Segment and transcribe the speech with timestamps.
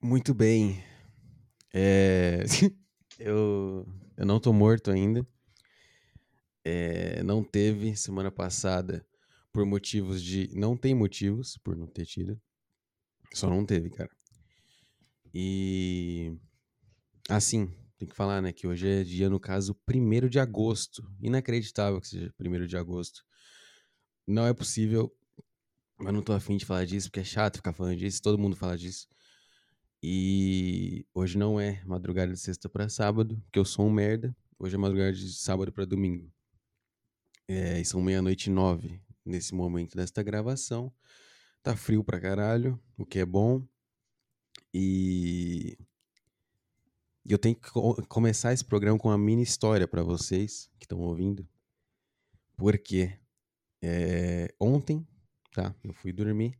[0.00, 0.82] Muito bem.
[1.72, 2.44] É,
[3.18, 5.26] eu, eu não tô morto ainda.
[6.64, 9.06] É, não teve semana passada
[9.52, 10.50] por motivos de.
[10.54, 12.40] Não tem motivos por não ter tido.
[13.32, 14.10] Só não teve, cara.
[15.32, 16.36] E.
[17.28, 18.52] Assim, tem que falar, né?
[18.52, 21.02] Que hoje é dia, no caso, 1 de agosto.
[21.20, 23.24] Inacreditável que seja 1 de agosto.
[24.26, 25.10] Não é possível.
[25.98, 28.20] Mas não tô afim de falar disso, porque é chato ficar falando disso.
[28.22, 29.08] Todo mundo fala disso.
[30.08, 34.32] E hoje não é madrugada de sexta para sábado, porque eu sou um merda.
[34.56, 36.32] Hoje é madrugada de sábado para domingo.
[37.48, 40.94] É, e são meia-noite e nove nesse momento desta gravação.
[41.60, 43.66] Tá frio pra caralho, o que é bom.
[44.72, 45.76] E
[47.28, 51.00] eu tenho que co começar esse programa com uma mini história para vocês que estão
[51.00, 51.44] ouvindo.
[52.56, 53.18] Porque
[53.82, 55.04] é, ontem,
[55.52, 55.74] tá?
[55.82, 56.56] Eu fui dormir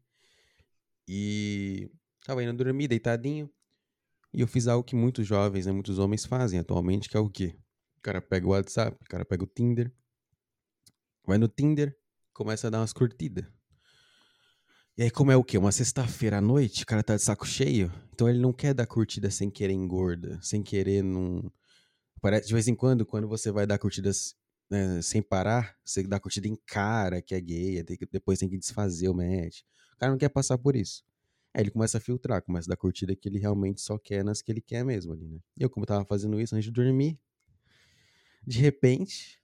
[1.07, 1.89] e
[2.27, 3.49] tava indo dormir deitadinho.
[4.35, 7.31] E eu fiz algo que muitos jovens, né, muitos homens fazem atualmente, que é o
[7.31, 7.57] quê?
[7.99, 9.93] O cara pega o WhatsApp, o cara pega o Tinder,
[11.25, 11.97] vai no Tinder,
[12.35, 13.45] começa a dar umas curtidas.
[14.99, 15.57] E aí, como é o quê?
[15.57, 18.87] Uma sexta-feira à noite, o cara tá de saco cheio, então ele não quer dar
[18.87, 21.51] curtida sem querer engorda, sem querer não.
[22.21, 24.35] Parece, de vez em quando, quando você vai dar curtidas
[24.69, 29.09] né, sem parar, você dá curtida em cara que é gay, depois tem que desfazer
[29.09, 29.61] o match.
[29.95, 31.05] O cara não quer passar por isso.
[31.57, 34.43] Aí ele começa a filtrar, começa a dar curtida que ele realmente só quer nas
[34.43, 35.41] que ele quer mesmo ali, né?
[35.59, 37.19] Eu, como tava fazendo isso antes de dormir,
[38.47, 39.43] de repente,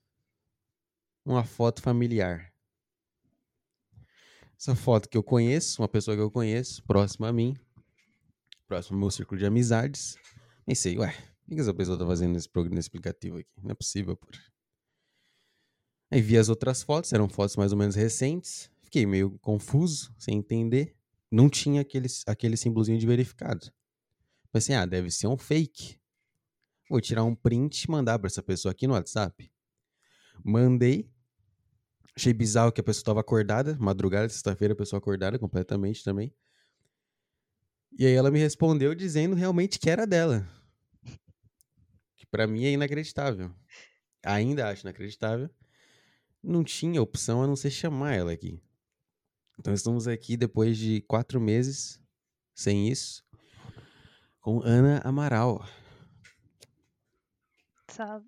[1.24, 2.52] uma foto familiar.
[4.60, 7.56] Essa foto que eu conheço, uma pessoa que eu conheço, próxima a mim,
[8.68, 10.18] próximo ao meu círculo de amizades.
[10.66, 11.16] Pensei, ué,
[11.48, 13.48] o que essa pessoa tá fazendo nesse programa nesse aplicativo aqui?
[13.62, 14.38] Não é possível, por.
[16.10, 18.70] Aí vi as outras fotos, eram fotos mais ou menos recentes.
[18.82, 20.94] Fiquei meio confuso, sem entender.
[21.32, 23.72] Não tinha aquele, aquele símbolozinho de verificado.
[24.52, 25.98] Pensei, ah, deve ser um fake.
[26.90, 29.50] Vou tirar um print e mandar para essa pessoa aqui no WhatsApp.
[30.44, 31.10] Mandei,
[32.14, 36.34] Achei bizarro que a pessoa estava acordada, madrugada, sexta-feira, a pessoa acordada completamente também.
[37.98, 40.46] E aí ela me respondeu dizendo realmente que era dela.
[42.16, 43.50] Que para mim é inacreditável.
[44.24, 45.50] Ainda acho inacreditável.
[46.42, 48.62] Não tinha opção a não ser chamar ela aqui.
[49.58, 52.00] Então estamos aqui depois de quatro meses
[52.54, 53.24] sem isso,
[54.40, 55.64] com Ana Amaral.
[57.90, 58.24] Sabe?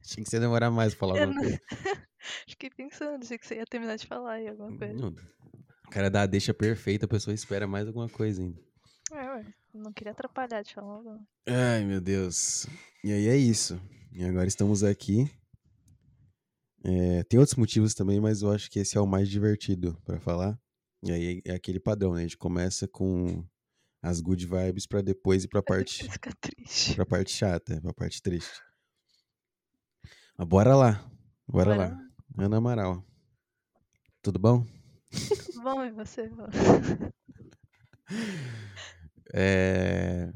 [0.00, 1.60] Achei que você demorar mais pra falar Eu alguma não- coisa.
[2.48, 4.94] Fiquei pensando, achei que você ia terminar de falar aí alguma coisa.
[4.94, 5.08] Não,
[5.86, 8.60] O cara dá a deixa perfeita, a pessoa espera mais alguma coisa ainda.
[9.12, 9.44] É, ué.
[9.74, 11.20] Não queria atrapalhar de falar algo.
[11.46, 12.66] Ai, meu Deus.
[13.04, 13.80] E aí é isso.
[14.12, 15.30] E agora estamos aqui.
[16.88, 20.20] É, tem outros motivos também, mas eu acho que esse é o mais divertido pra
[20.20, 20.56] falar.
[21.02, 22.20] E aí é aquele padrão, né?
[22.20, 23.44] A gente começa com
[24.00, 26.94] as good vibes pra depois ir pra parte, Fica triste.
[26.94, 28.62] pra parte chata, pra parte triste.
[30.38, 30.92] Mas bora lá.
[31.48, 31.98] Bora, Bora lá.
[32.38, 33.04] Ana Amaral.
[34.22, 34.64] Tudo bom?
[35.62, 36.30] Bom, e você?
[39.34, 40.32] É...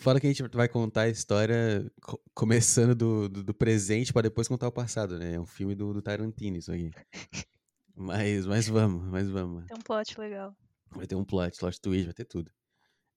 [0.00, 4.22] Fala que a gente vai contar a história co- começando do, do, do presente pra
[4.22, 5.34] depois contar o passado, né?
[5.34, 6.90] É um filme do, do Tarantino isso aqui.
[7.94, 9.66] Mas, mas vamos, mas vamos.
[9.66, 10.56] Tem um plot legal.
[10.90, 12.50] Vai ter um plot, plot twist, vai ter tudo.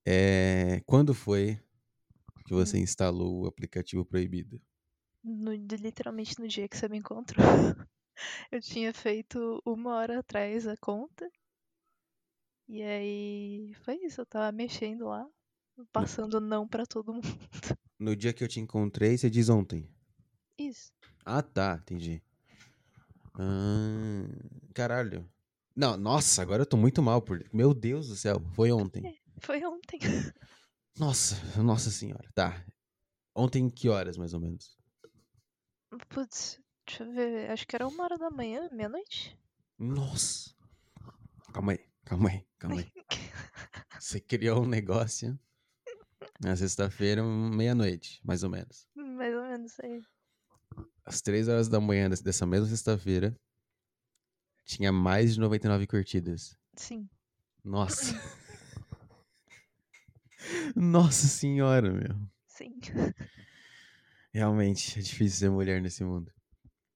[0.06, 0.82] É...
[0.86, 1.58] Quando foi
[2.46, 4.62] que você instalou o aplicativo proibido?
[5.24, 7.46] No- literalmente no dia que você me encontrou.
[8.52, 11.30] Eu tinha feito uma hora atrás a conta.
[12.68, 15.26] E aí foi isso, eu tava mexendo lá,
[15.92, 17.28] passando não pra todo mundo.
[18.00, 19.90] No dia que eu te encontrei, você diz ontem.
[20.58, 20.92] Isso.
[21.26, 22.22] Ah, tá, entendi.
[23.36, 24.28] Ah,
[24.74, 25.30] caralho.
[25.76, 27.44] Não, nossa, agora eu tô muito mal por.
[27.52, 29.20] Meu Deus do céu, foi ontem.
[29.40, 30.00] Foi ontem.
[30.96, 32.30] Nossa, nossa senhora.
[32.36, 32.64] Tá.
[33.36, 34.78] Ontem que horas, mais ou menos?
[36.10, 37.50] Putz, deixa eu ver.
[37.50, 39.36] Acho que era uma hora da manhã, meia-noite.
[39.80, 40.54] Nossa.
[41.52, 42.92] Calma aí, calma aí, calma aí.
[44.00, 45.40] Você criou um negócio
[46.44, 48.88] na sexta-feira, meia-noite, mais ou menos.
[48.96, 50.02] Mais ou menos aí.
[51.06, 53.36] Às três horas da manhã dessa mesma sexta-feira,
[54.66, 56.58] tinha mais de 99 curtidas.
[56.76, 57.10] Sim.
[57.64, 58.14] Nossa.
[60.76, 62.16] Nossa senhora, meu.
[62.48, 62.80] Sim.
[64.34, 66.32] Realmente, é difícil ser mulher nesse mundo.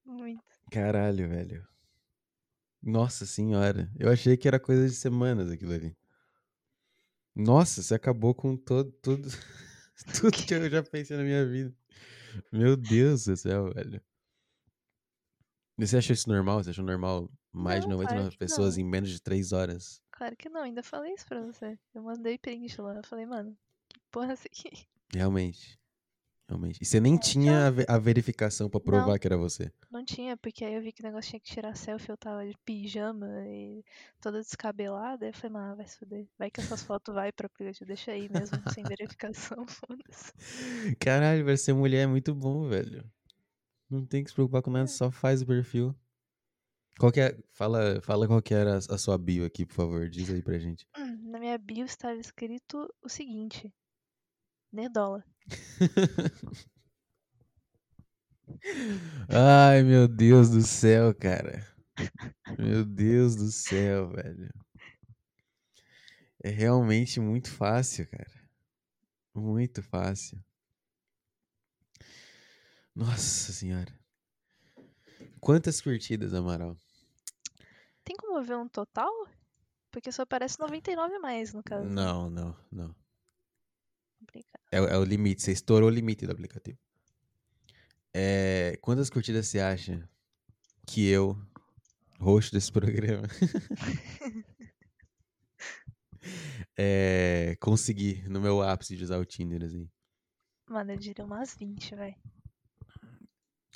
[0.04, 0.42] Muito.
[0.70, 1.66] Caralho, velho.
[2.82, 3.90] Nossa senhora.
[3.98, 5.96] Eu achei que era coisa de semanas aquilo ali.
[7.38, 9.28] Nossa, você acabou com todo, tudo,
[10.20, 11.74] tudo que eu já pensei na minha vida.
[12.52, 14.02] Meu Deus do céu, velho.
[15.78, 16.62] E Você achou isso normal?
[16.62, 18.84] Você achou normal mais de Não, 99 claro pessoas não.
[18.84, 20.02] em menos de 3 horas?
[20.10, 21.78] Claro que não, ainda falei isso pra você.
[21.94, 22.96] Eu mandei print lá.
[22.96, 23.56] Eu falei, mano,
[23.88, 24.86] que porra é essa aqui?
[25.14, 25.77] Realmente.
[26.48, 26.78] Realmente.
[26.82, 29.18] E você nem É, tinha a, ve- a verificação pra provar Não.
[29.18, 29.70] que era você.
[29.90, 32.46] Não tinha, porque aí eu vi que o negócio tinha que tirar selfie, eu tava
[32.46, 33.84] de pijama e
[34.20, 35.26] toda descabelada.
[35.26, 36.26] Aí eu falei, mano, vai se fuder.
[36.38, 40.32] Vai que essas fotos vai pro aplicativo, deixa aí mesmo, sem verificação, foda-se.
[40.98, 43.04] Caralho, vai ser mulher é muito bom, velho.
[43.90, 44.86] Não tem que se preocupar com nada, É.
[44.86, 45.94] só faz o perfil.
[46.98, 50.08] Qual que é, fala, fala qual que era a, a sua bio aqui, por favor.
[50.10, 50.86] Diz aí pra gente.
[50.96, 53.72] Hum, Na minha bio estava escrito o seguinte:
[54.72, 55.24] Nerdola.
[59.28, 61.66] Ai, meu Deus do céu, cara.
[62.58, 64.48] Meu Deus do céu, velho.
[66.42, 68.30] É realmente muito fácil, cara.
[69.34, 70.42] Muito fácil.
[72.94, 73.92] Nossa senhora.
[75.40, 76.76] Quantas curtidas, Amaral?
[78.04, 79.12] Tem como ver um total?
[79.90, 81.88] Porque só aparece 99 a mais, no caso.
[81.88, 82.94] Não, não, não.
[84.70, 85.42] É, o- é o limite.
[85.42, 86.78] Você estourou o limite do aplicativo.
[88.14, 90.08] É, quantas curtidas você acha
[90.86, 91.36] que eu,
[92.18, 93.28] host desse programa,
[96.76, 99.88] é, consegui no meu ápice de usar o Tinder, assim?
[100.68, 102.16] Mano, eu diria umas 20, vai.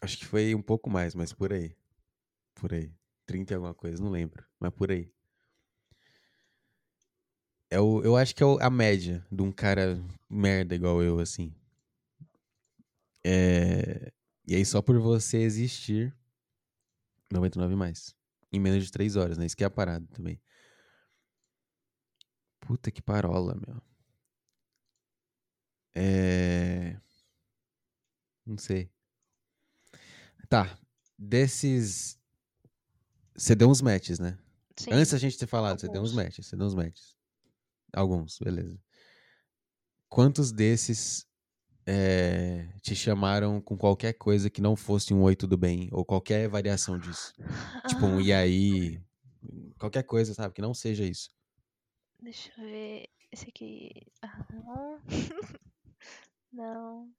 [0.03, 1.77] Acho que foi um pouco mais, mas por aí.
[2.55, 2.93] Por aí.
[3.25, 4.45] 30 e alguma coisa, não lembro.
[4.59, 5.11] Mas por aí.
[7.73, 9.99] É o, eu acho que é o- a média de um cara
[10.29, 11.55] merda igual eu, assim.
[13.25, 14.13] É,
[14.47, 16.15] e aí, só por você existir,
[17.33, 18.15] 99 mais.
[18.53, 19.47] Em menos de 3 horas, né?
[19.47, 20.39] Isso que é a parada também.
[22.61, 23.81] Puta que parola, meu.
[25.95, 27.01] É.
[28.45, 28.91] Não sei.
[30.47, 30.79] Tá.
[31.19, 32.19] Desses.
[33.35, 34.39] Você deu uns matches, né?
[34.77, 34.93] Sim.
[34.93, 36.47] Antes da gente ter falado, você deu uns matches.
[36.47, 37.17] Você deu uns matches.
[37.93, 38.79] Alguns, beleza.
[40.09, 41.27] Quantos desses
[41.87, 45.89] é, te chamaram com qualquer coisa que não fosse um oi, tudo bem?
[45.93, 47.33] Ou qualquer variação disso?
[47.89, 49.03] Tipo um Ah, e aí?
[49.79, 50.55] Qualquer coisa, sabe?
[50.55, 51.31] Que não seja isso.
[52.21, 53.09] Deixa eu ver.
[53.33, 53.91] Esse aqui.
[54.21, 55.01] Ah, não.
[56.53, 57.15] não.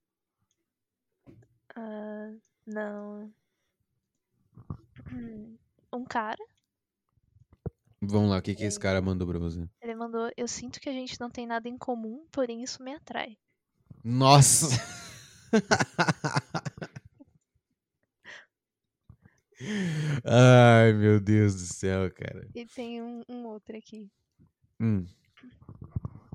[1.76, 2.34] Ah,
[2.66, 3.34] não.
[5.92, 6.44] Um cara,
[8.08, 9.68] Vamos lá, o que, que esse cara mandou pra você?
[9.82, 12.96] ele mandou: Eu sinto que a gente não tem nada em comum, porém isso me
[12.96, 13.38] atrai.
[14.04, 14.68] Nossa!
[20.26, 22.48] Ai, meu Deus do céu, cara.
[22.56, 24.10] E tem um, um outro aqui.
[24.80, 25.08] Hum,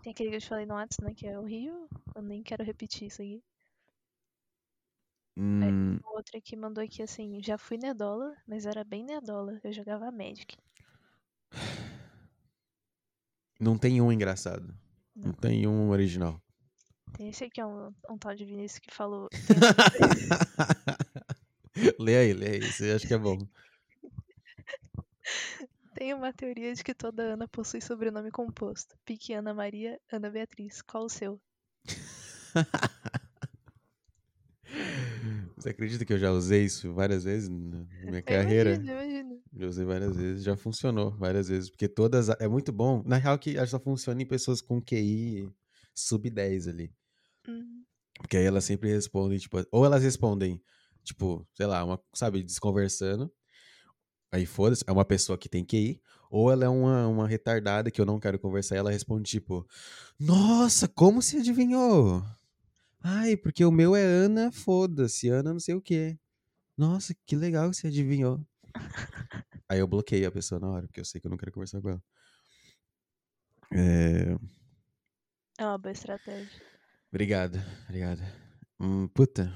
[0.03, 1.14] Tem aquele que eu te falei no WhatsApp, né?
[1.14, 1.88] Que é o Rio.
[2.12, 3.41] Eu nem quero repetir isso aqui.
[5.37, 9.61] hum, O outro aqui mandou aqui assim: Já fui nerdola, mas era bem nerdola.
[9.62, 10.56] Eu jogava Magic.
[13.61, 14.75] Não tem um engraçado.
[15.23, 15.33] Não Não.
[15.33, 16.41] tem um original.
[17.12, 19.29] Tem esse aqui, é um, um tal de Vinícius que falou.
[21.99, 22.62] lê aí, lê aí.
[22.73, 23.39] Você acha que é bom.
[25.95, 28.97] Tem uma teoria de que toda Ana possui sobrenome composto.
[29.05, 30.81] Pique Ana Maria, Ana Beatriz.
[30.83, 31.41] Qual o seu?
[35.56, 38.35] Você acredita que eu já usei isso várias vezes na minha Eu carreira?
[38.35, 39.27] Imagino, imagino.
[39.56, 42.29] Já usei várias vezes, já funcionou várias vezes, porque todas.
[42.41, 43.03] É muito bom.
[43.06, 45.49] Na real, que só funciona em pessoas com QI
[45.95, 46.93] sub 10 ali.
[47.49, 47.85] Hum,
[48.19, 50.62] Porque aí elas sempre respondem, tipo, ou elas respondem,
[51.05, 53.33] tipo, sei lá, uma, sabe, desconversando.
[54.31, 56.00] Aí foda-se, é uma pessoa que tem QI,
[56.31, 59.67] ou ela é uma, uma retardada que eu não quero conversar e ela responde, tipo,
[60.21, 62.23] Nossa, como você adivinhou?
[63.02, 66.19] Ai, porque o meu é Ana, foda-se, Ana não sei o quê.
[66.76, 68.40] Nossa, que legal que você adivinhou.
[69.68, 71.80] Aí eu bloqueio a pessoa na hora, porque eu sei que eu não quero conversar
[71.80, 72.02] com ela.
[73.73, 74.37] É,
[75.58, 76.62] É uma boa estratégia.
[77.11, 77.58] Obrigado,
[77.88, 78.23] obrigado.
[78.80, 79.52] Hum, puta.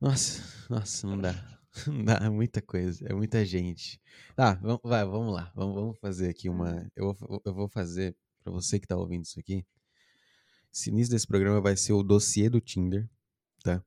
[0.00, 1.32] Nossa, nossa, não dá.
[1.86, 4.00] Não dá, é muita coisa, é muita gente.
[4.34, 5.52] Tá, vamos, vai, vamos lá.
[5.54, 6.90] Vamos, vamos fazer aqui uma.
[6.96, 9.62] Eu vou, eu vou fazer, pra você que tá ouvindo isso aqui.
[10.72, 13.06] Esse início desse programa vai ser o dossiê do Tinder,
[13.62, 13.84] tá?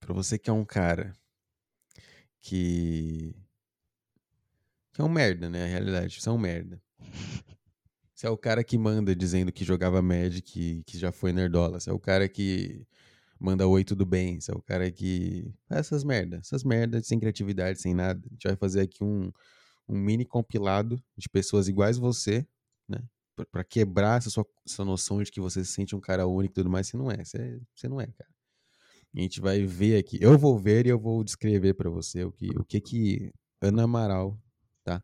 [0.00, 1.16] Pra você que é um cara
[2.44, 3.34] que.
[4.92, 5.64] que é um merda, né?
[5.64, 6.80] A realidade, você é um merda.
[8.14, 11.80] Você é o cara que manda dizendo que jogava Magic, que, que já foi nerdola.
[11.80, 12.86] Você é o cara que
[13.40, 14.40] manda oi, tudo bem.
[14.40, 15.52] Você é o cara que.
[15.70, 16.40] Essas merdas.
[16.40, 18.20] Essas merdas sem criatividade, sem nada.
[18.26, 19.32] A gente vai fazer aqui um,
[19.88, 22.46] um mini compilado de pessoas iguais você,
[22.88, 23.02] né?
[23.34, 26.52] Pra, pra quebrar essa sua essa noção de que você se sente um cara único
[26.52, 26.88] e tudo mais.
[26.88, 27.24] Você não é.
[27.24, 28.33] Você, você não é, cara.
[29.16, 30.18] A gente vai ver aqui.
[30.20, 33.84] Eu vou ver e eu vou descrever pra você o que, o que que Ana
[33.84, 34.38] Amaral,
[34.82, 35.02] tá?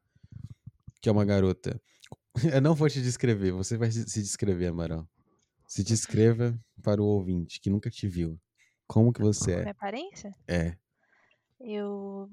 [1.00, 1.80] que é uma garota.
[2.58, 5.08] Eu não vou te descrever, você vai se descrever, Amaral.
[5.66, 8.38] Se descreva para o ouvinte que nunca te viu.
[8.86, 9.70] Como que você Minha é?
[9.70, 10.34] aparência?
[10.48, 10.76] É,
[11.60, 12.28] Eu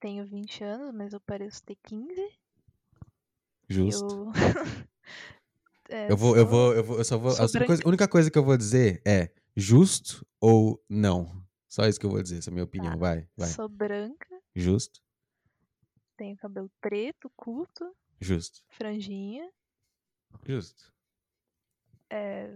[0.00, 2.14] tenho 20 anos, mas eu pareço ter 15.
[3.68, 4.14] justo.
[4.14, 4.32] Eu.
[5.90, 7.30] é, Eu vou, eu sou- vou, eu vou, eu só vou.
[7.32, 11.42] A só coisa- a única coisa que eu vou dizer é justo ou não.
[11.68, 12.96] Só isso que eu vou dizer, essa é a minha opinião.
[12.98, 13.48] Vai, vai.
[13.48, 15.00] Sou branca, Justo,
[16.16, 19.50] tenho cabelo preto, curto, justo, franjinha.
[20.46, 20.92] justo.
[22.10, 22.48] é,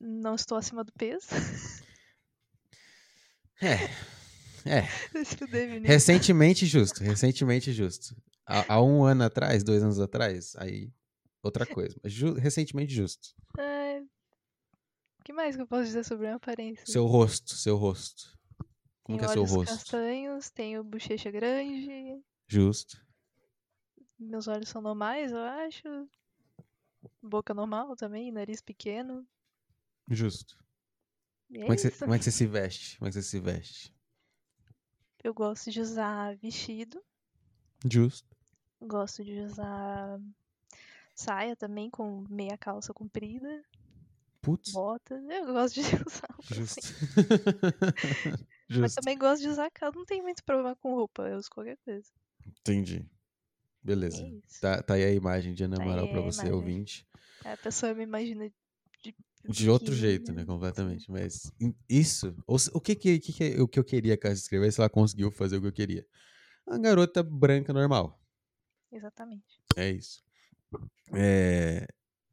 [0.00, 1.26] Não estou acima do peso.
[3.60, 3.74] É,
[4.68, 4.88] é.
[5.84, 8.16] Recentemente justo, recentemente justo.
[8.46, 10.92] Há, há um ano atrás, dois anos atrás, aí
[11.42, 11.96] outra coisa.
[12.02, 13.34] Mas ju- recentemente justo.
[13.58, 13.81] É,
[15.22, 16.84] O que mais que eu posso dizer sobre a minha aparência?
[16.84, 18.36] Seu rosto, seu rosto.
[19.04, 19.72] Como tenho que é seu olhos rosto?
[19.72, 23.00] castanhos, tenho bochecha grande, Justo.
[24.18, 26.08] meus olhos são normais, eu acho.
[27.22, 29.24] Boca normal também, nariz pequeno.
[30.10, 30.58] Justo.
[31.52, 32.98] É Como é, que você, como é que você se veste?
[32.98, 33.94] Como é que você se veste?
[35.22, 37.00] Eu gosto de usar vestido,
[37.88, 38.36] Justo.
[38.80, 40.20] gosto de usar
[41.14, 43.64] saia também com meia calça comprida,
[44.42, 44.72] Putz.
[44.72, 45.14] bota.
[45.14, 46.54] Eu gosto de usar roupa assim.
[46.54, 46.80] Justo.
[48.68, 49.00] Mas Justo.
[49.00, 49.96] também gosto de usar calça.
[49.98, 52.08] Não tem muito problema com roupa, eu uso qualquer coisa.
[52.60, 53.06] Entendi.
[53.82, 54.22] Beleza.
[54.22, 54.30] É.
[54.60, 56.54] Tá, tá aí a imagem de Ana Tá Amaral pra a você, imagem.
[56.54, 57.06] ouvinte.
[57.44, 58.50] A pessoa me imagina
[59.02, 59.14] de.
[59.48, 60.44] De outro jeito, né?
[60.44, 61.10] Completamente.
[61.10, 61.50] Mas
[61.88, 62.32] isso.
[62.46, 65.32] ou O que, que, que, que- o que eu queria que ela escrevesse, ela conseguiu
[65.32, 66.06] fazer o que eu queria.
[66.64, 68.20] Uma garota branca normal.
[68.92, 69.60] Exatamente.
[69.76, 70.22] É isso.
[71.12, 71.88] É,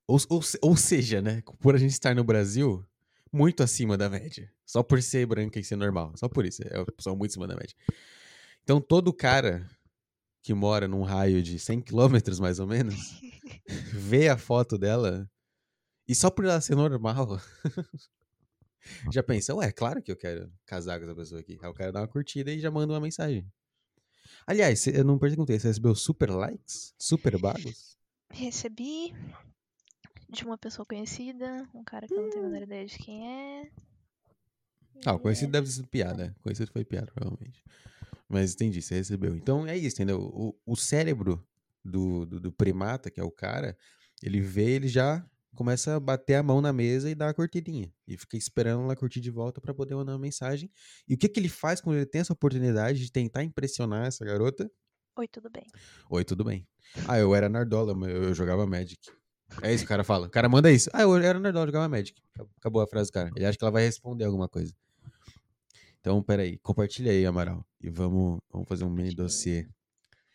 [0.10, 1.44] ou, ou, ou seja, né?
[1.60, 2.84] Por a gente estar no Brasil,
[3.32, 4.52] muito acima da média.
[4.66, 6.14] Só por ser branca e ser normal.
[6.16, 6.64] Só por isso.
[6.66, 7.76] É uma pessoa muito acima da média.
[8.64, 9.70] Então, todo cara
[10.42, 13.22] que mora num raio de 100 quilômetros, mais ou menos,
[13.94, 15.30] vê a foto dela
[16.08, 17.40] e só por ela ser normal,
[19.14, 21.60] já pensa, ué, claro que eu quero casar com essa pessoa aqui.
[21.62, 23.46] Aí o cara dá uma curtida e já manda uma mensagem.
[24.48, 26.96] Aliás, eu não perguntei, você recebeu super likes?
[26.98, 27.96] Super bagos?
[28.32, 29.14] Recebi
[30.30, 33.28] de uma pessoa conhecida, um cara que eu não tenho a menor ideia de quem
[33.28, 33.72] é.
[35.06, 36.36] Ah, o conhecido deve ser piada.
[36.42, 37.64] Conhecido foi piada, provavelmente.
[38.28, 39.36] Mas entendi, você recebeu.
[39.36, 40.22] Então é isso, entendeu?
[40.22, 41.44] O, o cérebro
[41.84, 43.78] do, do, do primata, que é o cara,
[44.22, 47.92] ele vê, ele já começa a bater a mão na mesa e dar a curtidinha.
[48.08, 50.70] E fica esperando ela curtir de volta pra poder mandar uma mensagem.
[51.08, 54.24] E o que, que ele faz quando ele tem essa oportunidade de tentar impressionar essa
[54.24, 54.70] garota?
[55.18, 55.66] Oi, tudo bem.
[56.10, 56.68] Oi, tudo bem.
[57.08, 59.12] Ah, eu era Nardola, eu, eu jogava Magic.
[59.62, 60.28] É isso que o cara fala.
[60.28, 60.90] O cara manda isso.
[60.94, 62.22] Ah, eu era eu jogava Magic.
[62.58, 63.32] Acabou a frase do cara.
[63.36, 64.74] Ele acha que ela vai responder alguma coisa.
[66.00, 66.58] Então, peraí.
[66.60, 67.66] Compartilha aí, Amaral.
[67.82, 69.68] E vamos, vamos fazer um mini dossiê.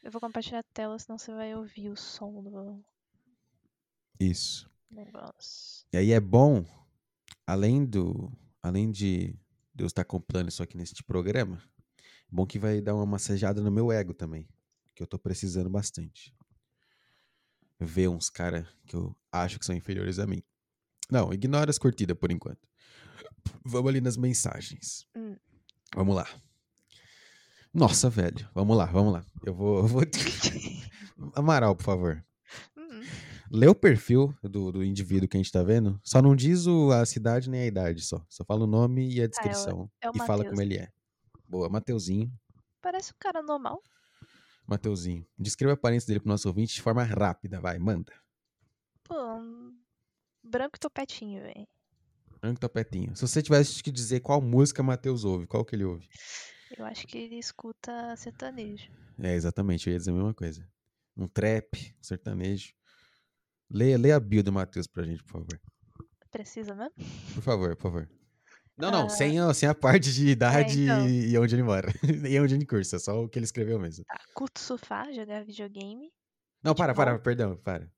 [0.02, 2.84] Eu vou compartilhar a tela, senão você vai ouvir o som do
[4.20, 4.70] Isso.
[4.90, 5.86] negócio.
[5.92, 6.64] E aí é bom,
[7.46, 8.30] além do.
[8.62, 9.34] Além de
[9.74, 11.62] Deus estar comprando isso aqui neste programa,
[12.30, 14.48] bom que vai dar uma massageada no meu ego também.
[14.94, 16.34] Que eu tô precisando bastante.
[17.84, 20.42] Ver uns caras que eu acho que são inferiores a mim.
[21.10, 22.66] Não, ignora as curtidas por enquanto.
[23.64, 25.06] Vamos ali nas mensagens.
[25.16, 25.36] Hum.
[25.94, 26.26] Vamos lá.
[27.72, 28.48] Nossa, velho.
[28.54, 29.24] Vamos lá, vamos lá.
[29.44, 29.78] Eu vou.
[29.78, 30.02] Eu vou...
[31.34, 32.24] Amaral, por favor.
[32.76, 33.02] Hum,
[33.50, 36.00] Lê o perfil do, do indivíduo que a gente tá vendo.
[36.02, 38.24] Só não diz o- a cidade nem a idade, só.
[38.28, 39.90] Só fala o nome e a descrição.
[40.00, 40.48] é o e fala Mateus.
[40.50, 40.88] como ele é.
[41.48, 42.32] Boa, Mateuzinho.
[42.80, 43.80] Parece um cara normal.
[44.66, 45.26] Mateuzinho.
[45.38, 48.12] Descreva a aparência dele pro nosso ouvinte de forma rápida, vai, manda.
[49.02, 49.76] Pô, um
[50.42, 51.66] branco e topetinho, velho.
[52.40, 53.14] Branco topetinho.
[53.16, 56.08] Se você tivesse que dizer qual música Mateus ouve, qual que ele ouve?
[56.76, 58.90] Eu acho que ele escuta sertanejo.
[59.18, 60.66] É, exatamente, eu ia dizer a mesma coisa.
[61.16, 62.74] Um trap, um sertanejo.
[63.70, 65.60] Leia, leia a bio do Matheus pra gente, por favor.
[66.30, 66.92] Precisa mesmo?
[67.34, 68.10] Por favor, por favor.
[68.76, 69.08] Não, não, Ah.
[69.08, 71.08] sem, a- sem a parte de idade então.
[71.08, 71.88] e, onde ele mora.
[72.28, 74.04] e onde ele cursa, só o que ele escreveu mesmo.
[74.04, 76.10] Tá, curto surfar, jogar videogame.
[76.62, 77.88] Não, para, para, perdão, para.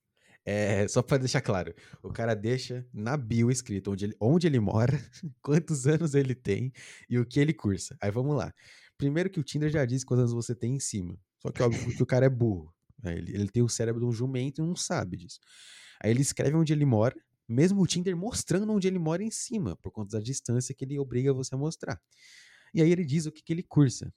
[0.44, 4.60] É, só pra deixar claro, o cara deixa na bio escrito onde ele, onde ele
[4.60, 4.92] mora,
[5.42, 6.72] quantos anos ele tem
[7.10, 7.96] e o que ele cursa.
[8.00, 8.52] Aí vamos lá.
[8.96, 11.18] Primeiro que o Tinder já diz quantos anos você tem em cima.
[11.42, 12.72] Só que óbvio que o cara é burro.
[13.02, 13.16] né?
[13.16, 15.40] Ele, ele tem o cérebro de um jumento e não sabe disso.
[16.00, 17.14] Aí ele escreve onde ele mora,
[17.48, 20.98] mesmo o Tinder mostrando onde ele mora em cima, por conta da distância que ele
[20.98, 22.00] obriga você a mostrar.
[22.74, 24.12] E aí ele diz o que, que ele cursa.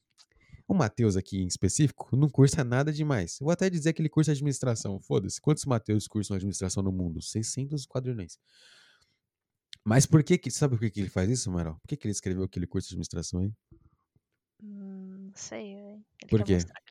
[0.68, 3.40] O Matheus aqui em específico não cursa nada demais.
[3.40, 5.00] Eu vou até dizer que ele cursa administração.
[5.00, 5.42] Foda-se.
[5.42, 7.22] Quantos Matheus cursam administração no mundo?
[7.22, 8.38] 600 quadrilhões.
[9.84, 10.52] Mas por que que...
[10.52, 11.80] Sabe por que, que ele faz isso, Amaral?
[11.80, 13.52] Por que, que ele escreveu que ele cursa administração aí?
[14.62, 16.06] Hum, não sei, velho.
[16.22, 16.54] Ele Por quê?
[16.54, 16.90] mostrar que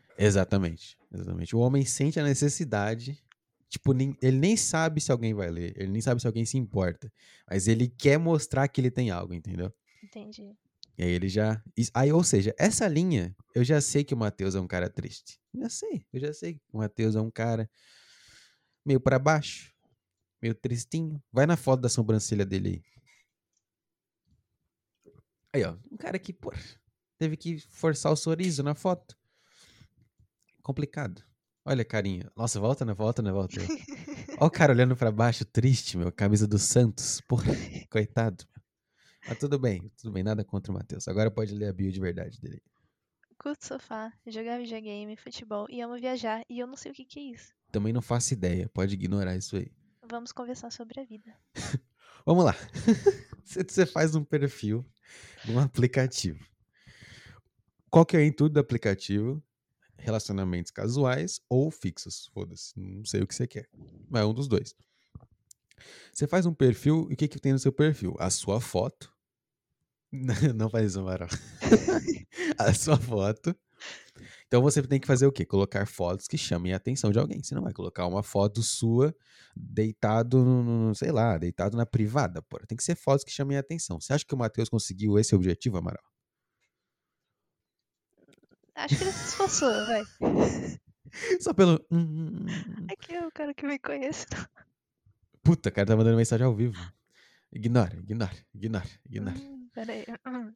[0.16, 1.54] Exatamente, exatamente.
[1.54, 3.22] O homem sente a necessidade,
[3.68, 6.56] tipo, nem- ele nem sabe se alguém vai ler, ele nem sabe se alguém se
[6.58, 7.12] importa,
[7.48, 9.72] mas ele quer mostrar que ele tem algo, entendeu?
[10.02, 10.56] Entendi.
[10.96, 11.62] E aí ele já.
[11.94, 15.38] Aí, ou seja, essa linha, eu já sei que o Matheus é um cara triste.
[15.54, 16.60] Já sei, eu já sei.
[16.72, 17.70] O Matheus é um cara
[18.84, 19.72] meio pra baixo,
[20.42, 21.22] meio tristinho.
[21.32, 22.82] Vai na foto da sobrancelha dele aí.
[25.52, 25.76] Aí, ó.
[25.90, 26.52] Um cara que, pô,
[27.16, 29.16] teve que forçar o sorriso na foto.
[30.62, 31.22] Complicado.
[31.70, 32.30] Olha a carinha.
[32.34, 32.94] Nossa, volta, né?
[32.94, 33.30] Volta, né?
[33.30, 33.56] Volta.
[34.40, 36.10] Olha o cara olhando pra baixo, triste, meu.
[36.10, 37.20] Camisa do Santos.
[37.20, 37.52] Porra,
[37.90, 38.44] coitado.
[39.28, 40.22] Mas tudo bem, tudo bem.
[40.22, 41.06] Nada contra o Matheus.
[41.08, 42.62] Agora pode ler a bio de verdade dele.
[43.36, 47.20] Curto sofá, jogar videogame, futebol e amo viajar e eu não sei o que, que
[47.20, 47.52] é isso.
[47.70, 48.68] Também não faço ideia.
[48.70, 49.70] Pode ignorar isso aí.
[50.10, 51.36] Vamos conversar sobre a vida.
[52.24, 52.54] Vamos lá.
[53.44, 54.84] Você- Você faz um perfil
[55.44, 56.42] num aplicativo.
[57.90, 59.42] Qual que é o intuito do aplicativo?
[59.98, 62.30] Relacionamentos casuais ou fixos.
[62.32, 62.72] Foda-se.
[62.76, 63.68] Não sei o que você quer.
[64.08, 64.74] Mas é um dos dois.
[66.12, 68.14] Você faz um perfil e o que, que tem no seu perfil?
[68.18, 69.12] A sua foto.
[70.54, 71.28] Não faz isso, Amaral.
[72.58, 73.54] a sua foto.
[74.46, 75.44] Então você tem que fazer o quê?
[75.44, 77.42] Colocar fotos que chamem a atenção de alguém.
[77.42, 79.14] Você não vai colocar uma foto sua
[79.54, 82.58] deitado no, sei lá, deitado na privada, pô.
[82.66, 84.00] Tem que ser fotos que chamem a atenção.
[84.00, 86.02] Você acha que o Matheus conseguiu esse objetivo, Amaral?
[88.78, 90.02] Acho que ele se esforçou, vai.
[91.40, 91.74] Só pelo.
[91.90, 92.86] hum, hum, hum, hum.
[92.90, 94.26] É é o cara que me conhece.
[95.42, 96.76] Puta, o cara tá mandando mensagem ao vivo.
[97.52, 99.36] Ignora, ignora, ignora, ignora.
[99.38, 100.04] Hum, peraí.
[100.26, 100.52] Hum,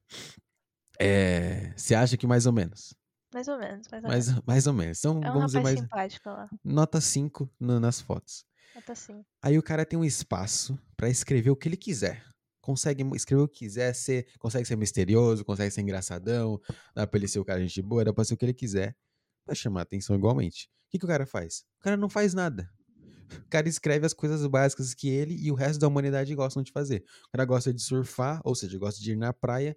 [1.01, 2.95] É, você acha que mais ou menos?
[3.35, 4.43] Mais ou menos, mais ou Mais, menos.
[4.47, 4.99] mais ou menos.
[4.99, 5.81] Então, É um vamos dizer rapaz mais.
[5.81, 6.51] simpático lá.
[6.63, 8.45] Nota 5 no- nas fotos.
[8.75, 9.25] Nota sim.
[9.43, 12.23] Aí o cara tem um espaço pra escrever o que ele quiser.
[12.63, 16.59] Consegue escrever o que quiser, ser, consegue ser misterioso, consegue ser engraçadão,
[16.95, 18.97] dá pra ele ser o cara gente boa, dá pra ser o que ele quiser.
[19.45, 20.71] Pra chamar atenção igualmente.
[20.87, 21.65] O que, que o cara faz?
[21.81, 22.71] O cara não faz nada.
[23.37, 26.71] O cara escreve as coisas básicas que ele e o resto da humanidade gostam de
[26.71, 27.05] fazer.
[27.27, 29.77] O cara gosta de surfar, ou seja, gosta de ir na praia.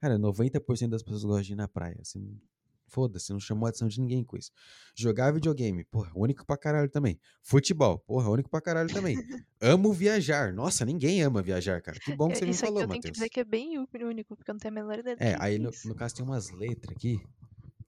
[0.00, 1.98] Cara, 90% das pessoas gostam de ir na praia.
[2.00, 2.40] Assim,
[2.88, 4.50] Foda-se, não chamou a atenção de ninguém com isso.
[4.96, 7.20] Jogar videogame, porra, único pra caralho também.
[7.42, 9.14] Futebol, porra, único pra caralho também.
[9.60, 10.52] Amo viajar.
[10.52, 11.98] Nossa, ninguém ama viajar, cara.
[12.00, 13.12] Que bom que Eu- você me Isso aqui falou, eu tenho que Matheus.
[13.18, 15.54] dizer que é bem único, porque eu não tenho a menor ideia É, que aí
[15.56, 17.20] é no, no caso tem umas letras aqui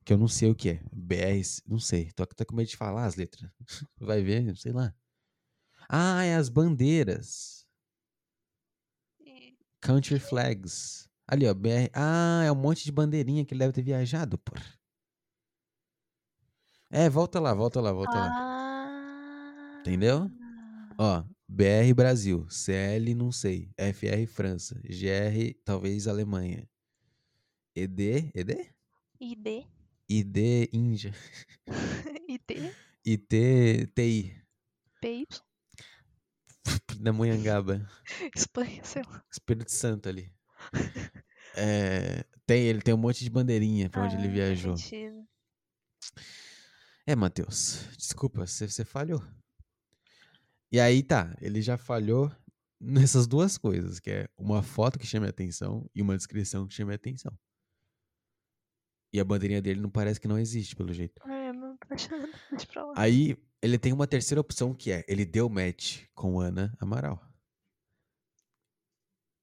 [0.04, 0.82] que eu não sei o que é.
[0.92, 2.10] BR, não sei.
[2.12, 3.50] Tô, tô com medo de falar as letras.
[3.98, 4.94] Vai ver, sei lá.
[5.88, 7.66] Ah, é as bandeiras.
[9.80, 11.08] Country flags.
[11.26, 11.88] Ali, ó, BR.
[11.94, 14.62] Ah, é um monte de bandeirinha que ele deve ter viajado, porra.
[16.90, 18.30] É, volta lá, volta lá, volta lá.
[18.32, 19.76] Ah.
[19.80, 20.28] Entendeu?
[20.98, 26.68] Ó, BR Brasil, CL não sei, FR França, GR talvez Alemanha.
[27.74, 28.74] ED, ED?
[29.20, 29.66] ID.
[30.08, 31.14] ID Índia,
[32.28, 32.72] ID.
[33.06, 34.36] IT TI,
[35.00, 35.26] PY.
[36.88, 37.88] Pindamonhangaba,
[38.36, 39.24] Espanha, sei lá.
[39.30, 40.30] Espírito Santo ali.
[41.56, 44.76] É, tem, ele tem um monte de bandeirinha pra onde ele Ah, viajou.
[44.76, 45.24] sentido.
[47.10, 49.20] É, Matheus, desculpa, você você falhou.
[50.70, 52.30] E aí tá, ele já falhou
[52.78, 56.72] nessas duas coisas, que é uma foto que chame a atenção e uma descrição que
[56.72, 57.36] chame a atenção.
[59.12, 61.20] E a bandeirinha dele não parece que não existe, pelo jeito.
[61.28, 62.28] É, não tô achando.
[62.48, 62.94] Deixa pra lá.
[62.96, 67.20] Aí ele tem uma terceira opção que é, ele deu match com Ana Amaral.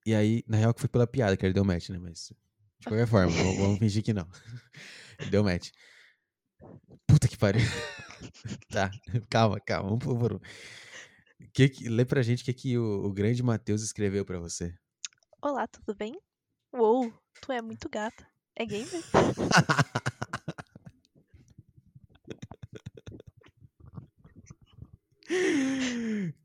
[0.06, 2.00] E aí, na real que foi pela piada que ele deu match, né?
[2.00, 2.32] Mas,
[2.80, 4.26] de qualquer forma, vamos, vamos fingir que não.
[5.30, 5.72] Deu match.
[7.08, 7.62] Puta que pariu.
[8.72, 8.92] tá,
[9.30, 10.40] calma, calma, vamos por um.
[11.54, 14.74] Que que, lê pra gente o que, que o, o grande Matheus escreveu pra você.
[15.42, 16.14] Olá, tudo bem?
[16.74, 18.28] Uou, tu é muito gata.
[18.56, 18.88] É gamer?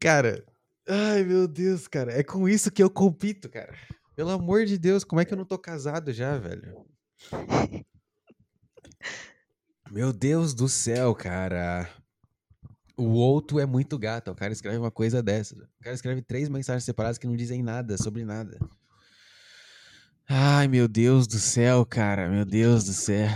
[0.01, 0.45] Cara,
[0.89, 3.73] ai meu Deus, cara, é com isso que eu compito, cara.
[4.17, 6.85] Pelo amor de Deus, como é que eu não tô casado já, velho?
[9.93, 11.87] Meu Deus do céu, cara.
[12.97, 14.31] O outro é muito gato.
[14.31, 15.55] O cara escreve uma coisa dessa.
[15.55, 18.59] O cara escreve três mensagens separadas que não dizem nada sobre nada.
[20.27, 22.27] Ai, meu Deus do céu, cara.
[22.31, 23.29] Meu Deus do céu.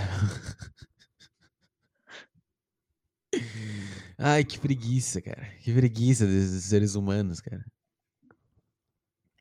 [4.16, 5.46] Ai, que preguiça, cara.
[5.58, 7.66] Que preguiça desses seres humanos, cara.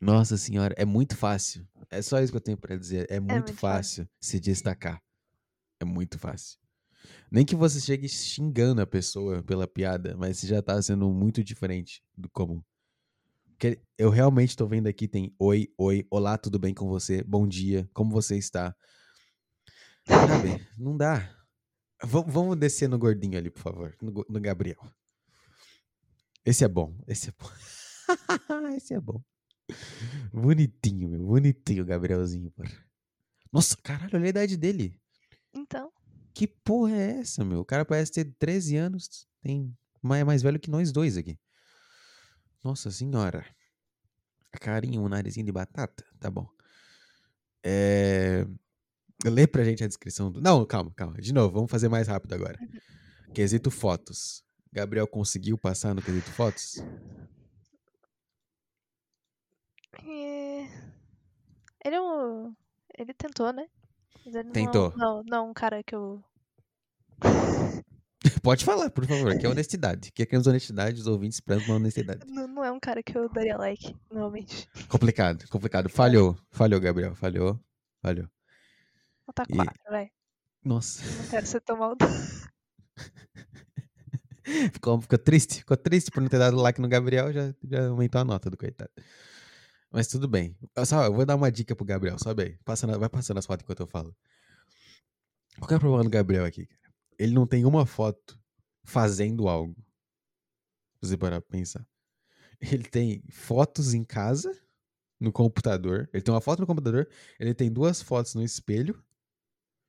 [0.02, 1.66] Nossa senhora, é muito fácil.
[1.88, 3.06] É só isso que eu tenho pra dizer.
[3.08, 4.14] É muito, muito fácil, fácil.
[4.20, 5.02] se destacar.
[5.80, 6.58] É muito fácil.
[7.30, 12.02] Nem que você chegue xingando a pessoa pela piada, mas já tá sendo muito diferente
[12.16, 12.62] do comum.
[13.50, 17.22] Porque eu realmente tô vendo aqui, tem oi, oi, olá, tudo bem com você?
[17.24, 18.74] Bom dia, como você está?
[20.06, 20.66] Sabe?
[20.78, 21.18] Não dá.
[22.04, 23.96] V- vamos descer no gordinho ali, por favor.
[24.00, 24.78] No, no Gabriel.
[26.44, 26.96] Esse é bom.
[27.06, 27.50] Esse é bom.
[28.76, 29.22] esse é bom.
[30.32, 31.26] Bonitinho, meu.
[31.26, 32.52] Bonitinho Gabrielzinho.
[33.52, 35.00] Nossa, caralho, olha a idade dele.
[35.52, 35.90] Então,
[36.36, 37.60] Que porra é essa, meu?
[37.60, 39.26] O cara parece ter 13 anos.
[39.40, 41.38] Tem mais, é mais velho que nós dois aqui.
[42.62, 43.46] Nossa senhora.
[44.60, 46.04] Carinho, um narizinho de batata.
[46.20, 46.46] Tá bom.
[47.64, 48.46] É...
[49.24, 50.42] Lê pra gente a descrição do.
[50.42, 51.16] Não, calma, calma.
[51.16, 52.58] De novo, vamos fazer mais rápido agora.
[53.32, 54.44] Quesito fotos.
[54.70, 56.84] Gabriel conseguiu passar no quesito fotos?
[60.04, 60.68] é,
[61.82, 62.54] ele é um.
[62.98, 63.66] Ele tentou, né?
[64.32, 64.92] Não Tentou.
[64.96, 66.22] Não, não, é um cara que eu.
[68.42, 69.30] Pode falar, por favor.
[69.32, 70.08] Aqui é honestidade.
[70.08, 72.26] Aqui é queremos honestidade, os ouvintes esperando uma honestidade.
[72.26, 74.68] Não, não é um cara que eu daria like, normalmente.
[74.88, 75.88] Complicado, complicado.
[75.88, 76.36] Falhou.
[76.50, 77.14] Falhou, Gabriel.
[77.14, 77.58] Falhou.
[78.02, 78.28] Falhou.
[79.26, 80.10] Nota E- 4, vai.
[80.64, 81.02] Nossa.
[81.22, 81.96] Não quero ser tão mal.
[84.72, 88.20] Ficou, ficou triste, ficou triste por não ter dado like no Gabriel, já, já aumentou
[88.20, 88.90] a nota do coitado.
[89.96, 90.54] Mas tudo bem.
[90.76, 92.58] Eu Só, eu vou dar uma dica pro Gabriel, sobe aí.
[92.66, 94.14] Passa na- vai passando as fotos enquanto eu falo.
[95.58, 96.94] Qual é o problema do Gabriel aqui, cara?
[97.18, 98.38] Ele não tem uma foto
[98.84, 99.74] fazendo algo.
[101.00, 101.82] Se você parar pra pensar.
[102.60, 104.54] Ele tem fotos em casa,
[105.18, 106.10] no computador.
[106.12, 107.08] Ele tem uma foto no computador,
[107.40, 109.02] ele tem duas fotos no espelho.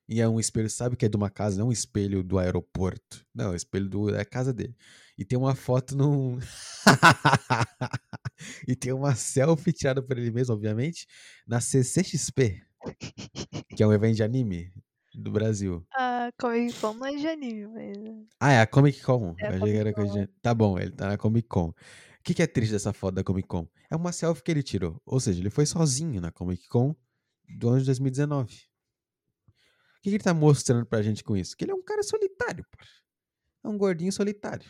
[0.09, 2.39] E é um espelho, sabe que é de uma casa, não é um espelho do
[2.39, 3.25] aeroporto.
[3.35, 4.73] Não, é um espelho do, da casa dele.
[5.17, 6.39] E tem uma foto num.
[8.67, 11.05] e tem uma selfie tirada por ele mesmo, obviamente,
[11.45, 12.61] na CCXP,
[13.75, 14.71] que é um evento de anime
[15.13, 15.85] do Brasil.
[15.93, 17.97] A Comic Con não é de anime, mas.
[18.39, 19.35] Ah, é a Comic Con.
[19.39, 20.27] É a Comic de...
[20.41, 21.69] Tá bom, ele tá na Comic Con.
[21.69, 21.73] O
[22.23, 23.67] que, que é triste dessa foto da Comic Con?
[23.89, 25.01] É uma selfie que ele tirou.
[25.05, 26.95] Ou seja, ele foi sozinho na Comic Con
[27.57, 28.67] do ano de 2019.
[29.97, 31.55] O que, ele tá mostrando pra gente com isso?
[31.55, 32.77] Que ele é um cara solitário, pô.
[33.63, 34.69] É um gordinho solitário.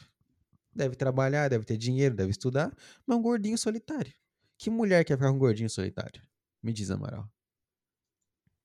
[0.74, 4.14] Deve trabalhar, deve ter dinheiro, deve estudar, mas é um gordinho solitário.
[4.58, 6.22] Que mulher quer ficar com um gordinho solitário?
[6.64, 7.30] Me diz, Amaral.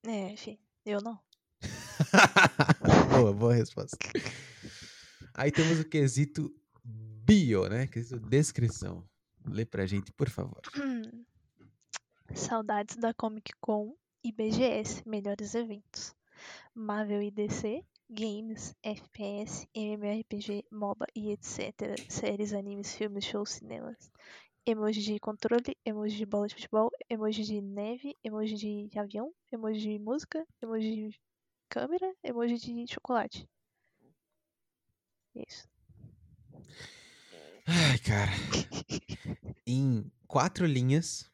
[0.04, 1.18] É, enfim, eu não.
[3.10, 3.96] boa, boa resposta.
[5.34, 7.86] Aí temos o quesito bio, né?
[7.86, 9.08] Quesito descrição.
[9.46, 10.60] Lê pra gente, por favor.
[12.34, 13.94] Saudades da Comic Con
[14.24, 16.14] e BGS, melhores eventos.
[16.74, 21.98] Marvel e DC, games, FPS, MMORPG, MOBA e etc.
[22.08, 24.10] Séries, animes, filmes, shows, cinemas.
[24.64, 29.80] Emoji de controle, emoji de bola de futebol, emoji de neve, emoji de avião, emoji
[29.80, 31.20] de música, emoji de
[31.68, 33.48] câmera, emoji de chocolate.
[35.34, 35.66] Isso.
[37.66, 38.30] Ai, cara.
[39.66, 41.30] Em quatro linhas,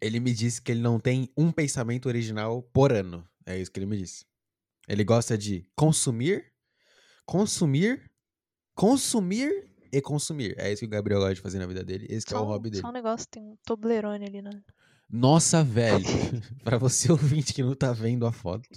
[0.00, 3.26] ele me disse que ele não tem um pensamento original por ano.
[3.46, 4.24] É isso que ele me disse.
[4.88, 6.52] Ele gosta de consumir,
[7.24, 8.10] consumir,
[8.74, 10.54] consumir e consumir.
[10.58, 12.06] É isso que o Gabriel gosta de fazer na vida dele.
[12.10, 12.82] Esse que é o Só, um- hobby dele.
[12.82, 14.50] só um negócio, tem um Toblerone ali, né?
[15.08, 16.04] Nossa, velho.
[16.64, 18.68] pra você ouvinte que não tá vendo a foto,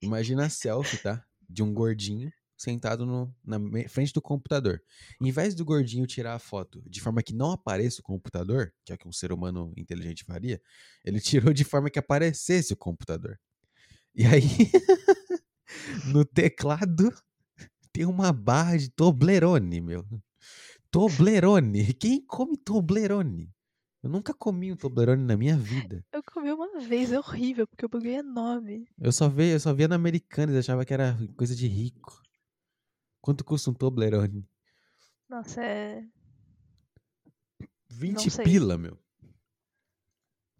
[0.00, 1.24] imagina a selfie, tá?
[1.48, 4.80] De um gordinho sentado no- na frente do computador.
[5.20, 8.92] Em vez do gordinho tirar a foto de forma que não apareça o computador, que
[8.92, 10.60] é o que um ser humano inteligente faria,
[11.04, 11.20] ele
[11.50, 13.38] tirou de forma que aparecesse o computador.
[14.14, 14.42] E aí,
[16.12, 17.12] no teclado,
[17.92, 20.06] tem uma barra de Toblerone, meu.
[20.90, 21.92] Toblerone.
[21.94, 23.52] Quem come Toblerone?
[24.04, 26.04] Eu nunca comi um Toblerone na minha vida.
[26.12, 28.86] Eu comi uma vez, é horrível, porque o bagulho é enorme.
[29.00, 32.22] Eu só via, eu só via na Americanas, achava que era coisa de rico.
[33.20, 34.46] Quanto custa um Toblerone?
[35.28, 36.04] Nossa, é.
[37.88, 38.44] 20 sei.
[38.44, 38.98] pila, meu.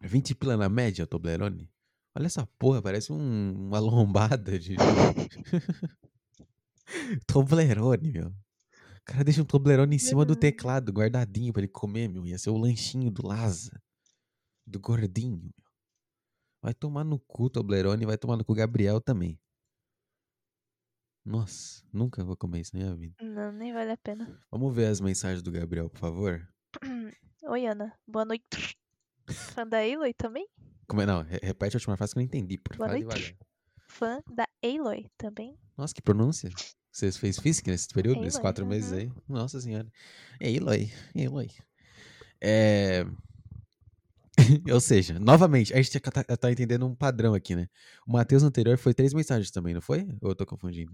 [0.00, 1.70] 20 pila na média, Toblerone?
[2.16, 4.77] Olha essa porra, parece um- uma lombada de.
[7.27, 8.29] Toblerone, meu.
[8.29, 12.27] O cara deixa um Toblerone em cima do teclado, guardadinho pra ele comer, meu.
[12.27, 13.81] Ia ser o lanchinho do Laza.
[14.66, 15.53] Do gordinho, meu.
[16.62, 19.38] Vai tomar no cu, Toblerone, e vai tomar no cu Gabriel também.
[21.24, 23.14] Nossa, nunca vou comer isso na minha vida.
[23.22, 24.40] Não, nem vale a pena.
[24.50, 26.46] Vamos ver as mensagens do Gabriel, por favor.
[27.44, 27.92] Oi, Ana.
[28.07, 28.77] Boa noite.
[29.31, 30.46] Fã da Aloy também?
[30.87, 31.07] Como é?
[31.07, 33.37] Não, re- repete a última frase que eu não entendi, por Boa noite.
[33.88, 35.57] Fã da Aloy também?
[35.77, 36.51] Nossa, que pronúncia.
[36.90, 38.99] Você fez física nesse período, nesses Aloy, quatro meses uhum.
[38.99, 39.12] aí?
[39.29, 39.90] Nossa senhora.
[40.40, 41.51] Eloy, Eloy.
[42.40, 43.05] É...
[44.73, 47.68] Ou seja, novamente, a gente tá, tá entendendo um padrão aqui, né?
[48.07, 50.07] O Matheus anterior foi três mensagens também, não foi?
[50.20, 50.92] Ou eu tô confundindo?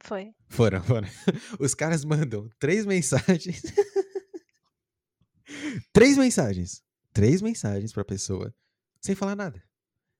[0.00, 0.32] Foi.
[0.48, 1.08] Foram, foram.
[1.60, 3.62] Os caras mandam três mensagens.
[5.92, 6.82] três mensagens.
[7.12, 8.54] Três mensagens pra pessoa.
[9.00, 9.62] Sem falar nada.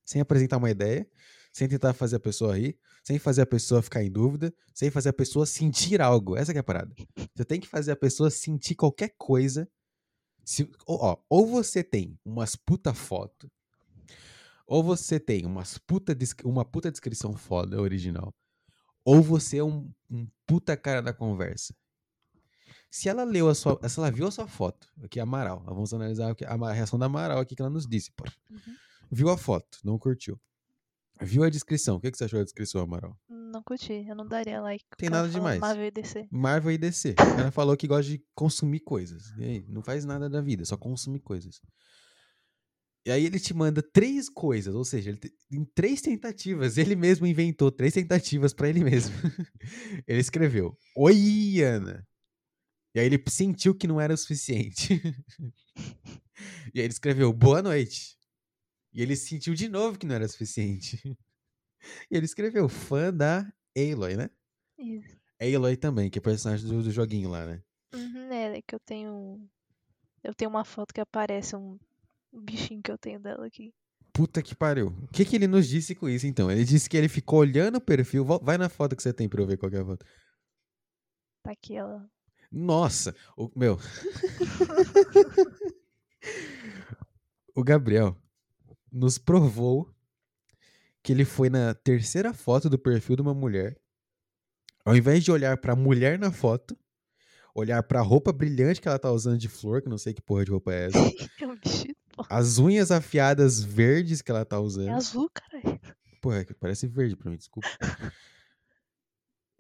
[0.04, 1.08] Sem apresentar uma ideia.
[1.52, 5.08] sem tentar fazer a pessoa rir, sem fazer a pessoa ficar em dúvida, sem fazer
[5.08, 6.36] a pessoa sentir algo.
[6.36, 6.94] Essa é a parada.
[7.34, 9.68] Você tem que fazer a pessoa sentir qualquer coisa.
[10.44, 13.50] Se, ó, ou você tem umas puta foto,
[14.66, 18.34] ou você tem umas puta, uma puta descrição foda original,
[19.04, 21.74] ou você é um, um puta cara da conversa.
[22.90, 23.78] Se ela leu a sua.
[23.88, 25.62] Se ela viu a sua foto, aqui, Amaral.
[25.64, 28.24] Vamos analisar a reação da Amaral aqui que ela nos disse, pô.
[28.50, 28.58] Uhum.
[29.12, 30.38] Viu a foto, não curtiu.
[31.22, 31.96] Viu a descrição.
[31.96, 33.16] O que, que você achou da descrição, Amaral?
[33.28, 34.84] Não curti, eu não daria like.
[34.96, 35.60] Tem nada demais.
[35.60, 36.28] Marvel e DC.
[36.30, 37.14] Marvel e DC.
[37.38, 39.32] Ela falou que gosta de consumir coisas.
[39.36, 41.60] E aí, não faz nada da vida, só consumir coisas.
[43.04, 45.18] E aí ele te manda três coisas, ou seja, ele
[45.50, 49.14] em três tentativas, ele mesmo inventou três tentativas para ele mesmo.
[50.06, 52.06] ele escreveu: Oi, Ana.
[52.94, 54.94] E aí ele sentiu que não era o suficiente.
[56.74, 58.18] e aí ele escreveu boa noite.
[58.92, 61.00] E ele sentiu de novo que não era suficiente.
[62.10, 64.28] e ele escreveu fã da Aloy, né?
[64.78, 65.20] Isso.
[65.40, 67.62] Aloy também, que é personagem do, do joguinho lá, né?
[67.94, 69.48] Uhum, é, é que eu tenho.
[70.22, 71.78] Eu tenho uma foto que aparece um
[72.32, 73.72] bichinho que eu tenho dela aqui.
[74.12, 74.88] Puta que pariu.
[74.88, 76.50] O que, que ele nos disse com isso, então?
[76.50, 78.24] Ele disse que ele ficou olhando o perfil.
[78.24, 80.04] Vai na foto que você tem pra eu ver qual é a foto.
[81.42, 82.10] Tá aqui ela.
[82.50, 83.78] Nossa, o meu.
[87.54, 88.16] o Gabriel
[88.90, 89.94] nos provou
[91.02, 93.80] que ele foi na terceira foto do perfil de uma mulher.
[94.84, 96.76] Ao invés de olhar para a mulher na foto,
[97.54, 100.20] olhar para a roupa brilhante que ela tá usando de flor, que não sei que
[100.20, 100.98] porra de roupa é essa.
[102.20, 104.88] É as unhas afiadas verdes que ela tá usando.
[104.88, 105.80] É azul, caralho.
[106.20, 107.66] Porra, parece verde pra mim, desculpa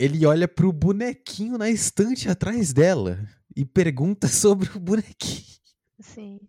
[0.00, 5.60] ele olha pro bonequinho na estante atrás dela e pergunta sobre o bonequinho.
[6.00, 6.40] Sim.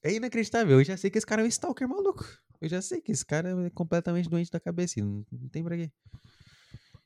[0.00, 0.78] É inacreditável.
[0.78, 2.24] Eu já sei que esse cara é um stalker maluco.
[2.60, 5.00] Eu já sei que esse cara é completamente doente da cabeça.
[5.00, 5.90] Não, não tem pra quê.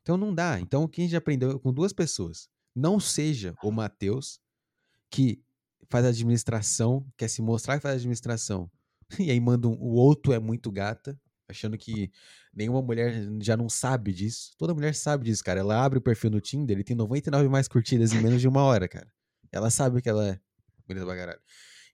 [0.03, 0.61] Então não dá.
[0.61, 2.47] Então o que a gente aprendeu com duas pessoas?
[2.77, 4.41] Não seja o Matheus
[5.11, 5.43] que
[5.89, 8.71] faz administração, quer se mostrar que faz administração.
[9.19, 11.19] E aí manda um, o outro é muito gata
[11.55, 12.11] achando que
[12.53, 14.55] nenhuma mulher já não sabe disso.
[14.59, 15.61] Toda mulher sabe disso, cara.
[15.61, 18.62] Ela abre o perfil no Tinder e tem 99 mais curtidas em menos de uma
[18.62, 19.11] hora, cara.
[19.51, 20.40] Ela sabe que ela é
[20.87, 21.40] bonita pra caralho.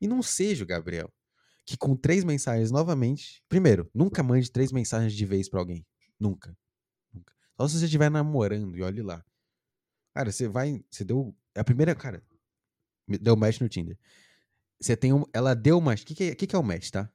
[0.01, 1.13] E não seja o Gabriel,
[1.67, 3.43] que com três mensagens novamente.
[3.49, 5.87] Primeiro, nunca mande três mensagens de vez para alguém.
[6.19, 6.57] Nunca.
[7.13, 7.33] Nunca.
[7.57, 9.25] Só se você estiver namorando e olhe lá.
[10.15, 10.83] Cara, você vai.
[10.91, 11.37] Você deu.
[11.55, 11.95] É a primeira.
[11.95, 12.23] Cara,
[13.07, 13.99] deu match no Tinder.
[14.81, 15.25] Você tem um.
[15.33, 16.03] Ela deu match.
[16.03, 17.11] O que, que, é, que, que é o match, tá?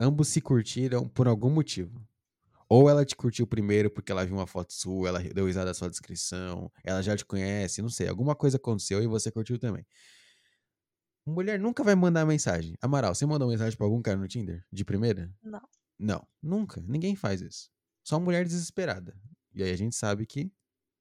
[0.00, 2.02] Ambos se curtiram por algum motivo.
[2.68, 5.74] Ou ela te curtiu primeiro porque ela viu uma foto sua, ela deu risada da
[5.74, 9.84] sua descrição, ela já te conhece, não sei, alguma coisa aconteceu e você curtiu também.
[11.26, 12.74] Mulher nunca vai mandar mensagem.
[12.80, 14.64] Amaral, você mandou mensagem pra algum cara no Tinder?
[14.72, 15.30] De primeira?
[15.42, 15.60] Não.
[15.98, 16.82] Não, nunca.
[16.86, 17.70] Ninguém faz isso.
[18.02, 19.14] Só mulher desesperada.
[19.52, 20.50] E aí a gente sabe que,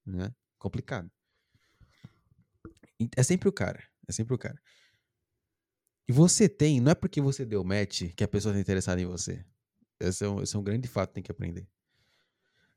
[0.05, 1.09] né, complicado.
[3.15, 3.81] É sempre o cara.
[4.07, 4.59] É sempre o cara.
[6.09, 9.05] E você tem, não é porque você deu match que a pessoa está interessada em
[9.05, 9.45] você.
[9.99, 11.69] Esse é, um, esse é um grande fato que tem que aprender.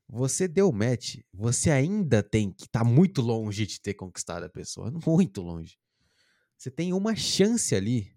[0.06, 4.50] Você deu match, você ainda tem que estar tá muito longe de ter conquistado a
[4.50, 4.90] pessoa.
[5.06, 5.78] Muito longe.
[6.58, 8.14] Você tem uma chance ali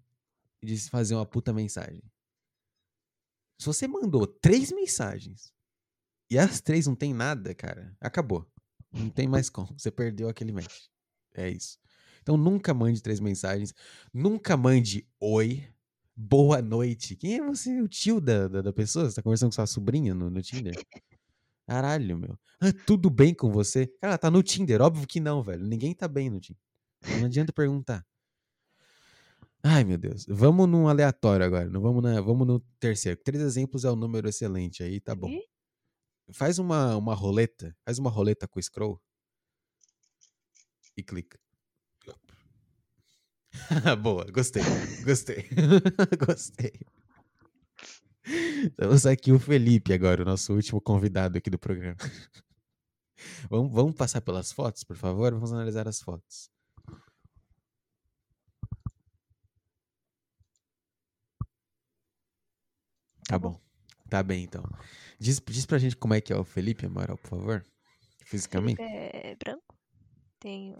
[0.62, 2.02] de fazer uma puta mensagem.
[3.58, 5.50] Se você mandou três mensagens
[6.30, 8.46] e as três não tem nada, cara, acabou.
[8.92, 9.74] Não tem mais como.
[9.78, 10.88] Você perdeu aquele match.
[11.34, 11.78] É isso.
[12.26, 13.72] Então nunca mande três mensagens.
[14.12, 15.64] Nunca mande oi,
[16.16, 17.14] boa noite.
[17.14, 17.80] Quem é você?
[17.80, 19.08] O tio da, da, da pessoa?
[19.08, 20.74] Você tá conversando com sua sobrinha no, no Tinder?
[21.68, 22.36] Caralho, meu.
[22.60, 23.86] Ah, tudo bem com você?
[24.00, 24.82] Cara, tá no Tinder.
[24.82, 25.64] Óbvio que não, velho.
[25.64, 26.60] Ninguém tá bem no Tinder.
[27.20, 28.04] Não adianta perguntar.
[29.62, 30.26] Ai, meu Deus.
[30.28, 31.70] Vamos num aleatório agora.
[31.70, 33.20] Não vamos, na, vamos no terceiro.
[33.22, 35.30] Três exemplos é um número excelente aí, tá bom.
[36.32, 37.72] Faz uma, uma roleta.
[37.84, 39.00] Faz uma roleta com o scroll.
[40.96, 41.38] E clica.
[44.02, 44.62] Boa, gostei,
[45.04, 45.48] gostei,
[46.26, 46.72] gostei.
[48.76, 51.96] Temos aqui o Felipe agora, o nosso último convidado aqui do programa.
[53.48, 55.32] vamos, vamos passar pelas fotos, por favor?
[55.32, 56.50] Vamos analisar as fotos.
[63.28, 63.60] Tá bom.
[64.08, 64.62] Tá bem, então.
[65.18, 67.64] Diz, diz pra gente como é que é o Felipe Amaral, por favor.
[68.24, 68.76] Fisicamente.
[68.76, 69.74] Felipe é branco.
[70.38, 70.74] Tem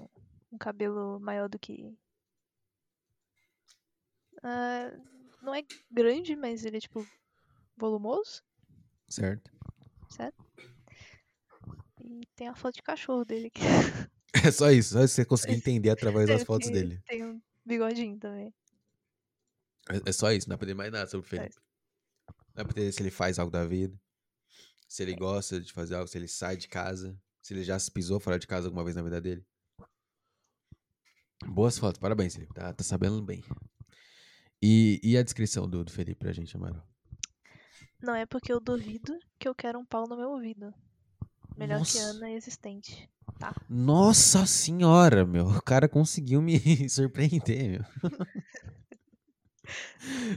[0.52, 1.96] um cabelo maior do que
[4.38, 5.00] Uh,
[5.42, 7.06] não é grande, mas ele é tipo
[7.76, 8.42] volumoso.
[9.08, 9.50] Certo.
[10.10, 10.44] Certo?
[12.02, 13.60] E tem a foto de cachorro dele aqui.
[14.44, 17.00] É só isso, só você conseguir entender através das fotos dele.
[17.06, 18.52] Tem um bigodinho também.
[19.88, 21.56] É, é, só isso, não dá pra ter mais nada sobre o Felipe.
[22.54, 23.98] Dá pra entender se ele faz algo da vida.
[24.86, 27.18] Se ele gosta de fazer algo, se ele sai de casa.
[27.40, 29.44] Se ele já se pisou fora de casa alguma vez na vida dele.
[31.46, 32.52] Boas fotos, parabéns, Felipe.
[32.54, 33.42] Tá, tá sabendo bem.
[34.62, 36.86] E, e a descrição do, do Felipe pra gente, Amaral?
[38.02, 40.72] Não é porque eu duvido que eu quero um pau no meu ouvido.
[41.56, 42.10] Melhor que Nossa.
[42.10, 43.08] Ana é existente.
[43.38, 43.54] Tá.
[43.68, 45.46] Nossa senhora, meu.
[45.46, 47.84] O cara conseguiu me surpreender, meu.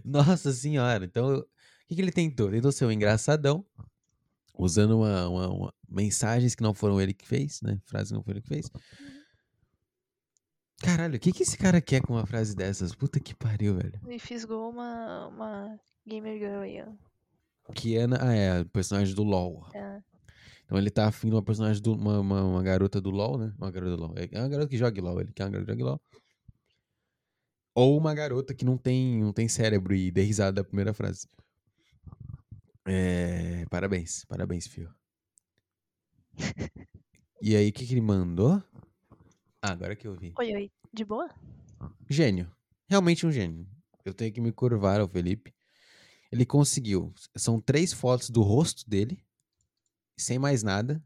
[0.04, 1.06] Nossa senhora.
[1.06, 1.46] Então, o
[1.88, 2.50] que, que ele tentou?
[2.50, 3.66] Tentou ser um engraçadão,
[4.58, 7.80] usando uma, uma- uma- mensagens que não foram ele que fez, né?
[7.86, 8.70] Frases que não foram ele que fez.
[10.82, 12.96] Caralho, o que, que esse cara quer com uma frase dessas?
[12.96, 14.00] Puta que pariu, velho.
[14.08, 17.74] E fisgou uma, uma gamer girl aí, ó.
[17.74, 19.68] Kiana, ah, é, personagem do LoL.
[19.74, 20.02] É.
[20.66, 23.54] Então ele tá afim de uma personagem, do, uma, uma, uma garota do LoL, né?
[23.58, 24.14] Uma garota do LoL.
[24.18, 26.02] É uma garota que joga LoL, ele quer uma garota que joga LoL.
[27.76, 31.28] Ou uma garota que não tem, não tem cérebro e dê risada da primeira frase.
[32.86, 34.94] É, parabéns, parabéns, Fio.
[37.42, 38.62] E aí, o que, que ele mandou?
[39.62, 40.34] Ah, agora que eu vi.
[40.38, 40.72] Oi, oi.
[40.94, 41.30] De boa?
[42.10, 42.50] Gênio.
[42.88, 43.68] Realmente um gênio.
[44.06, 45.54] Eu tenho que me curvar ao Felipe.
[46.32, 47.14] Ele conseguiu.
[47.36, 49.22] São três fotos do rosto dele,
[50.18, 51.04] sem mais nada,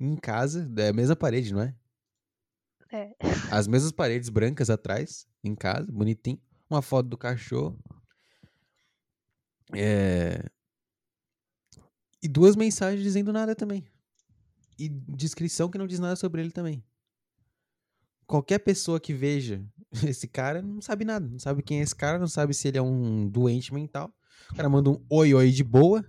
[0.00, 1.76] em casa, da mesma parede, não é?
[2.90, 3.14] É.
[3.50, 6.40] As mesmas paredes brancas atrás, em casa, bonitinho.
[6.68, 7.78] Uma foto do cachorro.
[9.74, 10.44] É...
[12.22, 13.86] E duas mensagens dizendo nada também.
[14.78, 16.84] E descrição que não diz nada sobre ele também.
[18.32, 19.62] Qualquer pessoa que veja
[20.08, 21.28] esse cara não sabe nada.
[21.28, 24.10] Não sabe quem é esse cara, não sabe se ele é um doente mental.
[24.50, 26.02] O cara manda um oi, oi de boa.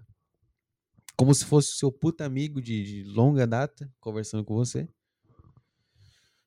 [1.17, 4.87] Como se fosse o seu puta amigo de, de longa data conversando com você.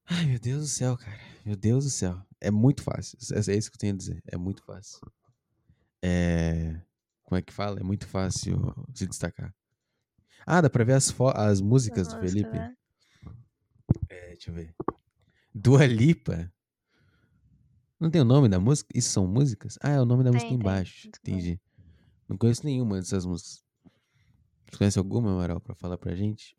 [0.07, 1.21] Ai, meu Deus do céu, cara.
[1.45, 2.23] Meu Deus do céu.
[2.41, 3.19] É muito fácil.
[3.35, 4.23] É é isso que eu tenho a dizer.
[4.27, 4.99] É muito fácil.
[6.03, 6.81] É.
[7.23, 7.81] Como é que fala?
[7.81, 9.55] É muito fácil se destacar.
[10.47, 12.57] Ah, dá pra ver as, as músicas do Felipe?
[14.09, 14.75] É, deixa eu ver.
[15.59, 16.53] Dua Lipa.
[17.99, 18.91] Não tem o nome da música?
[18.95, 19.79] Isso são músicas?
[19.81, 20.61] Ah, é o nome da música Tem, tem.
[20.61, 21.09] embaixo.
[21.09, 21.59] Entendi.
[22.29, 23.65] Não conheço nenhuma dessas músicas.
[24.71, 26.55] Você conhece alguma, Amaral, pra falar pra gente?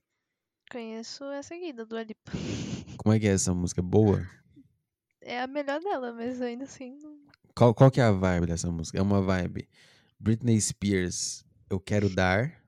[0.72, 2.32] Conheço essa aqui, da Dua Lipa.
[2.98, 3.82] Como é que é essa música?
[3.84, 4.28] Boa?
[5.22, 6.98] É a melhor dela, mas ainda assim.
[6.98, 7.20] não-
[7.56, 8.98] Qual, qual que é a vibe dessa música?
[8.98, 9.70] É uma vibe
[10.20, 12.64] Britney Spears, Eu Quero Dar.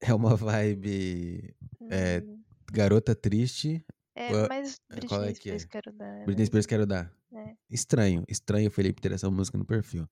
[0.00, 1.54] É uma vibe
[1.88, 2.38] É, não-
[2.70, 3.82] Garota Triste.
[4.14, 5.34] É, Ué, mas é, é Britney é?
[5.34, 6.24] Spears quero dar.
[6.24, 7.12] Britney mas- Spears, Quero Dar.
[7.32, 7.56] É.
[7.70, 8.24] Estranho.
[8.28, 10.04] Estranho o Felipe ter essa música no perfil.
[10.04, 10.08] O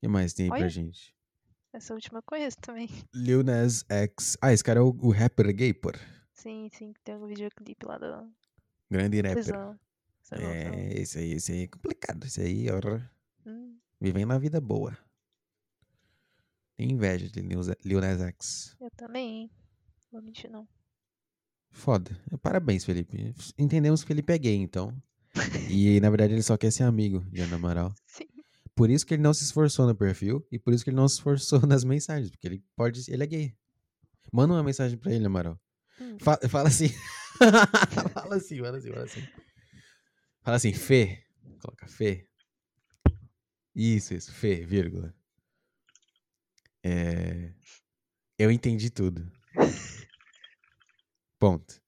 [0.00, 0.68] que mais tem aí pra Olha.
[0.68, 1.14] gente?
[1.72, 2.88] Essa última eu conheço também.
[3.14, 4.36] Lil Nas X.
[4.42, 5.90] Ah, esse cara é o, o rapper gay, pô.
[6.32, 8.30] Sim, sim, tem um videoclipe lá do
[8.90, 9.34] Grande rapper.
[9.34, 9.78] prisão.
[10.30, 10.38] Noção.
[10.50, 12.24] É, esse aí, esse aí é complicado.
[12.24, 13.00] Esse aí, ó.
[13.48, 14.96] Hum, Vivendo na vida boa.
[16.76, 18.76] Tem inveja de Lil Nas X.
[18.80, 19.50] eu também, hein?
[20.10, 20.66] Vou mentir, não.
[21.76, 22.10] Foda.
[22.42, 23.34] Parabéns, Felipe.
[23.58, 24.90] Entendemos que o Felipe é gay, então.
[25.68, 27.94] E, na verdade, ele só quer ser amigo de Ana Amaral.
[28.08, 28.24] Sim.
[28.74, 31.06] Por isso que ele não se esforçou no perfil e por isso que ele não
[31.08, 33.54] se esforçou nas mensagens, porque ele pode, ele é gay.
[34.32, 35.58] Manda uma mensagem pra ele, Amaral.
[36.00, 36.16] Hum.
[36.20, 36.88] Fa- Fala, assim.
[38.12, 39.22] fala assim, fala assim, fala assim.
[40.42, 41.22] Fala assim, Fê.
[41.60, 42.26] Coloca Fê.
[43.74, 45.14] Isso, isso, Fê, vírgula.
[46.82, 47.52] É...
[48.38, 49.30] Eu entendi tudo.
[51.38, 51.80] Ponto.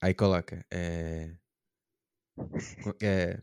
[0.00, 0.64] Aí coloca.
[0.70, 1.36] É...
[3.00, 3.40] é,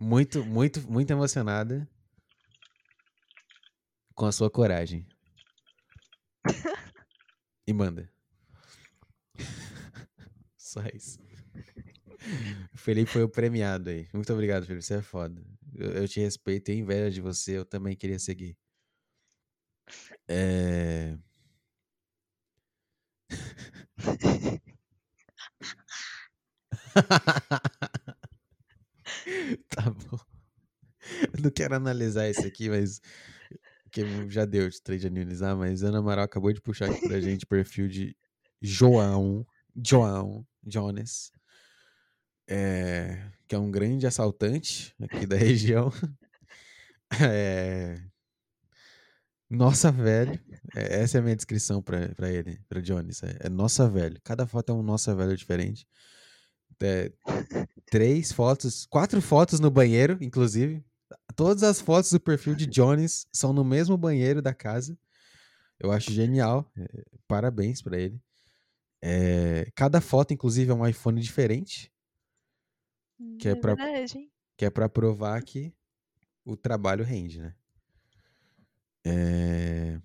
[0.00, 1.88] Muito, muito, muito emocionada
[4.14, 5.06] com a sua coragem.
[7.66, 8.10] E manda.
[10.56, 11.18] Só isso.
[12.72, 14.08] O Felipe foi o premiado aí.
[14.12, 14.84] Muito obrigado, Felipe.
[14.84, 15.40] Você é foda.
[15.74, 17.56] Eu, eu te respeito, tenho inveja de você.
[17.58, 18.56] Eu também queria seguir.
[20.28, 21.16] É...
[29.68, 30.18] tá bom.
[31.34, 33.00] Eu não quero analisar isso aqui, mas.
[33.90, 37.20] Que já deu de trade de analisar, mas Ana Amaral acabou de puxar aqui pra
[37.20, 38.16] gente o perfil de
[38.60, 39.46] João.
[39.76, 41.30] João Jonas.
[42.48, 45.92] É, que é um grande assaltante aqui da região.
[47.20, 47.96] É,
[49.52, 50.38] nossa, velho.
[50.74, 53.22] É, essa é a minha descrição pra, pra ele, pra Jones.
[53.22, 54.20] É, é nossa, velho.
[54.24, 55.86] Cada foto é um nossa, velho diferente.
[56.82, 57.12] É,
[57.86, 60.84] três fotos, quatro fotos no banheiro, inclusive.
[61.36, 64.98] Todas as fotos do perfil de Jones são no mesmo banheiro da casa.
[65.78, 66.70] Eu acho genial.
[66.76, 66.86] é,
[67.28, 68.20] parabéns pra ele.
[69.00, 71.90] É, cada foto, inclusive, é um iPhone diferente,
[73.20, 74.32] Hum, Que é pra- verdade, hein?
[74.56, 75.72] que é pra provar que
[76.44, 77.54] o trabalho rende, né?
[79.04, 80.00] É...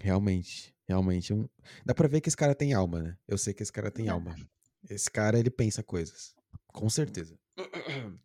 [0.00, 1.32] Realmente, realmente.
[1.32, 1.48] Um...
[1.84, 3.18] Dá pra ver que esse cara tem alma, né?
[3.26, 4.34] Eu sei que esse cara tem alma.
[4.88, 6.34] Esse cara, ele pensa coisas.
[6.68, 7.38] Com certeza.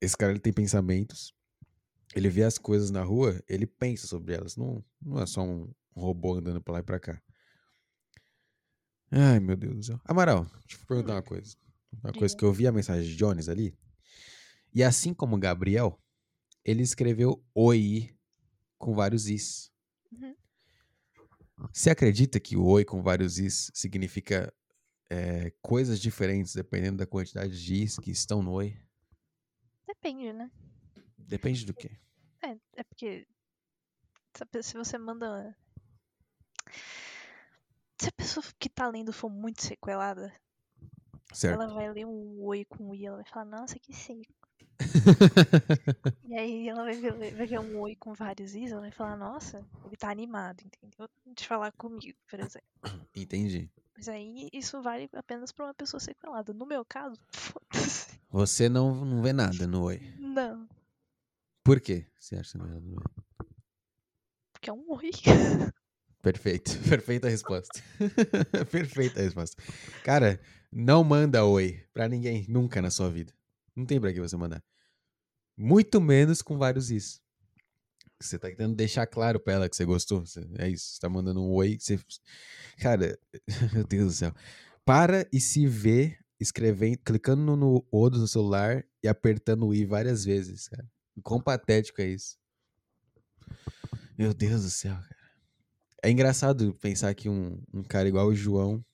[0.00, 1.32] Esse cara, ele tem pensamentos.
[2.14, 4.54] Ele vê as coisas na rua, ele pensa sobre elas.
[4.54, 7.20] Não, não é só um robô andando pra lá e pra cá.
[9.10, 10.00] Ai, meu Deus do céu.
[10.04, 11.56] Amaral, deixa eu perguntar uma coisa.
[12.02, 13.76] Uma coisa que eu vi a mensagem de Jones ali.
[14.74, 15.98] E assim como o Gabriel,
[16.64, 18.16] ele escreveu oi
[18.78, 19.72] com vários is.
[20.12, 20.34] Uhum.
[21.72, 24.52] Você acredita que o oi com vários is significa
[25.10, 28.76] é, coisas diferentes dependendo da quantidade de is que estão no oi?
[29.86, 30.50] Depende, né?
[31.18, 31.98] Depende do quê?
[32.42, 33.26] É, é porque
[34.62, 35.56] se você manda.
[38.00, 40.34] Se a pessoa que tá lendo for muito sequelada,
[41.32, 41.60] Certo.
[41.60, 44.43] ela vai ler um oi com i, ela vai falar, nossa, que seco.
[46.24, 49.16] E aí ela vai ver, vai ver um oi com vários is, ela vai falar,
[49.16, 51.08] nossa, ele tá animado, entendeu?
[51.26, 52.68] De falar comigo, por exemplo.
[53.14, 53.70] Entendi.
[53.96, 56.52] Mas aí isso vale apenas pra uma pessoa sequelada.
[56.52, 58.18] No meu caso, foda-se.
[58.30, 60.00] Você não, não vê nada no oi.
[60.18, 60.68] Não,
[61.62, 62.06] Por quê?
[62.18, 63.04] Você acha nada no oi?
[64.52, 65.10] porque é um oi.
[66.22, 66.70] Perfeito.
[66.88, 67.80] Perfeita resposta.
[68.72, 69.62] Perfeita resposta.
[70.02, 70.40] Cara,
[70.72, 73.32] não manda oi pra ninguém, nunca na sua vida.
[73.74, 74.62] Não tem pra que você mandar.
[75.56, 77.20] Muito menos com vários is.
[78.20, 80.24] Você tá tentando deixar claro pra ela que você gostou.
[80.58, 80.94] É isso.
[80.94, 81.76] Você tá mandando um oi.
[81.78, 81.98] Você...
[82.78, 83.18] Cara,
[83.72, 84.34] meu Deus do céu.
[84.84, 90.24] Para e se vê escrevendo, clicando no, O do celular e apertando o i várias
[90.24, 90.86] vezes, cara.
[91.22, 92.36] Quão patético é isso?
[94.18, 95.16] Meu Deus do céu, cara.
[96.02, 98.84] É engraçado pensar que um, um cara igual o João,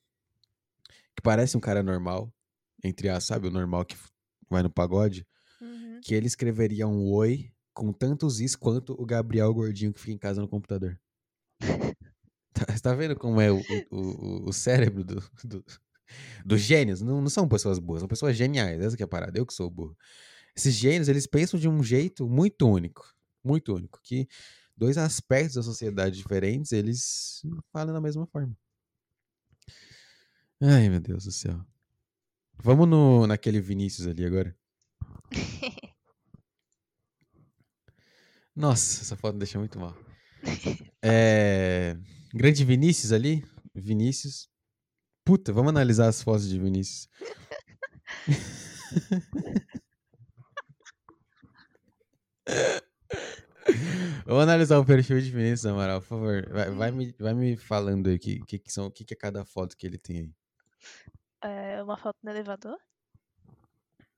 [1.16, 2.32] que parece um cara normal,
[2.84, 3.96] entre as, sabe, o normal que
[4.50, 5.26] vai no pagode,
[5.60, 6.00] Uhum.
[6.02, 10.18] que ele escreveria um oi com tantos is quanto o Gabriel Gordinho que fica em
[10.18, 10.98] casa no computador.
[12.52, 13.96] Tá, você tá vendo como é o, o,
[14.46, 15.64] o- o cérebro do, do-
[16.44, 17.00] dos gênios?
[17.00, 18.80] Não, não são pessoas boas, são pessoas geniais.
[18.80, 19.96] Essa que é a parada, eu que sou burro.
[20.56, 23.14] Esses gênios, eles pensam de um jeito muito único.
[23.44, 24.00] Muito único.
[24.02, 24.28] Que
[24.76, 27.42] dois aspectos da sociedade diferentes, eles
[27.72, 28.56] falam da mesma forma.
[30.60, 31.64] Ai, meu Deus do céu.
[32.62, 34.54] Vamos no, naquele Vinícius ali agora.
[38.54, 39.96] Nossa, essa foto deixa muito mal.
[41.02, 41.96] É...
[42.34, 43.42] Grande Vinícius ali.
[43.74, 44.48] Vinícius.
[45.24, 47.08] Puta, vamos analisar as fotos de Vinícius.
[54.26, 56.48] Vamos analisar o perfil de Vinícius Amaral, por favor.
[56.50, 59.44] Vai, vai me, vai me falando aí o que, que, que, são, que é cada
[59.44, 60.34] foto que ele tem aí,
[61.42, 62.78] É uma foto no elevador.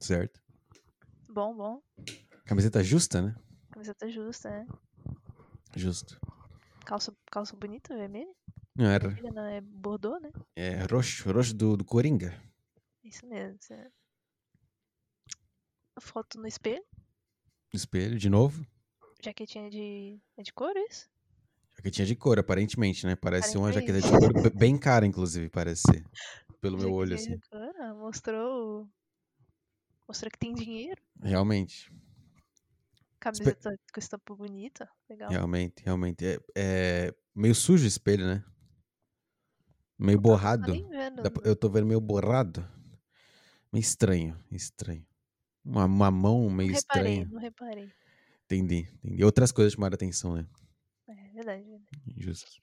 [0.01, 0.41] certo?
[1.29, 1.83] Bom, bom.
[2.45, 3.35] Camiseta justa, né?
[3.71, 4.67] Camiseta justa, né?
[5.77, 6.21] Justo.
[6.85, 8.35] Calça, calça bonita, vermelha.
[8.77, 9.09] Não era.
[9.09, 10.31] Vermelha não, é bordô, né?
[10.57, 12.39] É roxo, roxo do, do Coringa.
[13.05, 13.59] Isso mesmo.
[13.71, 13.89] é.
[16.01, 16.85] Foto no espelho.
[17.73, 18.67] Espelho, de novo.
[19.23, 20.21] Jaquetinha de.
[20.37, 21.09] É de couro isso?
[21.77, 23.15] Jaquetinha de couro, aparentemente, né?
[23.17, 24.35] Parece uma jaqueta de Aparentemente.
[24.35, 26.05] couro be- bem cara, inclusive, parece ser.
[26.63, 27.39] Pelo meu olho, assim.
[27.53, 28.89] ah, Mostrou.
[30.09, 31.03] Mostrou que tem dinheiro.
[31.21, 31.93] Realmente,
[33.19, 34.89] Camiseta com estampa bonita.
[35.11, 35.29] Legal.
[35.31, 36.25] realmente, realmente.
[36.25, 38.45] É, é meio sujo o espelho, né?
[39.99, 40.73] Meio Não não tô borrado.
[40.89, 41.23] vendo.
[41.31, 42.67] Pra- Eu tô vendo meio borrado.
[43.73, 45.05] Meio estranho, estranho.
[45.65, 47.29] Uma, uma mão não meio reparei, estranha.
[47.33, 47.93] não reparei.
[48.45, 49.25] Entendi, entendi.
[49.25, 50.47] Outras coisas chamaram atenção, né?
[51.09, 51.63] É verdade.
[51.65, 51.85] verdade.
[52.17, 52.63] Justo.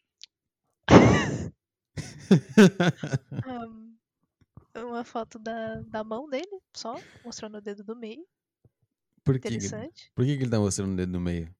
[3.46, 3.89] Ahn,
[4.76, 8.26] uma foto da, da mão dele, só, mostrando o dedo do meio.
[9.24, 10.12] Por que, Interessante.
[10.16, 11.54] por que, que ele tá mostrando o dedo no meio?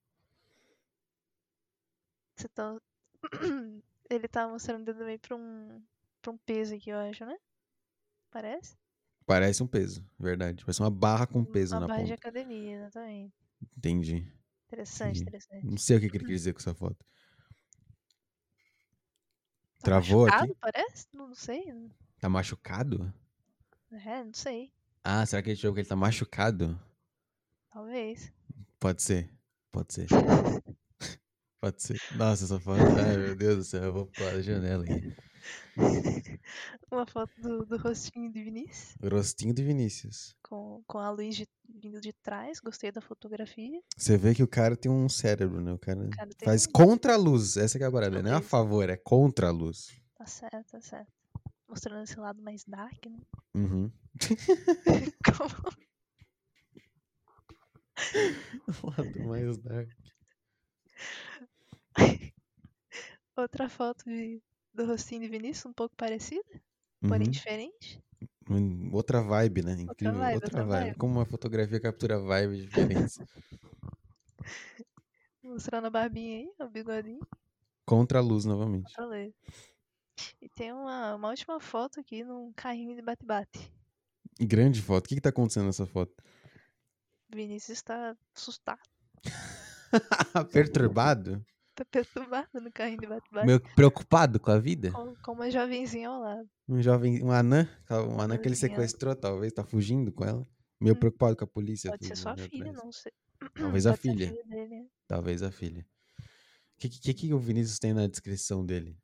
[2.36, 2.76] Você tá...
[4.10, 5.80] Ele tá mostrando o dedo do meio pra um,
[6.20, 7.36] pra um peso aqui, eu acho, né?
[8.28, 8.76] Parece?
[9.24, 10.64] Parece um peso, verdade.
[10.64, 12.14] Parece uma barra com peso Uma na barra de ponta.
[12.14, 13.32] academia, exatamente.
[13.76, 14.32] Entendi.
[14.66, 15.22] Interessante, Sim.
[15.22, 15.66] interessante.
[15.66, 16.96] Não sei o que, ele quis dizer com essa foto.
[19.78, 20.54] Tá Travou aqui?
[20.60, 21.06] parece?
[21.12, 21.62] Não, não sei.
[22.20, 23.12] Tá machucado?
[23.92, 24.70] É, não sei.
[25.02, 26.78] Ah, será que ele achou que ele tá machucado?
[27.70, 28.32] Talvez.
[28.78, 29.30] Pode ser.
[29.70, 30.06] Pode ser.
[31.60, 31.98] Pode ser.
[32.16, 32.80] Nossa, essa foto.
[32.80, 33.82] Ai, meu Deus do céu.
[33.84, 35.14] Eu vou pular da janela aqui.
[36.90, 40.34] Uma foto do, do rostinho de Vinícius, O rostinho de Vinícius.
[40.42, 42.60] com, com a luz de- vindo de trás.
[42.60, 43.80] Gostei da fotografia.
[43.96, 45.72] Você vê que o cara tem um cérebro, né?
[45.72, 47.56] O cara O cara faz um- contra a luz.
[47.56, 48.22] Essa que é a parada.
[48.22, 49.88] Não é a favor, é contra a luz.
[50.14, 51.12] Tá certo, tá certo.
[51.70, 53.20] Mostrando esse lado mais dark, né?
[53.54, 53.90] Uhum.
[55.24, 55.72] Como-
[58.82, 59.88] O lado mais dark.
[63.36, 64.42] Outra foto de,
[64.74, 66.44] do rostinho de Vinícius, um pouco parecida,
[67.00, 67.30] porém Uhum.
[67.30, 68.02] diferente.
[68.50, 69.72] Hum, Outra vibe, né?
[69.80, 70.18] Incrível.
[70.18, 70.84] vibe, outra outra vibe.
[70.86, 70.98] vibe.
[70.98, 73.18] Como uma fotografia captura vibes diferentes.
[75.42, 77.20] Mostrando a barbinha aí, o bigodinho.
[77.86, 78.92] Contra a luz novamente.
[78.94, 79.34] Pra ler.
[80.40, 83.72] E tem uma, uma última foto aqui num carrinho de bate-bate.
[84.40, 85.06] Grande foto.
[85.06, 86.12] O que, que tá acontecendo nessa foto?
[87.32, 88.80] Vinícius está assustado,
[90.52, 91.44] Perturbado?
[91.74, 93.46] tá perturbado no carrinho de bate-bate.
[93.46, 94.90] Meio preocupado com a vida?
[94.92, 96.48] Com, com uma jovenzinha ao lado.
[96.68, 100.46] Um jovem, um anã, um anã que ele sequestrou, talvez, tá fugindo com ela.
[100.80, 100.98] Meio Hum.
[100.98, 101.90] preocupado com a polícia.
[101.90, 102.84] Pode ser sua ali filha, atrás.
[102.84, 103.12] não sei.
[103.54, 104.28] Talvez a filha.
[104.28, 104.86] filha dele, né?
[105.06, 105.86] Talvez a filha.
[106.76, 108.96] O que, que, que o Vinícius tem na descrição dele?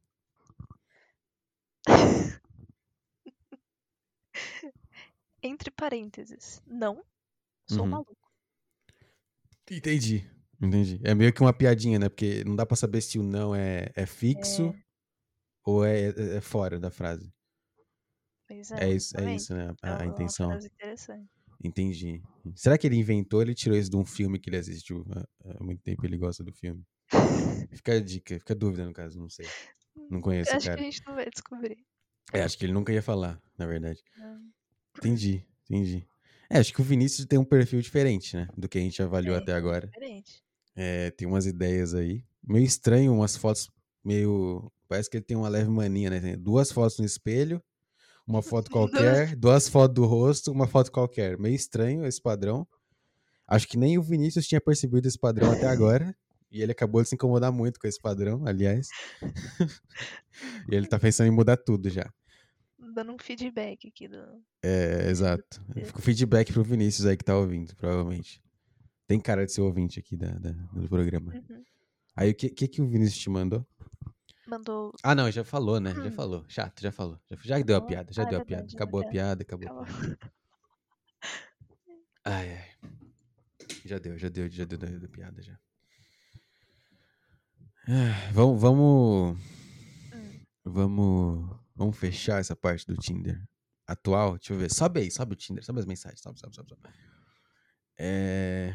[5.46, 7.04] Entre parênteses, não
[7.68, 7.90] sou Uhum.
[7.90, 8.16] maluco.
[9.70, 10.28] Entendi.
[10.60, 11.00] Entendi.
[11.04, 12.08] É meio que uma piadinha, né?
[12.08, 14.74] Porque não dá pra saber se o não é, é fixo
[15.64, 17.32] ou é, é- é fora da frase.
[18.48, 19.74] Pois É, isso, é isso, né?
[19.82, 20.50] É A, a uma intenção.
[20.50, 21.28] frase interessante.
[21.62, 22.22] Entendi.
[22.54, 23.42] Será que ele inventou?
[23.42, 26.04] Ele tirou isso de um filme que ele assistiu há, há muito tempo.
[26.06, 26.82] Ele gosta do filme.
[27.82, 29.46] Fica a dica, fica a dúvida no caso, não sei.
[30.10, 30.76] Não conheço, Acho cara.
[30.78, 31.78] que a gente não vai descobrir.
[32.32, 34.00] É, acho que ele nunca ia falar, na verdade.
[34.16, 34.52] Não.
[34.98, 36.06] Entendi, entendi.
[36.48, 38.48] É, acho que o Vinícius tem um perfil diferente, né?
[38.56, 39.86] Do que a gente avaliou Tem, até agora.
[39.88, 40.42] Diferente.
[40.74, 42.24] É, tem umas ideias aí.
[42.42, 43.68] Meio estranho, umas fotos
[44.04, 44.70] meio.
[44.88, 46.20] Parece que ele tem uma leve mania, né?
[46.20, 47.60] Tem duas fotos no espelho,
[48.26, 51.36] uma foto qualquer, duas fotos do rosto, uma foto qualquer.
[51.38, 52.66] Meio estranho esse padrão.
[53.48, 56.14] Acho que nem o Vinícius tinha percebido esse padrão até agora.
[56.50, 58.88] E ele acabou de se incomodar muito com esse padrão, aliás.
[60.70, 62.08] e ele tá pensando em mudar tudo já.
[62.96, 64.42] Dando um feedback aqui do.
[64.62, 65.60] É, exato.
[65.84, 68.42] Fica o feedback pro Vinícius aí que tá ouvindo, provavelmente.
[69.06, 71.30] Tem cara de ser ouvinte aqui da, da- do programa.
[71.34, 71.62] Uhum.
[72.16, 73.66] Aí o que, que que o Vinícius te mandou?
[74.48, 74.94] Mandou.
[75.02, 75.92] Ah, não, já falou, né?
[75.94, 76.10] Já Hum.
[76.12, 76.44] falou.
[76.48, 77.20] Chato, já falou.
[77.30, 78.66] Já, já deu a piada, já Ah, deu a piada.
[78.66, 79.68] já Acabou a piada, acabou.
[79.68, 79.86] Calma.
[82.24, 82.70] Ai, ai.
[83.84, 85.58] Já deu, já deu, já deu, deu, deu piada já.
[87.86, 89.38] Ah, vamos, vamos,
[90.12, 90.40] Hum.
[90.64, 93.40] vamos, vamos fechar essa parte do Tinder
[93.86, 94.38] atual.
[94.38, 94.72] Deixa eu ver.
[94.72, 96.82] Sobe aí, sobe o Tinder, sobe as mensagens, sobe, sobe, sobe, sobe.
[97.98, 98.74] É...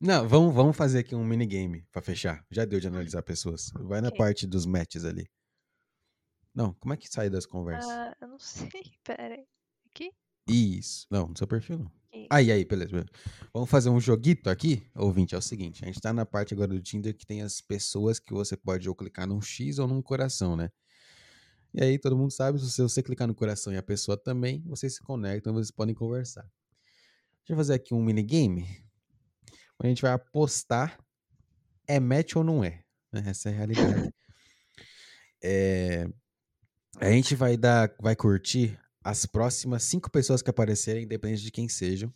[0.00, 2.44] Não, vamos, vamos fazer aqui um minigame pra fechar.
[2.50, 3.70] Já deu de analisar pessoas.
[3.74, 5.28] Vai na parte dos matches ali.
[6.54, 7.90] Não, como é que sai das conversas?
[7.90, 8.70] Ah, eu não sei.
[9.04, 9.46] Pera aí.
[9.90, 10.12] Aqui?
[10.46, 11.06] Isso.
[11.10, 11.92] Não, no seu perfil não.
[12.30, 13.10] Aí, aí, beleza, beleza.
[13.52, 15.34] Vamos fazer um joguito aqui, ouvinte.
[15.34, 18.18] É o seguinte: a gente tá na parte agora do Tinder que tem as pessoas
[18.18, 20.70] que você pode ou clicar num X ou num coração, né?
[21.74, 24.94] E aí, todo mundo sabe, se você clicar no coração e a pessoa também, vocês
[24.94, 26.42] se conectam e vocês podem conversar.
[27.38, 28.66] Deixa eu fazer aqui um minigame.
[29.78, 30.98] A gente vai apostar
[31.86, 32.82] é match ou não é.
[33.12, 33.24] né?
[33.26, 34.12] Essa é a realidade.
[35.48, 36.08] É,
[36.98, 41.68] a gente vai dar, vai curtir as próximas cinco pessoas que aparecerem, independente de quem
[41.68, 42.12] sejam.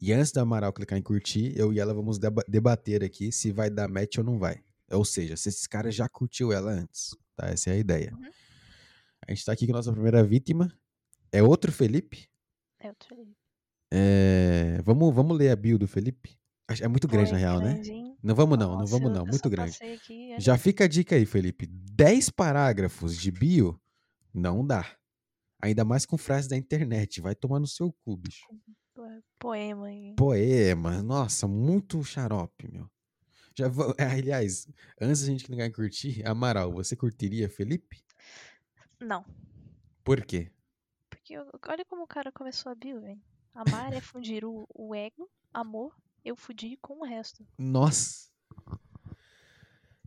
[0.00, 3.50] E antes da Amaral clicar em curtir, eu e ela vamos deba- debater aqui se
[3.50, 4.62] vai dar match ou não vai.
[4.90, 7.16] Ou seja, se esses caras já curtiu ela antes.
[7.36, 7.46] Tá?
[7.48, 8.12] Essa é a ideia.
[8.14, 8.30] Uhum.
[9.26, 10.72] A gente tá aqui com a nossa primeira vítima.
[11.32, 12.28] É outro Felipe.
[12.78, 13.34] É outro ali.
[13.92, 16.36] É, Vamos, vamos ler a bio do Felipe?
[16.80, 17.74] É muito grande, na real, né?
[17.74, 18.16] grandinho.
[18.22, 19.24] Não vamos não, não vamos não.
[19.26, 19.76] Muito grande.
[19.82, 21.66] aqui, Já fica a dica aí, Felipe.
[21.66, 23.80] 10 parágrafos de bio
[24.32, 24.86] não dá.
[25.64, 27.20] Ainda mais com frases da internet.
[27.20, 28.46] Vai tomar no seu cu, bicho.
[28.94, 30.14] po- Poema aí.
[30.16, 31.02] Poema.
[31.02, 32.88] Nossa, muito xarope, meu.
[33.56, 33.94] Já vou...
[33.98, 34.68] Aliás,
[35.00, 38.04] antes da gente clicar em curtir, Amaral, você curtiria Felipe?
[39.00, 39.24] Não.
[40.02, 40.50] Por quê?
[41.08, 43.20] Porque olha como o cara começou a bio, velho.
[43.54, 45.94] Amar é fundir o, o ego, amor,
[46.24, 47.46] eu fudi com o resto.
[47.56, 48.28] Nossa.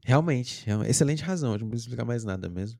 [0.05, 1.53] Realmente, real- excelente razão.
[1.53, 2.79] Eu não preciso explicar mais nada mesmo.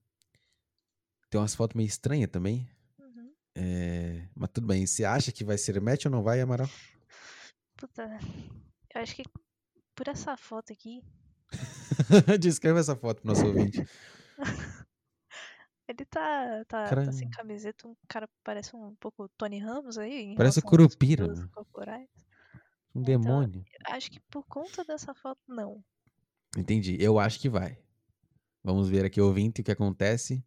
[1.30, 2.69] Tem umas fotos meio estranhas também.
[2.99, 3.34] Uhum.
[3.55, 4.86] É, Mas tudo bem.
[4.86, 6.69] Você acha que vai ser match ou não vai, Amaral?
[7.75, 8.17] Puta,
[8.95, 9.23] eu acho que
[9.95, 11.03] por essa foto aqui,
[12.39, 13.86] Descreva essa foto pro nosso ouvinte.
[15.88, 20.36] ele tá, tá, tá sem camiseta, um cara parece um pouco Tony Ramos aí.
[20.36, 21.49] Parece Curupira, né?
[22.95, 23.63] Um Então, demônio.
[23.88, 25.84] Acho que por conta dessa foto, não.
[26.57, 26.97] Entendi.
[26.99, 27.78] Eu acho que vai.
[28.63, 30.43] Vamos ver aqui, ouvinte, o que acontece.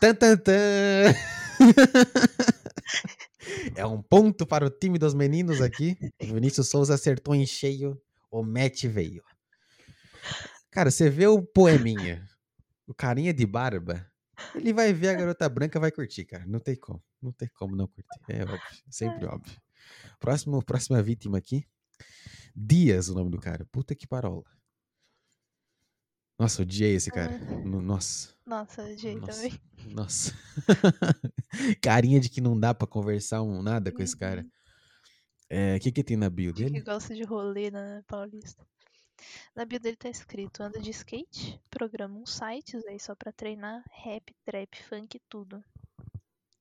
[0.00, 1.14] Tan, tan, tan.
[3.74, 5.96] É um ponto para o time dos meninos aqui.
[6.22, 8.00] O Vinícius Souza acertou em cheio.
[8.30, 9.22] O match veio.
[10.70, 12.24] Cara, você vê o poeminha,
[12.86, 14.06] o carinha de barba,
[14.54, 16.44] ele vai ver a garota branca vai curtir, cara.
[16.46, 17.02] Não tem como.
[17.22, 18.20] Não tem como não curtir.
[18.28, 18.60] É óbvio.
[18.90, 19.60] Sempre óbvio.
[20.20, 21.64] Próximo, próxima vítima aqui.
[22.54, 23.64] Dias, o nome do cara.
[23.72, 24.44] Puta que parola.
[26.38, 27.32] Nossa, odiei esse cara.
[27.34, 27.54] Ah.
[27.64, 29.32] No- Nossa, Nossa, odiei Nossa.
[29.32, 29.60] também.
[29.94, 30.32] nossa.
[31.82, 34.42] Carinha de que não dá pra conversar um nada com esse cara.
[34.42, 34.50] Uhum.
[35.50, 36.84] É, o que que tem na bio De que dele?
[36.84, 38.64] gosta de rolê na Paulista.
[39.56, 43.82] Na bio dele tá escrito: anda de skate, programa uns sites aí só pra treinar,
[44.04, 45.62] rap, trap, funk, tudo.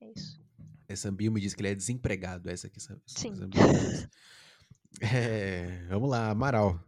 [0.02, 0.40] É isso.
[0.88, 2.50] Essa bio me diz que ele é desempregado.
[2.50, 3.02] Essa aqui, sabe?
[3.06, 3.34] Sim.
[3.54, 4.10] Essa.
[5.02, 6.82] É, vamos lá, Amaral.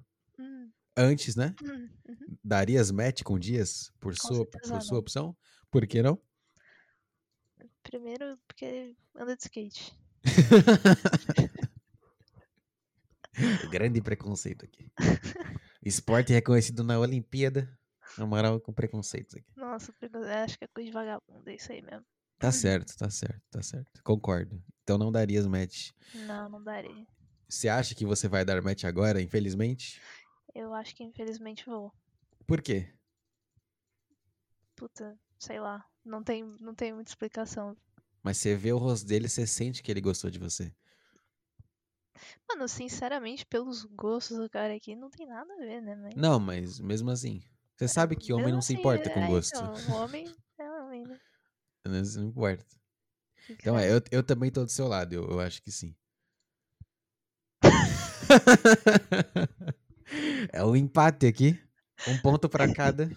[0.98, 1.56] Antes, né?
[1.64, 2.38] hum, uhum.
[2.44, 5.36] Darias match com Dias por, Com sua, por sua opção?
[5.72, 6.20] Por que não?
[7.84, 9.98] Primeiro porque anda de skate.
[13.72, 14.92] Grande preconceito aqui.
[15.84, 17.70] Esporte reconhecido na Olimpíada.
[18.18, 19.52] Amaral com preconceitos aqui.
[19.56, 19.94] Nossa,
[20.44, 22.06] acho que é coisa de vagabundo, é isso aí mesmo.
[22.38, 24.02] Tá certo, tá certo, tá certo.
[24.04, 24.62] Concordo.
[24.84, 25.92] Então não darias match.
[26.26, 27.06] Não, não daria.
[27.48, 30.02] Você acha que você vai dar match agora, infelizmente?
[30.60, 31.90] Eu acho que infelizmente vou.
[32.46, 32.94] Por quê?
[34.76, 35.86] Puta, sei lá.
[36.04, 37.78] Não tem, não tem muita explicação.
[38.22, 40.76] Mas você vê o rosto dele, você sente que ele gostou de você.
[42.46, 45.96] Mano, sinceramente, pelos gostos do cara aqui, não tem nada a ver, né?
[45.96, 46.16] Mas...
[46.16, 47.42] Não, mas mesmo assim.
[47.78, 49.56] Você sabe que homem mesmo não se assim, importa com é, gosto.
[49.56, 51.18] Então, o homem é homem, né?
[51.88, 52.66] Não importa.
[53.48, 55.64] Que que Então você é, eu, eu também tô do seu lado, eu, eu acho
[55.64, 55.96] que sim.
[60.52, 61.60] é um empate aqui.
[62.08, 63.10] Um ponto pra cada.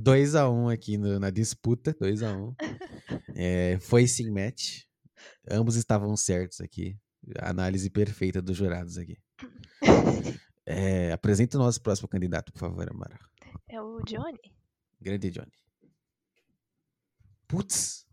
[0.00, 1.94] 2 a 1 um aqui no- na disputa.
[2.00, 2.54] 2 a 1 um.
[3.34, 4.84] É, foi sim match.
[5.50, 6.96] Ambos estavam certos aqui.
[7.40, 9.18] Análise perfeita dos jurados aqui.
[10.64, 13.18] É, apresenta o nosso próximo candidato, por favor, Amara.
[13.68, 14.38] É o Johnny?
[15.00, 15.52] Grande Johnny.
[17.46, 18.06] Putz!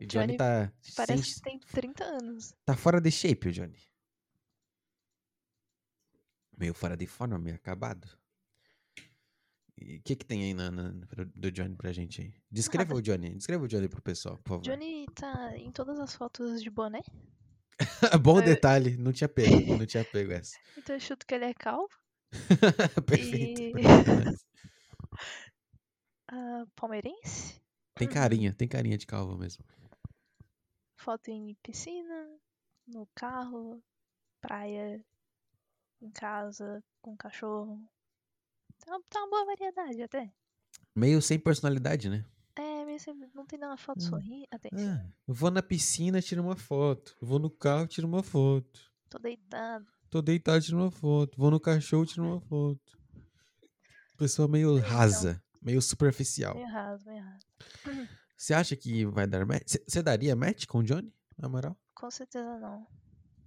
[0.00, 0.72] O Johnny, Johnny tá.
[0.94, 2.54] Parece sem- que tem 30 anos.
[2.64, 3.78] Tá fora de shape o Johnny.
[6.56, 8.08] Meio fora de forma, meio acabado.
[9.78, 10.90] O que que tem aí na, na-
[11.34, 12.34] do Johnny pra gente aí?
[12.50, 12.98] Descreva Nada.
[12.98, 13.34] o Johnny.
[13.34, 14.62] Descreva o Johnny pro pessoal, por favor.
[14.62, 17.02] Johnny tá em todas as fotos de boné.
[18.22, 18.96] Bom eu- detalhe.
[18.96, 19.76] Não tinha pego.
[19.76, 20.56] Não tinha pego essa.
[20.78, 21.90] Então eu chuto que ele é calvo.
[23.06, 23.78] perfeito.
[23.78, 23.84] E-.
[26.28, 27.60] Ah, palmeirense.
[27.94, 28.52] Tem carinha.
[28.54, 29.62] Tem carinha de calvo mesmo.
[30.98, 32.28] Foto em piscina,
[32.86, 33.82] no carro,
[34.40, 35.04] praia,
[36.00, 37.80] em casa, com cachorro.
[38.84, 40.32] Tá, tá uma boa variedade até.
[40.94, 42.24] Meio sem personalidade, né?
[42.56, 44.08] É, meio sempre, não tem nenhuma foto Hum.
[44.08, 44.46] sorrindo.
[44.50, 47.16] Até, Ah, eu vou na piscina, tiro uma foto.
[47.20, 48.92] Eu vou no carro, tiro uma foto.
[49.10, 49.86] tô deitado.
[50.10, 51.36] Tô deitado, tiro uma foto.
[51.38, 52.98] Vou no cachorro, tiro uma foto.
[54.16, 56.54] Pessoa meio rasa, meio superficial.
[56.54, 57.46] Meio raso, meio raso.
[58.36, 59.76] Você acha que vai dar match?
[59.86, 61.76] Você daria match com o Johnny, na moral?
[61.94, 62.86] Com certeza não.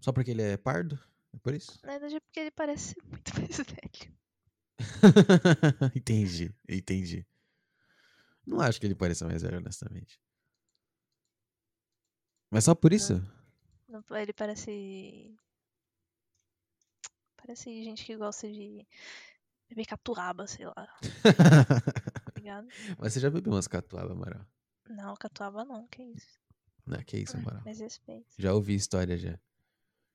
[0.02, 1.00] Só porque ele é pardo?
[1.34, 1.80] É por isso?
[1.84, 4.20] Na verdade é porque ele parece muito mais velho.
[5.96, 7.26] entendi, entendi.
[8.46, 10.20] Não acho que ele pareça mais velho, honestamente.
[12.50, 13.22] Mas só por isso?
[13.88, 15.36] Não- Ele parece.
[17.38, 18.88] Parece gente que gosta de
[19.68, 22.68] beber catuaba, sei lá, tá ligado?
[23.00, 24.46] Mas você já bebeu umas catuaba, Amaral?
[24.90, 26.40] Não, catuaba não, que isso.
[26.86, 27.62] Não, que isso, Amaral.
[27.64, 28.28] Mais respeito.
[28.38, 29.40] Já ouvi história já.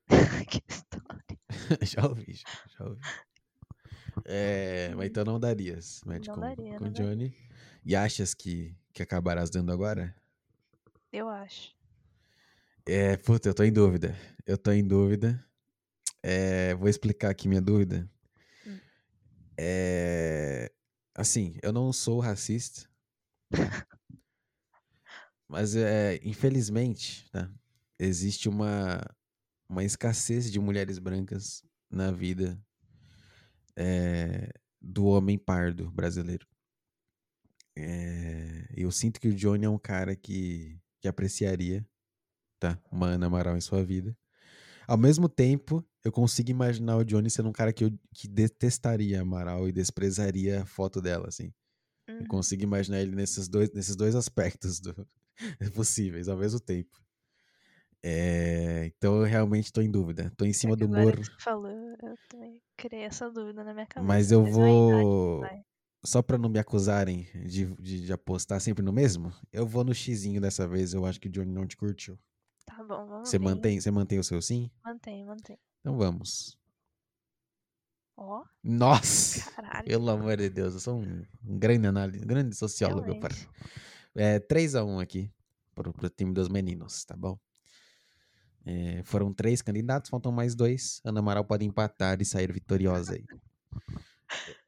[0.49, 1.39] que história.
[1.83, 2.49] já ouvi, já,
[2.79, 3.01] já ouvi.
[4.25, 7.11] É, mas então não darias match Não com, daria, com não o daria.
[7.11, 7.37] Johnny.
[7.85, 10.15] E achas que, que acabarás dando agora?
[11.13, 11.75] Eu acho.
[12.87, 14.17] É, puta, eu tô em dúvida.
[14.47, 15.45] Eu tô em dúvida.
[16.23, 18.11] É, vou explicar aqui minha dúvida.
[18.67, 18.79] Hum.
[19.59, 20.71] É,
[21.15, 22.89] assim, eu não sou racista.
[25.49, 27.51] Mas, é, infelizmente, tá?
[27.99, 29.01] existe uma,
[29.69, 32.61] uma escassez de mulheres brancas na vida
[33.77, 34.51] é,
[34.81, 36.47] do homem pardo brasileiro.
[37.77, 41.85] É, eu sinto que o Johnny é um cara que, que apreciaria
[42.61, 42.79] tá?
[42.91, 44.17] Uma Ana Amaral em sua vida.
[44.87, 49.19] Ao mesmo tempo, eu consigo imaginar o Johnny sendo um cara que, eu, que detestaria
[49.19, 51.53] a Amaral e desprezaria a foto dela, assim.
[52.09, 52.27] Eu Uhum.
[52.29, 55.09] consigo imaginar ele nesses dois, nesses dois aspectos do-
[55.75, 57.04] possíveis ao mesmo tempo.
[58.07, 60.31] É, então eu realmente tô em dúvida.
[60.37, 61.17] Tô em cima É que do agora morro.
[61.17, 64.13] que você falou, eu também criei essa dúvida na minha cabeça.
[64.13, 65.41] Mas eu não vou.
[65.41, 65.65] vai.
[66.05, 69.95] Só pra não me acusarem de, de, de apostar sempre no mesmo, eu vou no
[69.95, 70.93] xizinho dessa vez.
[70.93, 72.19] Eu acho que o Johnny não te curtiu.
[72.67, 73.45] Tá bom, vamos Você ver.
[73.45, 74.71] mantém, você mantém o seu sim?
[74.85, 75.59] Mantém, mantém.
[75.81, 76.59] Então vamos.
[78.17, 79.53] Ó, Nossa!
[79.55, 79.85] caralho.
[79.85, 83.15] Pelo amor de Deus, eu sou um, um grande análise, um grande sociólogo.
[83.17, 83.35] Para.
[84.15, 85.31] É 3x1 aqui
[85.75, 87.39] pro, pro time dos meninos, tá bom?
[88.67, 91.01] É, foram três candidatos, faltam mais dois.
[91.05, 93.25] Ana Amaral pode empatar e sair vitoriosa aí.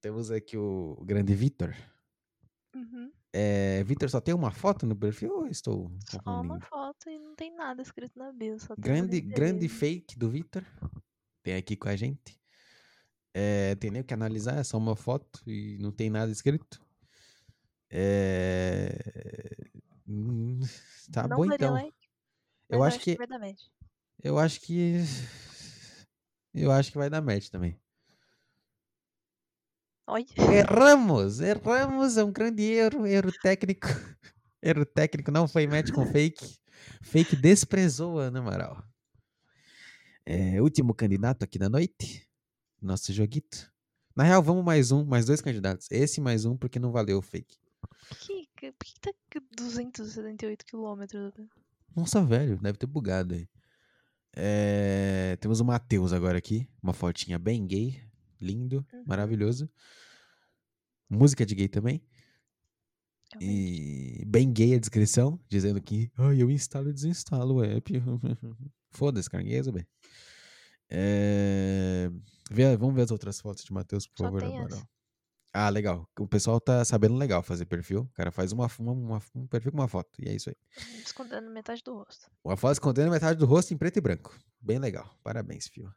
[0.00, 1.74] Temos aqui o grande Vitor.
[2.74, 3.12] Uhum.
[3.32, 7.34] É, Vitor só tem uma foto no perfil ou estou Só uma foto e não
[7.34, 8.56] tem nada escrito na bio.
[8.78, 10.64] Grande, grande fake do Vitor.
[11.42, 12.40] Tem aqui com a gente.
[13.34, 16.80] É, tem nem o que analisar, é só uma foto e não tem nada escrito.
[17.90, 18.96] É,
[21.12, 21.92] Tá não bom então.
[22.70, 23.62] Eu acho que vai dar match.
[24.22, 24.96] eu acho que
[26.54, 27.78] eu acho que vai dar match também.
[30.06, 30.26] Olha.
[30.36, 33.86] Erramos, erramos, é um grande erro, erro técnico.
[34.62, 36.58] Erro técnico, não foi match com fake.
[37.00, 38.84] Fake desprezou a Ana Amaral.
[40.26, 42.28] É, último candidato aqui da noite.
[42.82, 43.72] Nosso joguito.
[44.14, 45.90] Na real, vamos mais um, mais dois candidatos.
[45.90, 47.56] Esse mais um, porque não valeu o fake.
[47.80, 51.32] Por que, que- por que tá com 278 quilômetros?
[51.94, 53.48] Nossa, velho, deve ter bugado aí.
[54.36, 56.68] É, temos o Matheus agora aqui.
[56.82, 58.00] Uma fotinha bem gay.
[58.40, 59.04] Lindo, Uhum.
[59.06, 59.68] maravilhoso.
[61.08, 62.02] Música de gay também.
[63.40, 67.92] E bem gay a descrição, dizendo que Ai, eu instalo e desinstalo o app.
[68.90, 69.86] Foda-se, cargueza, bem.
[70.88, 72.10] É,
[72.50, 74.82] vê- vamos ver as outras fotos de Matheus, por Só favor, Amaral.
[75.52, 76.08] Ah, legal.
[76.18, 78.02] O pessoal tá sabendo legal fazer perfil.
[78.02, 80.10] O cara faz uma, uma- uma- um perfil com uma foto.
[80.20, 80.56] E é isso aí.
[81.04, 82.30] Escondendo metade do rosto.
[82.44, 84.38] Uma foto escondendo metade do rosto em preto e branco.
[84.60, 85.12] Bem legal.
[85.24, 85.92] Parabéns, Fio.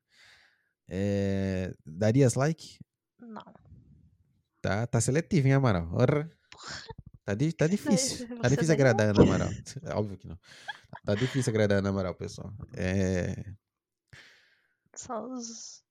[0.90, 2.80] É, darias like?
[3.20, 3.44] Não.
[4.62, 5.88] Tá, tá seletivo, hein, Amaral?
[5.94, 6.30] Orra.
[7.24, 8.28] Tá, di- tá difícil.
[8.42, 9.50] Tá difícil agradar a Ana Amaral.
[9.84, 10.40] É Óbvio que não.
[11.06, 12.52] Tá difícil agradar a Ana Amaral, pessoal.
[12.76, 13.54] É,
[14.96, 15.84] Só os,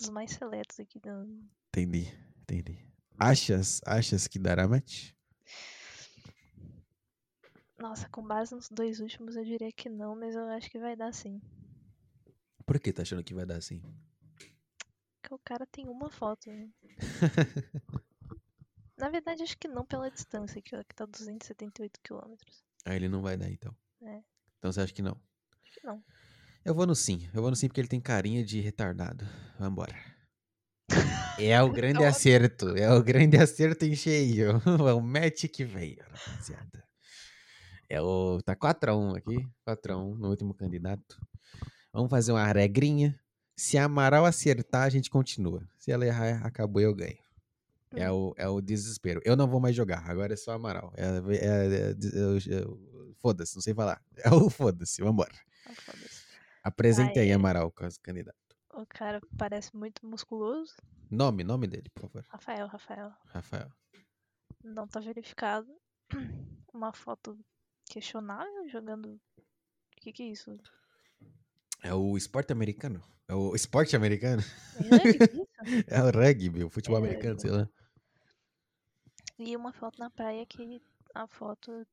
[0.00, 0.98] os mais seletos aqui.
[1.00, 1.26] Do...
[1.68, 2.06] entendi,
[2.42, 2.78] entendi.
[3.18, 5.12] Achas, achas que dará match?
[7.78, 10.96] Nossa, com base nos dois últimos eu diria que não, mas eu acho que vai
[10.96, 11.40] dar sim.
[12.64, 13.80] Por que tá achando que vai dar assim?
[15.20, 16.50] Porque o cara tem uma foto.
[16.50, 16.68] Né?
[18.98, 22.64] Na verdade, acho que não pela distância, que, tá 278 quilômetros.
[22.84, 23.74] Aí ele não vai dar, então.
[24.02, 24.22] É.
[24.58, 25.20] Então você acha que não?
[25.64, 26.02] Acho que não.
[26.64, 27.28] Eu vou no sim.
[27.32, 29.24] Eu vou no sim porque ele tem carinha de retardado.
[29.58, 29.94] Vambora.
[31.38, 32.68] É o grande Então- acerto.
[32.76, 34.60] É o grande acerto em cheio.
[34.88, 36.84] É o match que veio, rapaziada.
[37.88, 38.40] É o.
[38.42, 39.46] Tá 4x1 aqui.
[39.66, 41.16] 4x1 no último candidato.
[41.92, 43.18] Vamos fazer uma regrinha.
[43.56, 45.66] Se a Amaral acertar, a gente continua.
[45.78, 47.16] Se ela errar, acabou eu ganho.
[47.94, 49.20] É o, é o desespero.
[49.24, 50.04] Eu não vou mais jogar.
[50.10, 50.92] Agora é só Amaral.
[50.96, 52.66] É, é- é- é- é-
[53.22, 54.02] foda-se, não sei falar.
[54.24, 55.00] É o foda-se.
[55.02, 55.32] Vambora.
[55.84, 56.26] Foda-se.
[56.62, 57.32] Apresente aí, Ai, ai.
[57.36, 58.36] Amaral, com as candidato.
[58.76, 60.74] O cara parece muito musculoso.
[61.10, 62.26] Nome, nome dele, por favor.
[62.28, 63.10] Rafael, Rafael.
[63.28, 63.72] Rafael.
[64.62, 65.66] Não tá verificado.
[66.74, 67.38] Uma foto
[67.88, 69.14] questionável jogando.
[69.14, 69.20] O
[69.96, 70.54] que, que é isso?
[71.82, 73.02] É o esporte americano?
[73.26, 74.42] É o esporte americano?
[74.42, 75.46] É?
[75.88, 77.68] É o rugby, o futebol É americano, sei lá.
[79.38, 80.80] E uma foto na praia que
[81.14, 81.86] a foto.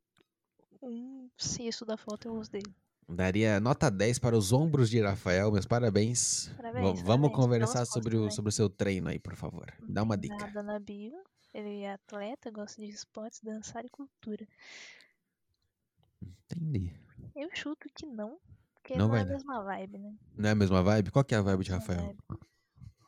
[0.81, 2.75] Um sexto da foto é o rosto dele.
[3.07, 6.49] Daria nota 10 para os ombros de Rafael, meus parabéns.
[6.57, 9.71] Parabéns, Vamos parabéns, conversar sobre o, sobre o seu treino aí, por favor.
[9.87, 10.35] Dá uma dica.
[10.37, 11.13] Nada na bio.
[11.53, 14.47] Ele é atleta, gosta de esportes, dançar e cultura.
[16.51, 16.91] Entendi.
[17.35, 18.39] Eu chuto que não,
[18.73, 20.15] porque Não não, é a mesma vibe, né?
[20.35, 21.11] Não é a mesma vibe?
[21.11, 22.15] Qual que é a vibe de Rafael?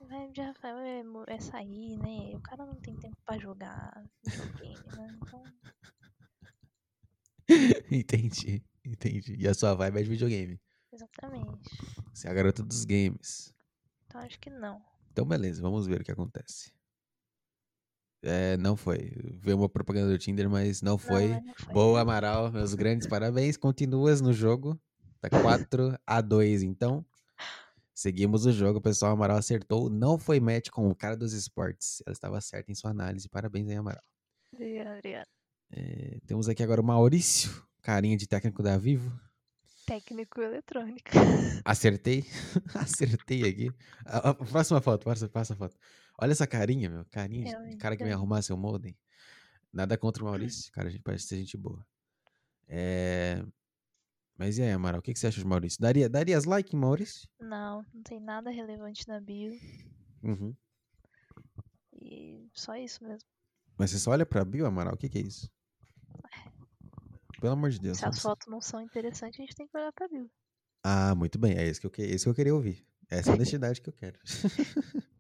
[0.02, 2.36] A vibe de Rafael é, é sair, né?
[2.36, 5.18] O cara não tem tempo pra jogar videogame, né?
[5.22, 5.44] Então,
[7.92, 9.36] entendi, entendi.
[9.38, 10.60] E a sua vibe é de videogame.
[10.92, 11.60] exatamente.
[12.14, 13.54] Você é a garota dos games.
[14.06, 14.82] Então acho que não.
[15.12, 16.74] Então, beleza, vamos ver o que acontece.
[18.22, 19.12] É, não foi.
[19.40, 21.28] Veio uma propaganda do Tinder, mas não foi.
[21.28, 21.74] Não, não foi.
[21.74, 22.52] Boa, Amaral.
[22.52, 23.56] Meus grandes parabéns.
[23.56, 24.80] Continuas no jogo.
[25.22, 27.06] Tá 4 a 2 então.
[27.94, 29.14] Seguimos o jogo, pessoal.
[29.14, 29.90] Amaral acertou.
[29.90, 32.02] Não foi match com o cara dos esportes.
[32.06, 33.30] Ela estava certa em sua análise.
[33.30, 34.04] Parabéns aí, Amaral.
[34.52, 35.28] Obrigado, obrigado.
[35.72, 37.52] É, temos aqui agora o Maurício,
[37.86, 39.12] carinha de técnico da Vivo.
[39.86, 41.12] Técnico eletrônica.
[41.64, 42.26] Acertei.
[42.74, 43.72] Acertei aqui.
[44.04, 45.78] A, a próxima foto, passa, passa a foto.
[46.20, 47.06] Olha essa carinha, meu.
[47.06, 48.16] Carinha Realmente, cara que vem é.
[48.16, 48.98] arrumar seu modem.
[49.72, 50.72] Nada contra o Maurício.
[50.72, 51.86] Cara, a gente parece ser gente boa.
[52.68, 53.46] É...
[54.36, 55.80] Mas e aí, Amaral, o que, que você acha de Maurício?
[55.80, 57.30] Daria, darias like em Maurício?
[57.40, 59.54] Não, não tem nada relevante na bio.
[60.24, 60.56] Uhum.
[62.02, 63.30] E só isso mesmo.
[63.78, 64.96] Mas você só olha pra bio, Amaral?
[64.96, 65.54] O que, que é isso?
[67.46, 68.00] Pelo amor de Deus.
[68.00, 70.28] Se as fotos não são interessantes, a gente tem que olhar pra bio.
[70.84, 71.56] Ah, muito bem.
[71.56, 72.04] É isso que eu, que...
[72.04, 72.84] isso que eu queria ouvir.
[73.08, 74.20] Essa é a honestidade que eu quero.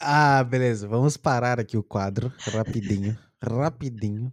[0.00, 0.86] Ah, beleza.
[0.86, 4.32] Vamos parar aqui o quadro, rapidinho, rapidinho.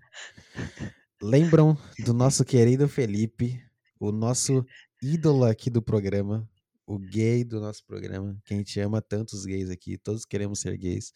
[1.20, 1.76] Lembram
[2.06, 3.60] do nosso querido Felipe,
[4.00, 4.64] o nosso
[5.02, 6.48] ídolo aqui do programa,
[6.86, 10.78] o gay do nosso programa, que a gente ama tantos gays aqui, todos queremos ser
[10.78, 11.12] gays.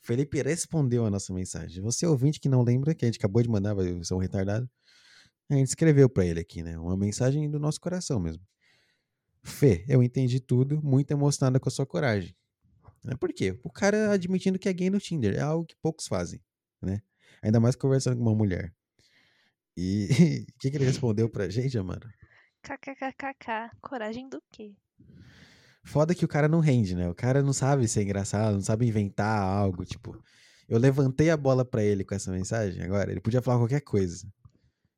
[0.00, 1.82] Felipe respondeu a nossa mensagem.
[1.82, 4.68] Você ouvinte que não lembra, que a gente acabou de mandar, vai ser um retardado.
[5.50, 6.78] A gente escreveu para ele aqui, né?
[6.78, 8.42] Uma mensagem do nosso coração mesmo.
[9.42, 12.36] Fê, eu entendi tudo, muito emocionada com a sua coragem.
[13.06, 13.58] É por quê?
[13.62, 16.40] O cara admitindo que é gay no Tinder é algo que poucos fazem,
[16.82, 17.00] né?
[17.42, 18.74] Ainda mais conversando com uma mulher.
[19.76, 20.08] E
[20.54, 22.02] o que, que ele respondeu pra gente, mano?
[22.62, 23.70] KKKKK.
[23.80, 24.74] Coragem do quê?
[25.84, 27.08] Foda que o cara não rende, né?
[27.08, 29.84] O cara não sabe ser engraçado, não sabe inventar algo.
[29.84, 30.22] Tipo,
[30.68, 33.10] eu levantei a bola pra ele com essa mensagem agora.
[33.10, 34.26] Ele podia falar qualquer coisa.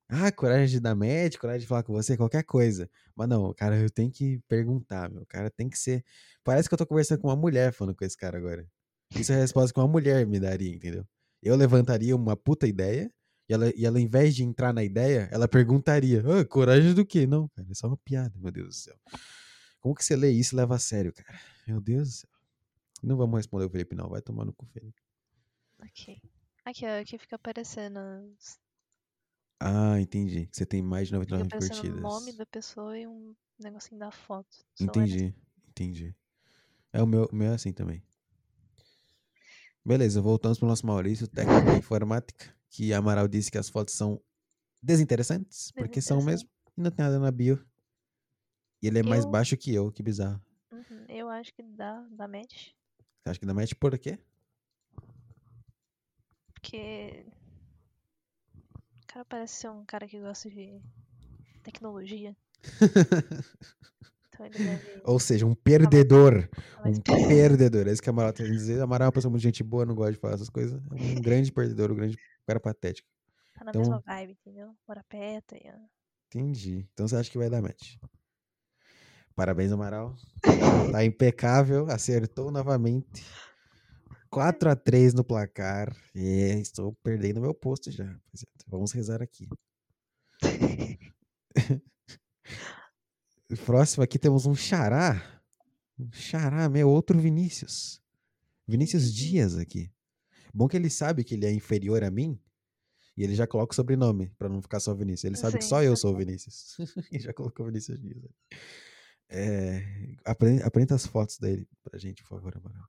[0.08, 2.90] Ah, coragem de dar match, coragem de falar com você, qualquer coisa.
[3.14, 5.22] Mas não, cara, eu tenho que perguntar, meu.
[5.22, 6.04] O cara tem que ser.
[6.42, 8.66] Parece que eu tô conversando com uma mulher falando com esse cara agora.
[9.14, 11.06] Isso é a resposta que uma mulher me daria, entendeu?
[11.40, 13.10] Eu levantaria uma puta ideia
[13.48, 17.26] e ela, e ela, ao invés de entrar na ideia, ela perguntaria: coragem do quê?
[17.26, 18.96] Não, cara, é só uma piada, meu Deus do céu.
[19.80, 21.40] Como que você lê isso e leva a sério, cara?
[21.66, 22.30] Meu Deus do céu.
[23.02, 24.08] Não vamos responder o Felipe, não.
[24.08, 25.02] Vai tomar no cu, Felipe.
[25.82, 26.20] Ok.
[26.64, 27.98] Aqui, ó, aqui fica aparecendo.
[29.58, 30.48] Ah, entendi.
[30.52, 32.02] Você tem mais de Fica 99 aparecendo o curtidas.
[32.02, 34.48] nome da pessoa e um negocinho da foto.
[34.74, 35.34] Só Entendi,
[35.68, 36.14] entendi.
[36.92, 38.02] É o meu, o meu é assim também.
[39.84, 44.20] Beleza, voltamos pro nosso Maurício, técnico em informática, que Amaral disse que as fotos são
[44.82, 47.64] desinteressantes, porque são mesmo, e não tem nada na bio.
[48.82, 50.40] E ele é mais Eu- baixo que eu, que bizarro.
[50.72, 52.68] Uhum, Eu acho que dá, dá match.
[53.22, 54.18] Você acha que dá match por quê?
[56.54, 57.24] Porque.
[59.02, 60.80] O cara parece ser um cara que gosta de
[61.62, 62.36] tecnologia.
[64.32, 65.02] Então ele deve.
[65.04, 66.48] Ou seja, um perdedor.
[66.82, 67.86] mais Um perdedor.
[67.86, 68.80] É isso que a Amaral tem que dizer.
[68.80, 70.80] A Amaral é uma pessoa muito gente boa, não gosta de falar essas coisas.
[70.92, 72.16] É um grande perdedor, um grande
[72.46, 73.06] cara patético.
[73.54, 74.74] Tá na Então- mesma vibe, entendeu?
[74.88, 75.70] Mora perto e.
[76.28, 76.88] Entendi.
[76.94, 77.96] Então você acha que vai dar match.
[79.40, 80.14] Parabéns, Amaral.
[80.92, 83.24] Tá impecável, acertou novamente.
[84.28, 85.96] 4 a 3 no placar.
[86.14, 88.04] É, estou perdendo meu posto já.
[88.04, 88.64] rapaziada.
[88.68, 89.48] Vamos rezar aqui.
[93.64, 95.42] Próximo aqui temos um xará.
[95.98, 97.98] Um xará, meu outro Vinícius.
[98.68, 99.90] Vinícius Dias aqui.
[100.52, 102.38] Bom que ele sabe que ele é inferior a mim.
[103.16, 105.24] E ele já coloca o sobrenome, pra não ficar só Vinícius.
[105.24, 106.76] Ele sabe que Sim, só eu sou o Vinícius.
[107.10, 108.22] e já colocou Vinícius Dias.
[109.32, 109.80] É,
[110.24, 112.88] apre- apresenta as fotos dele pra gente, por favor, Amaral.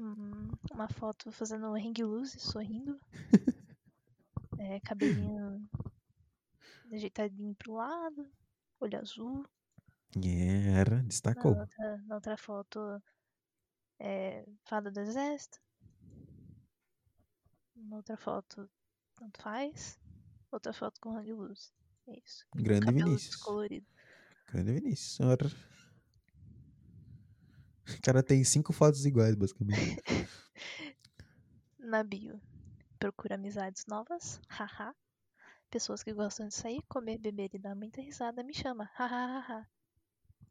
[0.00, 2.98] Hum, uma foto fazendo hang loose, sorrindo.
[4.58, 5.68] É, cabelinho
[6.92, 8.28] ajeitadinho pro lado,
[8.80, 9.46] olho azul.
[10.76, 11.56] Era, Na destacou.
[11.56, 13.02] outra, na outra foto,
[14.00, 15.58] é, fada do exército.
[17.76, 18.68] Na outra foto,
[19.14, 19.98] tanto faz.
[20.50, 21.72] Outra foto com hang loose.
[22.08, 22.44] É isso.
[22.54, 23.30] Grande Vinícius.
[23.36, 23.86] descolorido.
[24.46, 25.20] Grande Vinícius.
[25.20, 25.46] Ora.
[27.86, 29.96] O cara tem cinco fotos iguais, basicamente.
[31.78, 32.40] Na bio,
[32.98, 34.94] procura amizades novas, haha.
[35.70, 39.66] Pessoas que gostam de sair, comer, beber e dar muita risada, me chama, hahaha.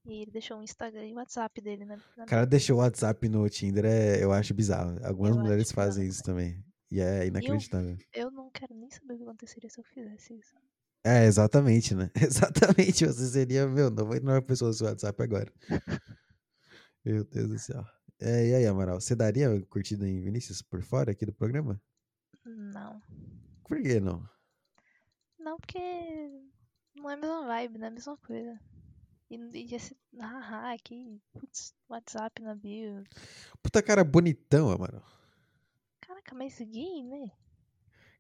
[0.06, 3.28] E ele deixou um Instagram e WhatsApp dele na, na O cara deixou o WhatsApp
[3.30, 5.00] no Tinder, é, eu acho bizarro.
[5.04, 6.64] Algumas Eu mulheres fazem bizarro isso também.
[6.92, 7.98] E é inacreditável.
[8.14, 10.56] Eu não quero nem saber o que aconteceria se eu fizesse isso.
[11.04, 12.10] É, exatamente, né?
[12.16, 13.06] Exatamente.
[13.06, 15.52] Você seria, meu, 99 pessoas no seu WhatsApp agora.
[17.04, 17.86] Meu Deus do céu.
[18.22, 21.82] É, e aí, Amaral, você daria curtida em Vinícius por fora aqui do programa?
[22.46, 23.02] Não.
[23.68, 24.26] Por que não?
[25.38, 25.80] Não, porque
[26.96, 28.60] não é a mesma vibe, não é a mesma coisa.
[29.30, 33.04] E, e esse haha aqui, putz, WhatsApp na bio.
[33.62, 35.04] Puta cara bonitão, Amaral.
[36.00, 37.30] Caraca, mas gay, né?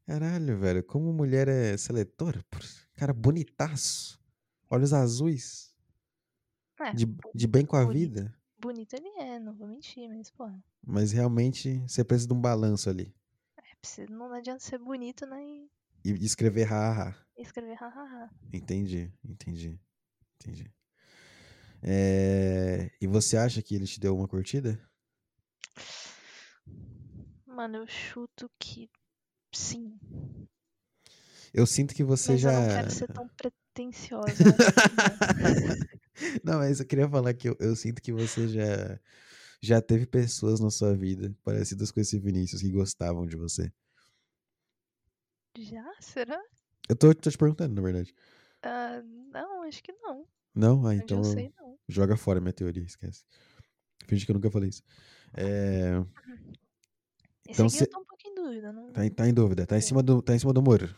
[0.05, 2.43] Caralho, velho, como mulher é seletora?
[2.95, 4.19] Cara bonitaço.
[4.69, 5.73] Olhos azuis.
[6.79, 8.13] É, De, de bem com a bonito.
[8.13, 8.37] vida.
[8.59, 10.61] bonito ele é, não vou mentir, mas, porra.
[10.85, 13.13] Mas realmente você precisa de um balanço ali.
[13.57, 15.41] É, não adianta ser bonito, né?
[15.45, 15.69] E
[16.03, 17.15] E escrever haha.
[17.37, 18.29] escrever hahaha.
[18.51, 19.79] Entendi, entendi,
[20.35, 20.71] entendi.
[21.81, 24.79] É, E você acha que ele te deu uma curtida?
[27.45, 28.89] Mano, eu chuto que
[29.53, 29.97] sim.
[31.53, 32.51] Eu sinto que você Mas já.
[32.53, 34.27] eu não quero ser tão pretensiosa.
[34.27, 34.35] acho
[36.15, 36.57] que não.
[36.59, 38.99] Mas eu queria falar que eu, eu sinto que você já
[39.61, 43.71] já teve pessoas na sua vida parecidas com esse Vinícius que gostavam de você.
[45.57, 45.85] Já?
[46.01, 46.41] Será?
[46.89, 48.13] Eu tô, tô te perguntando, na verdade.
[48.61, 49.01] Ah,
[49.31, 50.27] não, acho que não.
[50.53, 50.85] Não?
[50.85, 51.77] Ah, então eu sei, não.
[51.87, 53.23] joga fora minha teoria, esquece.
[54.07, 54.83] Finge que eu nunca falei isso.
[55.33, 55.93] É,
[57.47, 58.02] Esse Então aqui cê- eu tô
[58.43, 58.71] dúvida.
[58.73, 58.91] Não...
[58.91, 60.93] tá, em, tá em dúvida, tá em cima do, tá em cima do muro.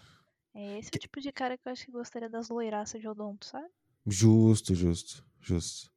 [0.54, 3.46] É esse o tipo de cara que eu acho que gostaria das loiraças de odonto,
[3.46, 3.68] sabe?
[4.08, 5.92] Justo, justo, justo.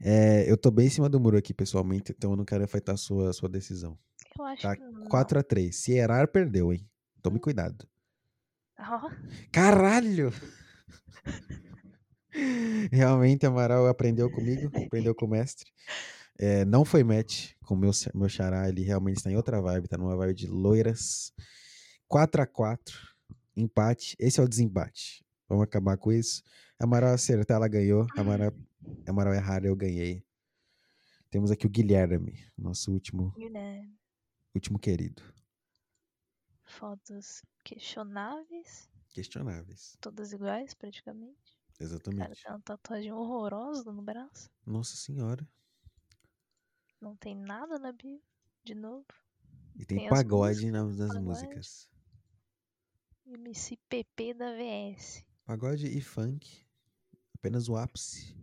[0.00, 2.94] É, eu tô bem em cima do muro aqui, pessoalmente, então eu não quero afetar
[2.94, 3.98] a sua, sua decisão.
[4.38, 5.04] Eu acho Tá que não.
[5.06, 5.72] 4x3.
[5.72, 6.88] Se errar, perdeu, hein?
[7.22, 7.40] Tome Hum.
[7.40, 7.86] cuidado.
[8.78, 9.10] Ó,
[9.52, 10.32] Caralho!
[12.90, 15.70] Realmente, Amaral aprendeu comigo, aprendeu com o mestre.
[16.38, 19.88] É, não foi match com o meu, meu xará, ele realmente está em outra vibe,
[19.88, 21.32] tá numa vibe de loiras.
[22.10, 22.92] 4x4,
[23.56, 24.16] empate.
[24.18, 25.24] Esse é o desempate.
[25.48, 26.42] Vamos acabar com isso.
[26.78, 28.06] Amaral acertar, ela ganhou.
[28.16, 28.52] Amaral,
[29.06, 30.24] Amaral errar, eu ganhei.
[31.30, 33.96] Temos aqui o Guilherme, nosso último, Guilherme.
[34.54, 35.22] último querido.
[36.64, 38.88] Fotos questionáveis.
[39.10, 39.96] Questionáveis.
[40.00, 41.30] Todas iguais, praticamente.
[41.34, 42.42] O cara Exatamente.
[42.42, 44.48] tem uma tatuagem horrorosa no braço.
[44.66, 45.46] Nossa senhora.
[47.00, 48.20] Não tem nada na bio.
[48.62, 49.06] De novo.
[49.76, 51.24] E tem, Tem pagode músicas, nas, nas pagode.
[51.24, 51.88] músicas.
[53.26, 55.24] MCPP da VS.
[55.46, 56.66] Pagode e funk.
[57.36, 58.36] Apenas o ápice.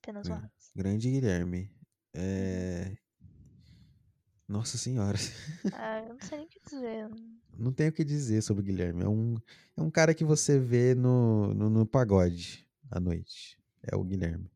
[0.00, 0.36] Apenas o É.
[0.36, 0.70] ápice.
[0.76, 1.70] Grande Guilherme.
[2.14, 2.96] É...
[4.46, 5.18] Nossa senhora.
[5.74, 7.10] Ah, eu não sei nem o que dizer.
[7.58, 9.02] Não tenho o que dizer sobre o Guilherme.
[9.02, 9.34] É um,
[9.76, 13.58] é um cara que você vê no, no, no pagode à noite.
[13.82, 14.50] É o Guilherme.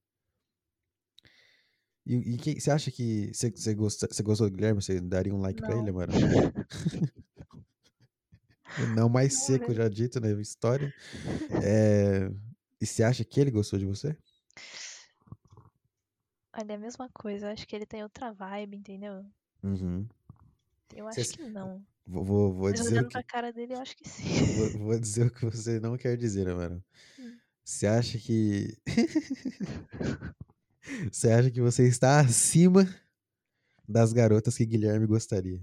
[2.04, 3.74] E, e que- você acha que você, você,
[4.08, 4.82] você gostou do Guilherme?
[4.82, 5.92] Você daria um like pra ele, Não.
[5.92, 6.12] mano?
[8.96, 9.74] Não mais Não seco mesmo.
[9.74, 10.92] já dito na história.
[11.64, 12.30] É,
[12.80, 14.16] E você acha que ele gostou de você?
[16.54, 17.46] Olha, é a mesma coisa.
[17.46, 19.24] Eu acho que ele tem outra vibe, entendeu?
[19.62, 20.06] Uhum.
[20.94, 21.82] Eu acho s- que não.
[22.06, 24.54] Vou, vou, vou Mas dizer olhando que, pra cara dele, eu acho que sim.
[24.54, 26.80] vou, vou dizer o que você não quer dizer, Amaral.
[27.18, 27.36] Hum.
[27.64, 28.76] Você acha que.
[31.10, 32.86] Você acha que você está acima
[33.88, 35.62] das garotas que Guilherme gostaria?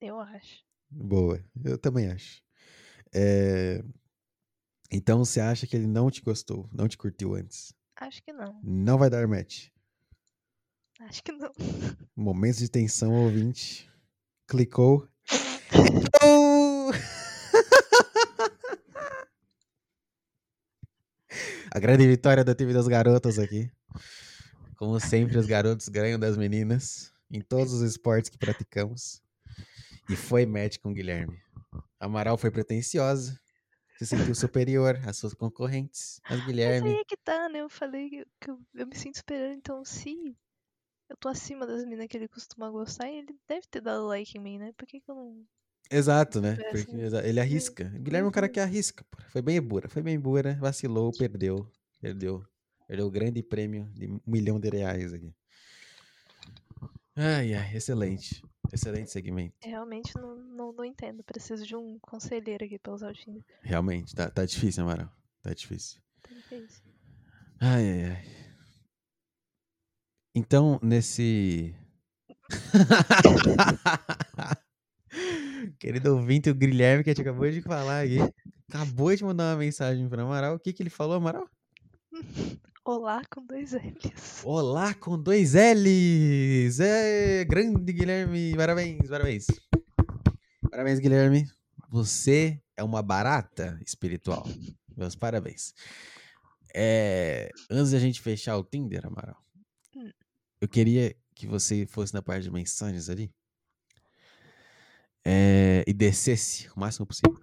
[0.00, 0.62] Eu acho.
[0.90, 2.42] Boa, eu também acho.
[3.12, 3.82] É,
[4.90, 7.74] Então você acha que ele não te gostou, não te curtiu antes?
[7.96, 8.60] Acho que não.
[8.62, 9.68] Não vai dar match.
[11.00, 11.50] Acho que não.
[12.14, 13.90] Momentos de tensão, ouvinte.
[14.46, 15.08] Clicou.
[21.74, 23.70] A grande vitória do time das garotas aqui.
[24.76, 29.22] Como sempre, os garotos ganham das meninas em todos os esportes que praticamos.
[30.08, 31.38] E foi match com o Guilherme.
[31.98, 33.40] Amaral foi pretensiosa,
[33.98, 36.20] se sentiu superior às suas concorrentes.
[36.24, 37.60] Mas Mas aí Guilherme, é que tá, né?
[37.60, 40.36] Eu falei que, eu, eu me sinto superior, então se
[41.08, 44.40] eu tô acima das minas que ele costuma gostar, ele deve ter dado like em
[44.40, 44.72] mim, né?
[44.76, 45.46] Por que, que eu não.
[45.90, 46.56] exato, né?
[46.70, 47.26] Porque assim.
[47.26, 47.90] ele arrisca.
[47.94, 49.04] O Guilherme é um cara que arrisca.
[49.10, 49.18] pô.
[49.28, 51.70] Foi bem bura, foi bem bura, vacilou, perdeu.
[52.00, 52.44] Perdeu.
[52.86, 55.34] Perdeu o grande prêmio de um milhão de reais aqui.
[57.16, 58.42] Ai, ai, excelente.
[58.72, 59.54] Excelente segmento.
[59.62, 61.22] Eu realmente não, não, não entendo.
[61.22, 63.44] Preciso de um conselheiro aqui pra usar o Tinder.
[63.62, 65.08] Realmente, tá, tá difícil, Amaral.
[65.42, 66.00] Tá difícil.
[66.22, 66.82] Tá difícil.
[67.60, 68.24] Ai, ai, ai.
[70.34, 71.74] Então, nesse.
[75.78, 78.18] Querido ouvinte, o Guilherme que a gente acabou de falar aqui,
[78.68, 80.56] acabou de mandar uma mensagem para Amaral.
[80.56, 81.48] O que, que ele falou, Amaral?
[82.84, 84.44] Olá com dois L's.
[84.44, 86.80] Olá com dois L's!
[86.80, 89.46] É, grande Guilherme, parabéns, parabéns.
[90.70, 91.46] Parabéns, Guilherme.
[91.88, 94.44] Você é uma barata espiritual.
[94.96, 95.72] Meus parabéns.
[96.74, 99.42] É, antes da gente fechar o Tinder, Amaral,
[99.96, 100.10] Hum.
[100.60, 103.32] eu queria que você fosse na parte de mensagens ali
[105.24, 107.40] é, e descesse o máximo possível.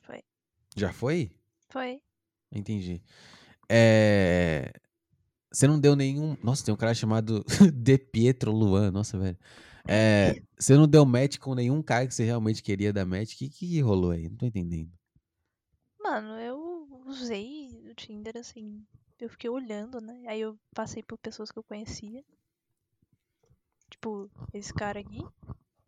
[0.00, 0.22] Foi.
[0.76, 1.32] Já foi?
[1.70, 2.00] Foi.
[2.52, 3.02] Entendi.
[3.68, 4.72] É,
[5.52, 6.36] Você não deu nenhum.
[6.42, 7.44] Nossa, tem um cara chamado
[7.74, 8.90] De Pietro Luan.
[8.90, 9.38] Nossa, velho.
[9.86, 13.34] É, Você não deu match com nenhum cara que você realmente queria dar match.
[13.34, 14.28] O que, que rolou aí?
[14.28, 14.90] Não tô entendendo.
[16.00, 18.84] Mano, eu usei o Tinder assim.
[19.18, 20.24] Eu fiquei olhando, né?
[20.28, 22.22] Aí eu passei por pessoas que eu conhecia.
[23.90, 25.20] Tipo, esse cara aqui.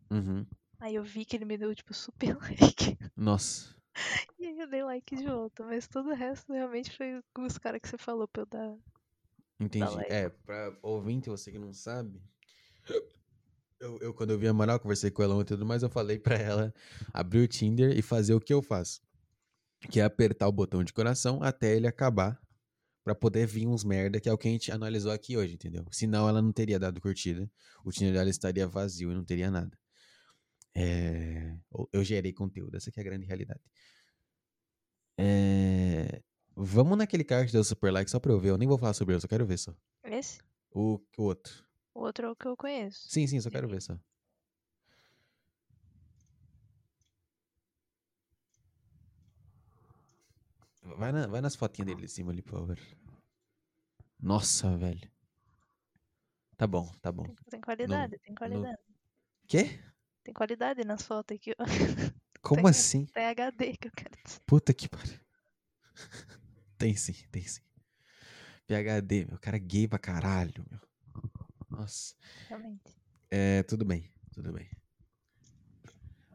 [0.09, 0.45] Uhum.
[0.79, 2.97] Aí eu vi que ele me deu, tipo, super like.
[3.15, 3.75] Nossa.
[4.39, 5.63] E aí eu dei like de volta.
[5.63, 8.77] Mas todo o resto realmente foi com os caras que você falou pra eu dar.
[9.59, 9.95] Entendi.
[9.95, 10.11] like.
[10.11, 12.21] É, pra ouvinte, você que não sabe.
[13.79, 15.89] Eu, eu, quando eu vi a Amaral, conversei com ela ontem e tudo mais, eu
[15.89, 16.73] falei pra ela
[17.13, 19.01] abrir o Tinder e fazer o que eu faço.
[19.89, 22.39] Que é apertar o botão de coração até ele acabar.
[23.03, 25.83] Pra poder vir uns merda, que é o que a gente analisou aqui hoje, entendeu?
[25.91, 27.49] Senão ela não teria dado curtida.
[27.83, 29.75] O Tinder dela estaria vazio e não teria nada.
[30.73, 31.57] É...
[31.91, 33.61] Eu gerei conteúdo, essa aqui é a grande realidade.
[35.17, 36.21] É...
[36.55, 38.49] Vamos naquele cara que deu super like só pra eu ver.
[38.49, 39.73] Eu nem vou falar sobre ele, eu só quero ver só.
[40.03, 40.39] Esse?
[40.71, 41.65] O, o outro.
[41.93, 43.09] O outro é o que eu conheço.
[43.09, 43.97] Sim, sim, só quero ver só.
[50.97, 52.79] Vai, na- vai nas fotinhas dele de cima ali, por favor.
[54.19, 55.09] Nossa, velho.
[56.57, 57.25] Tá bom, tá bom.
[57.49, 58.77] Tem, qualidade, tem qualidade.
[59.47, 59.79] Quê?
[60.23, 61.65] Tem qualidade nas fotos aqui, ó.
[62.41, 63.05] Como Tem- assim?
[63.07, 64.39] Tem HD que eu quero dizer.
[64.45, 65.19] Puta que pariu.
[66.77, 67.61] Tem sim, tem sim.
[68.65, 70.79] PHD, meu cara é gay pra caralho, meu.
[71.69, 72.15] Nossa.
[72.47, 72.97] Realmente.
[73.29, 74.67] É, tudo bem, tudo bem.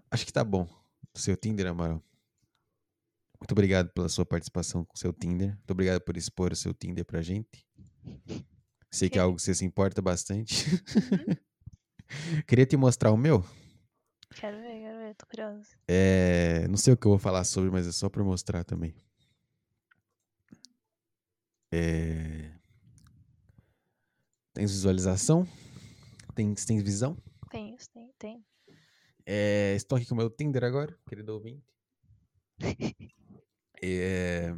[0.09, 0.69] Acho que tá bom.
[1.13, 2.01] O seu Tinder, Amaral.
[3.41, 5.49] Muito obrigado pela sua participação com o seu Tinder.
[5.57, 7.67] Muito obrigado por expor o seu Tinder pra gente.
[8.91, 10.65] Sei que é algo que você se importa bastante.
[12.47, 13.45] Queria te mostrar o meu.
[14.35, 15.69] Quero ver, quero ver, tô curiosa.
[15.89, 18.95] É, não sei o que eu vou falar sobre, mas é só pra mostrar também.
[21.73, 22.53] É...
[24.53, 25.47] Tem visualização?
[26.35, 27.17] Tem, tem visão?
[27.51, 28.45] Tem tem, tem.
[29.25, 31.65] É, estou aqui com o meu Tinder agora, querido ouvinte.
[33.83, 34.55] É...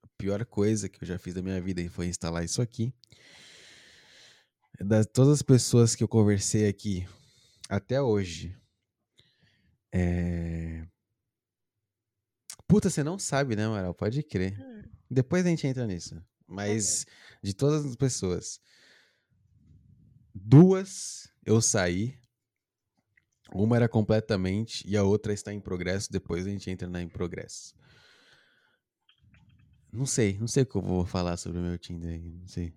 [0.00, 2.94] A pior coisa que eu já fiz da minha vida foi instalar isso aqui.
[4.78, 7.08] Das todas as pessoas que eu conversei aqui
[7.70, 8.56] até hoje.
[9.92, 10.84] É...
[12.66, 13.94] Puta, você não sabe, né, Amaral?
[13.94, 14.60] Pode crer.
[14.60, 16.20] Hum, Depois a gente entra nisso.
[16.46, 17.06] Mas
[17.42, 18.60] de todas as pessoas,
[20.34, 22.18] duas eu saí.
[23.52, 26.10] Uma era completamente e a outra está em progresso.
[26.12, 27.74] Depois a gente entra na em progresso.
[29.92, 32.30] Não sei, não sei o que eu vou falar sobre o meu Tinder aí.
[32.30, 32.72] Não sei.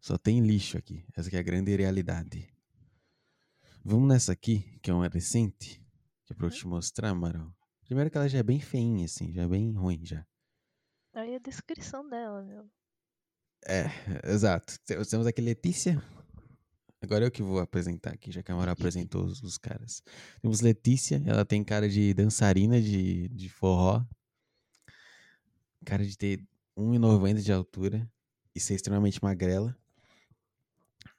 [0.00, 1.04] Só tem lixo aqui.
[1.16, 2.57] Essa é a grande realidade.
[3.90, 5.82] Vamos nessa aqui, que é uma recente.
[6.26, 7.50] Que é pra eu te mostrar, Amaral.
[7.86, 10.26] Primeiro que ela já é bem feinha, assim, já é bem ruim já.
[11.14, 12.70] olha a descrição dela, meu.
[13.66, 13.86] É,
[14.30, 14.78] exato.
[14.84, 16.02] Te- Temos aqui Letícia.
[17.00, 20.02] Agora eu que vou apresentar aqui, já que a Mara apresentou os, os caras.
[20.42, 24.04] Temos Letícia, ela tem cara de dançarina de, de forró.
[25.86, 28.06] Cara de ter 1,90 de altura
[28.54, 29.74] e ser extremamente magrela.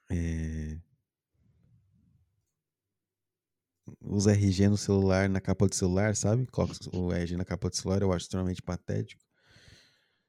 [0.08, 0.78] É...
[4.00, 6.46] Usa RG no celular, na capa do celular, sabe?
[6.46, 9.22] Coloca o RG na capa do celular, eu acho extremamente patético.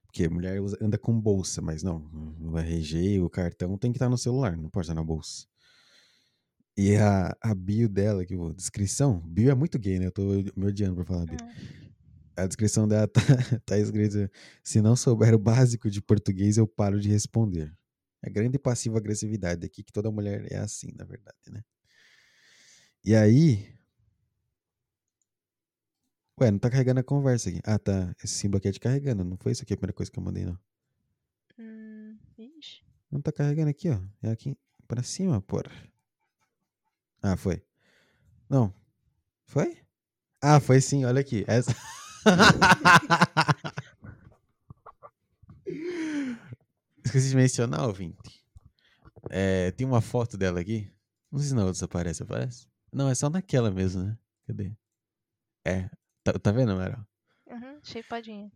[0.06, 2.08] Porque a mulher usa- anda com bolsa, mas não.
[2.40, 5.46] O RG, o cartão tem que estar no celular, não pode estar na bolsa.
[6.76, 10.06] E a, a bio dela, que descrição, bio é muito gay, né?
[10.06, 10.22] Eu tô
[10.56, 11.38] me odiando por falar bio.
[11.58, 11.92] Hum,
[12.36, 13.20] A descrição dela tá,
[13.66, 14.30] tá escrito:
[14.64, 17.74] se não souber o básico de português, eu paro de responder.
[18.22, 21.62] É grande passiva agressividade aqui, que toda mulher é assim, na verdade, né?
[23.04, 23.72] E aí.
[26.40, 27.60] Ué, não tá carregando a conversa aqui.
[27.64, 28.14] Ah, tá.
[28.22, 29.24] Esse símbolo aqui é de carregando.
[29.24, 30.58] Não foi isso aqui a primeira coisa que eu mandei, não.
[31.58, 32.84] hum, ixi.
[33.10, 34.00] Não tá carregando aqui, ó.
[34.22, 35.70] É aqui pra cima, porra.
[37.20, 37.62] Ah, foi.
[38.48, 38.72] Não.
[39.46, 39.78] Foi?
[40.40, 41.44] Ah, foi sim, olha aqui.
[41.46, 41.74] Essa.
[47.04, 48.42] Esqueci de mencionar, ouvinte.
[49.30, 50.90] É, tem uma foto dela aqui.
[51.30, 52.71] Não sei se na outra aparece, aparece?
[52.92, 54.18] Não, é só naquela mesmo, né?
[54.46, 54.72] Cadê?
[55.64, 55.88] É.
[56.22, 57.06] Tá, tá vendo, Amaral?
[57.46, 58.50] Uhum, shapeadinha.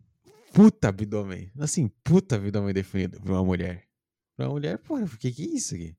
[0.53, 1.51] puta abdômen.
[1.59, 3.87] Assim, puta abdômen definido pra uma mulher.
[4.35, 5.95] Pra uma mulher, porra, o que que é isso aqui?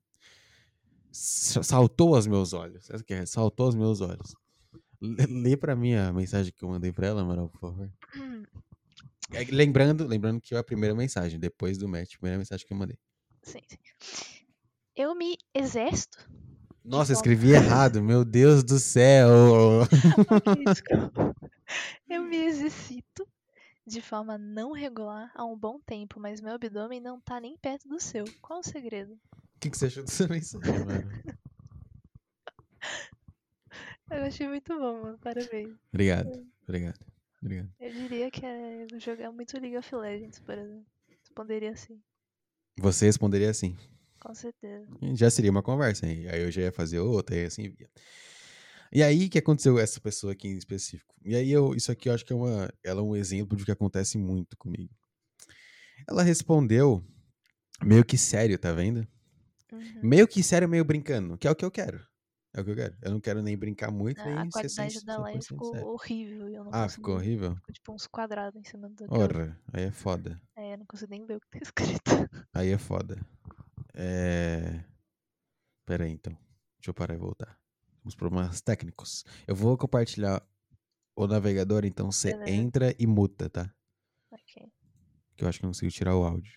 [1.11, 2.87] Saltou aos meus olhos.
[3.05, 3.25] Que é?
[3.25, 4.35] Saltou aos meus olhos.
[5.01, 7.91] Lê, lê pra mim a mensagem que eu mandei pra ela, Amaral, por favor.
[8.15, 8.43] Hum,
[9.31, 12.73] É, lembrando, lembrando que é a primeira mensagem, depois do match, a primeira mensagem que
[12.73, 12.97] eu mandei.
[13.43, 13.77] sim, sim.
[14.95, 16.29] Eu me exercito.
[16.89, 17.19] Nossa, bom.
[17.19, 19.29] escrevi errado, meu Deus do céu.
[20.65, 21.35] Desculpa.
[22.09, 23.27] Eu me exercito
[23.85, 27.87] de forma não regular há um bom tempo, mas meu abdômen não tá nem perto
[27.87, 28.25] do seu.
[28.41, 29.13] Qual o segredo?
[29.13, 31.11] O que, que você achou dessa mensagem, mano?
[34.09, 35.19] Eu achei muito bom, mano.
[35.19, 35.77] Parabéns.
[35.93, 36.99] Obrigado, obrigado,
[37.39, 37.69] obrigado.
[37.79, 40.85] Eu diria que é jogar muito League of Legends, por exemplo.
[41.21, 42.01] Responderia assim,
[42.79, 43.77] Você responderia assim.
[44.19, 44.87] Com certeza.
[45.13, 46.27] Já seria uma conversa, hein?
[46.29, 47.89] aí eu já ia fazer outra, e assim via.
[48.91, 51.13] E aí, que aconteceu essa pessoa aqui em específico?
[51.23, 53.63] E aí, eu, isso aqui eu acho que é uma, ela é um exemplo de
[53.63, 54.91] que acontece muito comigo.
[56.07, 57.03] Ela respondeu
[57.83, 59.07] meio que sério, tá vendo?
[59.71, 59.99] Uhum.
[60.01, 62.03] Meio que sério, meio brincando, que é o que eu quero.
[62.51, 62.97] É o que eu quero.
[63.03, 65.71] Eu não quero nem brincar muito, A, nem a qualidade 100% da live 100% ficou
[65.71, 65.87] sério.
[65.87, 66.49] horrível.
[66.49, 67.55] Eu não Ah, ficou horrível?
[67.57, 69.05] Ficou tipo uns quadrados em cima do.
[69.07, 70.41] Ora, aí é foda.
[70.57, 72.11] É, eu não consigo nem ver o que tá escrito.
[72.51, 73.23] Aí é foda.
[74.01, 74.85] É.
[75.85, 76.31] Pera aí, então.
[76.77, 77.59] Deixa eu parar e voltar.
[78.01, 79.25] Temos problemas técnicos.
[79.45, 80.41] Eu vou compartilhar
[81.15, 82.49] o navegador, então você Beleza.
[82.49, 83.73] entra e muta, tá?
[84.31, 84.71] ok,
[85.35, 86.53] Que eu acho que eu não consigo tirar o áudio.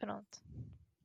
[0.00, 0.42] pronto.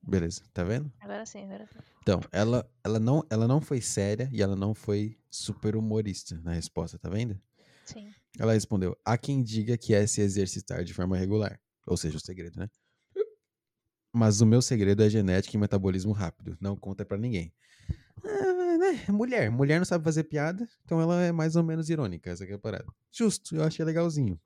[0.02, 0.92] Beleza, tá vendo?
[1.00, 1.78] Agora sim, agora sim.
[2.02, 6.54] Então, ela, ela, não, ela não foi séria e ela não foi super humorista na
[6.54, 7.40] resposta, tá vendo?
[7.86, 8.12] Sim.
[8.40, 11.62] Ela respondeu: há quem diga que é se exercitar de forma regular.
[11.86, 12.68] Ou seja, o segredo, né?
[14.12, 16.58] Mas o meu segredo é genética e metabolismo rápido.
[16.60, 17.54] Não conta pra ninguém.
[18.24, 19.06] Ah, né?
[19.10, 19.52] Mulher.
[19.52, 22.56] Mulher não sabe fazer piada, então ela é mais ou menos irônica, essa aqui é
[22.56, 22.86] a parada.
[23.12, 24.40] Justo, eu achei legalzinho.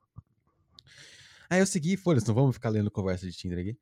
[1.49, 3.77] Aí eu segui, foda-se, não vamos ficar lendo conversa de Tinder aqui.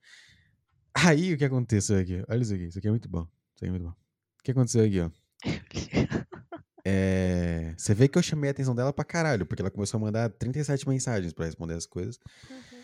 [0.93, 2.23] Aí o que aconteceu aqui?
[2.27, 3.21] Olha isso aqui, isso aqui é muito bom.
[3.21, 3.91] Isso aqui é muito bom.
[3.91, 5.09] O que aconteceu aqui, ó?
[6.83, 10.01] É, Você vê que eu chamei a atenção dela pra caralho, porque ela começou a
[10.01, 12.17] mandar 37 mensagens pra responder as coisas.
[12.49, 12.83] Uhum.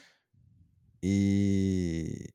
[1.02, 2.30] E.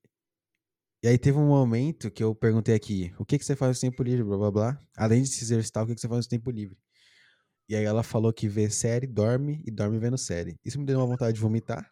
[1.02, 3.90] E aí teve um momento que eu perguntei aqui, o que, que você faz no
[3.90, 4.86] tempo livre, blá blá blá.
[4.96, 6.78] Além de se exercitar, o que, que você faz no tempo livre?
[7.68, 10.56] E aí ela falou que vê série, dorme e dorme vendo série.
[10.64, 11.90] Isso me deu uma vontade de vomitar.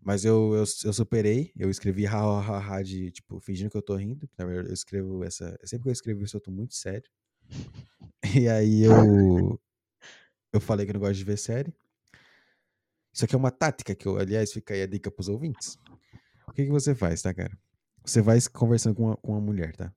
[0.00, 3.82] Mas eu, eu, eu superei, eu escrevi ha, ha, ha, de, tipo, fingindo que eu
[3.82, 4.28] tô rindo.
[4.38, 5.58] Na verdade, eu escrevo essa.
[5.64, 7.10] Sempre que eu escrevo isso, eu tô muito sério.
[8.40, 9.60] E aí eu.
[10.52, 11.74] Eu falei que eu não gosto de ver série.
[13.12, 15.76] Isso aqui é uma tática que eu, aliás, fica aí a dica pros ouvintes.
[16.46, 17.56] O que, que você faz, tá, cara?
[18.04, 19.92] Você vai conversando com uma, com uma mulher, tá?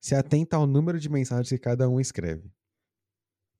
[0.00, 2.52] Se atenta ao número de mensagens que cada um escreve.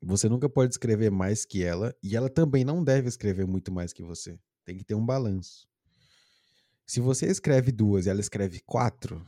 [0.02, 3.92] Você nunca pode escrever mais que ela, e ela também não deve escrever muito mais
[3.92, 4.38] que você.
[4.64, 5.68] Tem que ter um balanço.
[6.84, 9.24] Se você escreve duas e ela escreve quatro,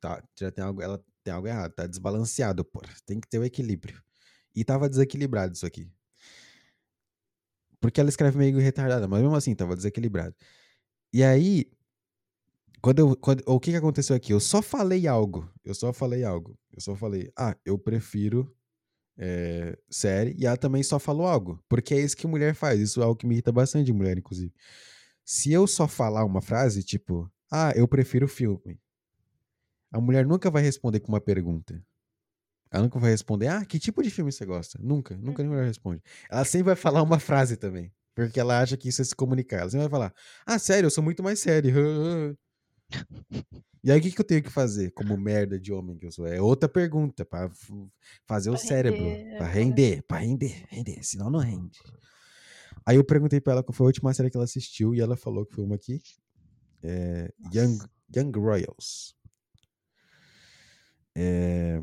[0.00, 2.80] tá, já tem algo, ela tem algo errado, tá desbalanceado, pô.
[3.04, 4.00] Tem que ter o equilíbrio.
[4.54, 5.90] E tava desequilibrado isso aqui.
[7.80, 10.36] Porque ela escreve meio retardada, mas mesmo assim tava desequilibrado.
[11.12, 11.70] E aí,
[12.82, 14.32] quando eu, quando, o que que aconteceu aqui?
[14.32, 15.48] Eu só falei algo.
[15.64, 16.58] Eu só falei algo.
[16.72, 18.52] Eu só falei, ah, eu prefiro
[19.16, 20.34] é, série.
[20.36, 21.62] E ela também só falou algo.
[21.68, 22.80] Porque é isso que mulher faz.
[22.80, 24.52] Isso é algo que me irrita bastante de mulher, inclusive.
[25.24, 28.80] Se eu só falar uma frase, tipo, ah, eu prefiro filme.
[29.92, 31.80] A mulher nunca vai responder com uma pergunta.
[32.68, 34.78] Ela nunca vai responder, ah, que tipo de filme você gosta?
[34.82, 36.02] Nunca, nunca nenhuma mulher responde.
[36.28, 37.92] Ela sempre vai falar uma frase também.
[38.14, 39.58] Porque ela acha que isso é se comunicar.
[39.60, 40.14] Ela sempre vai falar,
[40.44, 41.72] ah, sério, eu sou muito mais sério.
[43.84, 46.12] E aí o que, que eu tenho que fazer como merda de homem que eu
[46.12, 46.26] sou?
[46.26, 47.50] É outra pergunta para
[48.24, 49.52] fazer o Pra cérebro, render, para é.
[49.52, 51.80] render, para render, render, senão não rende.
[52.86, 55.16] Aí eu perguntei pra ela qual foi a última série que ela assistiu e ela
[55.16, 56.00] falou que foi uma aqui,
[56.82, 57.78] é, Young,
[58.16, 59.16] Young Royals.
[61.14, 61.80] É,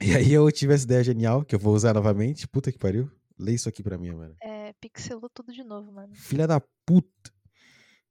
[0.00, 2.46] E aí eu tive essa ideia genial que eu vou usar novamente.
[2.46, 3.10] Puta que pariu.
[3.38, 4.36] Lê isso aqui pra mim, mano.
[4.42, 6.14] É, pixelou tudo de novo, mano.
[6.14, 7.32] Filha da puta.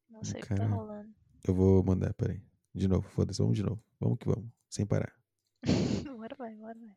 [0.09, 1.09] Não sei o que tá rolando.
[1.47, 2.41] Eu vou mandar, peraí.
[2.73, 3.81] De novo, foda-se, vamos de novo.
[3.99, 5.13] Vamos que vamos, sem parar.
[6.17, 6.95] Bora vai, bora vai.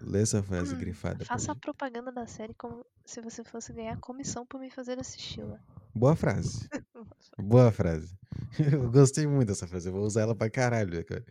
[0.00, 1.24] Lê essa frase Hum, grifada.
[1.24, 5.60] Faça a propaganda da série como se você fosse ganhar comissão por me fazer assisti-la.
[5.94, 6.68] Boa frase.
[7.38, 8.16] Boa frase.
[8.72, 9.88] Eu gostei muito dessa frase.
[9.88, 11.24] Eu vou usar ela pra caralho, cara.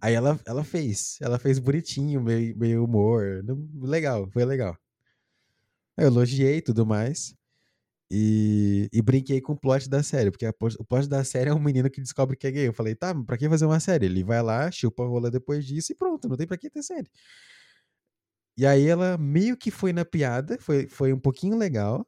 [0.00, 1.18] Aí ela, ela fez.
[1.20, 3.44] Ela fez bonitinho, meio, meio humor.
[3.80, 4.76] Legal, foi legal.
[5.96, 7.34] Eu elogiei e tudo mais.
[8.10, 11.54] E, e brinquei com o plot da série, porque a o plot da série é
[11.54, 12.68] um menino que descobre que é gay.
[12.68, 14.06] Eu falei, tá, mas pra que fazer uma série?
[14.06, 16.82] Ele vai lá, chupa a rola depois disso e pronto, não tem pra que ter
[16.82, 17.10] série.
[18.56, 22.06] E aí ela meio que foi na piada, foi, foi um pouquinho legal.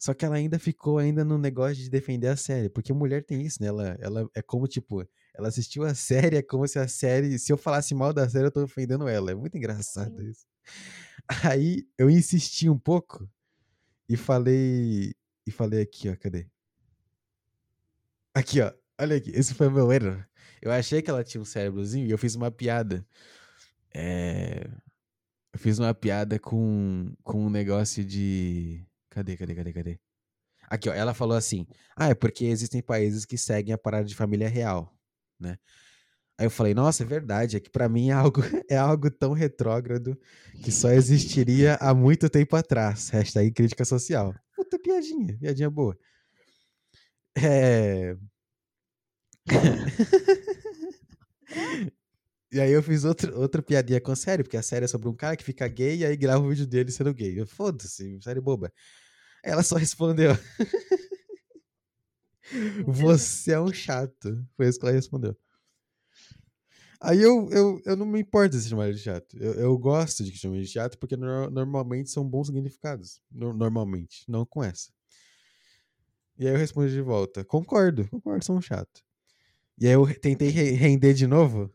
[0.00, 3.42] Só que ela ainda ficou ainda no negócio de defender a série, porque mulher tem
[3.42, 3.68] isso, né?
[3.68, 7.52] Ela, ela é como, tipo, ela assistiu a série, é como se a série, se
[7.52, 9.30] eu falasse mal da série, eu tô ofendendo ela.
[9.30, 10.44] É muito engraçado isso.
[11.44, 13.28] Aí eu insisti um pouco
[14.12, 15.14] e falei,
[15.46, 16.46] e falei aqui, ó, cadê?
[18.34, 18.70] Aqui, ó,
[19.00, 20.22] olha aqui, esse foi meu erro.
[20.60, 23.06] Eu achei que ela tinha um cérebrozinho e eu fiz uma piada.
[23.94, 24.68] É...
[25.50, 28.86] Eu fiz uma piada com, com um negócio de.
[29.08, 30.00] Cadê, cadê, cadê, cadê?
[30.68, 31.66] Aqui, ó, ela falou assim:
[31.96, 34.94] Ah, é porque existem países que seguem a parada de família real,
[35.40, 35.58] né?
[36.38, 39.32] Aí eu falei, nossa, é verdade, é que pra mim é algo, é algo tão
[39.32, 40.18] retrógrado
[40.62, 43.10] que só existiria há muito tempo atrás.
[43.10, 44.34] Hashtag crítica social.
[44.56, 45.96] Puta piadinha, piadinha boa.
[47.36, 48.16] É...
[52.52, 55.08] E aí eu fiz outro, outra piadinha com a série, porque a série é sobre
[55.08, 57.46] um cara que fica gay e aí grava o vídeo dele sendo gay.
[57.46, 58.70] Foda-se, série boba.
[59.42, 60.32] Ela só respondeu:
[62.86, 64.46] Você é um chato.
[64.54, 65.34] Foi isso que ela respondeu.
[67.02, 69.36] Aí eu, eu, eu não me importo chamar ele de chato.
[69.38, 73.20] Eu, eu gosto de que chamem de chato porque no- normalmente são bons significados.
[73.30, 74.90] No- normalmente, não com essa.
[76.38, 79.02] E aí eu respondi de volta: Concordo, concordo, um chato.
[79.80, 81.72] E aí eu tentei re- render de novo.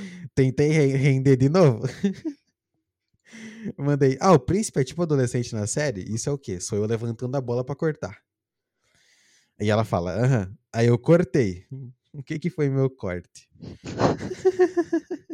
[0.34, 1.82] Tentei re- render de novo.
[3.78, 4.16] Mandei.
[4.20, 6.02] Ah, o príncipe é tipo adolescente na série?
[6.12, 6.60] Isso é o quê?
[6.60, 8.18] Sou eu levantando a bola pra cortar.
[9.60, 10.54] E ela fala, aham.
[10.72, 11.64] Aí eu cortei.
[12.16, 13.48] O que que foi meu corte?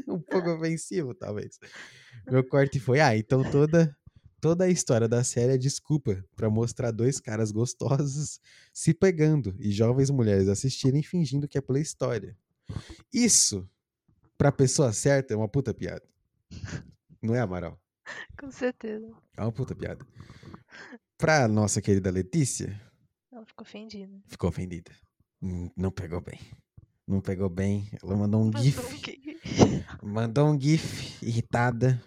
[0.08, 1.58] um pouco ofensivo, talvez.
[2.30, 3.96] Meu corte foi, ah, então toda
[4.40, 8.40] Toda a história da série é desculpa pra mostrar dois caras gostosos
[8.74, 12.36] se pegando e jovens mulheres assistirem fingindo que é pela história.
[13.14, 13.70] Isso,
[14.36, 16.02] pra pessoa certa, é uma puta piada.
[17.22, 17.80] Não é, Amaral?
[18.36, 19.08] Com certeza.
[19.36, 20.04] É uma puta piada.
[21.16, 22.80] Pra nossa querida Letícia,
[23.30, 24.20] Ela ficou ofendida.
[24.26, 24.90] ficou ofendida.
[25.76, 26.40] Não pegou bem.
[27.06, 27.88] Não pegou bem.
[28.02, 28.80] Ela mandou um Mandou gif.
[28.80, 29.40] um gif.
[30.02, 32.02] Mandou um gif irritada.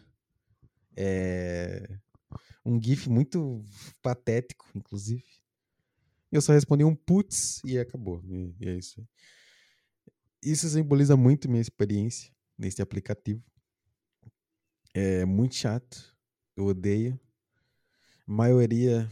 [0.95, 1.88] É...
[2.65, 3.63] Um gif muito
[4.01, 5.23] patético, inclusive.
[6.31, 8.22] Eu só respondi um putz e acabou.
[8.26, 9.07] E, e é isso.
[10.41, 13.43] Isso simboliza muito minha experiência nesse aplicativo.
[14.93, 16.15] É muito chato.
[16.55, 17.19] Eu odeio.
[18.27, 19.09] A maioria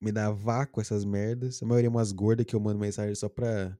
[0.00, 1.62] me dá vácuo essas merdas.
[1.62, 3.78] A maioria é umas gordas que eu mando mensagem só pra.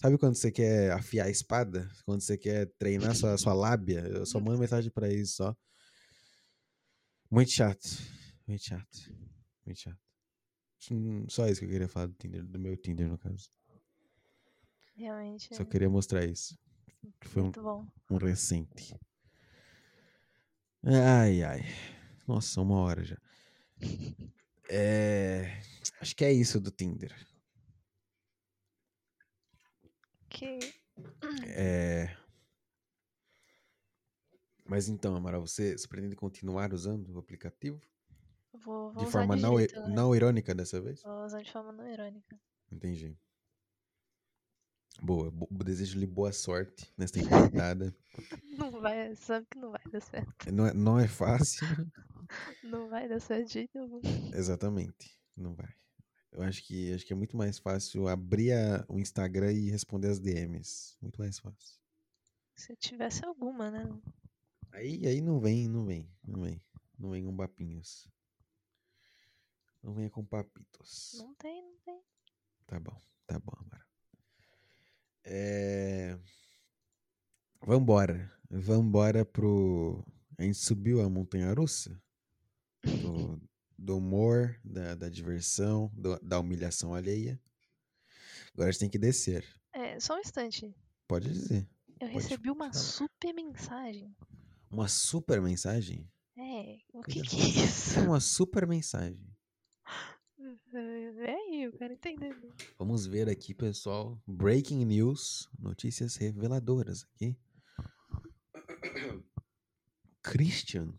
[0.00, 1.90] Sabe quando você quer afiar a espada?
[2.04, 4.00] Quando você quer treinar sua, sua lábia?
[4.00, 5.56] Eu só mando mensagem pra isso só.
[7.30, 7.88] Muito chato.
[8.46, 9.14] Muito chato.
[9.64, 9.98] Muito chato.
[11.28, 13.48] Só isso que eu queria falar do Tinder, do meu Tinder, no caso.
[14.94, 15.54] Realmente.
[15.54, 16.58] Só é queria mostrar isso.
[17.20, 17.86] Que foi um, bom.
[18.10, 18.94] um recente.
[20.84, 21.64] Ai, ai.
[22.28, 23.16] Nossa, uma hora já.
[24.68, 25.62] É.
[26.00, 27.14] Acho que é isso do Tinder.
[30.28, 30.58] Que
[31.46, 32.16] É.
[34.64, 37.80] Mas então, Amaral, você, você pretende continuar usando o aplicativo?
[38.52, 39.88] vou, vou De forma de não, jeito, né?
[39.94, 41.02] não irônica dessa vez?
[41.02, 42.38] Vou usar de forma não irônica.
[42.72, 43.16] Entendi.
[45.00, 45.30] Boa.
[45.30, 47.94] bo- Desejo-lhe boa sorte nesta empreitada.
[48.58, 50.50] Não vai, sabe que não vai dar certo.
[50.50, 51.66] não, é, não é fácil.
[52.64, 54.00] Não vai dar certo de algum.
[54.34, 55.14] Exatamente.
[55.36, 55.68] Não vai.
[56.36, 60.08] Eu acho que, acho que é muito mais fácil abrir a- o Instagram e responder
[60.08, 60.94] as DMs.
[61.00, 61.80] Muito mais fácil.
[62.54, 63.84] Se eu tivesse alguma, né?
[64.72, 66.60] Aí, aí não vem, não vem, não vem.
[66.98, 68.06] Não vem com papinhos.
[69.82, 71.14] Não venha com papitos.
[71.18, 72.00] Não tem, não tem.
[72.66, 73.86] Tá bom, tá bom, Amara.
[75.24, 76.18] É...
[77.64, 78.30] Vambora.
[78.50, 80.04] Vambora pro.
[80.38, 82.00] A gente subiu a montanha russa
[82.84, 83.40] do,
[83.78, 87.40] do humor, da, da diversão, do- da humilhação alheia.
[88.54, 89.44] Agora a gente tem que descer.
[89.72, 90.74] É, só um instante.
[91.06, 91.68] Pode dizer.
[92.00, 92.84] Eu Pode recebi uma falar.
[92.84, 94.16] super mensagem.
[94.70, 96.10] Uma super mensagem?
[96.38, 98.00] É, o que Coisa que é isso?
[98.00, 99.20] Uma super mensagem.
[100.74, 102.36] É aí, eu quero entender.
[102.78, 104.20] Vamos ver aqui, pessoal.
[104.26, 107.36] Breaking news, notícias reveladoras aqui.
[110.22, 110.92] Christian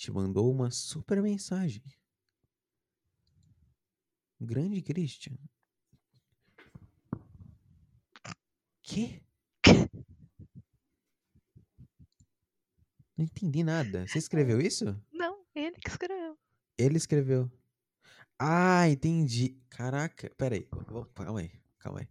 [0.00, 1.82] te mandou uma super mensagem.
[4.40, 5.36] Grande Christian.
[8.82, 9.22] Que?
[13.14, 14.06] Não entendi nada.
[14.06, 14.86] Você escreveu isso?
[15.12, 16.38] Não, ele que escreveu.
[16.78, 17.52] Ele escreveu.
[18.38, 19.60] Ah, entendi.
[19.68, 20.66] Caraca, pera aí.
[20.88, 22.08] Vou- Calma aí, calma aí.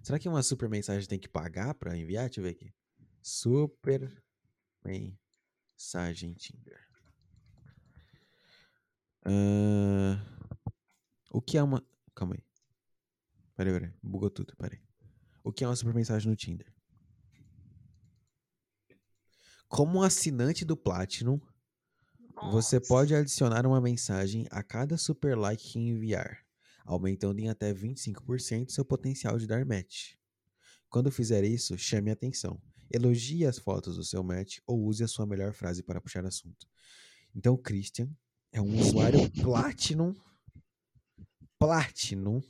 [0.00, 2.26] Será que uma super mensagem tem que pagar pra enviar?
[2.26, 2.72] Deixa eu ver aqui.
[3.20, 4.22] Super
[4.84, 6.81] mensagem Tinder.
[9.24, 10.18] Ahn,
[11.30, 11.84] o que é uma.
[12.14, 12.44] Calma aí.
[13.56, 13.92] Peraí, peraí.
[14.02, 14.80] Bugou tudo, peraí.
[15.44, 16.72] O que é uma super mensagem no Tinder?
[19.68, 21.40] Como um assinante do Platinum,
[22.50, 22.88] você Nossa.
[22.88, 26.44] pode adicionar uma mensagem a cada super like que enviar,
[26.84, 30.14] aumentando em até 25% seu potencial de dar match.
[30.90, 32.60] Quando fizer isso, chame a atenção.
[32.90, 36.66] Elogie as fotos do seu match ou use a sua melhor frase para puxar assunto.
[37.34, 38.10] Então, Christian
[38.52, 40.14] é um usuário Platinum.
[41.58, 42.42] Platinum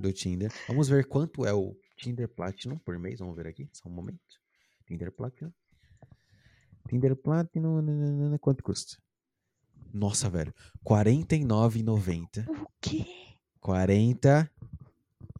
[0.00, 0.50] do Tinder.
[0.66, 3.20] Vamos ver quanto é o Tinder Platinum por mês.
[3.20, 4.18] Vamos ver aqui, só um momento.
[4.86, 5.52] Tinder Platinum.
[6.88, 8.96] Tinder Platinum, nananana, quanto custa?
[9.92, 10.54] Nossa, velho.
[10.88, 12.48] R$ 49,90.
[12.48, 13.04] O quê?
[13.60, 14.50] 40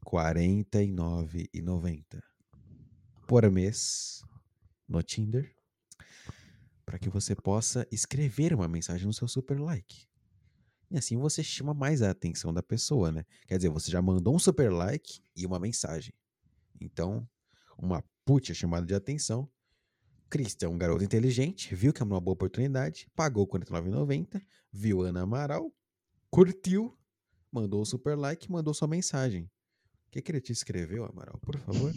[0.05, 2.23] 49,90
[3.27, 4.23] por mês
[4.89, 5.58] no Tinder
[6.89, 10.09] para que você possa escrever uma mensagem no seu super like.
[10.91, 13.27] E assim você chama mais a atenção da pessoa, né?
[13.47, 16.15] Quer dizer, você já mandou um super like e uma mensagem.
[16.81, 17.29] Então,
[17.77, 19.47] uma puta chamada de atenção.
[20.31, 24.41] Cristian é um garoto inteligente, viu que é uma boa oportunidade, pagou R$ 49,90,
[24.73, 25.71] viu Ana Amaral,
[26.31, 26.99] curtiu,
[27.53, 29.45] mandou o super like, mandou sua mensagem.
[30.07, 31.39] O que, que ele te escreveu, Amaral?
[31.41, 31.93] Por favor.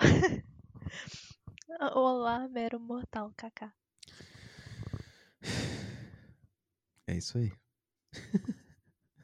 [1.82, 3.72] Olá, mero mortal, kaká.
[7.06, 7.50] É isso aí.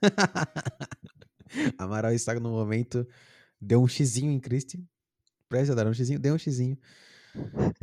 [1.76, 3.06] Amaral está no momento.
[3.60, 4.80] Deu um xizinho em Christian.
[5.50, 6.18] Presta a dar um xizinho.
[6.18, 6.78] Deu um xizinho.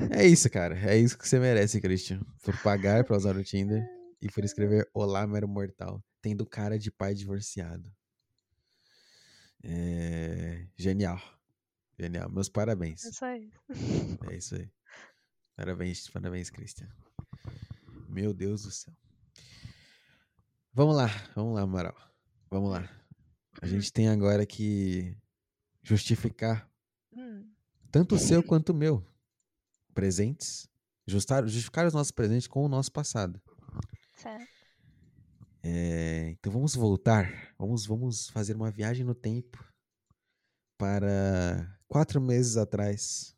[0.10, 0.76] É isso, cara.
[0.90, 2.22] É isso que você merece, Christian.
[2.42, 3.88] Por pagar pra usar o Tinder
[4.20, 6.04] e por escrever Olá, mero mortal.
[6.20, 7.94] Tendo cara de pai divorciado.
[9.64, 10.66] É...
[10.76, 11.22] Genial.
[12.00, 12.30] Genial.
[12.30, 13.06] Meus parabéns.
[13.06, 13.26] É isso.
[14.30, 14.72] É isso aí.
[15.56, 16.90] Parabéns, parabéns, Christian.
[18.10, 18.94] Meu Deus do céu.
[20.74, 21.96] Vamos lá, vamos lá, Amaral.
[22.50, 22.90] Vamos lá.
[23.62, 25.16] A gente tem agora que
[25.84, 26.68] justificar
[27.16, 27.48] Hum,
[27.92, 29.06] tanto o seu quanto o meu
[29.94, 30.68] presentes.
[31.06, 33.40] Justar, justificar os nossos presentes com o nosso passado.
[34.16, 34.48] certo.
[35.62, 37.54] É, então vamos voltar.
[37.58, 39.64] Vamos, vamos fazer uma viagem no tempo
[40.78, 43.36] para quatro meses atrás,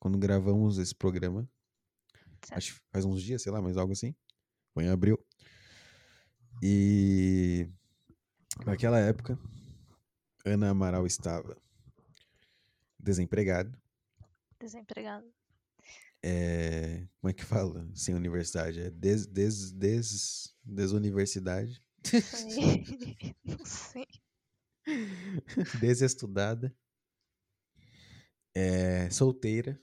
[0.00, 1.48] quando gravamos esse programa.
[2.44, 2.58] Certo.
[2.58, 4.16] Acho que faz uns dias, sei lá, mas algo assim.
[4.74, 5.16] Foi em abril.
[6.60, 7.70] E
[8.64, 9.38] naquela época,
[10.44, 11.56] Ana Amaral estava
[12.98, 13.80] desempregada.
[14.58, 15.32] Desempregado.
[16.24, 17.88] É, como é que fala?
[17.94, 18.80] Sem universidade.
[18.80, 21.80] É des, des, des, desuniversidade.
[23.44, 24.08] Não sei.
[25.80, 26.74] Desestudada.
[28.58, 29.78] É, solteira.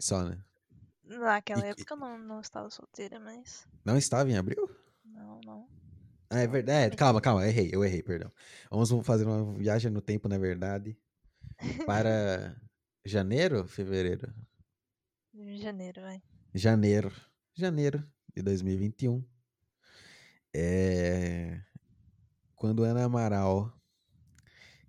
[0.00, 0.42] Só, né?
[1.04, 3.68] Naquela E- época eu não, não estava solteira, mas.
[3.84, 4.66] Não estava em abril?
[5.04, 5.68] Não, não.
[6.30, 6.84] Ah, é verdade.
[6.84, 6.96] também.
[6.96, 8.32] calma, calma, errei, eu errei, perdão.
[8.70, 10.96] Vamos fazer uma viagem no tempo, na verdade,
[11.84, 12.56] para
[13.04, 14.32] janeiro, fevereiro,
[15.58, 16.22] janeiro, vai.
[16.54, 17.12] janeiro,
[17.54, 18.02] janeiro
[18.34, 19.22] de 2021.
[20.54, 21.60] É
[22.56, 23.72] quando Ana Amaral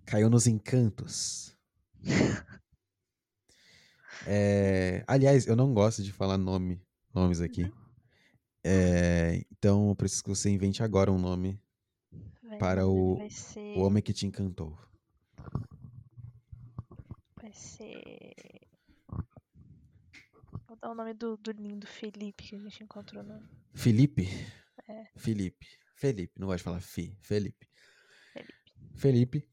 [0.06, 1.56] caiu nos encantos.
[4.26, 6.80] É, aliás, eu não gosto de falar nome,
[7.12, 7.68] nomes aqui.
[8.62, 11.60] É, então eu preciso que você invente agora um nome
[12.44, 13.76] Vai- Para o- Vai ser.
[13.76, 14.78] O homem que te encantou.
[17.40, 18.34] Vai ser.
[20.68, 23.42] Vou dar o nome do, do lindo Felipe que a gente encontrou no.
[23.74, 24.28] Felipe?
[24.88, 25.06] É.
[25.16, 25.66] Felipe.
[25.96, 27.16] Felipe, não gosto de falar Fi.
[27.20, 27.66] Felipe.
[28.32, 28.54] Felipe.
[28.94, 29.51] Felipe?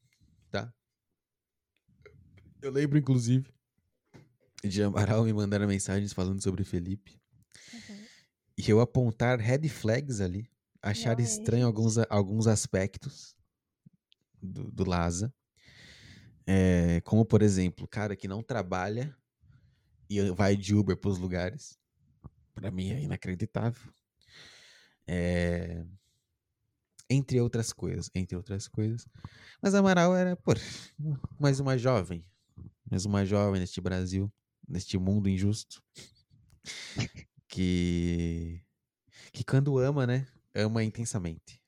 [2.62, 3.52] Eu lembro, inclusive,
[4.62, 7.20] de Amaral me mandar mensagens falando sobre Felipe.
[7.72, 8.04] Uhum.
[8.58, 10.48] E eu apontar red flags ali.
[10.82, 13.36] Achar Não, é estranho alguns, a- alguns aspectos
[14.42, 15.32] do, do Laza.
[16.46, 19.14] É, como, por exemplo, cara que não trabalha
[20.08, 21.78] e vai de Uber pros lugares.
[22.54, 23.92] Pra mim é inacreditável.
[25.06, 25.84] É,
[27.08, 29.06] entre outras coisas, entre outras coisas.
[29.62, 30.52] Mas Amaral era, pô,
[31.38, 32.24] mais uma jovem.
[32.90, 34.32] Mais uma jovem neste Brasil,
[34.66, 35.82] neste mundo injusto.
[37.46, 38.64] Que
[39.32, 40.26] que quando ama, né?
[40.54, 41.60] Ama intensamente.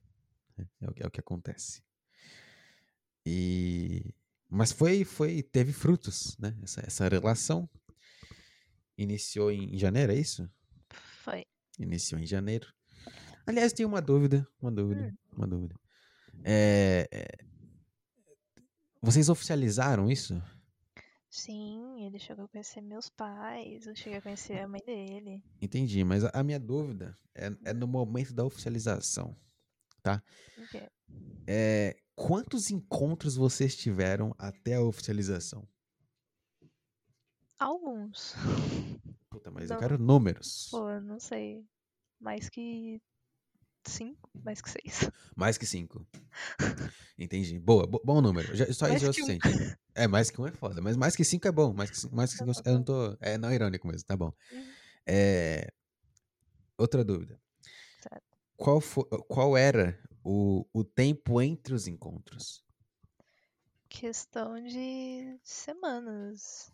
[0.57, 1.81] né, É o que, é o que acontece.
[3.25, 4.13] E
[4.49, 6.57] mas foi foi teve frutos, né?
[6.61, 7.69] Essa, essa relação
[8.97, 10.49] iniciou em, janeiro, é isso?
[11.23, 11.45] Foi.
[11.79, 12.67] Iniciou em janeiro.
[13.45, 15.75] Aliás, tem uma dúvida, uma dúvida, uma dúvida.
[16.43, 17.27] É, é,
[19.01, 20.41] vocês oficializaram isso?
[21.35, 25.43] Sim, ele chegou a conhecer meus pais, eu cheguei a conhecer a mãe dele.
[25.59, 29.35] Entendi, mas a, a minha dúvida é, é no momento da oficialização.
[30.55, 30.87] O quê?
[31.47, 35.67] É, quantos encontros vocês tiveram até a oficialização?
[37.57, 38.35] Alguns.
[39.27, 39.81] Puta, mas eu Não.
[39.81, 40.67] quero números.
[40.69, 41.65] Pô, eu não sei.
[42.19, 43.01] Mais que
[43.91, 44.29] cinco?
[44.43, 45.09] Mais que seis.
[45.35, 46.05] Mais que cinco.
[47.17, 47.59] Entendi.
[47.59, 48.55] Boa, bo- bom número.
[48.55, 49.13] Já, só Mais isso é um.
[49.13, 49.77] suficiente.
[49.95, 50.81] É, mais que um é foda.
[50.81, 51.73] Mas mais que cinco é bom.
[51.73, 53.17] Mais que, cinco- mais que cinco, eu não tô.
[53.19, 54.33] É não irônico mesmo, tá bom.
[54.51, 54.71] Uhum.
[55.05, 55.71] É,
[56.77, 57.39] outra dúvida.
[58.01, 58.23] Certo.
[58.57, 62.63] Qual, fo- qual era o, o tempo entre os encontros?
[63.89, 66.71] Questão de semanas.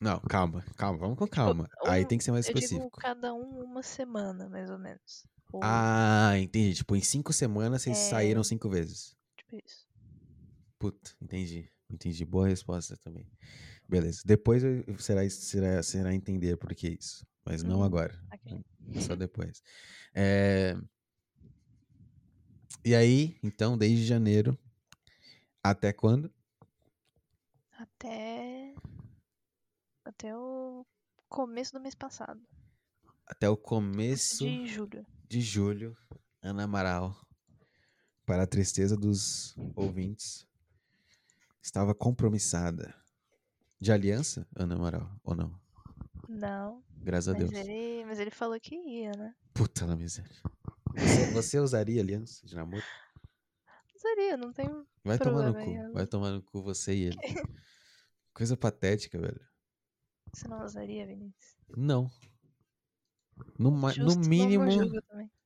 [0.00, 1.68] Não, calma, calma, vamos com calma.
[1.86, 3.00] Aí um- tem que ser mais Eu digo específico.
[3.00, 5.24] cada um uma semana, mais ou menos.
[5.52, 6.74] Ou, Ah, entendi.
[6.74, 8.10] Tipo, em cinco semanas vocês É.
[8.10, 9.16] saíram cinco vezes.
[9.36, 9.86] tipo isso.
[10.78, 11.70] Puta, entendi.
[11.88, 12.24] Entendi.
[12.24, 13.26] Boa resposta também.
[13.88, 14.22] Beleza.
[14.24, 14.62] Depois
[14.98, 17.24] será, será, será entender por que isso.
[17.44, 17.84] Mas não Uhum.
[17.84, 18.20] agora.
[18.32, 18.64] Ok.
[19.00, 19.62] Só depois.
[20.14, 20.76] É,
[22.84, 24.56] E aí, então, desde janeiro
[25.62, 26.32] até quando?
[27.72, 28.74] Até.
[30.04, 30.86] Até o
[31.28, 32.40] começo do mês passado.
[33.26, 35.04] Até o começo De julho.
[35.28, 35.96] De julho,
[36.42, 37.16] Ana Amaral,
[38.24, 40.46] para a tristeza dos ouvintes,
[41.62, 42.94] estava compromissada.
[43.78, 45.60] De aliança, Ana Amaral, ou não?
[46.28, 46.82] Não.
[46.96, 47.52] Graças a Deus.
[47.52, 49.34] ele, mas ele falou que ia, né?
[49.52, 50.34] Puta la miséria.
[50.96, 52.82] Você, você usaria aliança de namoro?
[53.94, 54.66] Usaria, não tem.
[55.04, 55.70] Vai tomar no aí, cu.
[55.72, 57.16] eu- Vai tomar no cu você e ele.
[58.32, 59.40] Coisa patética, velho.
[60.32, 61.56] Você não usaria, Vinícius?
[61.76, 62.10] Não.
[63.58, 64.64] No, Justo, no mínimo.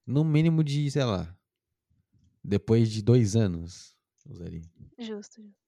[0.07, 1.37] No mínimo de, sei lá.
[2.43, 3.97] Depois de dois anos.
[4.27, 4.63] Usaria.
[4.99, 5.61] Justo, justo.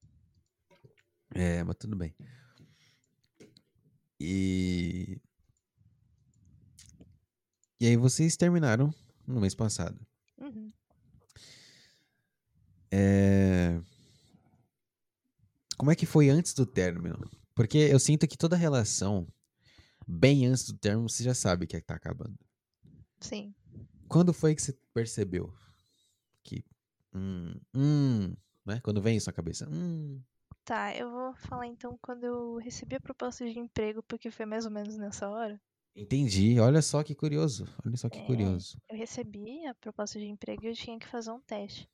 [1.35, 2.15] É, mas tudo bem.
[4.20, 5.20] E.
[7.81, 8.94] E aí vocês terminaram
[9.27, 9.99] no mês passado.
[10.39, 10.73] Uhum.
[12.93, 13.81] É...
[15.77, 17.28] Como é que foi antes do término?
[17.55, 19.27] Porque eu sinto que toda relação,
[20.06, 22.38] bem antes do término, você já sabe que tá acabando.
[23.20, 23.54] Sim.
[24.08, 25.52] Quando foi que você percebeu
[26.42, 26.64] que.
[27.14, 28.80] Hum, hum, né?
[28.82, 29.68] Quando vem isso na cabeça.
[29.70, 30.20] Hum,
[30.64, 34.64] Tá, eu vou falar então quando eu recebi a proposta de emprego, porque foi mais
[34.64, 35.60] ou menos nessa hora.
[35.94, 36.58] entendi.
[36.60, 37.66] Olha só que curioso.
[37.84, 38.26] Olha só que É.
[38.26, 38.76] curioso.
[38.88, 41.88] Eu recebi a proposta de emprego e eu tinha que fazer um teste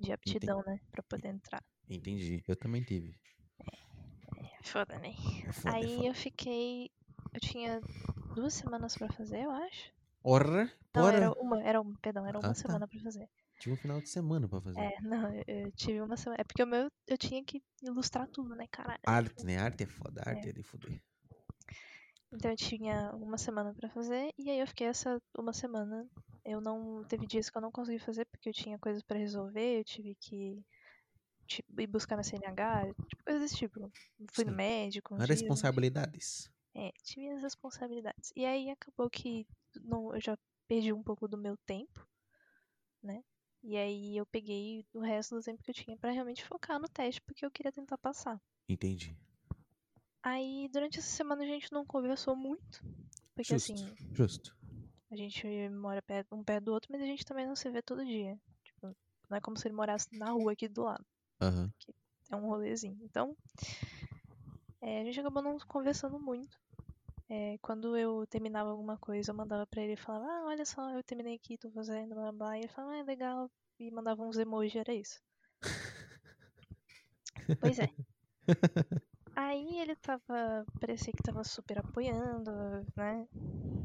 [0.00, 0.80] de aptidão, né?
[0.90, 1.62] Pra poder entrar.
[1.88, 2.42] Entendi.
[2.48, 3.14] Eu também tive.
[3.58, 5.14] É Foda, né?
[5.46, 6.08] É foda, é Aí foda.
[6.08, 6.90] eu fiquei.
[7.32, 7.80] Eu tinha
[8.34, 9.92] duas semanas pra fazer, eu acho.
[10.22, 12.60] Porra, Não, era uma, era uma, perdão, era uma Ah, tá.
[12.60, 13.28] semana pra fazer.
[13.58, 14.80] Tive um final de semana pra fazer.
[14.80, 16.40] É, não, eu, tive uma semana.
[16.40, 19.00] É porque o meu eu tinha que ilustrar tudo, né, caralho?
[19.06, 19.58] Arte, né?
[19.58, 20.22] Arte é foda.
[20.24, 21.00] Arte é, de foder.
[22.32, 26.06] Então eu tinha uma semana pra fazer e aí eu fiquei essa uma semana.
[26.44, 29.78] Eu não teve dias que eu não consegui fazer porque eu tinha coisas pra resolver,
[29.78, 30.64] eu tive que
[31.46, 33.90] tipo, ir buscar na CNH, tipo, coisas desse tipo.
[34.32, 34.56] Fui no Sim.
[34.56, 35.42] médico, uns dias, enfim.
[35.44, 36.50] Responsabilidades.
[36.74, 38.32] É, tive as responsabilidades.
[38.36, 39.46] E aí acabou que
[39.82, 40.38] não, eu já
[40.68, 42.06] perdi um pouco do meu tempo,
[43.02, 43.22] né?
[43.62, 46.88] E aí eu peguei o resto do tempo que eu tinha pra realmente focar no
[46.88, 48.40] teste, porque eu queria tentar passar.
[48.68, 49.16] Entendi.
[50.22, 52.82] Aí durante essa semana a gente não conversou muito,
[53.34, 53.72] porque Justo.
[53.72, 54.56] assim, Justo.
[55.10, 57.82] a gente mora perto, um perto do outro, mas a gente também não se vê
[57.82, 58.38] todo dia.
[58.62, 58.94] Tipo,
[59.28, 61.04] não é como se ele morasse na rua aqui do lado.
[61.40, 61.72] Aham.
[62.30, 62.96] É um rolezinho.
[63.02, 63.36] Então,
[64.80, 66.58] é, a gente acabou não conversando muito.
[67.28, 70.90] É, quando eu terminava alguma coisa, eu mandava pra ele e falava, ah, olha só,
[70.92, 72.32] eu terminei aqui, tô fazendo, blá blá.
[72.32, 72.58] blá.
[72.58, 73.50] E ele falava, ah, é legal.
[73.78, 75.20] E mandava uns emojis, era isso.
[77.60, 77.88] pois é.
[79.34, 80.64] Aí ele tava.
[80.80, 82.50] Parecia que tava super apoiando,
[82.96, 83.26] né?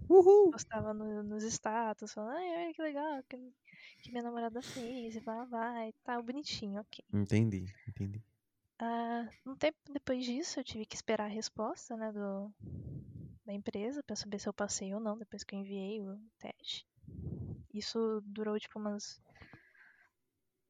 [0.10, 0.52] Uhul!
[0.52, 3.38] Postava no- nos status, falando, ai, olha que legal que,
[4.02, 7.04] que minha namorada fez, e blá blá, e tal, bonitinho, ok.
[7.14, 8.22] Entendi, entendi.
[8.80, 12.52] Ah, um tempo depois disso, eu tive que esperar a resposta, né, do,
[13.46, 16.86] da empresa pra saber se eu passei ou não, depois que eu enviei o teste.
[17.74, 19.22] Isso durou, tipo, umas,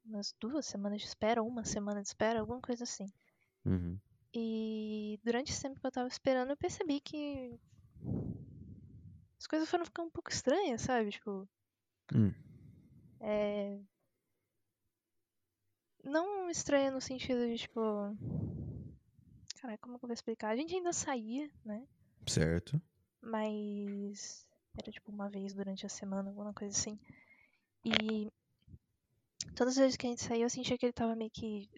[0.05, 3.07] umas duas semanas de espera, uma semana de espera, alguma coisa assim.
[3.65, 3.99] Uhum.
[4.33, 7.57] E durante esse tempo que eu tava esperando, eu percebi que
[9.39, 11.11] as coisas foram ficando um pouco estranhas, sabe?
[11.11, 11.47] Tipo,
[12.13, 12.33] Hum.
[13.21, 13.79] é...
[16.05, 17.81] Não estranha no sentido de, tipo...
[19.59, 20.49] Caralho, como que eu vou explicar?
[20.49, 21.85] A gente ainda saía, né?
[22.27, 22.79] Certo.
[23.21, 26.99] Mas era tipo uma vez durante a semana, alguma coisa assim.
[27.83, 28.31] E
[29.55, 31.69] todas as vezes que a gente saía, eu sentia que ele tava meio que.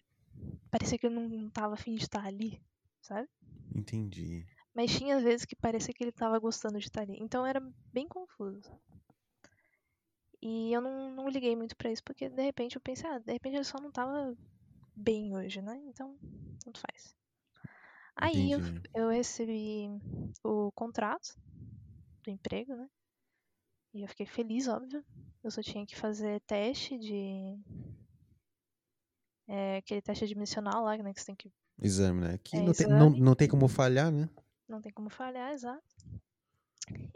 [0.70, 2.60] Parecia que ele não, não tava afim de estar ali,
[3.00, 3.28] sabe?
[3.74, 4.46] Entendi.
[4.74, 7.16] Mas tinha vezes que parecia que ele tava gostando de estar ali.
[7.20, 7.60] Então era
[7.92, 8.70] bem confuso.
[10.40, 13.32] E eu não, não liguei muito pra isso, porque de repente eu pensei, ah, de
[13.32, 14.36] repente ele só não tava
[14.94, 15.80] bem hoje, né?
[15.86, 16.16] Então,
[16.64, 17.16] tanto faz.
[18.14, 18.60] Aí eu,
[18.94, 19.88] eu recebi
[20.42, 21.36] o contrato
[22.24, 22.88] do emprego, né?
[23.94, 25.04] E eu fiquei feliz, óbvio.
[25.42, 27.58] Eu só tinha que fazer teste de.
[29.46, 31.12] É, aquele teste admissional lá, né?
[31.14, 31.52] Que você tem que.
[31.80, 32.38] Exame, né?
[32.38, 33.20] Que É, não, tem, não, exame.
[33.20, 34.28] não tem como falhar, né?
[34.68, 35.96] Não tem como falhar, exato.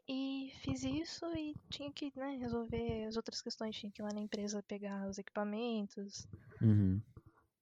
[0.09, 3.77] E fiz isso e tinha que né, resolver as outras questões.
[3.77, 6.27] Tinha que ir lá na empresa pegar os equipamentos,
[6.61, 7.01] Uhum.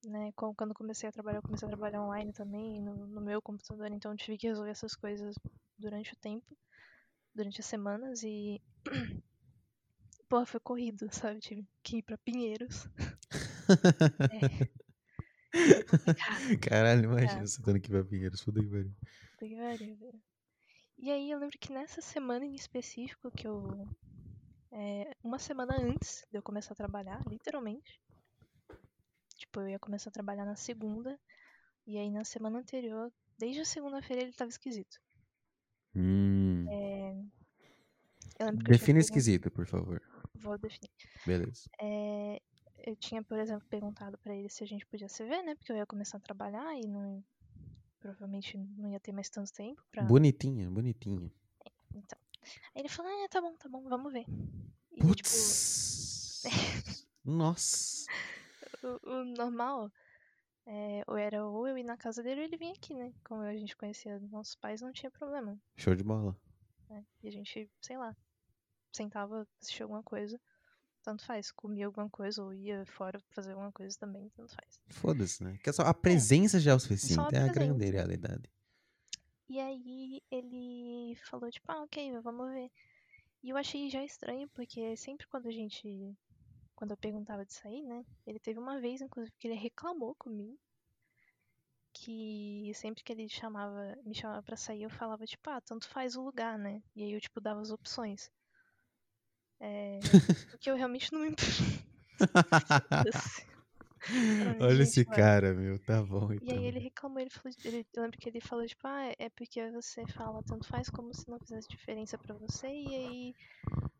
[0.04, 0.32] né?
[0.32, 4.16] Quando comecei a trabalhar, eu comecei a trabalhar online também, no, no meu computador, então
[4.16, 5.34] tive que resolver essas coisas
[5.78, 6.56] durante o tempo,
[7.34, 8.60] durante as semanas e.
[10.28, 11.40] Porra, foi corrido, sabe?
[11.40, 12.88] Tive que ir pra Pinheiros.
[15.86, 17.46] Complicado, Caralho, imagina Complicado.
[17.46, 18.40] você tendo que ir pra Pinheiros.
[18.42, 18.92] Que pariu.
[19.30, 20.22] puta que pariu, velho.
[21.02, 23.88] E aí eu lembro que nessa semana em específico, que eu.
[24.70, 27.98] é, uma semana antes de eu começar a trabalhar, literalmente.
[29.34, 31.18] Tipo, eu ia começar a trabalhar na segunda.
[31.86, 35.00] E aí na semana anterior, desde a segunda-feira, ele tava esquisito.
[35.96, 36.66] Hum.
[38.38, 40.02] Eu lembro que eu tinha Defina esquisito, por favor.
[40.34, 40.90] Vou definir.
[41.26, 41.62] Beleza.
[41.80, 42.42] É,
[42.86, 45.54] eu tinha, por exemplo, perguntado pra ele se a gente podia se ver, né?
[45.54, 47.24] Porque eu ia começar a trabalhar e não,
[48.00, 50.02] provavelmente não ia ter mais tanto tempo pra.
[50.02, 51.30] Bonitinha, bonitinha.
[51.94, 52.18] Então.
[52.74, 54.24] Aí ele falou, ah, tá bom, tá bom, vamos ver.
[54.90, 56.42] E tipo, Putz.
[57.24, 58.06] Nossa.
[58.82, 59.92] o, o normal
[60.66, 63.12] é, ou era ou eu ir na casa dele ou ele vinha aqui, né?
[63.24, 65.60] Como a gente conhecia nossos pais, não tinha problema.
[65.76, 66.36] Show de bola.
[66.88, 67.04] né?
[67.22, 68.16] E a gente, sei lá,
[68.92, 70.40] sentava, assistia alguma coisa,
[71.02, 71.50] tanto faz.
[71.50, 74.80] Comia alguma coisa ou ia fora fazer alguma coisa também, tanto faz.
[74.88, 75.58] Foda-se, né?
[75.62, 77.34] Que é só a presença já é o suficiente.
[77.34, 78.50] a É a grande realidade.
[79.48, 82.70] E aí ele falou, tipo, ah, ok, vamos ver.
[83.42, 86.16] E eu achei já estranho, porque sempre quando a gente.
[86.76, 88.04] Quando eu perguntava de sair, né?
[88.26, 90.58] Ele teve uma vez, inclusive, que ele reclamou comigo.
[91.92, 96.16] Que sempre que ele chamava, me chamava pra sair, eu falava, tipo, ah, tanto faz
[96.16, 96.82] o lugar, né?
[96.94, 98.30] E aí eu, tipo, dava as opções.
[99.60, 99.98] É,
[100.50, 101.34] porque eu realmente não me.
[104.58, 105.78] Olha gente, esse cara, meu.
[105.78, 106.56] Tá bom, E então.
[106.56, 109.70] aí ele reclamou, ele falou, ele, eu lembro que ele falou, tipo, ah, é porque
[109.70, 113.34] você fala tanto faz como se não fizesse diferença pra você, e aí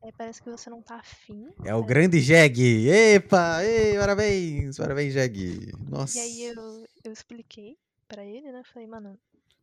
[0.03, 1.49] é, parece que você não tá afim.
[1.65, 2.89] É o parece- grande Jeg!
[2.89, 3.63] Epa!
[3.63, 4.79] Ei, parabéns!
[4.79, 5.71] Parabéns, Jeg!
[5.91, 6.17] Nossa!
[6.19, 7.77] E aí eu, eu expliquei
[8.09, 8.63] pra ele, né?
[8.73, 9.19] Falei, mano,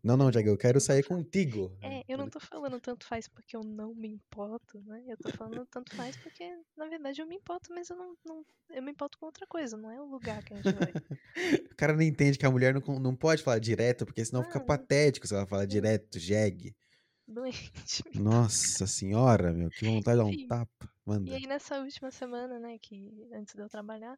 [0.07, 1.69] Não, não, Jag, eu quero sair contigo.
[1.81, 5.03] é, eu não tô falando tanto faz porque eu não me importo, né?
[5.05, 6.43] Eu tô falando tanto faz porque,
[6.77, 9.75] na verdade, eu me importo, mas eu não, não eu me importo com outra coisa,
[9.77, 10.93] não é o lugar que a gente vai.
[11.71, 14.59] O cara não entende que a mulher não, não pode falar direto, porque senão fica
[14.59, 14.65] Ah, não.
[14.65, 16.75] patético se ela falar direto, Jeg.
[17.27, 18.03] Doente.
[18.13, 20.89] Nossa senhora, meu, que vontade de dar um tapa.
[21.25, 21.35] E Manda.
[21.35, 24.17] aí nessa última semana, né, que antes de eu trabalhar,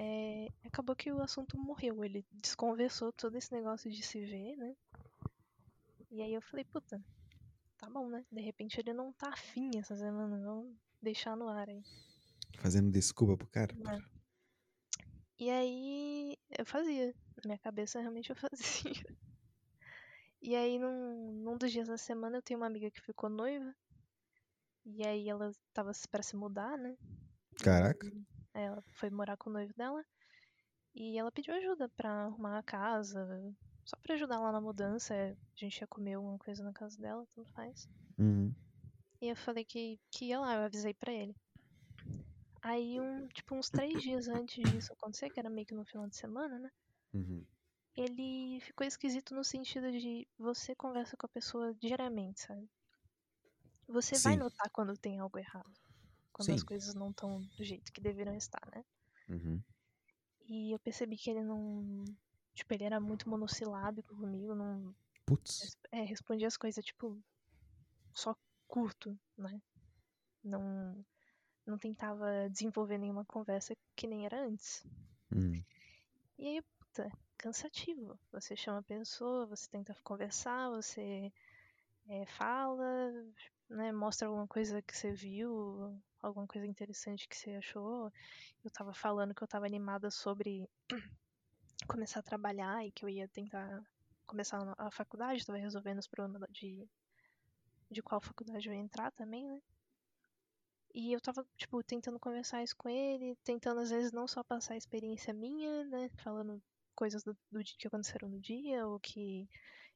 [0.00, 2.04] é, acabou que o assunto morreu.
[2.04, 4.76] Ele desconversou todo esse negócio de se ver, né?
[6.08, 7.04] E aí eu falei, puta,
[7.76, 8.24] tá bom, né?
[8.30, 10.72] De repente ele não tá afim essa semana, vamos
[11.02, 11.82] deixar no ar aí.
[12.58, 13.74] Fazendo desculpa pro cara.
[13.74, 14.00] né?
[15.36, 17.12] E aí eu fazia.
[17.36, 19.16] Na minha cabeça realmente eu fazia.
[20.40, 23.74] E aí num, num dos dias da semana eu tenho uma amiga que ficou noiva.
[24.86, 26.96] E aí ela tava pra se mudar, né?
[27.56, 28.06] Caraca.
[28.06, 30.04] E ela foi morar com o noivo dela.
[30.94, 33.26] E ela pediu ajuda pra arrumar a casa.
[33.84, 35.14] Só pra ajudar lá na mudança.
[35.14, 37.88] A gente ia comer alguma coisa na casa dela, tanto faz.
[38.18, 38.54] Uhum.
[39.20, 41.34] E eu falei que, que ia lá, eu avisei pra ele.
[42.62, 46.08] Aí, um, tipo, uns três dias antes disso acontecer, que era meio que no final
[46.08, 46.70] de semana, né?
[47.14, 47.44] Uhum.
[47.96, 52.68] Ele ficou esquisito no sentido de você conversa com a pessoa diariamente, sabe?
[53.88, 54.38] Você vai Sim.
[54.38, 55.72] notar quando tem algo errado.
[56.38, 56.66] Quando as Sim.
[56.66, 58.84] coisas não estão do jeito que deveriam estar, né?
[59.28, 59.60] Uhum.
[60.48, 62.04] E eu percebi que ele não.
[62.54, 64.94] Tipo, ele era muito monossilábico comigo, não.
[65.26, 65.76] Putz.
[65.90, 67.20] É, respondia as coisas, tipo,
[68.14, 68.36] só
[68.68, 69.60] curto, né?
[70.44, 71.04] Não.
[71.66, 74.86] Não tentava desenvolver nenhuma conversa que nem era antes.
[75.34, 75.60] Hum.
[76.38, 78.16] E aí, puta, cansativo.
[78.30, 81.32] Você chama a pessoa, você tenta conversar, você
[82.06, 83.10] é, fala,
[83.68, 83.90] né?
[83.90, 88.12] Mostra alguma coisa que você viu, alguma coisa interessante que você achou.
[88.64, 90.68] Eu tava falando que eu tava animada sobre
[91.88, 93.82] começar a trabalhar e que eu ia tentar
[94.26, 96.86] começar a faculdade, tava resolvendo os problemas de,
[97.90, 99.60] de qual faculdade eu ia entrar também, né?
[100.94, 104.74] E eu tava, tipo, tentando conversar isso com ele, tentando às vezes não só passar
[104.74, 106.10] a experiência minha, né?
[106.22, 106.62] Falando
[106.94, 109.48] coisas do, do que aconteceram no dia, ou que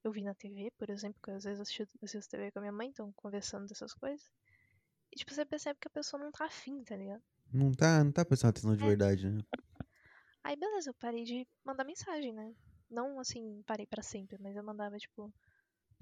[0.05, 2.62] eu vi na TV, por exemplo, que às vezes eu assisto, assisto TV com a
[2.62, 4.31] minha mãe, então conversando dessas coisas.
[5.12, 7.22] E tipo, você percebe que a pessoa não tá afim, tá ligado?
[7.52, 8.84] Não tá, não tá prestando atenção de É.
[8.84, 9.44] verdade, né?
[10.44, 12.55] Aí beleza, eu parei de mandar mensagem, né?
[12.90, 15.32] Não assim, parei pra sempre, mas eu mandava tipo,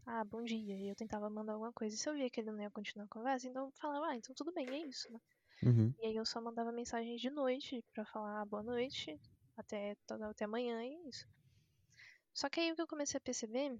[0.06, 1.94] ah, bom dia, e eu tentava mandar alguma coisa.
[1.94, 4.16] E se eu via que ele não ia continuar a conversa, então eu falava, ah,
[4.16, 5.20] então tudo bem, é isso, né?
[5.62, 5.94] Uhum.
[6.00, 9.20] E aí eu só mandava mensagem de noite pra falar ah, boa noite,
[9.56, 9.96] até,
[10.30, 11.26] até amanhã e é isso.
[12.34, 13.78] Só que aí o que eu comecei a perceber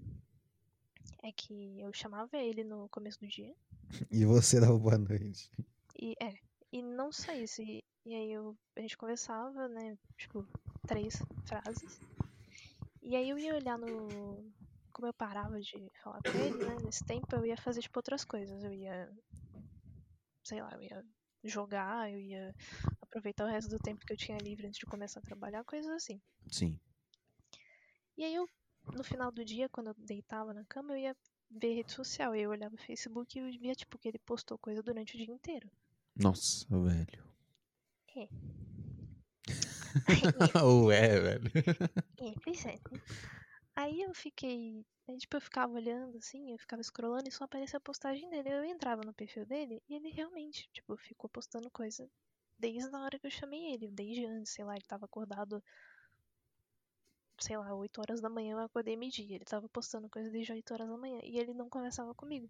[1.22, 3.54] é que eu chamava ele no começo do dia.
[4.10, 5.50] E você dava boa noite.
[5.98, 6.34] E é,
[6.72, 7.62] e não só isso.
[7.62, 9.98] E, e aí eu, a gente conversava, né?
[10.16, 10.46] Tipo,
[10.86, 12.00] três frases.
[13.02, 14.52] E aí eu ia olhar no.
[14.92, 16.76] Como eu parava de falar com ele, né?
[16.84, 18.62] Nesse tempo eu ia fazer tipo outras coisas.
[18.64, 19.10] Eu ia.
[20.44, 21.04] Sei lá, eu ia
[21.44, 22.54] jogar, eu ia
[23.00, 25.90] aproveitar o resto do tempo que eu tinha livre antes de começar a trabalhar, coisas
[25.90, 26.20] assim.
[26.50, 26.78] Sim.
[28.16, 28.46] E aí eu,
[28.94, 31.16] no final do dia, quando eu deitava na cama, eu ia
[31.50, 32.34] ver rede social.
[32.34, 35.32] Eu olhava o Facebook e eu via, tipo, que ele postou coisa durante o dia
[35.32, 35.70] inteiro.
[36.16, 37.24] Nossa, velho.
[38.16, 38.28] É.
[40.84, 41.50] Ué, velho.
[42.18, 42.72] É, pois é.
[42.72, 43.00] né?
[43.74, 44.84] Aí eu fiquei.
[45.08, 48.50] Aí, tipo, eu ficava olhando assim, eu ficava scrollando e só aparecia a postagem dele.
[48.50, 52.08] Eu entrava no perfil dele e ele realmente, tipo, ficou postando coisa
[52.58, 55.62] desde a hora que eu chamei ele, desde antes, sei lá, ele tava acordado,
[57.40, 59.36] sei lá, 8 horas da manhã, eu acordei meio-dia.
[59.36, 62.48] Ele tava postando coisa desde 8 horas da manhã e ele não conversava comigo.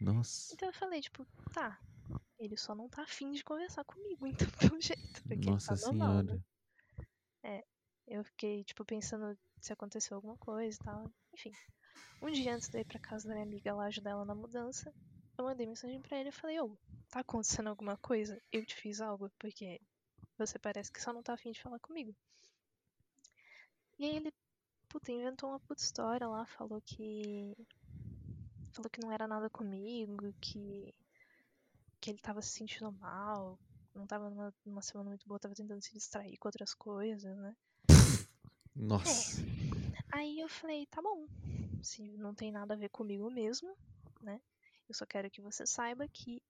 [0.00, 0.54] Nossa.
[0.54, 1.78] Então eu falei, tipo, tá,
[2.38, 5.22] ele só não tá afim de conversar comigo, então, pelo jeito.
[5.26, 6.22] Porque Nossa tá normal, né?
[6.22, 6.46] senhora.
[8.06, 11.10] Eu fiquei, tipo, pensando se aconteceu alguma coisa e tal.
[11.34, 11.52] Enfim.
[12.22, 14.92] Um dia antes de ir pra casa da minha amiga lá ajudar ela na mudança,
[15.36, 16.76] eu mandei mensagem pra ele e falei, ô,
[17.10, 18.40] tá acontecendo alguma coisa?
[18.52, 19.28] Eu te fiz algo?
[19.38, 19.80] Porque
[20.38, 22.14] você parece que só não tá afim de falar comigo.
[23.98, 24.32] E aí ele,
[24.88, 27.56] puta, inventou uma puta história lá, falou que.
[28.72, 30.94] Falou que não era nada comigo, que.
[32.00, 33.58] que ele tava se sentindo mal,
[33.94, 37.56] não tava numa, numa semana muito boa, tava tentando se distrair com outras coisas, né?
[38.74, 39.40] Nossa.
[40.12, 41.26] Aí eu falei, tá bom,
[41.82, 43.74] se não tem nada a ver comigo mesmo,
[44.20, 44.40] né?
[44.88, 46.42] Eu só quero que você saiba que,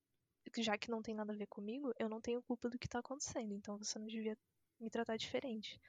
[0.52, 2.89] que já que não tem nada a ver comigo, eu não tenho culpa do que
[2.89, 4.36] tá acontecendo, então você não devia
[4.81, 5.81] me tratar diferente,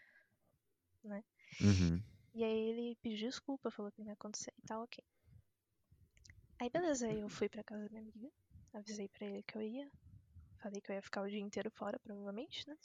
[1.04, 1.24] né?
[1.60, 2.04] Uhum.
[2.34, 5.04] E aí ele pediu desculpa, falou que não ia acontecer e tal, ok.
[6.60, 8.32] Aí beleza, eu fui pra casa da minha amiga,
[8.72, 9.92] avisei pra ele que eu ia,
[10.62, 12.78] falei que eu ia ficar o dia inteiro fora, provavelmente, né?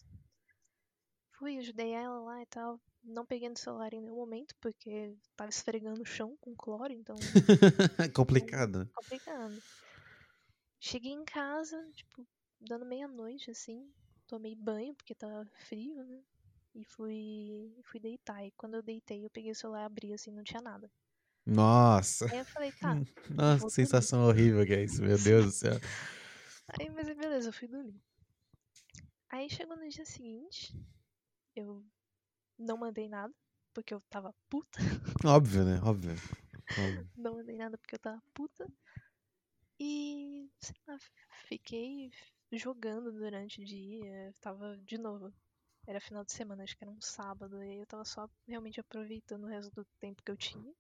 [1.37, 2.81] Fui, ajudei ela lá e tal.
[3.03, 7.35] Não peguei no celular em nenhum momento, porque tava esfregando o chão com cloro, então
[8.15, 8.89] Complicado.
[8.95, 9.63] complicado.
[10.79, 12.29] Cheguei em casa, tipo,
[12.61, 13.91] dando meia-noite, assim.
[14.27, 16.23] Tomei banho, porque tava frio, né?
[16.75, 18.45] E fui, fui deitar.
[18.45, 20.91] E quando eu deitei, eu peguei o celular, abri, assim, não tinha nada.
[21.45, 22.31] Nossa.
[22.33, 22.95] Aí eu falei, tá.
[23.31, 25.75] Nossa, que sensação horrível que é isso, meu Deus do céu.
[26.81, 28.01] Aí, mas beleza, eu fui dormir.
[29.29, 30.75] Aí chegou no dia seguinte,
[31.57, 31.85] eu
[32.59, 33.35] não mandei nada,
[33.75, 34.79] porque eu tava puta.
[35.27, 35.81] Óbvio, né?
[35.83, 36.13] Óbvio.
[36.79, 37.11] Óbvio.
[37.17, 38.67] Não mandei nada porque eu tava puta.
[39.79, 40.97] E, sei lá,
[41.49, 42.11] fiquei
[42.53, 44.33] jogando durante o dia.
[44.41, 45.33] Tava, de novo,
[45.87, 47.63] era final de semana, acho que era um sábado.
[47.63, 50.73] E eu tava só realmente aproveitando o resto do tempo que eu tinha.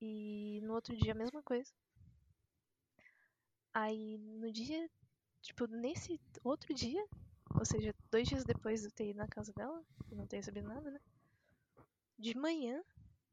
[0.00, 1.72] E no outro dia a mesma coisa.
[3.72, 4.88] Aí no dia,
[5.42, 7.04] tipo, nesse outro dia,
[7.54, 10.36] ou seja, dois dias depois de eu ter ido na casa dela, e não ter
[10.36, 11.00] recebido nada, né?
[12.18, 12.82] De manhã,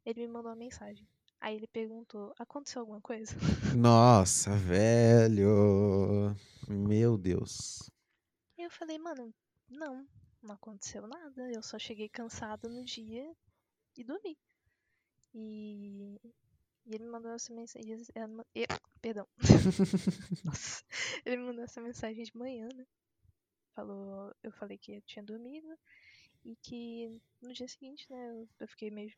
[0.06, 1.08] ele me mandou uma mensagem.
[1.40, 3.36] Aí ele perguntou, aconteceu alguma coisa?
[3.76, 6.36] Nossa, velho.
[6.68, 7.90] Meu Deus.
[8.58, 9.34] E eu falei, mano,
[9.72, 10.08] não,
[10.42, 11.52] não aconteceu nada.
[11.52, 13.36] Eu só cheguei cansada no dia
[13.98, 14.38] e dormi.
[15.34, 16.20] E,
[16.86, 17.94] e ele me mandou essa mensagem.
[18.56, 18.68] eh,
[19.02, 19.28] Perdão.
[20.46, 20.84] Nossa.
[21.26, 22.86] Ele me mandou essa mensagem de manhã, né?
[23.76, 25.78] Falou, eu falei que eu tinha dormido
[26.46, 29.14] e que no dia seguinte, né, eu, eu fiquei meio.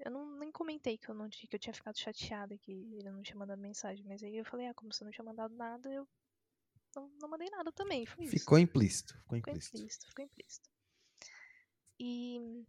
[0.00, 3.22] Eu não, nem comentei que eu não que eu tinha ficado chateada que ele não
[3.22, 6.06] tinha mandado mensagem, mas aí eu falei, ah, como você não tinha mandado nada, eu
[6.98, 8.26] não, não mandei nada também, foi.
[8.26, 9.14] Ficou implícito.
[9.18, 9.76] Ficou Ficou implícito.
[9.76, 10.70] implícito, ficou implícito.
[11.98, 12.64] E.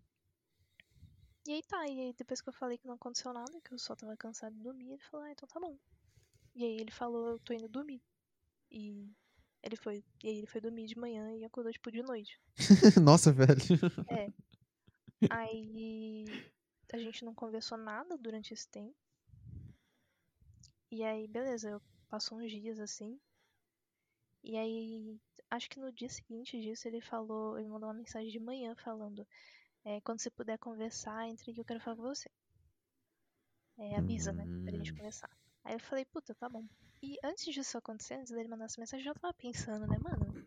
[1.47, 3.79] E aí tá, e aí depois que eu falei que não aconteceu nada, que eu
[3.79, 5.79] só tava cansado de dormir, ele falou, ah, então tá bom.
[6.53, 8.03] E aí ele falou, eu tô indo dormir.
[8.69, 9.11] E
[9.63, 10.03] ele foi.
[10.23, 12.39] E aí ele foi dormir de manhã e acordou, tipo, de noite.
[13.01, 13.59] Nossa, velho.
[15.31, 16.25] Aí
[16.93, 18.95] a gente não conversou nada durante esse tempo.
[20.91, 23.19] E aí, beleza, eu passou uns dias assim.
[24.43, 28.39] E aí, acho que no dia seguinte disso ele falou, ele mandou uma mensagem de
[28.39, 29.25] manhã falando,
[29.85, 32.29] é, quando você puder conversar, entre que eu quero falar com você.
[33.77, 34.45] É, avisa, né?
[34.63, 34.97] Pra gente Hum.
[34.97, 35.29] conversar.
[35.63, 36.65] Aí eu falei, puta, tá bom.
[37.01, 40.45] E antes disso acontecer, antes dele mandar essa mensagem, eu já tava pensando, né, mano?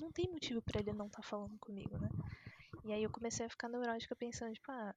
[0.00, 2.08] Não tem motivo pra ele não tá falando comigo, né?
[2.84, 4.94] E aí eu comecei a ficar neurótica pensando, tipo, ah,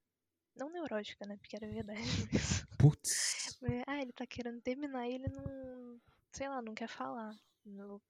[0.55, 1.37] não neurótica, né?
[1.37, 2.01] Porque era verdade.
[2.79, 3.57] Putz.
[3.61, 5.99] Mas, Ah, ele tá querendo terminar e ele não,
[6.31, 7.35] sei lá, não quer falar.
[7.65, 8.01] Não,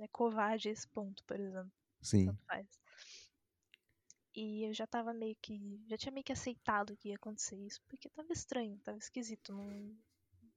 [0.00, 1.72] é covarde esse ponto, por exemplo.
[2.00, 2.26] Sim.
[2.26, 2.66] Tanto faz.
[4.34, 5.82] E eu já tava meio que.
[5.88, 9.52] Já tinha meio que aceitado que ia acontecer isso, porque tava estranho, tava esquisito.
[9.52, 9.96] Não,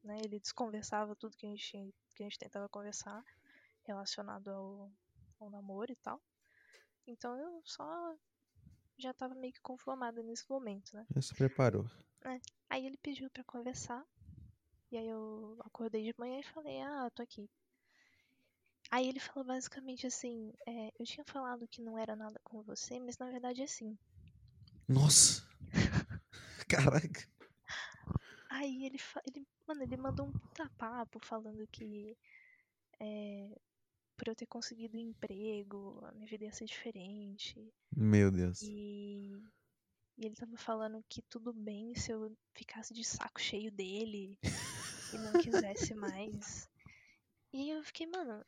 [0.04, 0.20] né?
[0.24, 3.24] Ele desconversava tudo que a gente, que a gente tentava conversar
[3.84, 4.92] relacionado ao,
[5.40, 6.22] ao namoro e tal.
[7.08, 8.16] Então eu só
[8.98, 11.06] já tava meio que conformada nesse momento, né?
[11.16, 11.90] Já se preparou.
[12.70, 14.06] Aí ele pediu pra conversar.
[14.92, 17.50] E aí eu acordei de manhã e falei, ah, tô aqui.
[18.92, 23.00] Aí ele falou basicamente assim, é, eu tinha falado que não era nada com você,
[23.00, 23.98] mas na verdade é sim.
[24.88, 25.48] Nossa.
[26.68, 27.28] Caraca.
[28.50, 32.18] Aí ele, ele, mano, ele mandou um puta papo falando que
[33.00, 33.56] é,
[34.18, 37.72] por eu ter conseguido um emprego, a minha vida ia ser diferente.
[37.96, 38.62] Meu Deus.
[38.64, 39.32] E,
[40.18, 44.38] e ele tava falando que tudo bem se eu ficasse de saco cheio dele
[45.14, 46.68] e não quisesse mais.
[47.54, 48.44] E aí eu fiquei, mano,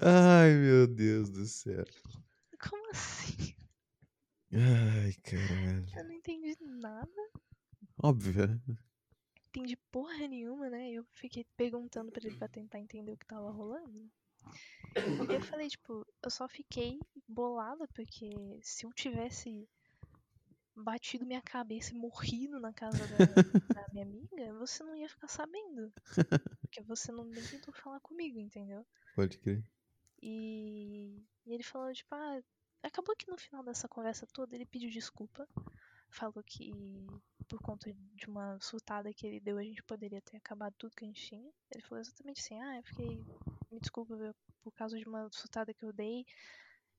[0.00, 1.84] Ai, meu Deus do céu.
[2.68, 3.54] como assim?
[4.52, 5.86] Ai, caralho.
[5.96, 7.30] Eu não entendi nada,
[8.02, 8.60] Óbvio, né?
[9.48, 10.90] entendi porra nenhuma, né?
[10.90, 14.10] Eu fiquei perguntando pra ele pra tentar entender o que tava rolando.
[14.96, 19.68] E eu falei, tipo, eu só fiquei bolada porque se eu tivesse
[20.76, 23.16] batido minha cabeça e morrido na casa da,
[23.74, 25.92] da minha amiga, você não ia ficar sabendo.
[26.60, 28.86] Porque você não nem tentou falar comigo, entendeu?
[29.14, 29.64] Pode crer.
[30.22, 32.42] E, e ele falou, tipo, ah,
[32.82, 35.48] acabou que no final dessa conversa toda ele pediu desculpa.
[36.10, 36.72] Falou que
[37.48, 41.04] por conta de uma surtada que ele deu, a gente poderia ter acabado tudo que
[41.04, 41.52] a gente tinha.
[41.70, 43.24] Ele falou exatamente assim, ah, eu fiquei.
[43.70, 44.16] Me desculpa
[44.62, 46.24] por causa de uma surtada que eu dei.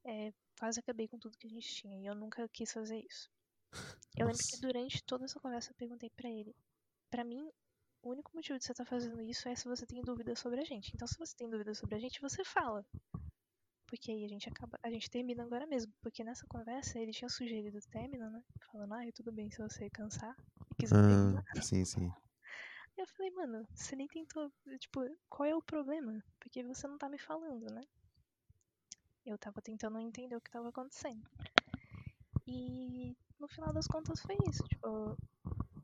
[0.06, 2.00] é, quase acabei com tudo que a gente tinha.
[2.00, 3.30] E eu nunca quis fazer isso.
[4.18, 6.56] Eu lembro que durante toda essa conversa eu perguntei pra ele.
[7.10, 7.50] Pra mim,
[8.02, 10.64] o único motivo de você estar fazendo isso é se você tem dúvidas sobre a
[10.64, 10.92] gente.
[10.94, 12.86] Então, se você tem dúvidas sobre a gente, você fala.
[13.88, 15.94] Porque aí a gente acaba, a gente termina agora mesmo.
[16.02, 18.44] Porque nessa conversa ele tinha sugerido o término, né?
[18.72, 20.36] Falando, ah, tudo bem se você cansar
[20.72, 21.44] e quiser terminar.
[21.56, 22.08] Ah, sim, sim.
[22.08, 22.14] Aí
[22.98, 24.52] eu falei, mano, você nem tentou.
[24.80, 26.24] Tipo, qual é o problema?
[26.40, 27.82] Porque você não tá me falando, né?
[29.26, 31.28] Eu tava tentando entender o que tava acontecendo.
[32.48, 34.64] E no final das contas foi isso.
[34.64, 35.16] Tipo,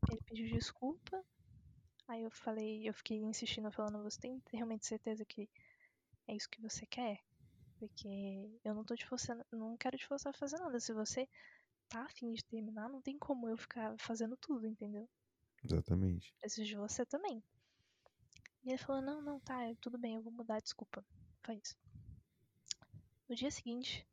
[0.09, 1.23] ele pediu desculpa.
[2.07, 5.47] Aí eu falei, eu fiquei insistindo, falando, você tem realmente certeza que
[6.27, 7.19] é isso que você quer?
[7.77, 10.79] Porque eu não tô te forçando, não quero te forçar a fazer nada.
[10.79, 11.29] Se você
[11.87, 15.07] tá afim de terminar, não tem como eu ficar fazendo tudo, entendeu?
[15.63, 16.33] Exatamente.
[16.39, 17.43] Preciso de você também.
[18.63, 21.05] E ele falou, não, não, tá, tudo bem, eu vou mudar, desculpa.
[21.43, 21.75] Foi isso.
[23.29, 24.05] No dia seguinte,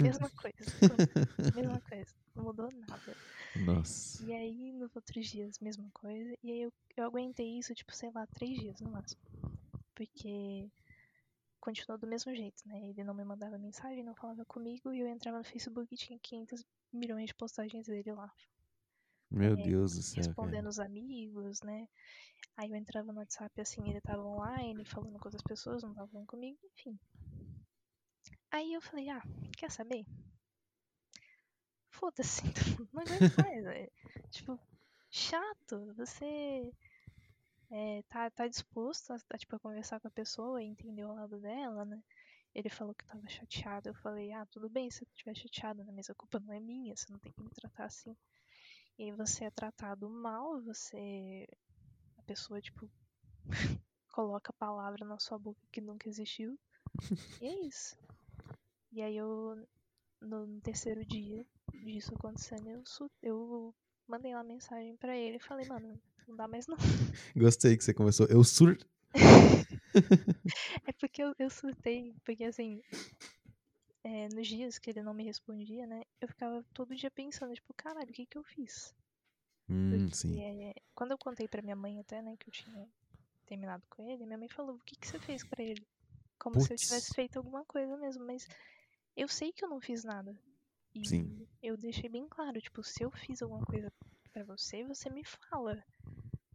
[0.00, 0.56] mesma coisa.
[1.54, 2.14] mesma coisa.
[2.34, 3.16] Não mudou nada.
[3.54, 4.24] Nossa.
[4.24, 6.36] E aí, nos outros dias, mesma coisa.
[6.42, 9.20] E aí eu, eu aguentei isso, tipo, sei lá, três dias no máximo.
[9.94, 10.68] Porque
[11.60, 12.78] continuou do mesmo jeito, né?
[12.90, 16.18] Ele não me mandava mensagem, não falava comigo, e eu entrava no Facebook e tinha
[16.18, 18.32] 500 milhões de postagens dele lá.
[19.30, 21.88] Meu É, Deus do céu, respondendo os amigos, né?
[22.56, 26.08] Aí eu entrava no WhatsApp assim, ele tava online, falando com outras pessoas, não tava
[26.08, 26.98] falando comigo, enfim.
[28.56, 29.20] Aí eu falei, ah,
[29.54, 30.06] quer saber?
[31.90, 32.40] Foda-se,
[32.90, 33.92] não aguento mais, velho.
[34.30, 34.58] Tipo,
[35.10, 36.72] chato, você
[37.70, 41.12] é, tá, tá disposto a, a, tipo, a conversar com a pessoa e entender o
[41.12, 42.02] lado dela, né?
[42.54, 45.92] Ele falou que tava chateado, eu falei, ah, tudo bem se eu estiver chateado, né?
[45.94, 48.16] Mas a culpa não é minha, você não tem que me tratar assim.
[48.98, 51.46] E aí você é tratado mal, você.
[52.16, 52.90] A pessoa, tipo,
[54.10, 56.58] coloca palavra na sua boca que nunca existiu.
[57.42, 58.05] E é isso.
[58.96, 59.62] E aí eu,
[60.22, 61.44] no, terceiro dia
[61.84, 62.82] disso acontecendo, eu,
[63.22, 63.74] eu
[64.08, 66.78] mandei uma mensagem pra ele e falei, mano, não dá mais não.
[67.36, 68.26] Gostei que você começou.
[68.28, 68.78] Eu sur.
[70.86, 72.80] É porque eu, eu surtei, porque assim,
[74.04, 77.74] é, nos dias que ele não me respondia, né, eu ficava todo dia pensando, tipo,
[77.74, 78.94] caralho, o que que eu fiz?
[79.68, 80.40] Hum, Porque sim.
[80.40, 82.88] é, quando eu contei pra minha mãe até, né, que eu tinha
[83.44, 85.84] terminado com ele, minha mãe falou, o que que você fez pra ele?
[86.38, 88.46] Como se eu tivesse feito alguma coisa mesmo, mas
[89.16, 90.38] eu sei que eu não fiz nada.
[90.94, 91.46] E Sim.
[91.62, 93.92] eu deixei bem claro, tipo, se eu fiz alguma coisa
[94.32, 95.82] pra você, você me fala.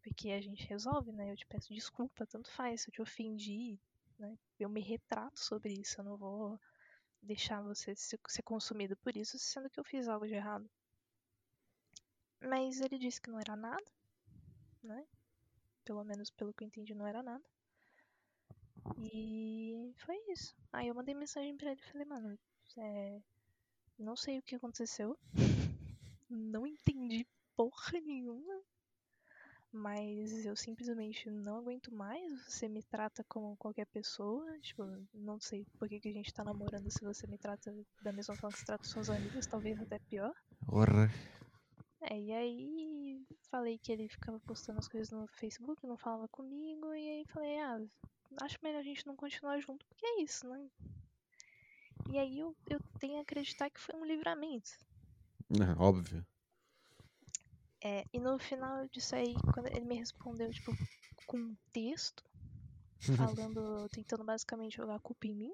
[0.04, 1.32] Porque a gente resolve, né?
[1.32, 2.82] Eu te peço desculpa, tanto faz.
[2.82, 3.80] Se eu te ofendi,
[4.18, 4.38] né?
[4.60, 6.00] Eu me retrato sobre isso.
[6.00, 6.60] Eu não vou
[7.22, 10.70] deixar você se- ser consumido por isso, sendo que eu fiz algo de errado.
[12.42, 13.86] Mas ele disse que não era nada,
[14.84, 15.06] né?
[15.86, 17.44] Pelo menos pelo que eu entendi, não era nada.
[18.98, 20.56] E foi isso.
[20.72, 22.38] Aí eu mandei mensagem pra ele e falei, mano,
[22.78, 23.22] é,
[23.98, 25.18] não sei o que aconteceu.
[26.34, 27.28] Não entendi
[27.58, 28.62] porra nenhuma.
[29.70, 32.46] Mas eu simplesmente não aguento mais.
[32.46, 34.46] Você me trata como qualquer pessoa.
[34.60, 38.12] Tipo, não sei por que, que a gente tá namorando se você me trata da
[38.12, 40.34] mesma forma que você trata suas amigas, talvez até pior.
[40.66, 41.10] Porra.
[42.02, 46.94] É, e aí falei que ele ficava postando as coisas no Facebook, não falava comigo,
[46.94, 47.80] e aí falei, ah,
[48.42, 50.70] acho melhor a gente não continuar junto, porque é isso, né?
[52.12, 54.70] E aí eu, eu tenho a acreditar que foi um livramento.
[55.62, 56.26] Ah, óbvio.
[57.84, 60.76] É, e no final disso aí, quando ele me respondeu, tipo,
[61.26, 62.24] com um texto,
[63.16, 65.54] falando, tentando basicamente jogar a culpa em mim,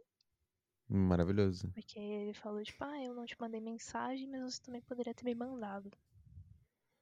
[0.90, 1.74] Maravilhoso.
[1.74, 5.24] porque ele falou, tipo, ah, eu não te mandei mensagem, mas você também poderia ter
[5.26, 5.92] me mandado.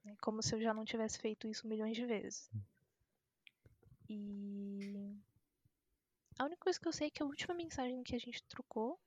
[0.04, 0.14] Né?
[0.20, 2.50] Como se eu já não tivesse feito isso milhões de vezes.
[4.08, 5.16] E
[6.38, 9.00] a única coisa que eu sei é que a última mensagem que a gente trocou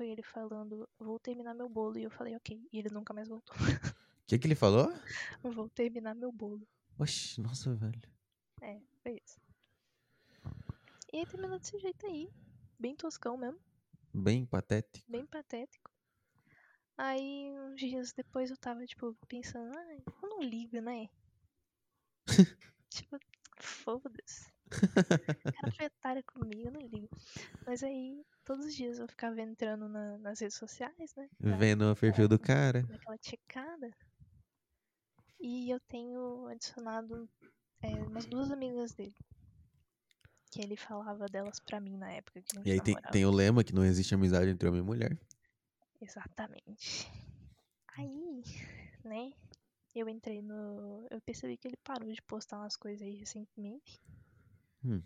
[0.00, 3.28] foi ele falando, vou terminar meu bolo, e eu falei, ok, e ele nunca mais
[3.28, 3.54] voltou.
[3.54, 3.58] O
[4.26, 4.88] que, que ele falou?
[5.44, 6.66] vou terminar meu bolo.
[6.98, 8.00] Oxi, nossa, velho.
[8.62, 9.38] É, foi isso.
[11.12, 12.32] E aí terminou desse jeito aí.
[12.78, 13.60] Bem toscão mesmo.
[14.14, 15.04] Bem patético.
[15.06, 15.90] Bem patético.
[16.96, 21.10] Aí, uns dias depois eu tava, tipo, pensando, ah, eu não ligo, né?
[22.88, 23.18] tipo,
[23.58, 24.50] foda-se.
[24.72, 27.08] O cara foi otário comigo, eu não ligo.
[27.66, 31.28] Mas aí, todos os dias eu ficava entrando na- nas redes sociais, né?
[31.38, 32.80] pra Vendo o perfil do cara.
[32.92, 33.90] aquela checada.
[35.40, 37.28] E eu tenho adicionado
[37.82, 39.14] é, umas duas amigas dele.
[40.52, 43.24] Que ele falava delas pra mim na época que a gente E aí tem, tem
[43.24, 45.18] o lema que não existe amizade entre homem e mulher.
[46.00, 47.10] Exatamente.
[47.96, 48.42] Aí,
[49.04, 49.32] né?
[49.94, 51.06] Eu entrei no.
[51.10, 54.00] Eu percebi que ele parou de postar umas coisas aí recentemente.
[54.84, 55.02] Hum.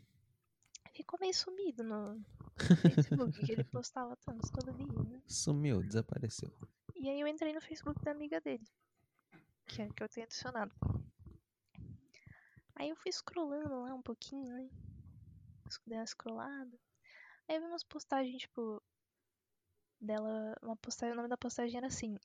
[0.93, 2.25] Ficou meio sumido no
[2.83, 5.21] Facebook, que ele postava tanto todo dia, né?
[5.27, 6.53] Sumiu, desapareceu.
[6.95, 8.65] E aí eu entrei no Facebook da amiga dele.
[9.67, 10.73] Que é que eu tenho adicionado.
[12.77, 14.69] Aí eu fui scrollando lá um pouquinho, né?
[15.87, 16.79] Dei uma scrollada.
[17.49, 18.83] Aí eu vi umas postagens, tipo.
[20.01, 20.57] Dela.
[20.63, 21.13] Uma postagem.
[21.15, 22.17] O nome da postagem era assim.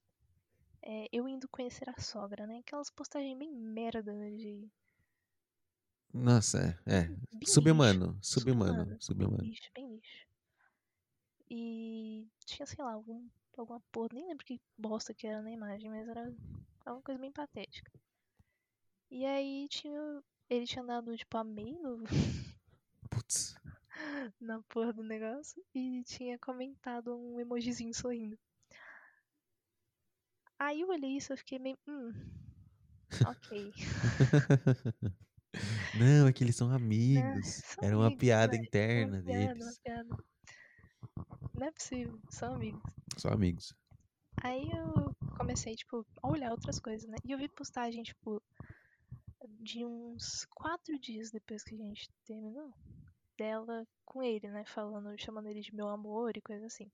[0.81, 2.59] é, eu indo conhecer a sogra, né?
[2.59, 4.69] Aquelas postagens bem merda né, de.
[6.13, 6.95] Nossa, é.
[6.95, 7.01] é.
[7.33, 7.53] lixo.
[7.53, 9.43] Subhumano, subhumano, Bem subhumano.
[9.43, 10.27] lixo, bem lixo.
[11.49, 13.27] E tinha, sei lá, algum,
[13.57, 16.33] alguma porra, nem lembro que bosta que era na imagem, mas era
[16.85, 17.91] alguma coisa bem patética.
[19.11, 20.23] E aí tinha.
[20.49, 22.03] Ele tinha dado, tipo, amei no,
[23.09, 23.55] Putz.
[24.39, 28.37] na porra do negócio e tinha comentado um emojizinho sorrindo.
[30.57, 31.77] Aí eu olhei isso e fiquei meio.
[31.87, 32.11] Hum.
[33.25, 33.73] Ok.
[35.97, 37.47] Não, é que eles são amigos.
[37.47, 38.63] São Era uma amigos, piada velho.
[38.65, 39.79] interna Uma piada, uma deles.
[39.79, 40.17] piada.
[41.53, 42.81] Não é possível, são amigos.
[43.17, 43.73] Só amigos.
[44.41, 47.17] Aí eu comecei, tipo, a olhar outras coisas, né?
[47.25, 48.41] E eu vi postagem, tipo,
[49.59, 52.73] de uns quatro dias depois que a gente terminou,
[53.37, 54.63] dela com ele, né?
[54.65, 56.89] Falando, chamando ele de meu amor e coisa assim.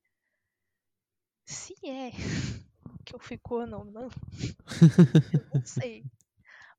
[1.45, 2.09] Se é
[3.05, 4.09] que eu fui corno ou não,
[5.33, 6.03] eu não sei.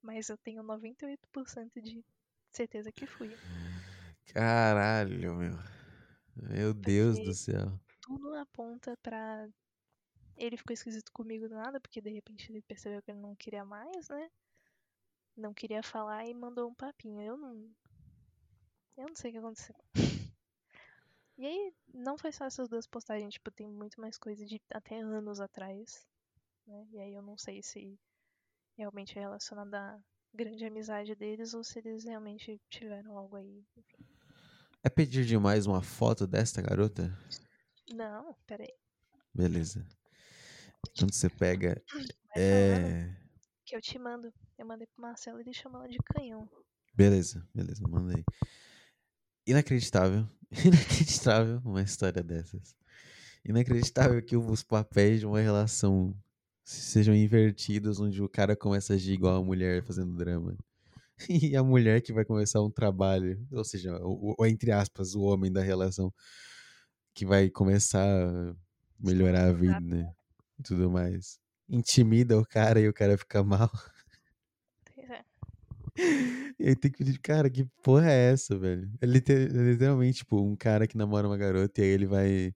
[0.06, 2.04] Mas eu tenho 98% de
[2.52, 3.28] certeza que fui.
[4.32, 5.58] Caralho, meu.
[6.36, 7.80] Meu Deus do Porque- céu.
[8.00, 9.48] Tudo aponta pra.
[10.36, 13.64] Ele ficou esquisito comigo do nada, porque de repente ele percebeu que ele não queria
[13.64, 14.30] mais, né?
[15.36, 17.20] Não queria falar e mandou um papinho.
[17.20, 17.68] Eu não.
[18.96, 19.74] Eu não sei o que aconteceu.
[21.36, 25.00] E aí, não foi só essas duas postagens, tipo, tem muito mais coisa de até
[25.00, 26.06] anos atrás.
[26.66, 26.86] Né?
[26.92, 27.98] E aí eu não sei se
[28.76, 29.98] realmente é relacionado à
[30.34, 33.64] grande amizade deles ou se eles realmente tiveram algo aí.
[33.76, 34.04] Enfim.
[34.82, 37.16] É pedir demais uma foto desta garota?
[37.92, 38.72] Não, peraí.
[39.34, 39.86] Beleza.
[40.98, 41.82] Quando você pega.
[42.38, 43.16] É.
[43.64, 44.30] que eu te mando.
[44.58, 46.46] Eu mandei pro Marcelo e ele chamou ela de canhão.
[46.94, 48.22] Beleza, beleza, mandei.
[49.46, 50.28] Inacreditável.
[50.52, 52.76] Inacreditável uma história dessas.
[53.42, 56.14] Inacreditável que os papéis de uma relação
[56.66, 60.56] sejam invertidos, onde o cara começa a agir igual a mulher fazendo drama.
[61.30, 65.22] E a mulher que vai começar um trabalho, ou seja, o, o- entre aspas, o
[65.22, 66.12] homem da relação,
[67.14, 68.54] que vai começar a
[68.98, 70.12] melhorar a vida, né?
[70.58, 71.38] E tudo mais.
[71.68, 73.70] Intimida o cara e o cara fica mal.
[74.96, 75.24] É.
[76.58, 78.90] E aí tem que pedir, cara, que porra é essa, velho?
[79.00, 82.54] É é literalmente, tipo, um cara que namora uma garota e aí ele vai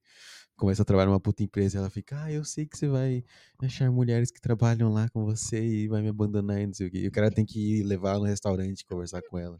[0.61, 3.23] começa a trabalhar numa puta empresa e ela fica, ah, eu sei que você vai
[3.59, 6.91] achar mulheres que trabalham lá com você e vai me abandonar e não sei o
[6.91, 6.99] quê.
[6.99, 9.59] E o cara tem que ir levar no restaurante conversar com ela.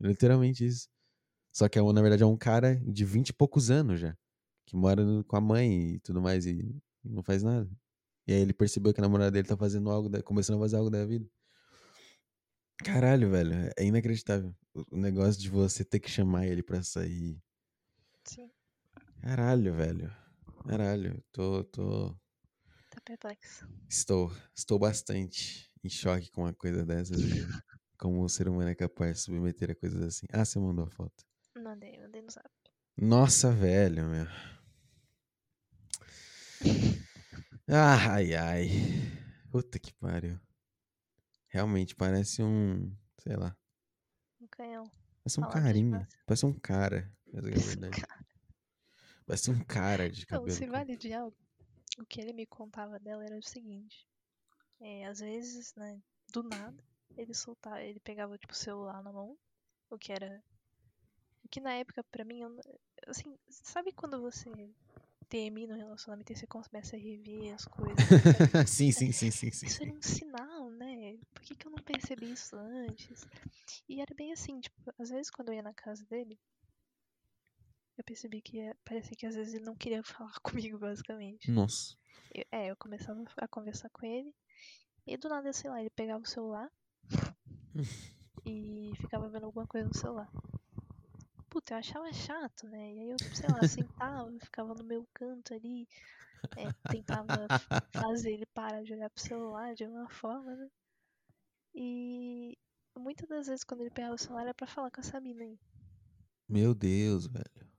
[0.00, 0.88] Literalmente isso.
[1.52, 4.16] Só que, é na verdade, é um cara de vinte e poucos anos já,
[4.66, 7.70] que mora com a mãe e tudo mais e, não faz nada.
[8.26, 10.76] E aí ele percebeu que a namorada dele tá fazendo algo, da- começando a fazer
[10.76, 11.28] algo da vida.
[12.84, 14.54] Caralho, velho, é inacreditável.
[14.74, 17.40] O o negócio de você ter que chamar ele pra sair.
[18.24, 18.50] Sim,
[19.22, 20.10] Caralho, velho.
[20.66, 22.14] Caralho, tô, tô,
[22.90, 23.66] tá perplexo.
[23.88, 27.20] estou, estou bastante em choque com uma coisa dessas
[27.98, 30.26] como o ser humano é capaz de submeter a coisas assim.
[30.32, 31.24] Ah, você mandou a foto.
[31.56, 32.48] Mandei, mandei no zap.
[32.96, 34.26] Nossa, velho, meu.
[37.68, 38.68] Ah, ai, ai.
[39.50, 40.38] Puta que pariu.
[41.48, 43.56] Realmente parece um, sei lá,
[44.40, 44.84] Um canhão.
[45.22, 46.18] parece um carinha, massa.
[46.26, 48.02] parece um cara, essa que
[49.30, 49.42] verdade.
[49.42, 50.50] Parece um cara de Então, cabelo.
[50.50, 50.72] se curto.
[50.72, 51.36] vale de algo,
[51.98, 54.06] o que ele me contava dela era o seguinte.
[54.80, 56.00] É, às vezes, né,
[56.32, 56.82] do nada,
[57.16, 59.36] ele soltava, ele pegava, tipo, o celular na mão,
[59.90, 60.42] o que era...
[61.44, 62.40] O que na época, pra mim,
[63.06, 64.70] assim, sabe quando você
[65.28, 67.96] termina um relacionamento e você começa a rever as coisas?
[68.08, 68.30] Você
[68.66, 69.66] sim, sim, sim, sim, sim.
[69.66, 71.18] Isso era um sinal, né?
[71.34, 73.26] Por que, que eu não percebi isso antes?
[73.88, 76.38] E era bem assim, tipo, às vezes quando eu ia na casa dele,
[78.00, 81.50] eu percebi que é- parecia que às vezes ele não queria falar comigo, basicamente.
[81.50, 81.96] Nossa.
[82.34, 84.34] Eu- é, eu começava a conversar com ele,
[85.06, 86.70] e do nada, sei lá, ele pegava o celular
[88.46, 90.28] e ficava vendo alguma coisa no celular.
[91.48, 92.94] puta, eu achava chato, né?
[92.94, 95.86] E aí eu, sei lá, sentava, ficava no meu canto ali,
[96.56, 97.46] é, tentava
[97.92, 100.68] fazer ele parar de olhar pro celular de alguma forma, né?
[101.74, 102.56] E
[102.96, 105.58] muitas das vezes quando ele pegava o celular era pra falar com essa mina aí.
[106.48, 107.69] Meu Deus, velho.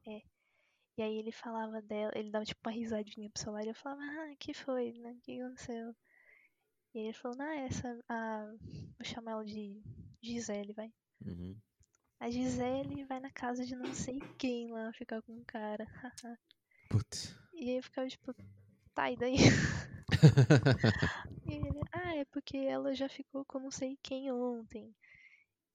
[0.97, 4.01] E aí ele falava dela, ele dava tipo uma risadinha pro celular e eu falava,
[4.01, 5.11] ah, que foi, né?
[5.11, 5.95] O que aconteceu?
[6.93, 8.45] E ele falou, ah, essa, a,
[8.97, 9.81] vou chamar ela de
[10.21, 10.91] Gisele, vai.
[11.25, 11.57] Uhum.
[12.19, 15.87] A Gisele vai na casa de não sei quem lá ficar com o cara.
[16.89, 17.33] Putz.
[17.53, 18.35] e aí eu ficava tipo,
[18.93, 19.37] tá, e daí?
[21.47, 24.93] e ele, ah, é porque ela já ficou com não sei quem ontem.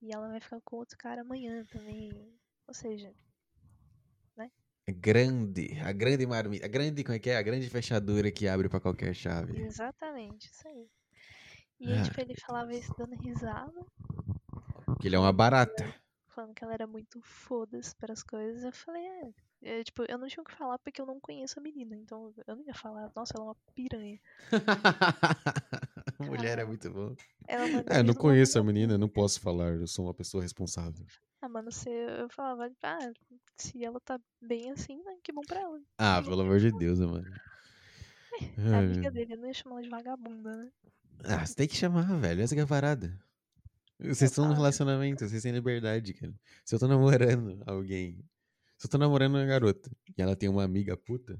[0.03, 2.13] E ela vai ficar com outro cara amanhã também.
[2.69, 3.15] Ou seja,
[4.93, 7.37] grande, a grande marmita, a grande, como é que é?
[7.37, 9.61] A grande fechadura que abre pra qualquer chave.
[9.61, 10.87] exatamente, isso aí.
[11.81, 12.03] E aí, Ah.
[12.03, 13.85] tipo, ele falava isso dando risada,
[14.87, 15.93] Porque ele é uma barata.
[16.29, 18.63] falando que ela era muito foda-se para as coisas.
[18.63, 19.31] Eu falei, é,
[19.67, 21.97] é, Tipo, eu não tinha o que falar porque eu não conheço a menina.
[21.97, 24.21] Então eu não ia falar, nossa, ela é uma piranha.
[26.21, 27.15] Mulher é muito bom.
[27.47, 31.05] É, eu não conheço a menina, não posso falar, eu sou uma pessoa responsável.
[31.43, 33.13] Ah, mano, você, eu falava, ah,
[33.57, 35.81] se ela tá bem assim, né, que bom pra ela.
[35.99, 37.25] Ah, pelo amor de Deus, mano.
[38.59, 40.71] É a amiga dele, eu não ia chamar ela de vagabunda, né?
[41.25, 42.43] Ah, você tem que chamar, velho.
[42.43, 43.19] Essa que é a parada.
[43.99, 46.35] Vocês estão no relacionamento, vocês têm liberdade, cara.
[46.63, 48.23] Se eu tô namorando alguém,
[48.77, 51.39] se eu tô namorando uma garota e ela tem uma amiga puta,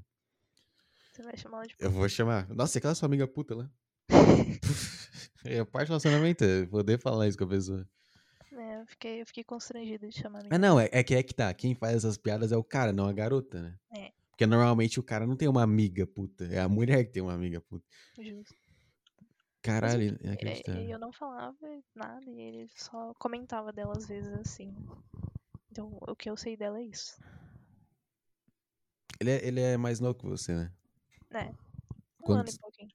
[1.13, 2.47] Você vai chamar ela de eu vou chamar.
[2.49, 3.69] Nossa, é aquela sua amiga puta lá.
[5.45, 7.87] É parte do relacionamento, é poder falar isso com a pessoa.
[8.51, 11.23] É, eu fiquei, eu fiquei constrangida de chamar a Ah, não, é, é que é
[11.23, 11.53] que tá.
[11.53, 13.77] Quem faz essas piadas é o cara, não a garota, né?
[13.95, 14.11] É.
[14.31, 17.33] Porque normalmente o cara não tem uma amiga puta, é a mulher que tem uma
[17.33, 17.85] amiga puta.
[18.19, 18.53] Justo.
[19.61, 20.83] Caralho, É, inacreditável.
[20.89, 21.55] eu não falava
[21.95, 24.75] nada e ele só comentava dela às vezes assim.
[25.77, 27.15] Então o que eu sei dela é isso.
[29.19, 30.71] Ele é, ele é mais novo que você, né?
[31.31, 31.53] Um ano
[32.23, 32.89] Quantos- e pouquinho.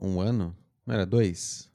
[0.00, 0.56] Um ano?
[0.86, 1.70] Não era dois?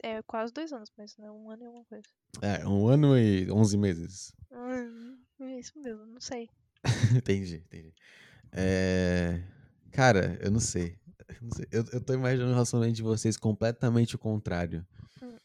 [0.00, 2.06] É quase dois anos, mas não um ano e alguma coisa.
[2.40, 4.32] É, um ano e onze meses.
[4.52, 6.48] Hum, é isso mesmo, não sei.
[7.18, 7.92] entendi, entendi.
[8.52, 9.42] É...
[9.90, 10.96] Cara, eu não sei.
[11.72, 11.84] Eu.
[11.92, 14.86] Eu, tô imaginando um relacionamento de vocês completamente o contrário.
[15.20, 15.36] Hum.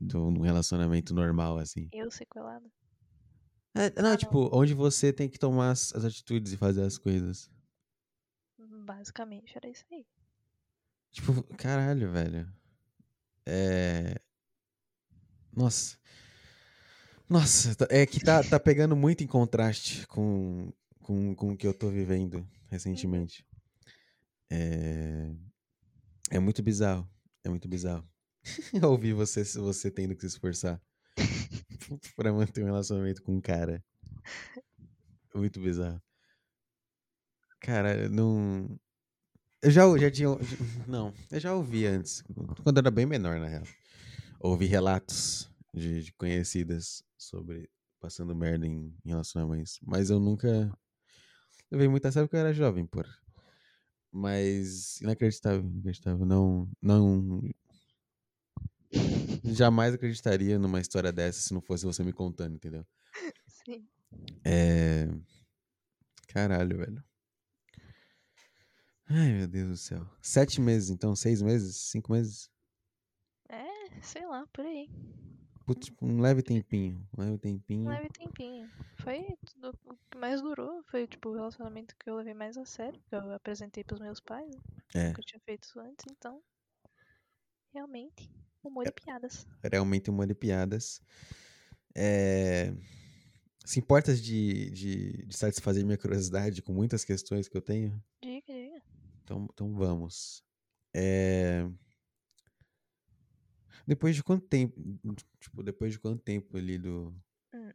[0.00, 1.90] Do, um relacionamento normal, assim.
[1.92, 2.66] Eu sequelada.
[3.74, 4.16] É, Ah, não, não.
[4.16, 7.50] tipo, onde você tem que tomar as, as atitudes e fazer as coisas.
[8.84, 10.04] Basicamente era isso aí.
[11.12, 12.52] Tipo, caralho, velho.
[13.46, 14.14] É.
[15.54, 15.96] Nossa.
[17.28, 21.66] Nossa, tá- é que tá, tá pegando muito em contraste com, com, com o que
[21.66, 23.46] eu tô vivendo recentemente.
[24.50, 25.30] É.
[26.30, 27.08] É muito bizarro.
[27.44, 28.06] É muito bizarro.
[28.82, 30.80] Ouvir você, você tendo que se esforçar
[32.16, 33.82] pra manter um relacionamento com um cara.
[35.34, 36.00] Muito bizarro.
[37.60, 38.78] Cara, não.
[39.62, 40.28] Eu já, já tinha.
[40.88, 42.24] Não, eu já ouvi antes.
[42.64, 43.62] Quando eu era bem menor, na real.
[44.40, 47.70] Ouvi relatos de, de conhecidas sobre
[48.00, 49.78] passando merda em, em relacionamentos.
[49.80, 50.76] Mas eu nunca.
[51.70, 53.06] Levei muito a sério porque eu era jovem, por.
[54.10, 56.26] Mas inacreditável, inacreditável.
[56.26, 56.68] Não.
[56.82, 57.40] Não.
[59.44, 62.86] Jamais acreditaria numa história dessa se não fosse você me contando, entendeu?
[63.46, 63.88] Sim.
[64.44, 65.08] É.
[66.28, 67.04] Caralho, velho.
[69.08, 70.06] Ai, meu Deus do céu.
[70.22, 71.14] Sete meses, então?
[71.14, 71.76] Seis meses?
[71.76, 72.50] Cinco meses?
[73.48, 74.88] É, sei lá, por aí.
[75.66, 77.06] Putz, tipo, um leve tempinho.
[77.16, 77.86] Um leve tempinho.
[77.86, 78.68] Um leve tempinho.
[79.00, 80.82] Foi tudo, o que mais durou.
[80.84, 83.00] Foi tipo o relacionamento que eu levei mais a sério.
[83.06, 84.48] Que eu apresentei pros meus pais.
[84.48, 84.62] Né?
[84.94, 85.08] É.
[85.08, 86.42] Nunca tinha feito isso antes, então.
[87.72, 88.30] Realmente,
[88.62, 89.46] humor e piadas.
[89.62, 91.00] Realmente uma de piadas.
[91.94, 92.74] É...
[93.64, 98.02] Se importas de, de, de satisfazer minha curiosidade com muitas questões que eu tenho?
[98.22, 98.82] Diga, diga.
[99.22, 100.44] Então, então vamos.
[100.94, 101.66] É...
[103.86, 104.80] Depois de quanto tempo?
[105.40, 107.14] Tipo, depois de quanto tempo ali do.
[107.54, 107.72] Hum.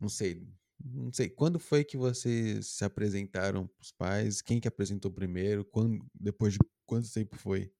[0.00, 0.46] Não sei.
[0.78, 1.30] Não sei.
[1.30, 4.42] Quando foi que vocês se apresentaram pros pais?
[4.42, 5.64] Quem que apresentou primeiro?
[5.64, 7.72] Quando, depois de quanto tempo foi?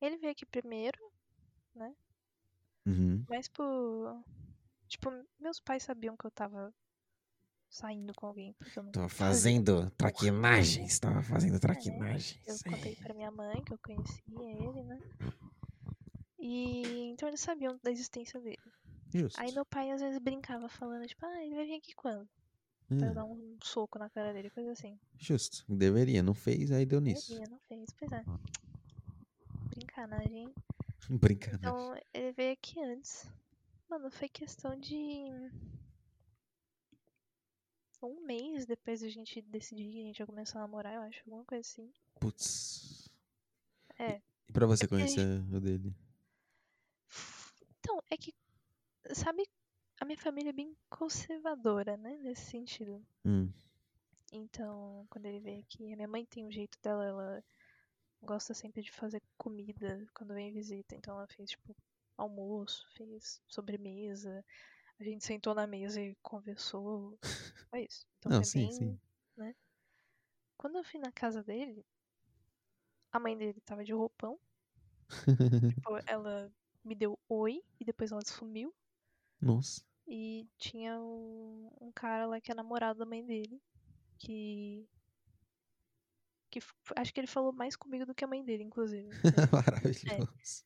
[0.00, 0.98] Ele veio aqui primeiro,
[2.86, 3.24] Uhum.
[3.28, 4.22] mas por.
[4.88, 6.72] Tipo, meus pais sabiam que eu tava
[7.68, 8.54] saindo com alguém.
[8.54, 10.98] Porque eu não fazendo traquinagens.
[10.98, 12.62] Tava fazendo Eu traquinagens.
[12.62, 14.98] contei pra minha mãe que eu conhecia ele, né?
[16.38, 18.56] E então eles sabiam da existência dele.
[19.12, 19.40] Justo.
[19.40, 22.26] Aí meu pai às vezes brincava falando, tipo, ah, ele vai vir aqui quando?
[22.88, 24.98] Pra eu Hum, dar um soco na cara dele, coisa assim.
[25.18, 25.64] justo.
[25.68, 26.22] Deveria.
[26.22, 27.34] Não fez, aí deu nisso.
[27.34, 28.24] Ele não fez, pois é.
[30.30, 30.52] Hein?
[31.10, 31.56] Brincadeira.
[31.68, 33.26] Então ele veio aqui antes.
[33.88, 34.94] Mano, foi questão de.
[38.02, 41.20] Um mês depois da gente decidir que a gente ia começar a namorar, eu acho,
[41.26, 41.92] alguma coisa assim.
[42.20, 43.10] Putz.
[43.98, 44.20] É.
[44.48, 45.92] E pra você É que a gente- conhecer o dele?
[47.80, 48.32] Então, é que.
[49.14, 49.48] Sabe,
[50.00, 52.18] a minha família é bem conservadora, né?
[52.18, 53.04] Nesse sentido.
[53.24, 53.50] Hum.
[54.30, 57.44] Então, quando ele veio aqui, a minha mãe tem um jeito dela, ela
[58.22, 60.94] gosta sempre de fazer comida quando vem visita.
[60.96, 61.76] Então ela fez, tipo,
[62.16, 64.44] almoço, fez sobremesa.
[65.00, 67.18] A gente sentou na mesa e conversou.
[67.70, 68.06] Foi isso.
[68.18, 69.00] Então Não, sim, bem, sim.
[69.36, 69.54] né?
[70.58, 71.86] Quando eu fui na casa dele,
[73.12, 74.40] a mãe dele tava de roupão.
[75.68, 76.52] Tipo, ela
[76.84, 78.74] me deu oi e depois ela sumiu.
[79.40, 79.84] Nossa.
[80.06, 83.62] E tinha um, um cara lá que é namorado da mãe dele.
[84.18, 84.88] Que.
[86.50, 86.60] Que
[86.96, 89.08] acho que ele falou mais comigo do que a mãe dele, inclusive.
[89.52, 90.64] Maravilhoso.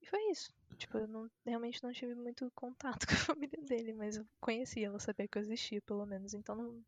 [0.00, 0.52] E foi isso.
[0.76, 4.86] Tipo, eu não, realmente não tive muito contato com a família dele, mas eu conhecia,
[4.86, 6.34] ela sabia que eu existia, pelo menos.
[6.34, 6.84] Então não.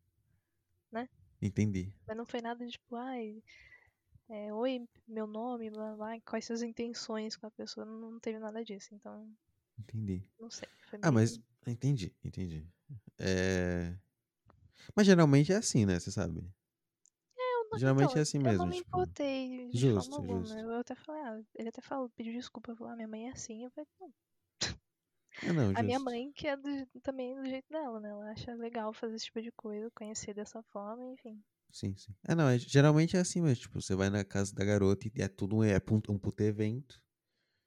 [1.41, 1.93] Entendi.
[2.07, 3.43] Mas não foi nada de tipo, ai.
[4.29, 7.85] é, Oi, meu nome, blá blá, quais suas intenções com a pessoa.
[7.85, 8.93] Não, não teve nada disso.
[8.95, 9.29] Então,
[9.77, 10.23] Entendi.
[10.39, 10.67] não sei.
[11.01, 12.65] Ah, mas entendi, entendi.
[13.19, 13.95] É...
[14.95, 15.99] Mas geralmente é assim, né?
[15.99, 16.47] Você sabe.
[17.71, 20.39] Não, geralmente então, é assim Eu mesmo, não me tipo, importei de justo, forma alguma.
[20.45, 20.59] justo.
[20.59, 23.63] Eu até falei, ah, ele até falou, pediu desculpa, falou, ah, minha mãe é assim.
[23.63, 24.13] Eu falei, não.
[25.41, 28.09] Ah, não, A minha mãe, que é do- também do jeito dela, né?
[28.09, 31.43] Ela acha legal fazer esse tipo de coisa, conhecer dessa forma, enfim.
[31.71, 32.15] Sim, sim.
[32.25, 33.63] É, não, é- geralmente é assim mesmo.
[33.63, 35.75] Tipo, você vai na casa da garota e é tudo um, é
[36.09, 37.01] um puto evento.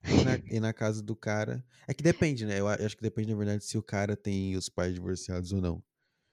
[0.04, 1.64] E na, e na casa do cara.
[1.86, 2.54] É que depende, né?
[2.60, 5.60] Eu eu acho que depende, na verdade, se o cara tem os pais divorciados ou
[5.60, 5.82] não.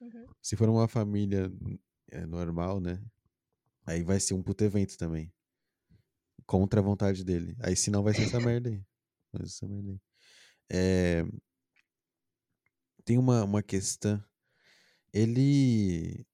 [0.00, 0.26] Uhum.
[0.40, 1.50] Se for uma família
[2.10, 3.02] é, normal, né?
[3.86, 5.32] Aí vai ser um puto evento também.
[6.44, 7.56] Contra a vontade dele.
[7.60, 8.84] Aí se não vai ser essa merda aí.
[9.32, 10.00] Vai ser essa merda aí.
[10.68, 11.24] É,
[13.04, 14.22] Tem uma, uma questão.
[15.12, 16.26] Ele.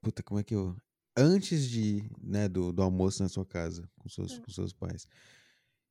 [0.00, 0.74] Puta, como é que eu.
[1.14, 4.42] Antes de, né, do, do almoço na sua casa, com seus, Hum.
[4.42, 5.06] com seus pais,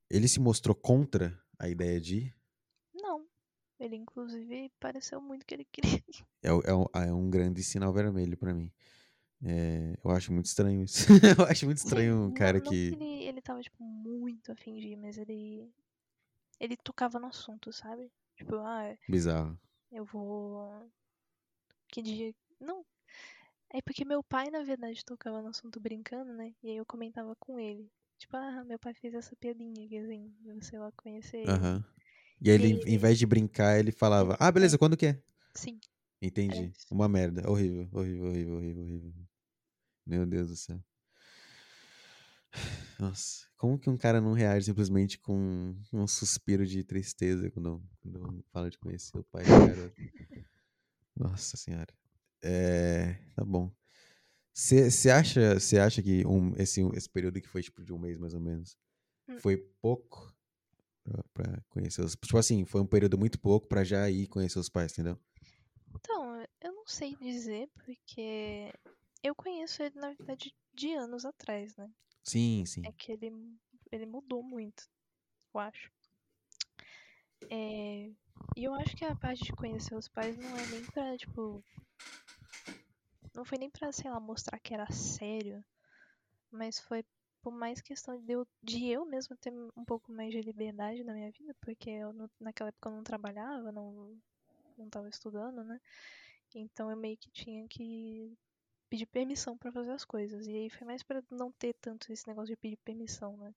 [0.09, 2.35] ele se mostrou contra a ideia de ir?
[2.93, 3.27] Não.
[3.79, 6.03] Ele, inclusive, pareceu muito que ele queria.
[6.43, 8.71] É, é, é um grande sinal vermelho pra mim.
[9.47, 11.05] É, eu acho muito estranho isso.
[11.39, 12.87] eu acho muito estranho um Não- cara não que.
[12.87, 15.69] ele, ele tava, tipo, muito afim de ir, mas ele.
[16.59, 18.11] Ele tocava no assunto, sabe?
[18.35, 19.57] Tipo, ah, Bizarro.
[19.91, 20.89] eu vou.
[21.89, 22.33] Que dia.
[22.59, 22.83] Não.
[23.71, 26.53] É porque meu pai, na verdade, tocava no assunto brincando, né?
[26.63, 27.91] E aí eu comentava com ele.
[28.17, 31.51] Tipo, ah, meu pai fez essa piadinha aqui, assim, você lá conhecer ele.
[31.51, 31.83] Aham.
[32.41, 35.21] E aí, ele, em vez de brincar, ele falava: Ah, beleza, quando que é?
[35.53, 35.79] Sim.
[36.21, 36.71] Entendi.
[36.75, 36.87] isso.
[36.91, 37.49] Uma merda.
[37.49, 39.13] Horrível, horrível, horrível, horrível, horrível.
[40.05, 40.79] Meu Deus do céu.
[42.99, 48.45] Nossa, como que um cara não reage simplesmente com um suspiro de tristeza quando, quando
[48.51, 49.95] fala de conhecer o pai da garota?
[51.15, 51.93] Nossa senhora.
[52.41, 53.71] É, tá bom.
[54.53, 58.17] Você acha, cê acha que um, esse, esse período que foi tipo de um mês
[58.17, 58.77] mais ou menos
[59.27, 59.39] Hum.
[59.39, 60.31] foi pouco
[61.03, 62.13] pra, pra conhecer os.
[62.15, 65.19] Tipo assim, foi um período muito pouco pra já ir conhecer os pais, entendeu?
[65.95, 68.71] Então, eu não sei dizer, porque
[69.25, 71.89] eu conheço ele, na verdade, de anos atrás, né?
[72.23, 72.81] Sim, sim.
[72.85, 73.31] É que ele,
[73.91, 74.87] ele mudou muito,
[75.53, 75.91] eu acho.
[77.49, 78.11] É,
[78.55, 81.63] e eu acho que a parte de conhecer os pais não é nem pra, tipo.
[83.33, 85.63] Não foi nem pra, sei lá, mostrar que era sério.
[86.51, 87.03] Mas foi
[87.41, 91.13] por mais questão de eu, de eu mesma ter um pouco mais de liberdade na
[91.13, 94.17] minha vida, porque eu não- naquela época eu não trabalhava, não,
[94.77, 95.79] não tava estudando, né?
[96.55, 98.35] Então eu meio que tinha que
[98.89, 100.47] pedir permissão pra fazer as coisas.
[100.47, 103.53] E aí foi mais pra não ter tanto esse negócio de pedir permissão, né?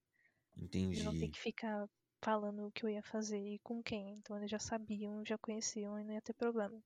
[0.93, 1.31] De não ter Entendi.
[1.31, 1.89] que ficar
[2.23, 4.15] falando o que eu ia fazer e com quem.
[4.15, 6.83] Então eles já sabiam, já conheciam e não ia ter problema.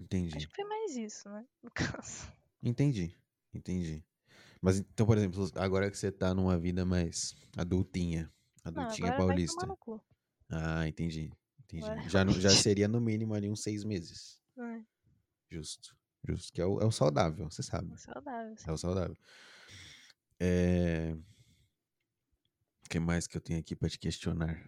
[0.00, 0.36] Entendi.
[0.36, 1.44] Acho que foi mais isso, né?
[1.62, 2.28] No caso.
[2.62, 3.14] Entendi.
[3.54, 4.04] Entendi.
[4.60, 8.30] Mas então, por exemplo, agora que você tá numa vida mais adultinha,
[8.64, 9.66] Não, adultinha vai paulista.
[10.50, 11.32] Ah, entendi.
[11.60, 11.86] Entendi.
[11.86, 14.40] Agora Já, já seria no mínimo ali uns seis meses.
[14.58, 14.84] É,
[15.50, 15.96] Justo.
[16.26, 16.52] Justo.
[16.52, 17.92] Que é o, é o saudável, você sabe.
[17.92, 18.52] é saudável.
[18.52, 18.70] assim.
[18.70, 19.16] É o saudável.
[20.40, 21.16] É...
[22.84, 24.62] O que mais que eu tenho aqui pra te questionar?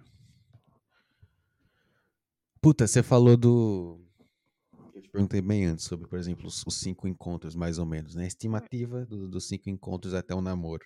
[2.60, 4.04] Puta, você falou do.
[4.94, 8.14] Eu te perguntei bem antes sobre, por exemplo, os, os cinco encontros, mais ou menos,
[8.16, 8.24] né?
[8.24, 10.84] A estimativa do- dos cinco encontros até o namoro.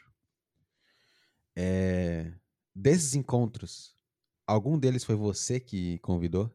[1.57, 2.33] É...
[2.75, 3.95] Desses encontros,
[4.47, 6.51] algum deles foi você que convidou?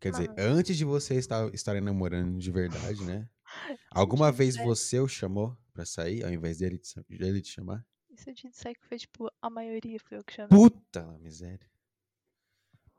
[0.00, 0.40] Quer dizer, Mano.
[0.58, 3.28] antes de você estar, estarem namorando de verdade, né?
[3.90, 7.86] Alguma vez você o chamou pra sair, ao invés dele te, dele te chamar?
[8.16, 10.50] se eu te disser que foi, tipo, a maioria foi eu que chamei.
[10.50, 11.70] Puta miséria.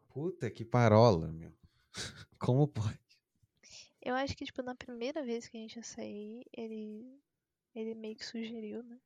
[0.10, 1.54] Puta que parola, meu.
[2.40, 3.00] Como pode?
[4.02, 7.20] Eu acho que, tipo, na primeira vez que a gente ia sair, ele.
[7.74, 9.00] Ele meio que sugeriu, né?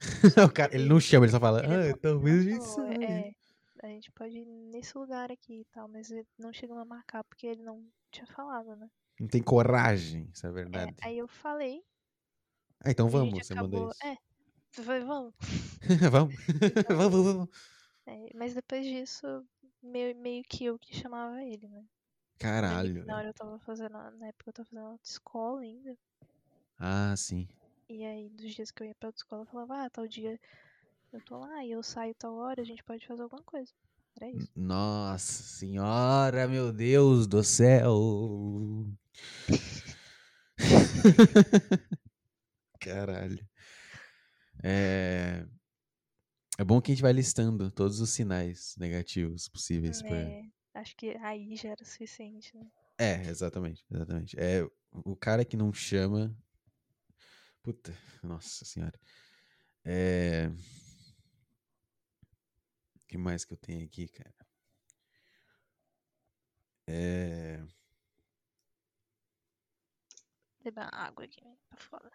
[0.54, 3.04] cara, ele não chama, ele só fala, Ele ah, talvez a gente saia.
[3.04, 3.34] é,
[3.82, 6.08] a gente pode ir nesse lugar aqui e tal, mas
[6.38, 8.90] não chegou a marcar porque ele não tinha falado, né?
[9.18, 10.96] Não tem coragem, isso é É, verdade.
[11.00, 11.82] aí eu falei.
[12.84, 13.84] Ah, então vamos, você mandou acabou.
[13.84, 14.04] isso.
[14.04, 14.16] É,
[14.82, 15.34] falei, vamos.
[16.10, 16.34] vamos.
[16.70, 17.48] Então, vamos, vamos.
[18.06, 19.26] é, mas depois disso,
[19.82, 21.88] meio, meio que eu que chamava ele, né?
[22.38, 23.06] Caralho.
[23.06, 25.96] Na hora eu tava fazendo, na época eu tava fazendo autoescola ainda.
[26.78, 27.48] Ah, sim.
[27.88, 30.40] E aí, dos dias que eu ia pra autoescola, eu falava, ah, tal dia
[31.12, 33.72] eu tô lá e eu saio tal hora, a gente pode fazer alguma coisa.
[34.16, 34.50] Era isso.
[34.54, 38.86] Nossa senhora, meu Deus do céu.
[42.80, 43.46] Caralho.
[44.62, 45.46] É...
[46.58, 50.16] é bom que a gente vai listando todos os sinais negativos possíveis pra...
[50.16, 50.42] É,
[50.74, 52.66] acho que aí já era suficiente, né?
[52.98, 54.38] É, exatamente, exatamente.
[54.38, 56.36] É o cara que não chama.
[57.62, 58.98] Puta, nossa senhora.
[59.84, 60.50] É.
[63.12, 64.34] O que mais que eu tenho aqui, cara?
[66.86, 67.62] É.
[70.64, 71.42] Beber água aqui?
[71.68, 72.10] Tá foda.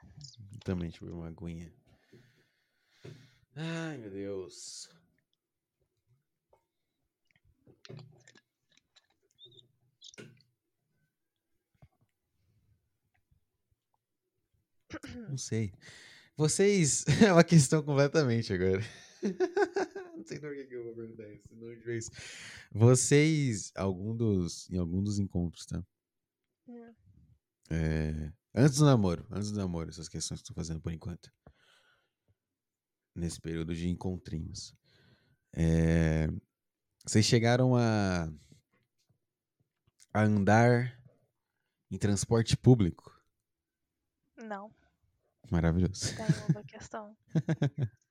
[0.66, 1.72] Também, deixa eu ver uma aguinha.
[3.56, 4.90] Ai, meu Deus.
[15.30, 15.72] Não sei.
[16.36, 17.06] Vocês.
[17.24, 18.82] É uma questão completamente agora.
[20.16, 21.48] Não sei por que que eu vou perguntar isso.
[21.56, 22.12] Não isso.
[22.72, 25.84] Vocês, algum dos, em algum dos encontros, tá?
[26.68, 26.94] Hum.
[27.70, 31.32] É, antes do namoro, antes do namoro, essas questões que eu tô fazendo por enquanto.
[33.16, 34.76] Nesse período de encontrinhos.
[35.54, 36.28] É,
[37.06, 38.32] vocês chegaram a,
[40.14, 41.00] a andar
[41.90, 43.16] em transporte público?
[44.36, 44.72] Não,
[45.50, 46.16] Maravilhoso.
[46.16, 47.18] tá em outra questão.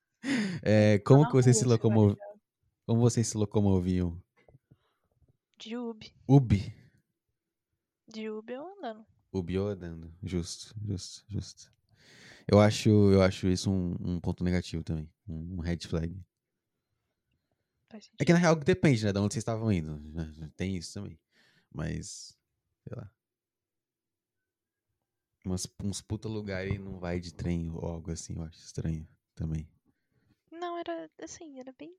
[0.62, 2.16] É, como que vocês se rua agora locomov...
[2.16, 2.40] já.
[2.86, 4.22] como vocês se locomoviam?
[5.58, 6.14] De Ubi.
[6.28, 6.74] Ubi?
[8.08, 9.06] De Ubi eu andando.
[9.32, 10.14] Ubi ou andando?
[10.22, 11.72] Justo, justo, justo.
[12.46, 15.10] Eu acho, eu acho isso um, um ponto negativo também.
[15.26, 16.24] Um red flag.
[18.18, 19.12] É que na real depende, né?
[19.12, 19.98] De onde vocês estavam indo.
[19.98, 21.18] né, Tem isso também.
[21.72, 22.36] Mas,
[22.84, 23.10] sei lá.
[25.44, 29.06] Umas, uns puta lugar aí não vai de trem ou algo assim, eu acho estranho
[29.34, 29.68] também.
[30.76, 31.96] Não, era assim, era bem.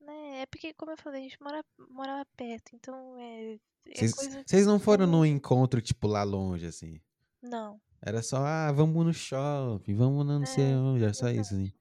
[0.00, 3.54] Né, é porque, como eu falei, a gente mora, morava perto, então é.
[3.54, 3.58] é
[3.94, 4.14] Vocês
[4.46, 7.00] vocês não foram num encontro, tipo, lá longe, assim?
[7.42, 7.80] Não.
[8.00, 11.54] Era só, ah, vamos no shopping, vamos no não sei É, onde, era só isso,
[11.54, 11.72] assim.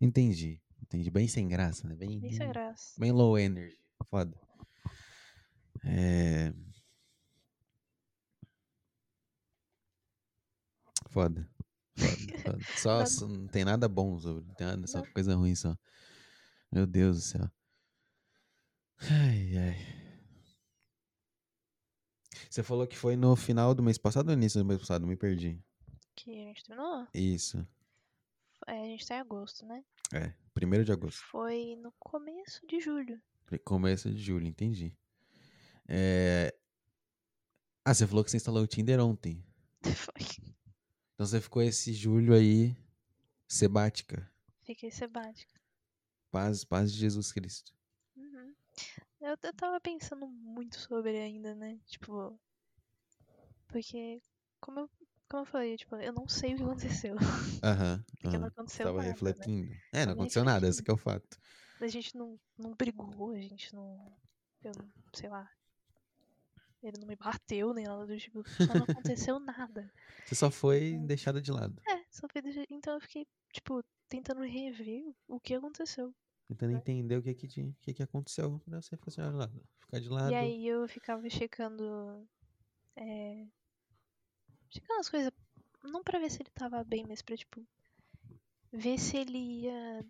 [0.00, 1.10] Entendi, entendi.
[1.10, 1.94] Bem sem graça, né?
[1.94, 2.98] Bem, Bem sem graça.
[2.98, 3.78] bem low energy.
[4.08, 4.34] Foda.
[5.84, 6.54] É...
[11.10, 11.48] Foda.
[12.76, 13.06] Só, Nada.
[13.06, 15.12] só- não tem nada bom sobre, não tem nada, só Não.
[15.12, 15.76] coisa ruim só.
[16.70, 17.50] Meu Deus do céu.
[19.00, 19.76] Ai, ai.
[22.50, 25.06] Você falou que foi no final do mês passado ou no início do mês passado?
[25.06, 25.60] Me perdi.
[26.14, 27.06] Que a gente terminou?
[27.14, 27.66] Isso.
[28.66, 29.84] É, a gente tá em agosto, né?
[30.12, 31.20] É, primeiro de agosto.
[31.30, 33.20] Foi no começo de julho.
[33.64, 34.94] Começo de julho, entendi.
[35.88, 36.54] É...
[37.84, 39.44] Ah, você falou que você instalou o Tinder ontem.
[39.94, 40.55] Foi.
[41.16, 42.76] Então você ficou esse julho aí
[43.48, 44.30] sebática.
[44.64, 45.58] Fiquei sebática.
[46.30, 47.72] Paz, paz de Jesus Cristo.
[48.14, 48.54] Uhum.
[49.22, 51.78] Eu, eu tava pensando muito sobre ainda, né?
[51.86, 52.38] Tipo.
[53.68, 54.20] Porque,
[54.60, 54.90] como eu,
[55.28, 57.16] como eu falei, tipo, eu não sei o que aconteceu.
[57.62, 58.04] Aham.
[58.20, 58.48] Porque não aham.
[58.48, 59.12] aconteceu Tava nada, né?
[59.12, 59.74] refletindo.
[59.92, 61.38] É, não Tava aconteceu nada, esse é o fato.
[61.80, 64.14] A gente não, não brigou, a gente não.
[64.62, 65.50] Eu não, sei lá.
[66.86, 68.42] Ele não me bateu nem nada do tipo.
[68.48, 69.92] Só não aconteceu nada.
[70.24, 71.80] Você só foi deixada de lado.
[71.88, 76.14] É, só foi deixa- Então eu fiquei, tipo, tentando rever o que aconteceu.
[76.48, 76.76] Tentando É.
[76.76, 79.62] entender o que que, o que, que aconteceu pra você ficar de lado.
[79.80, 80.30] Ficar de lado.
[80.30, 82.26] E aí eu ficava checando.
[82.94, 83.46] É,
[84.70, 85.32] checando as coisas.
[85.82, 87.66] Não pra ver se ele tava bem, mas pra, tipo.
[88.72, 90.04] Ver se ele ia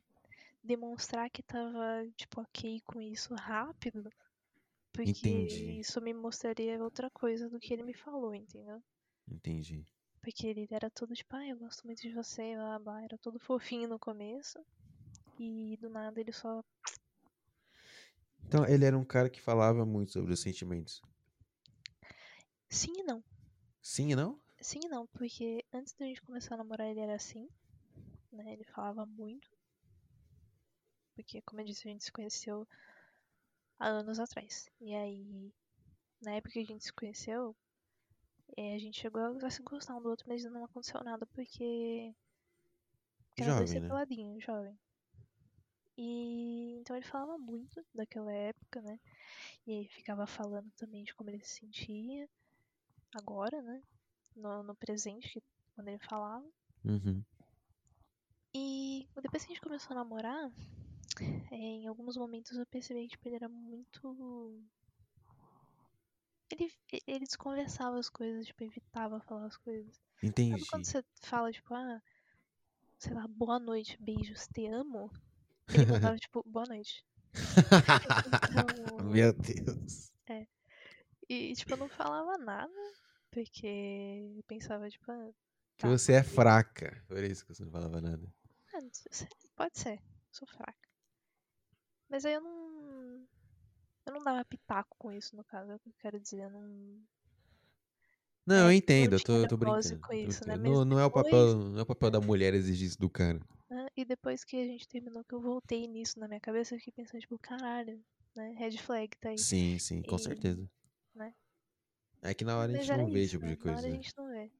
[0.62, 4.10] demonstrar que tava, tipo, ok com isso rápido.
[4.96, 5.78] Porque Entendi.
[5.78, 8.82] isso me mostraria outra coisa do que ele me falou, entendeu?
[9.28, 9.86] Entendi.
[10.22, 13.02] Porque ele era todo tipo, ah, eu gosto muito de você, blá, blá.
[13.02, 14.58] Era todo fofinho no começo.
[15.38, 16.64] E do nada ele só.
[18.46, 21.02] Então, ele era um cara que falava muito sobre os sentimentos.
[22.70, 23.22] Sim e não.
[23.82, 24.40] Sim e não?
[24.60, 27.48] Sim e não, porque antes da gente começar a namorar ele era assim.
[28.32, 28.54] né?
[28.54, 29.48] Ele falava muito.
[31.14, 32.66] Porque, como eu disse, a gente se conheceu
[33.78, 34.68] há anos atrás.
[34.80, 35.52] E aí,
[36.22, 37.54] na época que a gente se conheceu,
[38.56, 42.14] é, a gente chegou a se gostar um do outro, mas não aconteceu nada porque.
[43.28, 43.80] porque era Jovem, né?
[43.80, 44.78] separadinhos, jovem.
[45.98, 49.00] E então ele falava muito daquela época, né?
[49.66, 52.28] E aí ficava falando também de como ele se sentia
[53.14, 53.82] agora, né?
[54.34, 55.42] No, no presente, que,
[55.74, 56.46] quando ele falava.
[56.84, 57.24] Uhum.
[58.54, 60.50] E depois que a gente começou a namorar,
[61.50, 64.60] é, em alguns momentos eu percebi que tipo, ele era muito.
[66.50, 66.72] Ele,
[67.06, 70.00] ele desconversava as coisas, tipo, evitava falar as coisas.
[70.22, 70.70] Sabe Entendi.
[70.70, 72.00] quando você fala, tipo, ah,
[72.98, 75.10] sei lá, boa noite, beijos, te amo?
[75.68, 77.04] Ele mandava, tipo, boa noite.
[78.26, 80.12] Então, Meu Deus.
[81.28, 82.72] e, tipo, eu não falava nada,
[83.30, 85.30] porque eu pensava, tipo, ah,
[85.76, 86.30] Que Tá, você é ok.
[86.32, 87.04] fraca.
[87.08, 88.32] Por isso que você não falava nada.
[89.10, 90.85] sei, pode ser, sou fraca.
[92.08, 93.26] Mas aí eu não.
[94.06, 96.42] Eu não dava pitaco com isso, no caso, é o que eu quero dizer.
[96.42, 97.00] Eu não.
[98.46, 100.00] Não, É, eu não entendo, eu tô, eu tô brincando.
[100.00, 100.54] com isso, né?
[100.56, 100.76] brincando.
[100.78, 103.10] Não, não é o depois- papel, não é o papel da mulher exigir isso do
[103.10, 103.40] cara.
[103.68, 106.78] né, E depois que a gente terminou, que eu voltei nisso na minha cabeça, eu
[106.78, 108.00] fiquei pensando, tipo, caralho,
[108.36, 108.52] né?
[108.56, 109.38] Red flag tá aí.
[109.38, 110.70] Sim, sim, com E- certeza.
[111.12, 111.34] né?
[112.22, 113.56] É que na hora a Mas gente era não vê esse tipo né?
[113.56, 113.88] de Na hora coisa.
[113.88, 114.50] a gente não vê.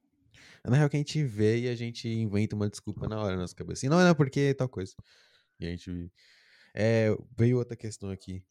[0.64, 3.42] Na real, que a gente vê e a gente inventa uma desculpa na hora na
[3.42, 3.86] nossa cabeça.
[3.86, 4.94] E não é porque tal coisa.
[5.60, 6.10] E a gente.
[6.78, 8.44] É, veio outra questão aqui.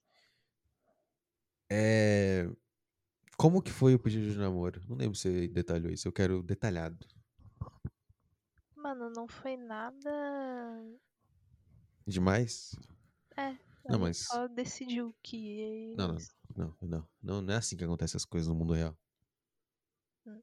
[1.69, 2.49] É.
[3.37, 4.81] Como que foi o pedido de namoro?
[4.87, 6.07] Não lembro se você detalhou isso.
[6.07, 7.05] Eu quero detalhado.
[8.75, 10.09] Mano, não foi nada.
[12.07, 12.75] Demais?
[13.37, 13.55] É.
[13.87, 15.95] Não, mas- Só decidiu que ia.
[15.95, 16.17] Não, não.
[16.55, 17.07] Não, não.
[17.21, 18.97] Não, não é assim que acontecem as coisas no mundo real.
[20.25, 20.41] Hum.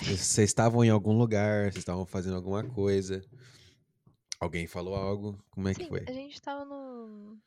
[0.00, 3.20] Vocês estavam em algum lugar, vocês estavam fazendo alguma coisa.
[4.38, 5.42] Alguém falou algo.
[5.50, 6.04] Como é que Sim, foi?
[6.06, 7.38] a gente tava no.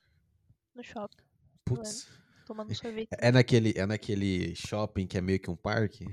[0.76, 1.24] no shopping,
[1.64, 2.08] Putz.
[2.46, 3.10] tomando sorvete.
[3.12, 6.06] É naquele, é naquele shopping que é meio que um parque?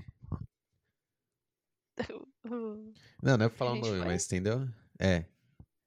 [3.23, 4.07] Não, não é pra falar o nome, foi?
[4.07, 4.69] mas entendeu?
[5.01, 5.25] É.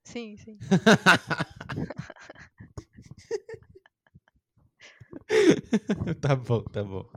[0.03, 0.57] sim, sim.
[6.19, 7.09] tá bom, tá bom.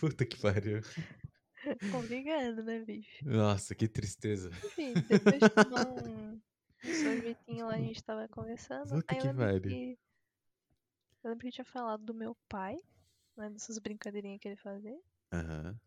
[0.00, 0.80] Puta que pariu.
[1.94, 3.28] Obrigado, né, bicho?
[3.28, 4.50] Nossa, que tristeza.
[4.64, 6.40] Enfim, depois de tomar um
[6.92, 8.88] sorvetinho lá, a gente tava conversando.
[8.90, 9.62] Puta aí eu que lembro pariu.
[9.62, 9.98] que.
[11.22, 12.76] Eu lembro que eu tinha falado do meu pai,
[13.36, 13.48] né?
[13.50, 14.98] Dessas brincadeirinhas que ele fazia.
[15.32, 15.78] Aham.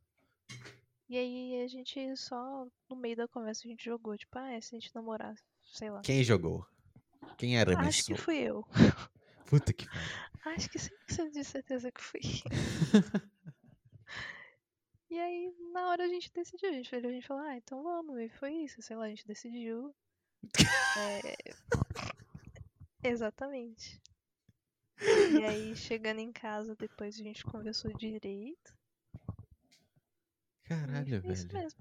[1.10, 4.60] E aí a gente só, no meio da conversa, a gente jogou, tipo, ah, é,
[4.60, 6.02] se a gente namorar, sei lá.
[6.02, 6.66] Quem jogou?
[7.38, 8.66] Quem era Acho que fui eu.
[9.46, 9.86] Puta que.
[10.46, 12.22] Acho que 100% de certeza que fui.
[15.10, 16.70] E aí, na hora a gente decidiu.
[16.70, 18.20] A gente, a gente falou, ah, então vamos.
[18.20, 19.96] E foi isso, sei lá, a gente decidiu.
[20.98, 21.54] É,
[23.04, 24.02] Exatamente.
[25.00, 28.74] E aí, chegando em casa, depois a gente conversou direito.
[30.64, 31.64] Caralho, foi isso velho.
[31.64, 31.80] mesmo.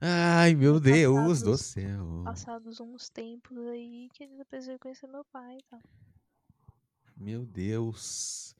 [0.00, 2.22] Ai, meu Deus do passados- céu.
[2.24, 5.80] Passados uns tempos aí, que ele depois veio conhecer meu pai e tal.
[7.16, 8.54] Meu Deus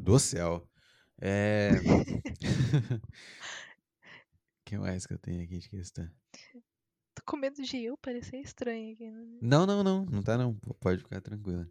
[0.00, 0.66] do céu.
[1.20, 1.70] É.
[1.72, 2.22] O
[4.64, 6.08] que mais que eu tenho aqui de questão?
[7.24, 9.38] Tô com medo de eu parecer estranho aqui, né?
[9.40, 10.04] Não, não, não.
[10.04, 10.54] Não tá não.
[10.80, 11.68] Pode ficar tranquila.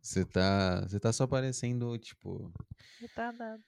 [0.00, 2.52] Você tá, você tá só parecendo, tipo,
[3.00, 3.62] Retardado.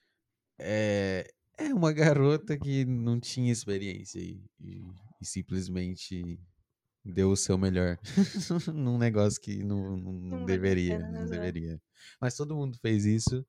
[0.57, 1.27] é,
[1.57, 4.81] é uma garota que não tinha experiência e, e-
[5.21, 6.39] e simplesmente
[7.03, 7.97] deu o seu melhor
[8.73, 11.81] num negócio que não, não, não Não deveria, não deveria.
[12.21, 13.45] Mas todo mundo fez isso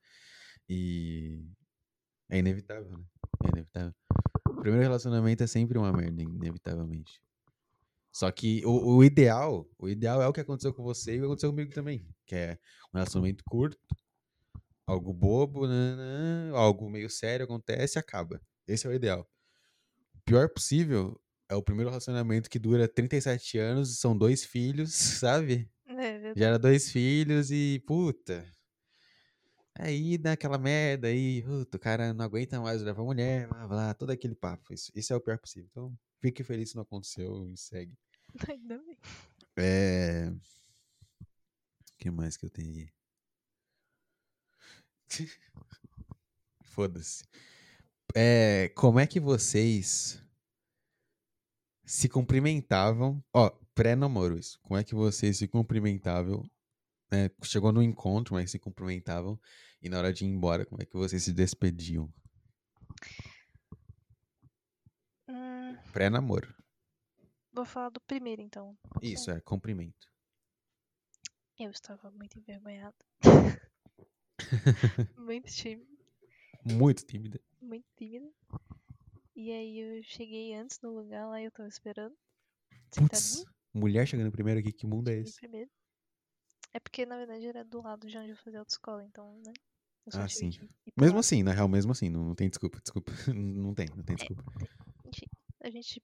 [0.68, 1.44] e
[2.28, 3.04] é inevitável, né?
[3.44, 3.94] É inevitável.
[4.48, 7.20] O primeiro relacionamento é sempre uma merda, inevitavelmente.
[8.12, 11.20] Só que o, o ideal, o ideal é o que aconteceu com você e o
[11.20, 12.58] que aconteceu comigo também, que é
[12.92, 13.78] um relacionamento curto,
[14.86, 18.40] algo bobo, nanã, algo meio sério acontece e acaba.
[18.66, 19.28] Esse é o ideal.
[20.14, 25.70] O pior possível é o primeiro relacionamento que dura 37 anos, são dois filhos, sabe?
[25.86, 26.32] É.
[26.36, 28.44] Gera dois filhos e, puta.
[29.78, 33.66] Aí dá aquela merda aí, puta, o cara não aguenta mais olhar pra mulher, blá,
[33.66, 34.74] blá, todo aquele papo.
[34.74, 35.68] Isso, isso é o pior possível.
[35.70, 37.96] Então, fique feliz se não aconteceu e segue.
[38.48, 38.98] Ainda bem.
[39.56, 40.30] É.
[40.30, 42.92] O que mais que eu tenho aí?
[46.62, 47.24] Foda-se.
[48.14, 50.22] É, como é que vocês
[51.84, 53.22] se cumprimentavam?
[53.32, 54.58] Ó, pré-namoro isso.
[54.62, 56.48] Como é que vocês se cumprimentavam?
[57.10, 57.30] né?
[57.42, 59.38] Chegou no encontro, mas se cumprimentavam.
[59.82, 62.12] E na hora de ir embora, como é que vocês se despediam?
[65.92, 66.54] Pré-namoro.
[67.52, 68.76] Vou falar do primeiro, então.
[69.02, 70.08] Isso, é, cumprimento.
[71.58, 72.96] Eu estava muito envergonhada.
[75.18, 75.90] muito tímida.
[76.64, 77.40] Muito tímida.
[77.60, 78.32] Muito tímida.
[79.34, 82.16] E aí eu cheguei antes no lugar lá e eu tava esperando.
[82.94, 85.36] Putz, mulher chegando primeiro aqui, que mundo é esse?
[85.36, 85.70] primeiro.
[86.72, 89.52] É porque, na verdade, era do lado de onde eu fazia autoescola, então, né?
[90.14, 90.50] Ah, sim.
[90.96, 93.12] Mesmo assim, na real, mesmo assim, não, não tem desculpa, desculpa.
[93.34, 94.42] Não tem, não tem desculpa.
[94.56, 94.66] Enfim,
[95.60, 96.02] a gente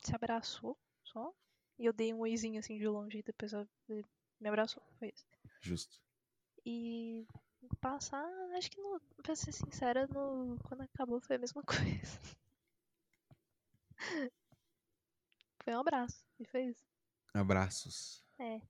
[0.00, 1.32] se abraçou só.
[1.78, 4.82] E eu dei um oizinho assim de longe e depois ela me abraçou.
[4.98, 5.26] Foi isso.
[5.60, 6.00] Justo.
[6.64, 7.26] E
[7.80, 8.24] passar,
[8.56, 12.20] acho que no, pra ser sincera, no, quando acabou foi a mesma coisa.
[15.64, 16.24] Foi um abraço.
[16.38, 16.84] E foi isso.
[17.34, 18.22] Abraços.
[18.38, 18.60] É,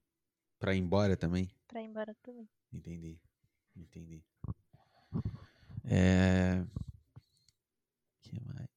[0.58, 1.50] Pra ir embora também?
[1.66, 2.48] pra ir embora também.
[2.72, 3.18] Entendi.
[3.74, 4.22] Entendi.
[5.84, 6.64] É.
[8.22, 8.68] que mais?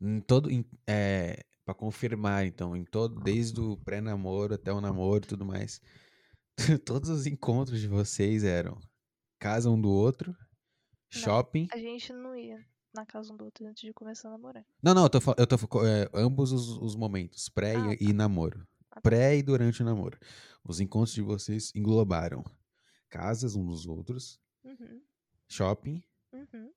[0.00, 0.50] Em todo.
[0.50, 5.44] Em, é, pra confirmar, então, em todo, desde o pré-namoro até o namoro e tudo
[5.44, 5.80] mais.
[6.84, 8.78] Todos os encontros de vocês eram
[9.38, 10.34] casa um do outro,
[11.10, 11.66] shopping.
[11.72, 12.64] A gente não ia
[12.94, 14.64] na casa um do outro antes de começar a namorar.
[14.82, 18.12] Não, não, eu tô, eu tô é, ambos os, os momentos, pré e- Ah, e,
[18.12, 18.66] namoro.
[18.90, 19.00] Ah, tá.
[19.02, 20.18] Pré e durante o namoro.
[20.64, 22.42] Os encontros de vocês englobaram
[23.08, 25.00] casas um dos outros, Uhum,
[25.48, 26.02] shopping,
[26.32, 26.72] uhum,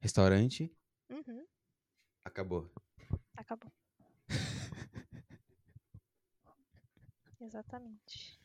[0.00, 0.72] restaurante,
[1.10, 1.44] uhum.
[2.30, 2.70] Acabou.
[3.36, 3.72] Acabou.
[7.40, 8.38] Exatamente.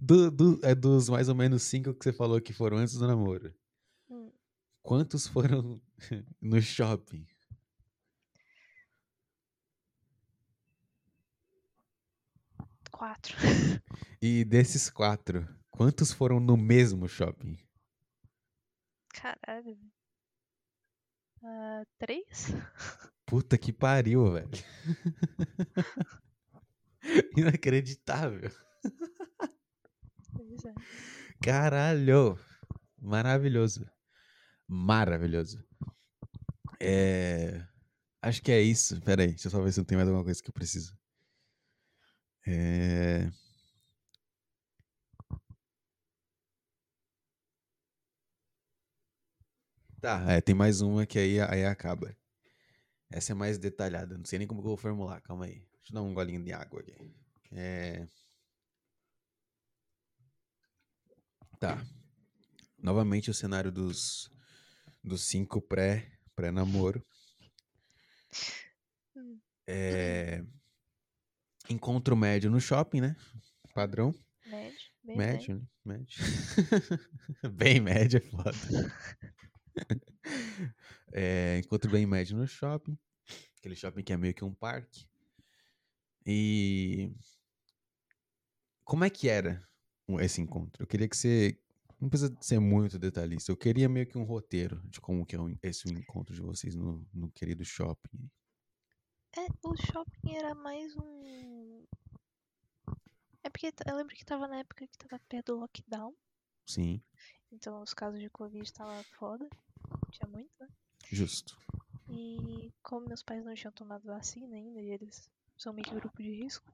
[0.00, 3.06] Do, do- é dos mais ou menos cinco que você falou que foram antes do
[3.06, 3.54] namoro.
[4.08, 4.30] Hum.
[4.82, 5.80] Quantos foram
[6.40, 7.26] no shopping?
[12.90, 13.36] Quatro.
[14.22, 17.58] E desses quatro, quantos foram no mesmo shopping?
[19.12, 19.76] Caralho.
[21.48, 22.52] Ah, três?
[23.24, 24.50] Puta que pariu, velho.
[27.36, 28.50] Inacreditável.
[30.32, 30.74] Pois é.
[31.40, 32.36] Caralho.
[33.00, 33.88] Maravilhoso.
[34.66, 35.64] Maravilhoso.
[36.80, 37.64] É...
[38.20, 39.00] Acho que é isso.
[39.02, 40.98] Pera aí, deixa eu só ver se não tem mais alguma coisa que eu preciso.
[42.44, 43.30] É...
[50.06, 52.16] Tá, é, tem mais uma que aí, aí acaba.
[53.10, 54.16] Essa é mais detalhada.
[54.16, 55.20] Não sei nem como que eu vou formular.
[55.20, 55.54] Calma aí.
[55.78, 56.94] Deixa eu dar um golinho de água aqui.
[57.50, 58.06] É...
[61.58, 61.84] Tá.
[62.78, 64.30] Novamente o cenário dos,
[65.02, 67.04] dos cinco pré, pré-namoro.
[69.66, 70.44] É...
[71.68, 73.16] Encontro médio no shopping, né?
[73.74, 74.14] Padrão.
[74.46, 74.78] Médio.
[75.02, 75.62] Bem Médio, né?
[75.84, 76.24] Médio.
[77.52, 78.52] bem médio é foda.
[81.12, 82.98] É, encontro bem médio no shopping.
[83.58, 85.08] Aquele shopping que é meio que um parque.
[86.26, 87.12] E.
[88.84, 89.66] Como é que era
[90.20, 90.82] esse encontro?
[90.82, 91.58] Eu queria que você.
[91.98, 93.50] Não precisa ser muito detalhista.
[93.50, 97.06] Eu queria meio que um roteiro de como que é esse encontro de vocês no,
[97.14, 98.30] no querido shopping.
[99.38, 101.84] É, o shopping era mais um.
[103.42, 106.14] É porque eu lembro que tava na época que tava perto do lockdown.
[106.66, 107.00] Sim,
[107.52, 109.48] Então os casos de Covid tava foda.
[110.16, 110.68] Tinha muito, né?
[111.10, 111.58] justo.
[112.08, 116.22] E como meus pais não tinham tomado vacina ainda, e eles são meio que grupo
[116.22, 116.72] de risco,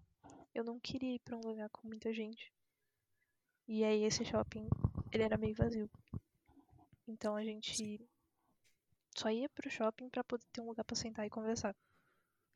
[0.55, 2.53] eu não queria ir pra um lugar com muita gente.
[3.67, 4.69] E aí esse shopping,
[5.11, 5.91] ele era meio vazio.
[7.07, 8.01] Então a gente
[9.17, 11.75] só ia pro shopping pra poder ter um lugar pra sentar e conversar.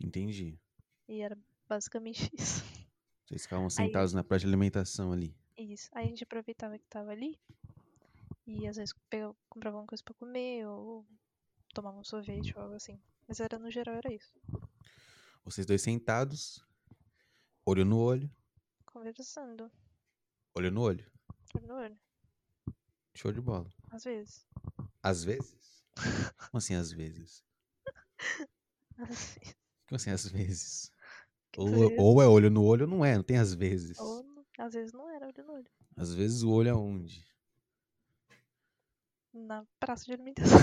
[0.01, 0.59] Entendi.
[1.09, 1.39] E era
[1.69, 2.63] basicamente isso.
[3.27, 5.35] Vocês ficavam sentados na praça de alimentação ali.
[5.57, 5.89] Isso.
[5.93, 7.39] Aí a gente aproveitava que tava ali
[8.47, 11.06] e às vezes pegava, comprava uma coisa pra comer ou
[11.74, 13.01] tomava um sorvete ou algo assim.
[13.27, 14.32] Mas era no geral era isso.
[15.44, 16.64] Vocês dois sentados,
[17.64, 18.31] olho no olho,
[18.85, 19.70] Conversando.
[20.55, 21.10] olho no olho.
[21.55, 21.98] Olho no olho.
[23.14, 23.68] Show de bola.
[23.90, 24.47] Às vezes.
[25.02, 25.85] Às vezes?
[26.51, 27.44] Como assim, às vezes?
[28.98, 29.56] Às vezes.
[29.89, 30.93] Como assim, às vezes?
[31.56, 31.68] Ou,
[31.98, 33.98] ou é olho no olho ou não é, não tem às vezes.
[33.98, 34.24] Ou
[34.59, 35.70] às vezes não era olho no olho.
[35.97, 37.24] Às vezes o olho é onde?
[39.37, 40.59] Na praça de alimentação.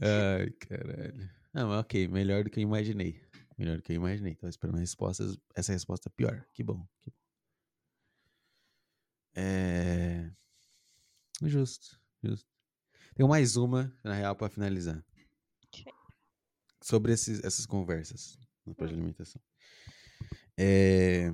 [0.00, 1.30] Ai, caralho.
[1.52, 3.22] Não, mas ok, melhor do que eu imaginei.
[3.58, 4.34] Melhor do que eu imaginei.
[4.34, 6.46] Tava esperando respostas, essa resposta pior.
[6.54, 7.16] Que bom, que bom.
[9.34, 10.30] É...
[11.42, 12.48] Justo, justo.
[13.14, 15.04] Tenho mais uma, na real, pra finalizar.
[16.82, 19.42] Sobre esses, essas conversas na praça de alimentação.
[20.56, 21.32] É...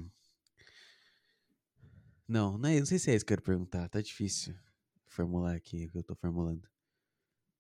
[2.27, 3.89] Não, não, é, não sei se é isso que eu quero perguntar.
[3.89, 4.55] Tá difícil
[5.07, 6.63] formular aqui o que eu tô formulando.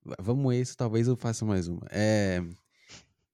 [0.05, 1.87] Va- Vamos esse, talvez eu faça mais uma.
[1.91, 2.41] É.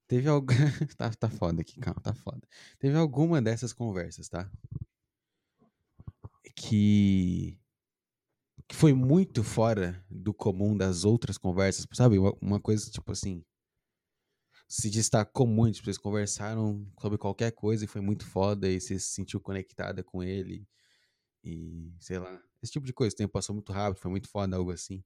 [0.07, 0.53] Teve algum.
[0.97, 2.41] tá, tá foda aqui, calma, tá foda.
[2.79, 4.49] Teve alguma dessas conversas, tá?
[6.55, 7.57] Que.
[8.67, 12.19] Que foi muito fora do comum das outras conversas, sabe?
[12.19, 13.43] Uma, uma coisa tipo assim.
[14.69, 18.99] Se destacou muito, tipo, vocês conversaram sobre qualquer coisa e foi muito foda e você
[18.99, 20.67] se sentiu conectada com ele.
[21.43, 22.39] E sei lá.
[22.61, 23.13] Esse tipo de coisa.
[23.13, 25.03] O tempo passou muito rápido, foi muito foda, algo assim.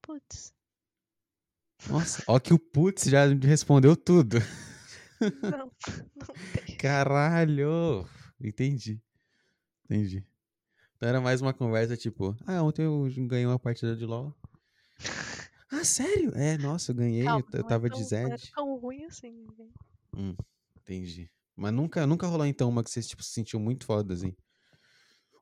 [0.00, 0.54] Putz.
[1.88, 4.38] Nossa, ó que o putz já respondeu tudo.
[5.20, 5.72] Não, não
[6.54, 6.76] tem.
[6.76, 8.08] Caralho!
[8.40, 9.00] Entendi.
[9.84, 10.24] Entendi.
[10.96, 14.34] Então era mais uma conversa tipo, ah, ontem eu ganhei uma partida de LoL.
[15.72, 16.32] Ah, sério?
[16.36, 18.28] É, nossa, eu ganhei, Calma, eu, t- eu não é tava tão- de Não é
[18.36, 18.52] Zed.
[18.54, 19.46] tão ruim assim.
[20.14, 20.36] Hum,
[20.76, 21.30] entendi.
[21.56, 24.34] Mas nunca, nunca rolou então uma que vocês tipo, se sentiu muito foda, assim.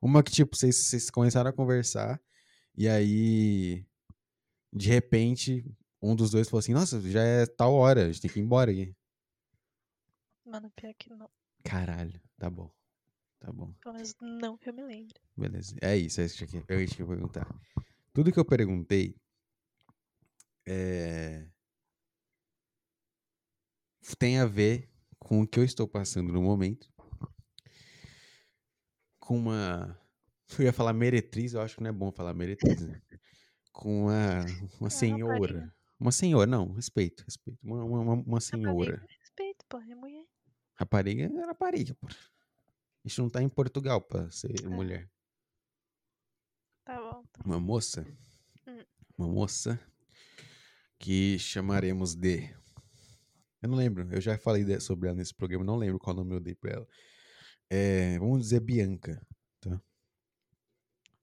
[0.01, 2.19] Uma que, tipo, vocês, vocês começaram a conversar
[2.75, 3.85] e aí,
[4.73, 5.65] de repente,
[6.01, 8.43] um dos dois falou assim, nossa, já é tal hora, a gente tem que ir
[8.43, 8.95] embora aqui.
[10.45, 11.29] Mano, pior que não.
[11.63, 12.71] Caralho, tá bom.
[13.39, 13.73] Tá bom.
[13.81, 15.15] Pelo menos não que eu me lembre.
[15.35, 15.75] Beleza.
[15.81, 17.47] É isso, é isso que eu ia te perguntar.
[18.13, 19.15] Tudo que eu perguntei
[20.67, 21.47] é...
[24.17, 24.89] tem a ver
[25.19, 26.91] com o que eu estou passando no momento.
[29.19, 29.97] Com uma.
[30.59, 33.01] Eu ia falar meretriz, eu acho que não é bom falar meretriz, né?
[33.71, 34.45] Com uma,
[34.81, 35.73] uma senhora.
[35.97, 37.57] Uma senhora, não, respeito, respeito.
[37.63, 38.95] Uma, uma, uma- senhora.
[38.95, 40.25] Rapariga, Respeito, pô, é mulher.
[40.73, 42.07] Rapariga é rapariga, pô.
[42.07, 44.67] A gente não tá em Portugal pra ser É.
[44.67, 45.09] mulher.
[46.83, 47.41] Tá bom, tá.
[47.45, 48.05] uma moça,
[48.67, 48.83] Hum.
[49.17, 49.79] uma moça
[51.01, 52.53] que chamaremos de.
[53.61, 56.39] Eu não lembro, eu já falei sobre ela nesse programa, não lembro qual nome eu
[56.39, 56.87] dei pra ela.
[57.69, 59.19] É, vamos dizer Bianca,
[59.59, 59.81] tá?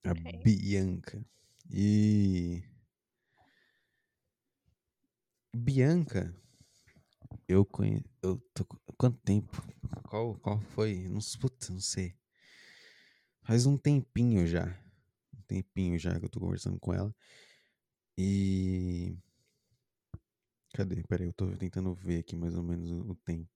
[0.03, 0.43] A Ok.
[0.43, 1.25] Bianca.
[1.71, 2.61] E.
[5.55, 6.35] Bianca,
[7.47, 8.05] eu conheço.
[8.21, 8.65] Eu tô,
[8.97, 9.61] quanto tempo?
[10.03, 11.07] Qual, qual foi?
[11.07, 12.15] Não, putz, não sei.
[13.43, 14.77] Faz um tempinho já.
[15.33, 17.15] Um tempinho já que eu tô conversando com ela.
[18.17, 19.17] E.
[20.73, 21.03] Cadê?
[21.03, 23.49] Peraí, eu tô tentando ver aqui mais ou menos o, o tempo.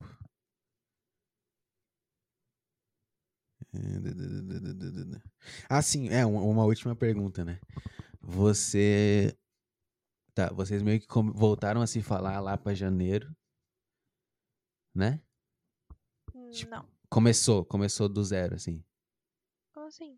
[5.69, 7.59] Ah, sim, é uma, uma última pergunta, né?
[8.22, 9.38] Você.
[10.33, 13.35] Tá, vocês meio que voltaram a se falar lá pra janeiro,
[14.93, 15.22] né?
[16.51, 16.88] Tipo, Não.
[17.09, 18.83] Começou, começou do zero, assim.
[19.72, 20.17] Como assim?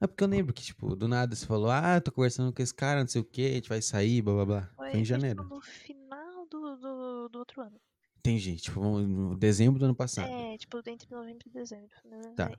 [0.00, 2.74] É porque eu lembro que, tipo, do nada você falou, ah, tô conversando com esse
[2.74, 4.70] cara, não sei o que, a gente vai sair, blá blá blá.
[4.76, 5.42] Foi, em tipo, janeiro.
[5.44, 7.80] no final do, do, do outro ano.
[8.18, 10.28] Entendi, tipo, no dezembro do ano passado.
[10.28, 11.96] É, tipo, entre novembro e dezembro.
[12.04, 12.34] né?
[12.36, 12.50] Tá.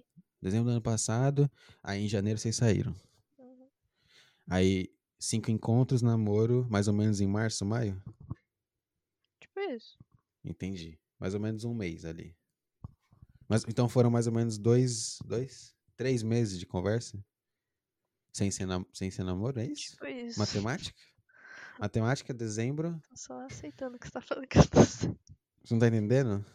[0.41, 1.51] Dezembro do ano passado,
[1.83, 2.95] aí em janeiro vocês saíram.
[3.38, 3.67] Uhum.
[4.49, 8.01] Aí, cinco encontros, namoro, mais ou menos em março, maio?
[9.40, 9.98] Tipo isso.
[10.43, 10.99] Entendi.
[11.19, 12.35] Mais ou menos um mês ali.
[13.48, 17.17] Mas, então foram mais ou menos dois, dois, três meses de conversa?
[18.32, 19.92] Sem ser, nam- sem ser namoro, é isso?
[19.92, 20.40] Tipo isso.
[20.40, 21.00] Matemática?
[21.80, 23.01] Matemática, dezembro.
[23.09, 25.09] Tô só aceitando o que você tá falando que eu sei.
[25.64, 26.45] Você não tá entendendo?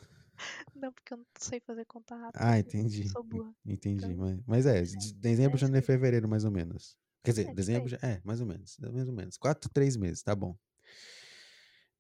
[0.75, 2.45] Não, porque eu não sei fazer conta rápida.
[2.45, 3.09] Ah, eu entendi.
[3.09, 3.53] Sou burra.
[3.67, 4.05] Entendi.
[4.05, 5.87] Então, Mas, mas é, de dezembro, é janeiro, aí.
[5.87, 6.97] fevereiro, mais ou menos.
[7.25, 8.79] Quer dizer, É, tipo dezembro, já, é, mais ou menos.
[8.79, 9.37] Mais ou menos.
[9.37, 10.57] Quatro, três meses, tá bom.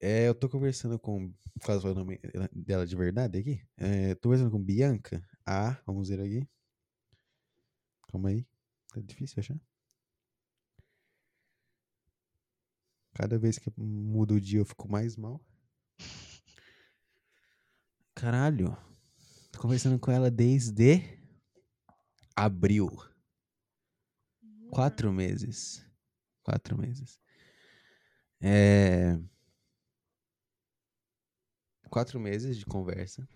[0.01, 1.33] É, eu tô conversando com.
[1.65, 2.21] Qual é o nome
[2.53, 3.61] dela de verdade aqui?
[3.77, 5.23] É, tô conversando com Bianca.
[5.47, 6.49] A, vamos ver aqui.
[8.13, 8.47] Calma aí.
[8.93, 9.59] Tá difícil achar.
[13.15, 15.43] Cada vez que muda o dia eu fico mais mal.
[18.15, 18.77] Caralho.
[19.51, 21.01] Tô conversando com ela desde
[22.37, 22.91] abril.
[24.71, 25.83] Quatro meses.
[26.43, 27.19] Quatro meses.
[28.43, 29.19] É...
[31.89, 33.27] Quatro meses de conversa.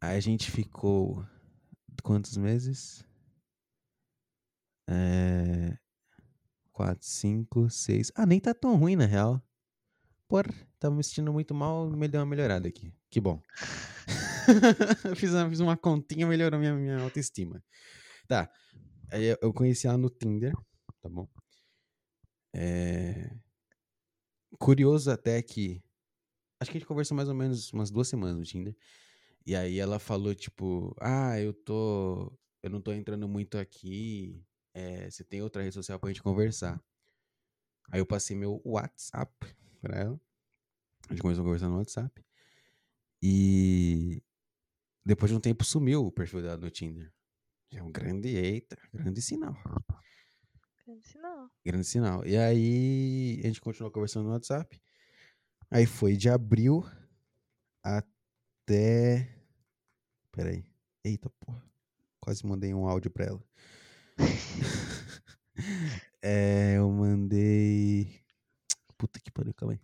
[0.00, 1.22] A gente ficou.
[2.02, 3.04] Quantos meses?
[4.90, 5.78] É...
[6.72, 8.10] Quatro, cinco, seis.
[8.14, 9.42] Ah, nem tá tão ruim na real.
[10.26, 12.92] Porra, tava me sentindo muito mal, me deu uma melhorada aqui.
[13.10, 13.40] Que bom.
[15.16, 17.62] fiz, uma, fiz uma continha, melhorou minha, minha autoestima.
[18.26, 18.50] Tá.
[19.10, 20.52] Aí eu conheci ela no Tinder,
[21.00, 21.28] tá bom?
[22.54, 23.36] É...
[24.58, 25.82] Curioso até que.
[26.60, 28.76] Acho que a gente conversou mais ou menos umas duas semanas no Tinder.
[29.46, 32.32] E aí ela falou, tipo, ah, eu tô.
[32.62, 34.44] Eu não tô entrando muito aqui.
[34.74, 36.82] É, você tem outra rede social pra gente conversar.
[37.90, 39.32] Aí eu passei meu WhatsApp
[39.80, 40.20] pra ela.
[41.08, 42.24] A gente começou a conversar no WhatsApp.
[43.22, 44.22] E
[45.04, 47.12] depois de um tempo sumiu o perfil dela no Tinder.
[47.72, 49.54] É um grande, eita, grande sinal.
[50.86, 51.50] Grande sinal.
[51.64, 52.26] Grande sinal.
[52.26, 54.80] E aí a gente continuou conversando no WhatsApp.
[55.70, 56.84] Aí foi de abril
[57.82, 59.36] até.
[60.32, 60.64] Peraí.
[61.04, 61.64] Eita porra.
[62.20, 63.42] Quase mandei um áudio pra ela.
[66.22, 68.20] é, eu mandei.
[68.98, 69.80] Puta que pariu, calma aí.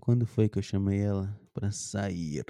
[0.00, 2.44] Quando foi que eu chamei ela pra sair?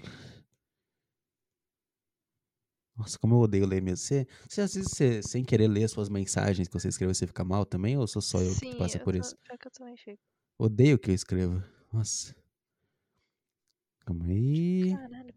[2.97, 3.97] Nossa, como eu odeio ler mesmo.
[3.99, 7.45] Você, você às vezes, você, sem querer ler suas mensagens que você escreveu, você fica
[7.45, 7.97] mal também?
[7.97, 9.37] Ou sou só eu Sim, que passa eu por tô- isso?
[9.37, 10.19] pior que eu também fico.
[10.59, 11.63] Odeio o que eu escrevo.
[11.93, 12.35] Nossa.
[14.01, 14.91] Calma aí.
[14.97, 15.29] Caralho.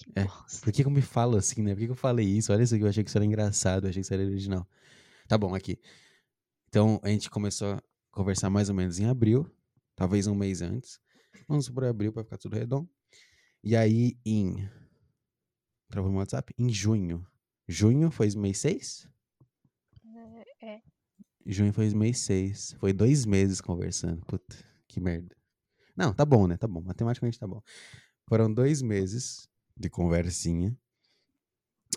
[0.00, 0.60] Que É, bosta.
[0.62, 1.74] Por que, que eu me falo assim, né?
[1.74, 2.52] Por que, que eu falei isso?
[2.52, 4.66] Olha isso aqui, eu achei que isso era engraçado, eu achei que isso era original.
[5.28, 5.78] Tá bom, aqui.
[6.68, 9.46] Então, a gente começou a conversar mais ou menos em abril,
[9.94, 10.98] talvez um mês antes.
[11.46, 12.88] Vamos por abril pra ficar tudo redondo.
[13.62, 14.68] E aí, em.
[15.90, 16.54] Travou no WhatsApp?
[16.56, 17.26] Em junho.
[17.68, 19.08] Junho foi mês 6?
[20.62, 20.80] É.
[21.44, 22.72] Junho foi mês 6.
[22.78, 24.24] Foi dois meses conversando.
[24.26, 24.56] Puta,
[24.88, 25.36] que merda.
[25.96, 26.56] Não, tá bom, né?
[26.56, 26.80] Tá bom.
[26.80, 27.60] Matematicamente tá bom.
[28.28, 29.49] Foram dois meses
[29.80, 30.76] de conversinha.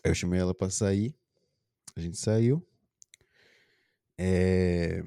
[0.03, 1.13] Eu chamei ela pra sair.
[1.95, 2.65] A gente saiu.
[4.17, 5.03] É...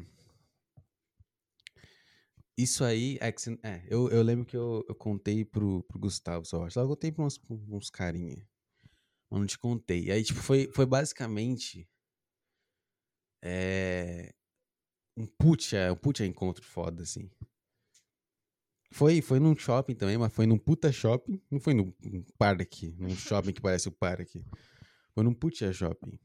[2.57, 6.45] Isso aí, é, que é, eu, eu lembro que eu, eu contei pro, pro Gustavo
[6.45, 6.65] só.
[6.65, 8.47] Acho eu contei pra uns, pra uns carinha.
[9.31, 10.05] Mas não te contei.
[10.05, 11.89] E aí, tipo, foi, foi basicamente.
[13.43, 14.35] É,
[15.17, 17.31] um puta, um puta encontro foda, assim.
[18.97, 21.39] Foi, foi num shopping também, mas foi num puta shopping.
[21.51, 21.93] Não foi num,
[22.39, 24.43] parque, num shopping que parece o parque.
[25.13, 26.19] Foi num puta shopping.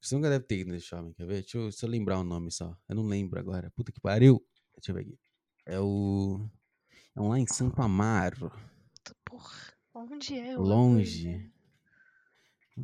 [0.00, 1.42] Você nunca deve ter ido nesse shopping, quer ver?
[1.42, 2.74] Deixa eu, deixa eu lembrar o nome só.
[2.88, 3.70] Eu não lembro agora.
[3.72, 4.42] Puta que pariu.
[4.74, 5.18] Deixa eu ver aqui.
[5.66, 6.48] É o.
[7.14, 8.50] É um lá em Santo Amaro.
[9.22, 11.52] Porra, onde é o Longe.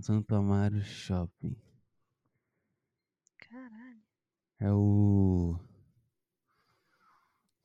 [0.02, 1.56] Santo Amaro Shopping.
[3.38, 4.02] Caralho.
[4.60, 5.58] É o.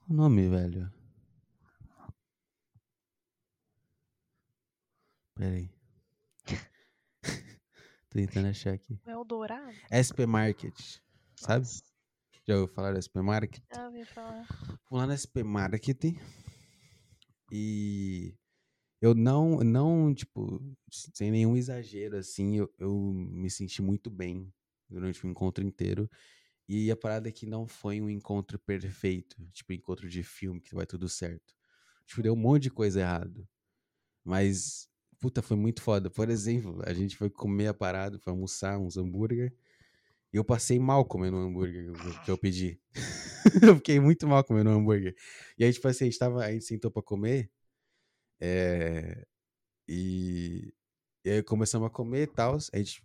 [0.07, 1.00] O nome, velho.
[5.41, 5.71] Pera aí.
[8.11, 9.01] Tô tentando achar aqui.
[9.07, 9.73] É o Dourado?
[9.89, 10.79] SP Market.
[11.35, 11.65] Sabe?
[11.65, 11.81] Nossa,
[12.47, 13.63] Já ouviu falar do SP Market?
[13.73, 14.45] Já ouvi falar.
[14.87, 16.15] Fui lá na SP Market
[17.51, 18.35] e
[19.01, 20.61] eu não, não, tipo,
[20.91, 24.53] sem nenhum exagero, assim, eu, eu me senti muito bem
[24.87, 26.07] durante o encontro inteiro.
[26.69, 30.75] E a parada é que não foi um encontro perfeito, tipo, encontro de filme, que
[30.75, 31.55] vai tudo certo.
[32.05, 33.49] Tipo, deu um monte de coisa errado.
[34.23, 34.90] Mas,
[35.21, 36.09] puta, foi muito foda.
[36.11, 39.53] Por exemplo, a gente foi comer a parada, foi almoçar uns hambúrguer.
[40.33, 41.89] E eu passei mal comendo o hambúrguer que
[42.29, 42.79] eu- eu pedi.
[43.73, 45.15] eu fiquei muito mal comendo o hambúrguer.
[45.59, 47.51] E aí, tipo assim, a gente, tava, a gente sentou pra comer.
[48.41, 49.25] é,
[49.89, 50.73] e,
[51.25, 52.57] e aí começamos a comer e tal.
[52.73, 53.03] A gente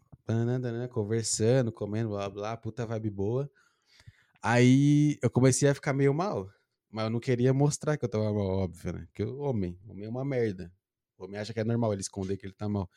[0.88, 3.50] conversando, comendo, blá blá, puta vibe boa.
[4.42, 6.50] Aí eu comecei a ficar meio mal.
[6.90, 9.06] Mas eu não queria mostrar que eu tava mal, óbvio, né?
[9.06, 10.72] Porque o homem, homem é uma merda.
[11.18, 12.88] O homem acha que é normal ele esconder que ele tá mal.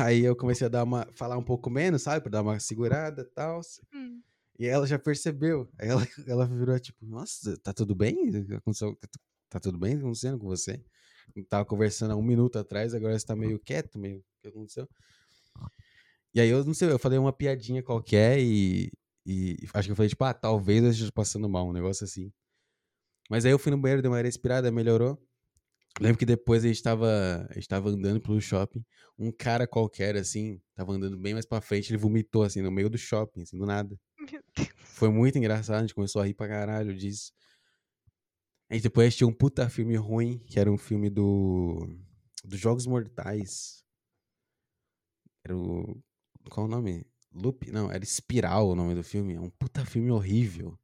[0.00, 2.20] Aí eu comecei a dar uma, falar um pouco menos, sabe?
[2.22, 3.60] Pra dar uma segurada e tal.
[3.94, 4.20] Hum.
[4.58, 5.68] E ela já percebeu.
[5.78, 8.30] Aí ela, ela virou tipo, nossa, tá tudo bem?
[8.56, 8.96] Aconteceu-
[9.48, 10.82] Tá tudo bem acontecendo com você?
[11.36, 14.20] Eu tava conversando há um minuto atrás, agora você tá meio quieto, meio.
[14.20, 14.88] O que aconteceu?
[16.34, 18.90] E aí eu não sei, eu falei uma piadinha qualquer e,
[19.26, 22.32] e acho que eu falei, tipo, ah, talvez eu esteja passando mal, um negócio assim.
[23.28, 25.22] Mas aí eu fui no banheiro, dei uma respirada, melhorou.
[26.00, 28.84] Lembro que depois a gente tava, a gente tava andando pelo shopping,
[29.18, 32.88] um cara qualquer, assim, tava andando bem mais pra frente, ele vomitou, assim, no meio
[32.88, 33.98] do shopping, assim, do nada.
[34.78, 37.32] Foi muito engraçado, a gente começou a rir pra caralho disso.
[38.72, 41.86] A gente depois assistiu um puta filme ruim, que era um filme do.
[42.42, 43.84] dos Jogos Mortais.
[45.44, 46.02] Era o.
[46.48, 47.04] Qual o nome?
[47.34, 47.70] Loop?
[47.70, 49.34] Não, era Espiral o nome do filme.
[49.34, 50.78] É um puta filme horrível.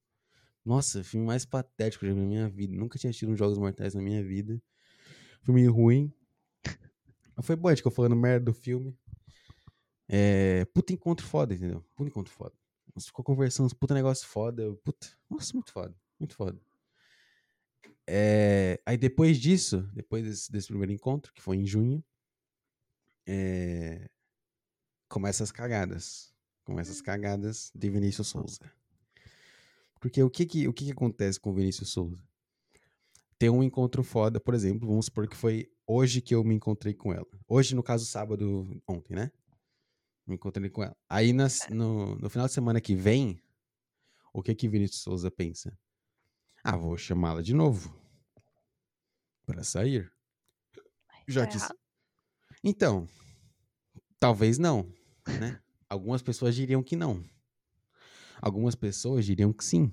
[0.63, 2.77] Nossa, filme mais patético que eu já vi na minha vida.
[2.77, 4.61] Nunca tinha assistido um Jogos Mortais na minha vida.
[5.43, 6.13] Filme ruim.
[7.43, 8.97] Foi bom, gente ficou falando merda do filme.
[10.09, 10.65] É.
[10.67, 11.85] Puta encontro foda, entendeu?
[11.95, 12.55] Puta encontro foda.
[12.95, 14.63] Nós ficou conversando uns puta negócio foda.
[14.63, 15.95] eu, Puta, nossa, muito foda.
[16.19, 16.61] Muito foda.
[18.07, 22.03] É, aí depois disso, depois desse, desse primeiro encontro, que foi em junho,
[23.27, 24.09] é,
[25.09, 26.35] começa as cagadas.
[26.65, 28.61] Começa as cagadas de Vinícius Souza.
[30.01, 32.28] Porque o que que, o que que acontece com o Vinícius Souza?
[33.39, 36.93] Tem um encontro foda, por exemplo, vamos supor que foi hoje que eu me encontrei
[36.95, 37.27] com ela.
[37.47, 39.31] Hoje, no caso, sábado, ontem, né?
[40.27, 40.97] Me encontrei com ela.
[41.09, 43.41] Aí nas- no, no final de semana que vem,
[44.33, 45.79] o que que Vinícius Souza pensa?
[46.65, 47.95] Ah, vou chamá-la de novo.
[49.47, 50.13] Pra sair.
[51.29, 51.59] Já que?
[52.63, 53.09] Então,
[54.19, 54.93] talvez não,
[55.41, 55.61] né?
[55.89, 57.23] Algumas pessoas diriam que não.
[58.43, 59.93] Algumas pessoas diriam que sim.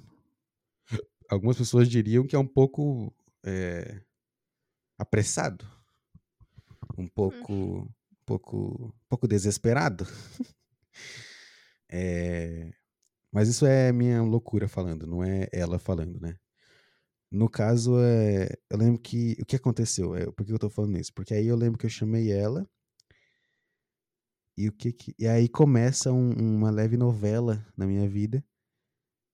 [1.30, 3.14] Algumas pessoas diriam que é um pouco
[3.46, 4.02] é,
[4.98, 5.66] apressado,
[6.98, 7.88] um pouco, um
[8.26, 8.58] pouco,
[8.88, 10.06] um pouco desesperado.
[11.90, 12.74] é,
[13.32, 16.38] mas isso é minha loucura falando, não é ela falando, né?
[17.32, 19.36] No caso, é, eu lembro que.
[19.42, 20.16] O que aconteceu?
[20.16, 21.14] É, por que eu tô falando isso?
[21.14, 22.66] Porque aí eu lembro que eu chamei ela.
[24.58, 28.44] E, o que, que e aí começa um, uma leve novela na minha vida.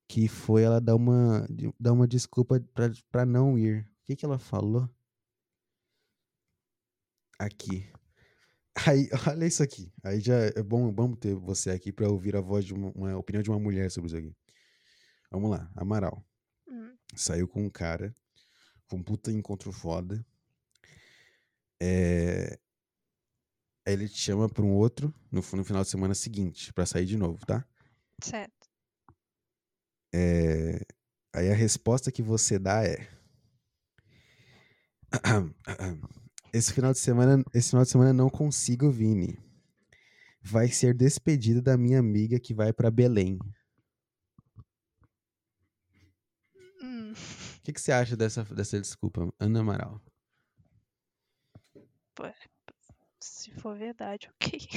[0.10, 1.48] Que foi ela dar uma,
[1.80, 3.88] dar uma desculpa pra, pra não ir.
[4.02, 4.90] O que, que ela falou?
[7.40, 7.92] Aqui.
[8.88, 9.92] Aí, olha isso aqui.
[10.04, 13.18] Aí já é bom, bom ter você aqui para ouvir a voz de uma, uma,
[13.18, 14.36] opinião de uma mulher sobre isso aqui.
[15.30, 16.26] Vamos lá, Amaral.
[16.68, 16.96] Hum.
[17.16, 18.16] Saiu com um cara.
[18.88, 20.26] Foi um puta encontro foda.
[21.82, 22.58] É...
[23.86, 27.06] Aí ele te chama pra um outro no, no final de semana seguinte, para sair
[27.06, 27.66] de novo, tá?
[28.22, 28.70] Certo.
[30.14, 30.80] É...
[31.34, 33.08] Aí a resposta que você dá é.
[36.54, 39.40] Esse final de semana, esse final de semana não consigo, Vini.
[40.42, 43.40] Vai ser despedida da minha amiga que vai para Belém.
[46.82, 47.14] Hum.
[47.14, 50.02] O que, que você acha dessa, dessa desculpa, Ana Amaral?
[52.14, 52.24] Pô,
[53.22, 54.68] se for verdade, ok.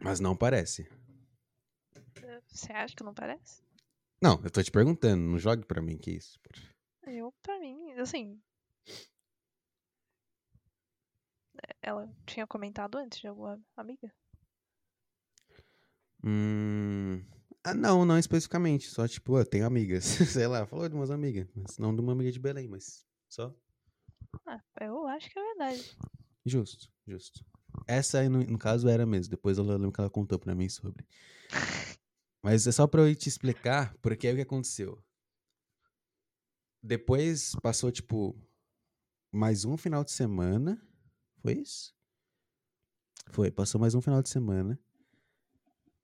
[0.00, 0.88] Mas não parece.
[2.48, 3.62] Você acha que não parece?
[4.22, 6.40] Não, eu tô te perguntando, não jogue pra mim que isso.
[7.02, 8.40] Eu, pra mim, assim.
[11.82, 14.12] Ela tinha comentado antes de alguma amiga?
[16.22, 17.22] Hum.
[17.62, 18.88] Ah, não, não especificamente.
[18.88, 20.04] Só, tipo, eu tenho amigas.
[20.32, 21.46] Sei lá, falou de umas amigas.
[21.54, 23.54] Mas não de uma amiga de Belém, mas só.
[24.46, 25.96] Ah, eu acho que é verdade.
[26.44, 27.44] Justo, justo.
[27.86, 29.30] Essa aí, no, no caso, era mesmo.
[29.30, 31.06] Depois eu lembro que ela contou pra mim sobre.
[32.42, 35.02] Mas é só pra eu te explicar, porque aí o que aconteceu.
[36.82, 38.36] Depois passou, tipo,
[39.34, 40.80] mais um final de semana.
[41.42, 41.92] Foi isso?
[43.30, 44.78] Foi, passou mais um final de semana.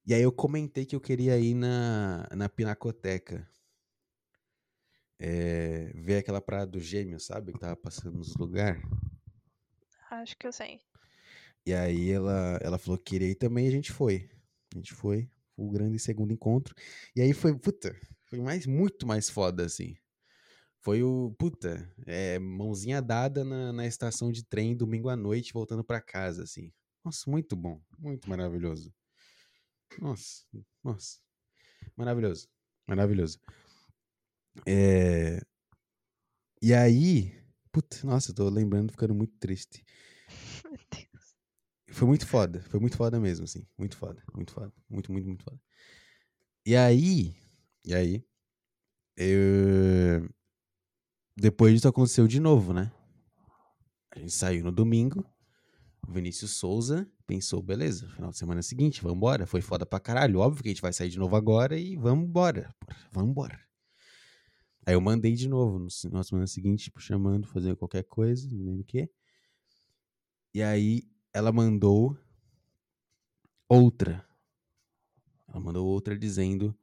[0.05, 3.49] E aí eu comentei que eu queria ir na, na Pinacoteca.
[5.17, 7.53] É, ver aquela praia do gêmeo, sabe?
[7.53, 8.83] Que tava passando nos lugares.
[10.11, 10.81] Acho que eu sei.
[11.65, 14.29] E aí ela, ela falou que queria ir também e a gente foi.
[14.75, 15.31] A gente foi.
[15.55, 16.75] Foi o grande segundo encontro.
[17.15, 17.95] E aí foi, puta,
[18.25, 19.95] foi mais, muito mais foda, assim.
[20.83, 25.85] Foi o, puta, é, mãozinha dada na, na estação de trem domingo à noite, voltando
[25.85, 26.73] para casa, assim.
[27.05, 28.93] Nossa, muito bom, muito maravilhoso.
[30.01, 30.45] Nossa,
[30.83, 31.19] nossa.
[31.97, 32.49] Maravilhoso,
[32.87, 33.39] maravilhoso.
[34.67, 35.41] É...
[36.63, 37.33] E aí,
[37.73, 39.85] puta, nossa, eu tô lembrando, ficando muito triste.
[40.65, 41.37] Meu Deus.
[41.91, 43.67] Foi muito foda, foi muito foda mesmo, assim.
[43.77, 44.73] Muito foda, muito foda.
[44.89, 45.61] Muito, muito, muito foda.
[46.65, 47.35] E aí,
[47.85, 48.25] e aí,
[49.17, 50.29] eu...
[51.41, 52.93] Depois disso aconteceu de novo, né?
[54.11, 55.25] A gente saiu no domingo.
[56.07, 59.47] Vinícius Souza pensou, beleza, final de semana seguinte, vamos embora.
[59.47, 60.41] Foi foda pra caralho.
[60.41, 62.75] Óbvio que a gente vai sair de novo agora e vamos embora.
[63.11, 63.59] Vamos embora.
[64.85, 68.67] Aí eu mandei de novo no, na semana seguinte, tipo, chamando, fazendo qualquer coisa, não
[68.67, 69.11] lembro o quê.
[70.53, 72.19] E aí ela mandou
[73.67, 74.23] outra.
[75.49, 76.79] Ela mandou outra dizendo: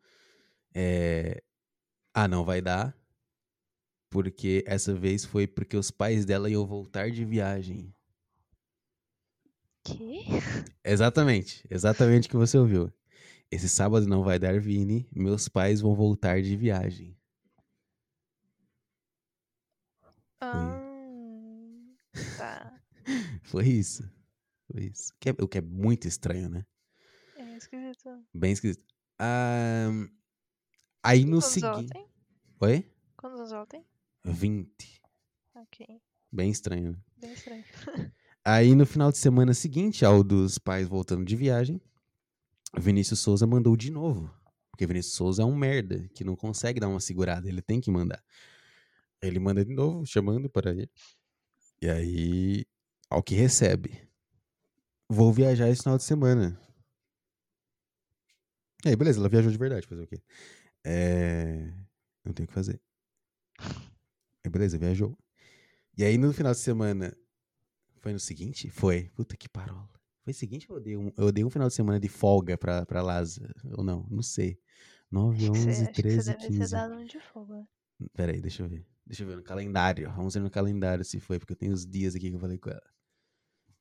[0.74, 1.44] é,
[2.12, 2.98] Ah, não vai dar.
[4.18, 7.94] Porque essa vez foi porque os pais dela iam voltar de viagem.
[9.84, 10.24] Que?
[10.84, 12.92] Exatamente, exatamente o que você ouviu.
[13.52, 17.16] Esse sábado não vai dar Vini, meus pais vão voltar de viagem.
[20.42, 20.82] Ah,
[22.40, 22.82] tá.
[23.44, 24.02] Foi isso.
[24.72, 25.14] Foi isso.
[25.20, 26.66] Que é- o que é muito estranho, né?
[27.38, 28.26] É esquisito.
[28.34, 28.84] Bem esquisito.
[29.20, 29.90] Ah,
[31.04, 31.94] aí no seguinte.
[32.60, 32.92] Oi?
[33.18, 33.84] Quantos anos ela tem?
[34.32, 35.02] 20.
[35.56, 36.02] Ok.
[36.32, 36.98] Bem estranho, né?
[37.18, 37.64] Bem estranho.
[38.44, 41.82] Aí no final de semana seguinte, ao dos pais voltando de viagem,
[42.78, 44.34] Vinícius Souza mandou de novo.
[44.72, 47.92] Porque Vinícius Souza é um merda, que não consegue dar uma segurada, ele tem que
[47.92, 48.24] mandar.
[49.22, 50.90] Ele manda de novo, chamando para ir.
[51.82, 52.66] E aí,
[53.10, 54.08] ao que recebe.
[55.10, 56.60] Vou viajar esse final de semana.
[58.86, 60.22] E aí, beleza, ela viajou de verdade, fazer o quê?
[60.86, 61.74] É...
[62.24, 62.80] Não tem o que fazer.
[64.48, 65.18] Aí, beleza, viajou.
[65.98, 67.14] E aí, no final de semana,
[68.00, 68.70] foi no seguinte?
[68.70, 69.10] Foi.
[69.16, 69.90] Puta que parola.
[70.24, 72.58] Foi o seguinte ou eu dei um, eu dei um final de semana de folga
[72.58, 73.54] pra, pra Laza?
[73.78, 74.06] Ou não?
[74.10, 74.58] Não sei.
[75.12, 76.72] 9, Acho que você- 11, acho que 13, você deve ter 15.
[76.72, 77.68] dado um de folga.
[78.14, 78.86] Peraí, deixa eu ver.
[79.06, 80.12] Deixa eu ver no calendário.
[80.12, 82.58] Vamos ver no calendário se foi, porque eu tenho os dias aqui que eu falei
[82.58, 82.84] com ela.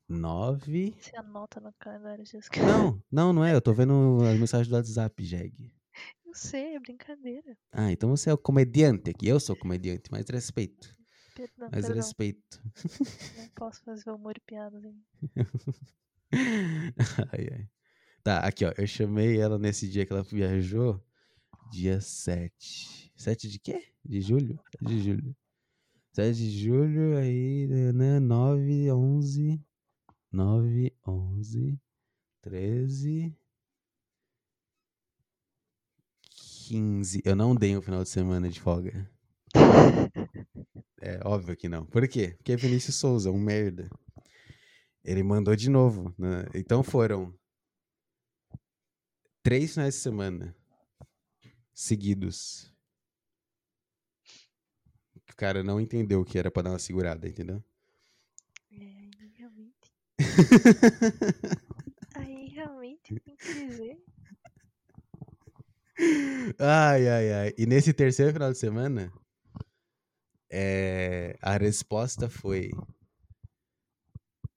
[0.09, 0.95] 9.
[0.99, 2.23] Você anota no calendário
[2.65, 3.53] Não, não, não é.
[3.53, 5.73] Eu tô vendo as mensagens do WhatsApp, Jeg.
[6.37, 7.57] Sei, é brincadeira.
[7.71, 9.27] Ah, então você é o comediante aqui.
[9.27, 10.11] Eu sou o comediante.
[10.11, 10.95] Mais respeito.
[11.35, 11.95] Perdão, Mais perdão.
[11.95, 12.61] respeito.
[13.37, 15.03] Não posso fazer humor e piadas ainda.
[17.33, 17.69] ai, ai.
[18.23, 18.73] Tá, aqui, ó.
[18.77, 21.03] Eu chamei ela nesse dia que ela viajou.
[21.71, 23.11] Dia 7.
[23.15, 23.91] 7 de quê?
[24.05, 24.59] De julho?
[24.79, 25.35] 7 de julho.
[26.13, 28.19] 7 de julho, aí, né?
[28.19, 29.59] 9, 11.
[30.31, 31.81] 9, 11.
[32.41, 33.35] 13.
[36.67, 37.21] 15.
[37.23, 39.09] Eu não dei um final de semana de folga.
[40.99, 41.85] É óbvio que não.
[41.85, 42.33] Por quê?
[42.37, 43.87] Porque é Vinícius Souza, um merda.
[45.03, 46.13] Ele mandou de novo.
[46.17, 46.45] né?
[46.55, 47.33] Então foram
[49.43, 50.55] três finais de semana
[51.71, 52.73] seguidos.
[55.29, 57.63] O cara não entendeu que era pra dar uma segurada, entendeu?
[58.71, 58.75] É,
[59.21, 59.93] aí realmente.
[62.15, 64.03] Aí realmente tem que dizer.
[66.59, 67.53] Ai, ai, ai.
[67.57, 69.11] E nesse terceiro final de semana,
[70.51, 72.71] é, a resposta foi: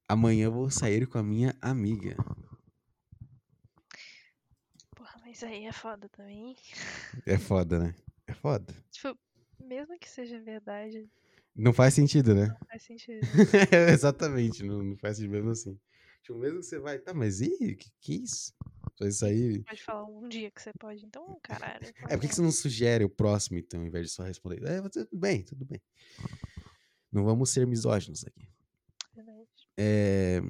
[0.07, 2.15] Amanhã eu vou sair com a minha amiga.
[4.95, 6.55] Porra, mas aí é foda também.
[7.27, 7.95] É foda, né?
[8.27, 8.75] É foda.
[8.91, 9.19] Tipo,
[9.59, 11.11] mesmo que seja verdade,
[11.55, 12.57] Não faz sentido, né?
[12.61, 13.21] não faz sentido.
[13.93, 15.79] Exatamente, não, não faz sentido mesmo assim.
[16.23, 17.75] Tipo, mesmo que você vai, tá, mas e?
[17.77, 18.53] Que, que isso?
[18.99, 19.65] Vai sair.
[19.65, 21.81] Pode falar um dia que você pode, então, caralho.
[22.11, 24.63] É, por que você não sugere o próximo, então, ao invés de só responder?
[24.65, 25.81] É, tudo bem, tudo bem.
[27.11, 28.49] Não vamos ser misóginos aqui.
[29.77, 30.43] É,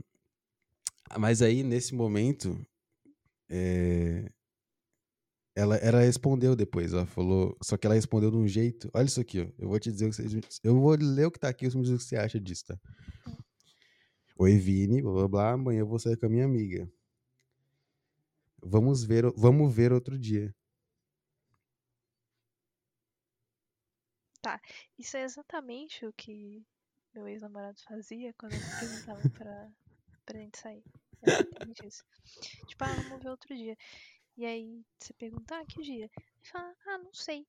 [1.18, 2.66] mas aí, nesse momento,
[3.48, 4.30] é,
[5.54, 6.92] ela, ela respondeu depois.
[6.92, 7.56] Ela falou.
[7.62, 8.90] Só que ela respondeu de um jeito.
[8.92, 9.46] Olha isso aqui, ó.
[9.58, 10.40] Eu vou te dizer o que você.
[10.62, 12.40] Eu vou ler o que tá aqui e você me diz o que você acha
[12.40, 12.78] disso, tá?
[14.42, 15.52] Oi, Vini, blá blá blá.
[15.52, 16.90] Amanhã eu vou sair com a minha amiga.
[18.62, 20.54] Vamos ver, vamos ver outro dia.
[24.98, 26.64] Isso é exatamente o que
[27.14, 29.68] meu ex-namorado fazia quando ele perguntava pra,
[30.24, 30.82] pra gente sair.
[31.20, 32.02] É exatamente isso.
[32.66, 33.76] Tipo, ah, vamos ver outro dia.
[34.38, 36.06] E aí você pergunta, ah, que dia?
[36.06, 37.46] Ele fala, ah, não sei.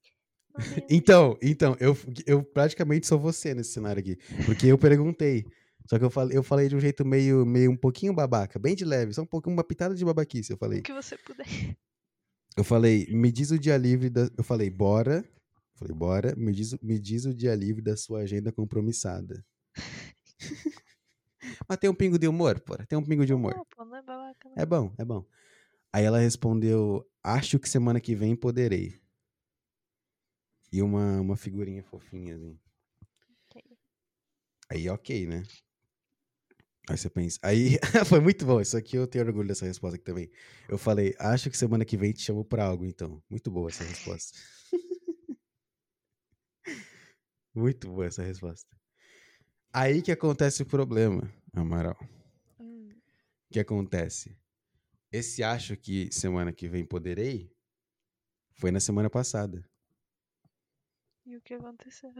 [0.53, 1.95] Não sei, não Então, então, eu,
[2.28, 4.18] eu praticamente sou você nesse cenário aqui.
[4.45, 5.45] Porque eu perguntei.
[5.90, 8.76] Só que eu falei, eu falei de um jeito meio, meio um pouquinho babaca, bem
[8.76, 10.51] de leve, só um pouquinho, uma pitada de babaquice.
[10.51, 11.45] Eu falei, O que você puder.
[12.58, 14.30] eu falei, me diz o dia livre da.
[14.38, 15.18] Eu falei, bora.
[15.74, 19.43] Eu falei, bora, me diz, o- me diz o dia livre da sua agenda compromissada.
[21.68, 22.85] Mas tem um pingo de humor, porra.
[22.85, 23.56] Tem um pingo de humor.
[23.56, 24.56] Não, pô, não é babaca, não.
[24.61, 25.26] É bom, é bom.
[25.92, 29.01] Aí ela respondeu: Acho que semana que vem poderei.
[30.72, 32.58] E uma, uma figurinha fofinha, assim.
[33.50, 33.64] Ok.
[34.69, 35.43] Aí, ok, né?
[36.92, 37.40] Aí você pensa.
[37.42, 38.60] Aí foi muito bom.
[38.60, 40.30] Isso aqui eu tenho orgulho dessa resposta aqui também.
[40.68, 43.24] Eu falei: Acho que semana que vem te chamo pra algo, então.
[43.30, 44.38] Muito boa essa resposta.
[47.56, 48.68] muito boa essa resposta.
[49.74, 51.98] Aí que acontece o problema, Amaral.
[52.60, 52.90] Hum,
[53.50, 54.38] O que acontece?
[55.11, 57.52] Esse acho que semana que vem poderei
[58.53, 59.64] foi na semana passada.
[61.26, 62.14] e o que aconteceu?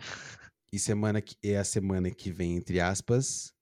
[0.72, 3.54] E semana que é a semana que vem, entre aspas,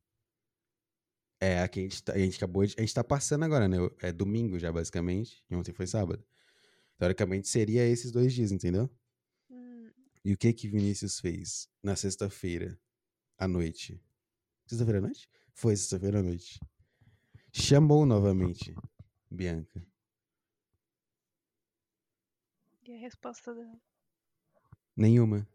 [1.42, 2.76] é a que a gente, tá, a gente acabou de.
[2.78, 3.78] A gente tá passando agora, né?
[4.02, 5.44] É domingo já, basicamente.
[5.50, 6.24] E ontem foi sábado.
[6.98, 8.90] Teoricamente seria esses dois dias, entendeu?
[9.50, 9.90] Hum,
[10.24, 12.78] E o que que Vinícius fez na sexta-feira
[13.38, 14.04] à noite?
[14.68, 15.30] Sexta-feira à noite?
[15.54, 16.60] Foi sexta-feira à noite.
[17.54, 18.76] Chamou novamente
[19.32, 19.82] Bianca.
[22.86, 23.80] e a resposta dela?
[24.96, 25.48] Nenhuma.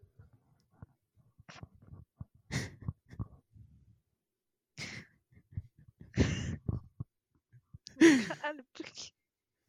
[8.27, 9.11] Caralho, por quê?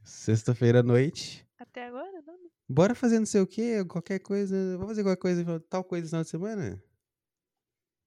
[0.02, 1.46] Sexta-feira à noite.
[1.58, 2.22] Até agora?
[2.22, 2.50] Não, não.
[2.68, 4.56] Bora fazer não sei o quê, qualquer coisa.
[4.76, 6.82] Vamos fazer qualquer coisa, tal coisa no final de semana?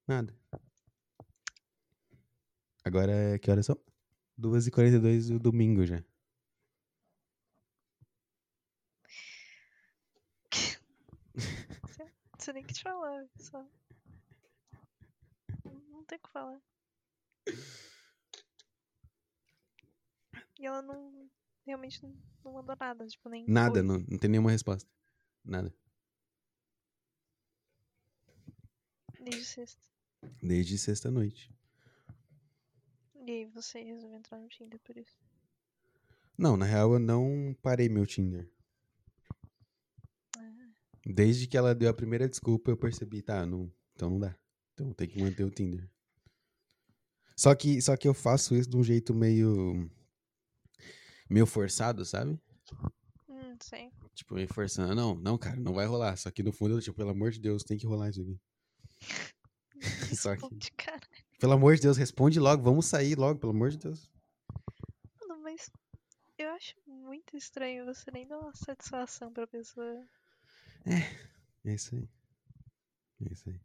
[0.07, 0.35] Nada.
[2.83, 3.77] Agora é que horas são?
[4.39, 6.03] 2h42 do domingo já.
[11.35, 13.65] Não sei nem o que te falar, só.
[15.91, 16.61] Não tem o que falar.
[20.59, 21.29] E ela não.
[21.65, 23.45] Realmente não, não mandou nada, tipo, nem.
[23.47, 24.89] Nada, não, não tem nenhuma resposta.
[25.43, 25.73] Nada.
[29.19, 29.81] Desde sexta.
[30.41, 31.51] Desde sexta-noite.
[33.15, 35.17] E aí você resolveu entrar no Tinder por isso.
[36.38, 38.49] Não, na real eu não parei meu Tinder.
[40.38, 40.51] Ah,
[41.05, 44.35] Desde que ela deu a primeira desculpa, eu percebi, tá, não, então não dá.
[44.73, 45.89] Então tem que manter o Tinder.
[47.35, 49.89] Só que, só que eu faço isso de um jeito meio.
[51.30, 52.40] Meio forçado, sabe?
[53.27, 53.91] Hum, sei.
[54.14, 54.95] Tipo, meio forçando.
[54.95, 56.16] Não, não, cara, não vai rolar.
[56.17, 58.40] Só que no fundo, eu, tipo, pelo amor de Deus, tem que rolar isso aqui.
[60.16, 61.01] Só que- Responde, cara.
[61.40, 62.61] Pelo amor de Deus, responde logo.
[62.64, 64.09] Vamos sair logo, pelo amor de Deus.
[65.22, 65.72] Mano, mas
[66.38, 70.03] eu acho muito estranho você nem dar uma satisfação pra pessoa.
[71.66, 72.09] É isso aí.
[73.25, 73.59] É isso aí.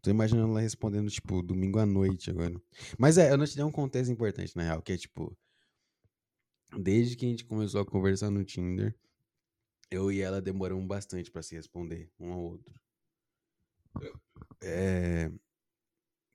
[0.00, 2.54] Tô imaginando ela respondendo, tipo, domingo à noite agora.
[2.96, 5.36] Mas é, eu não te dei um contexto importante, na real, que é tipo.
[6.78, 8.94] Desde que a gente começou a conversar no Tinder,
[9.90, 12.74] eu e ela demoramos bastante pra se responder um ao outro.
[14.62, 15.30] É.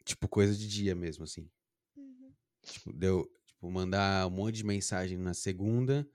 [0.03, 1.49] Tipo, coisa de dia mesmo, assim.
[1.95, 2.33] Uhum.
[2.63, 6.09] Tipo, deu, tipo, mandar um monte de mensagem na segunda,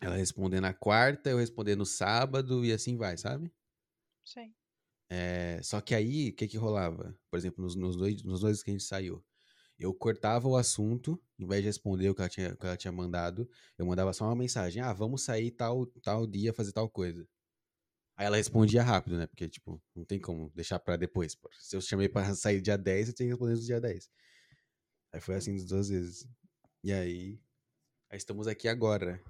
[0.00, 3.52] ela responder na quarta, eu responder no sábado e assim vai, sabe?
[4.24, 4.54] Sei.
[5.08, 7.18] É, só que aí, o que que rolava?
[7.30, 9.24] Por exemplo, nos, nos dois, nos dois que a gente saiu.
[9.82, 12.92] Eu cortava o assunto, em vez de responder o que ela tinha, que ela tinha
[12.92, 14.80] mandado, eu mandava só uma mensagem.
[14.80, 17.26] Ah, vamos sair tal, tal dia, fazer tal coisa.
[18.16, 19.26] Aí ela respondia rápido, né?
[19.26, 21.34] Porque, tipo, não tem como deixar pra depois.
[21.34, 21.50] pô.
[21.58, 24.08] Se eu chamei pra sair dia 10, eu tinha que responder no dia 10.
[25.12, 26.28] Aí foi assim duas vezes.
[26.84, 27.40] E aí,
[28.08, 29.20] aí estamos aqui agora.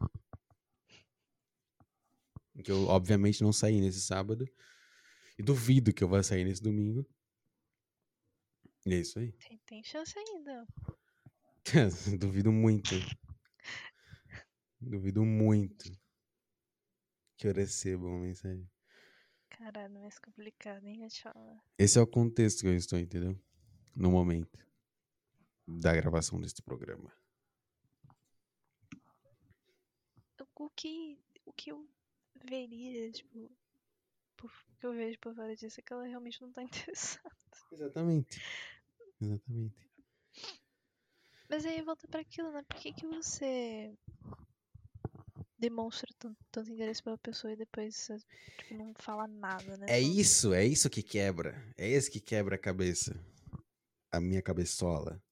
[2.63, 4.47] Que eu, obviamente, não saí nesse sábado.
[5.39, 7.07] E duvido que eu vá sair nesse domingo.
[8.85, 9.33] E é isso aí.
[9.33, 10.67] Tem, tem chance ainda.
[12.19, 12.94] duvido muito.
[14.81, 15.91] Duvido muito
[17.36, 18.69] que eu receba uma mensagem.
[19.51, 20.99] Caralho, mais complicado, hein?
[20.99, 21.62] Vou te falar.
[21.78, 23.39] Esse é o contexto que eu estou, entendeu?
[23.94, 24.59] No momento
[25.67, 27.12] da gravação deste programa.
[30.57, 31.89] O que, o que eu
[32.44, 33.51] veria, tipo,
[34.43, 36.62] o que eu vejo por fora disso é que ela realmente não tá
[37.20, 37.42] interessada.
[37.73, 38.41] Exatamente.
[39.20, 39.89] Exatamente.
[41.49, 42.62] Mas aí volta pra aquilo, né?
[42.68, 43.92] Por que, que você
[45.59, 48.18] demonstra tan- tanto interesse pela pessoa e depois você,
[48.59, 49.86] tipo, não fala nada, né?
[49.89, 51.55] É isso, é isso que quebra.
[51.76, 53.15] É esse que quebra a cabeça.
[54.10, 55.23] A minha cabeçola.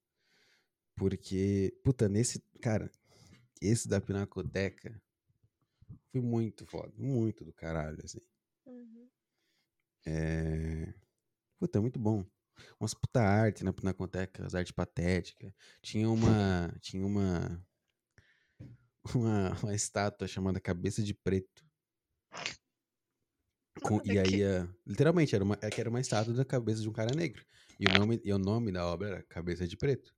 [0.97, 2.41] Porque, puta, nesse.
[2.61, 2.91] Cara,
[3.61, 5.01] esse da Pinacoteca
[6.13, 6.93] foi muito foda.
[6.97, 8.21] Muito do caralho, assim.
[8.67, 9.09] Uhum.
[10.07, 10.95] É.
[11.61, 12.25] Puta, muito bom.
[12.81, 15.53] Umas puta arte na Pinacoteca, as artes patéticas.
[15.83, 16.75] Tinha uma.
[16.81, 17.63] Tinha uma.
[19.15, 21.65] Uma, uma estátua chamada Cabeça de Preto.
[23.83, 26.93] Com- e aí, eh, literalmente, era uma, é era uma estátua da cabeça de um
[26.93, 27.45] cara negro.
[27.79, 30.15] E o nome, e o nome da obra era Cabeça de Preto.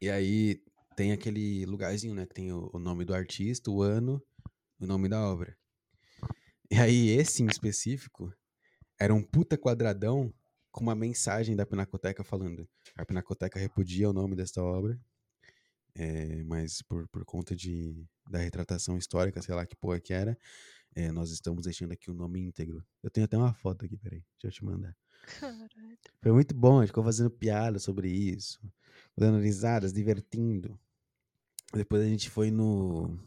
[0.00, 0.62] E aí
[0.96, 2.26] tem aquele lugarzinho, né?
[2.26, 4.22] Que tem o, o nome do artista, o ano,
[4.80, 5.56] o nome da obra.
[6.70, 8.32] E aí, esse em específico
[9.02, 10.32] era um puta quadradão
[10.70, 14.96] com uma mensagem da Pinacoteca falando: a Pinacoteca repudia o nome desta obra,
[15.92, 20.38] é, mas por, por conta de, da retratação histórica, sei lá que porra que era,
[20.94, 22.84] é, nós estamos deixando aqui o nome íntegro.
[23.02, 24.96] Eu tenho até uma foto aqui, peraí, deixa eu te mandar.
[25.40, 25.98] Caralho.
[26.22, 28.60] Foi muito bom, a gente ficou fazendo piada sobre isso,
[29.18, 30.78] dando risadas, divertindo.
[31.74, 33.18] Depois a gente foi no.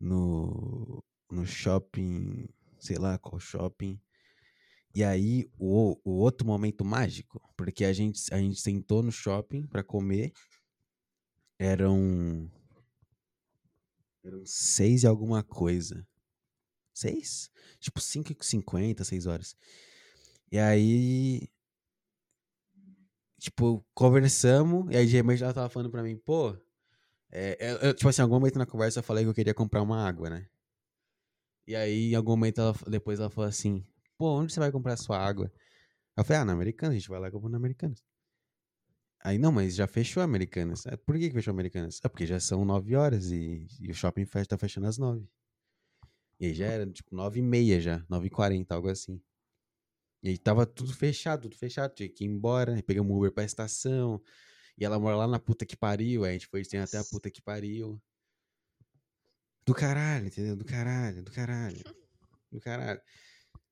[0.00, 1.02] No.
[1.28, 4.00] No shopping, sei lá qual shopping.
[4.96, 9.66] E aí, o, o outro momento mágico, porque a gente, a gente sentou no shopping
[9.66, 10.32] pra comer.
[11.58, 12.48] Eram.
[14.24, 16.06] Eram seis e alguma coisa.
[16.94, 17.50] Seis?
[17.80, 19.56] Tipo, cinco e cinquenta, seis horas.
[20.52, 21.48] E aí.
[23.38, 26.56] Tipo, conversamos, e aí de repente ela tava falando pra mim, pô.
[27.32, 29.54] é, eu- eu, tipo assim, em algum momento na conversa eu falei que eu queria
[29.54, 30.48] comprar uma água, né?
[31.66, 33.84] E aí, em algum momento, ela, depois ela falou assim:
[34.18, 35.52] pô, onde você vai comprar a sua água?
[36.16, 38.02] Eu falei, ah, na Americanas, a gente vai lá e compra na Americanas.
[39.22, 40.86] Aí, não, mas já fechou a Americanas.
[40.86, 42.00] "Ah, Por que, que fechou a Americanas?
[42.02, 45.28] Ah, porque já são nove horas e, e o shopping fecha, tá fechando às nove.
[46.40, 49.20] E aí já era, tipo, nove e meia já, nove e quarenta, algo assim.
[50.22, 52.74] E aí tava tudo fechado, tudo fechado, tinha que ir embora.
[52.74, 54.20] Aí pegamos um Uber pra estação.
[54.78, 57.04] E ela mora lá na puta que pariu, aí a gente foi tem até a
[57.04, 58.00] puta que pariu.
[59.66, 60.56] Do caralho, entendeu?
[60.56, 61.82] Do caralho, do caralho.
[62.52, 63.00] Do caralho.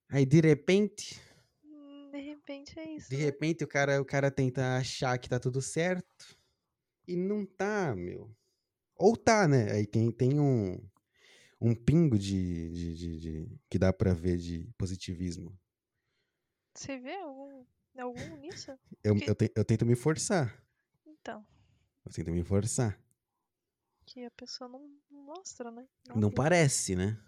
[0.08, 1.20] Aí de repente,
[1.64, 3.08] Hum, De repente é isso.
[3.10, 3.22] de né?
[3.22, 6.38] repente o cara, o cara tenta achar que tá tudo certo
[7.08, 8.34] e não tá, meu.
[8.96, 9.72] Ou tá, né?
[9.72, 10.78] Aí tem, tem um,
[11.60, 15.58] um pingo de, de, de- de- que dá pra ver de positivismo.
[16.74, 17.64] Você vê algum,
[17.98, 18.72] algum nisso?
[19.02, 20.62] Eu, Que- eu, te- eu tento me forçar.
[21.06, 21.44] Então,
[22.04, 23.00] Eu tento me forçar.
[24.06, 25.88] que a pessoa não não mostra, né?
[26.08, 26.34] Não Nada.
[26.34, 27.18] parece, né?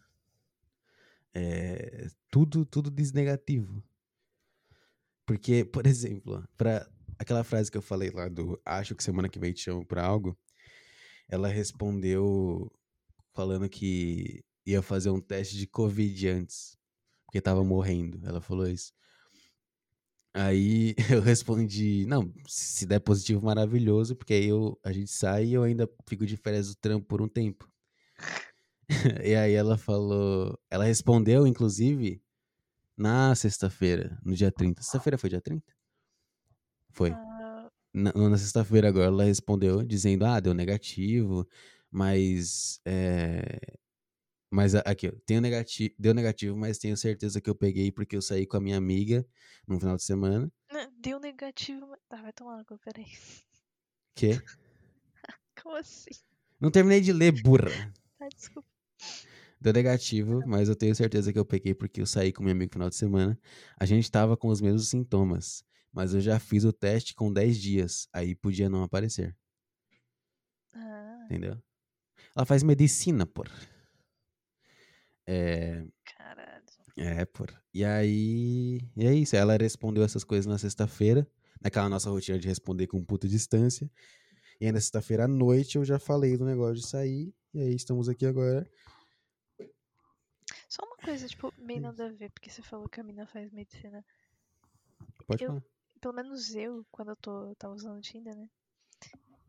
[1.38, 3.82] É, tudo, tudo diz negativo.
[5.26, 9.38] Porque, por exemplo, pra, aquela frase que eu falei lá do acho que semana que
[9.38, 10.34] vem te chamo pra algo,
[11.28, 12.72] ela respondeu
[13.34, 16.78] falando que ia fazer um teste de Covid antes,
[17.26, 18.18] porque tava morrendo.
[18.26, 18.94] Ela falou isso.
[20.32, 25.52] Aí eu respondi, não, se der positivo, maravilhoso, porque aí eu, a gente sai e
[25.52, 27.70] eu ainda fico de férias do trampo por um tempo.
[29.24, 32.22] e aí ela falou, ela respondeu, inclusive,
[32.96, 34.82] na sexta-feira, no dia 30.
[34.82, 35.72] Sexta-feira foi dia 30?
[36.92, 37.10] Foi.
[37.10, 41.46] Ah, Na, na sexta-feira agora ela respondeu dizendo, ah, deu negativo,
[41.90, 43.58] mas é,
[44.50, 48.46] mas aqui, tenho negativo, deu negativo, mas tenho certeza que eu peguei porque eu saí
[48.46, 49.26] com a minha amiga
[49.66, 50.50] no final de semana.
[50.98, 51.86] deu negativo.
[51.88, 53.06] mas- Tá, vai tomar no peraí.
[54.14, 54.30] Que?
[55.62, 56.10] Como assim?
[56.60, 57.70] Não terminei de ler, burra.
[58.20, 58.68] Ah, desculpa.
[59.60, 62.66] Deu negativo, mas eu tenho certeza que eu peguei porque eu saí com minha amiga
[62.68, 63.38] no final de semana.
[63.78, 67.56] A gente tava com os mesmos sintomas, mas eu já fiz o teste com 10
[67.58, 69.34] dias, aí podia não aparecer,
[70.74, 71.58] Ah, entendeu?
[72.36, 73.50] Ela faz medicina, por.
[75.26, 76.64] É, caralho.
[76.96, 77.52] é, por.
[77.74, 79.36] E aí, e é isso.
[79.36, 81.26] Ela respondeu essas coisas na sexta-feira,
[81.60, 83.90] naquela nossa rotina de responder com puta distância.
[84.60, 87.74] E aí na sexta-feira à noite eu já falei do negócio de sair, e aí
[87.74, 88.68] estamos aqui agora.
[90.68, 93.50] Só uma coisa, tipo, meio nada a ver, porque você falou que a mina faz
[93.52, 94.04] medicina.
[95.26, 95.62] Pode Eu- falar.
[96.00, 98.48] Pelo menos eu, quando eu tô, eu tava usando o Tinder, né?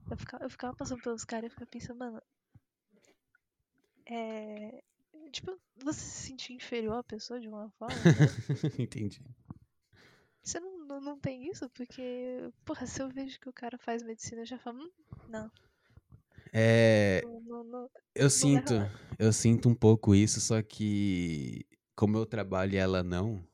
[0.10, 2.22] Eu ficava, eu ficava passando pelos caras e eu ficava pensando, mano.
[4.06, 4.82] É.
[5.32, 7.96] Tipo, você se sentir inferior à pessoa de uma forma?
[7.96, 8.02] né?
[8.80, 9.22] Entendi.
[10.42, 11.70] Você não, não, não tem isso?
[11.72, 14.92] Porque, porra, se eu vejo que o cara faz medicina, eu já falo, hum,
[15.28, 15.52] não,
[16.54, 17.90] É, não, não, não.
[18.16, 18.74] eu sinto,
[19.20, 23.46] eu sinto um pouco isso, só que como eu trabalho e ela não,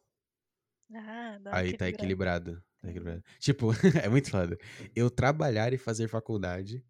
[0.94, 2.62] Ah, aí tá equilibrado.
[2.82, 3.24] Tá equilibrado.
[3.40, 3.68] Tipo,
[4.06, 4.58] é muito foda.
[4.96, 6.86] Eu trabalhar e fazer faculdade,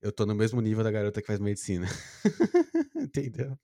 [0.00, 1.86] eu tô no mesmo nível da garota que faz medicina.
[2.96, 3.58] Entendeu?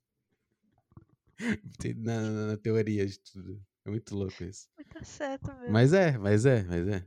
[1.41, 3.63] Ente- Na, na- na teoria de tudo.
[3.85, 4.69] É muito louco isso.
[4.93, 5.73] Tá certo mesmo.
[5.73, 7.05] Mas é, mas é, mas é.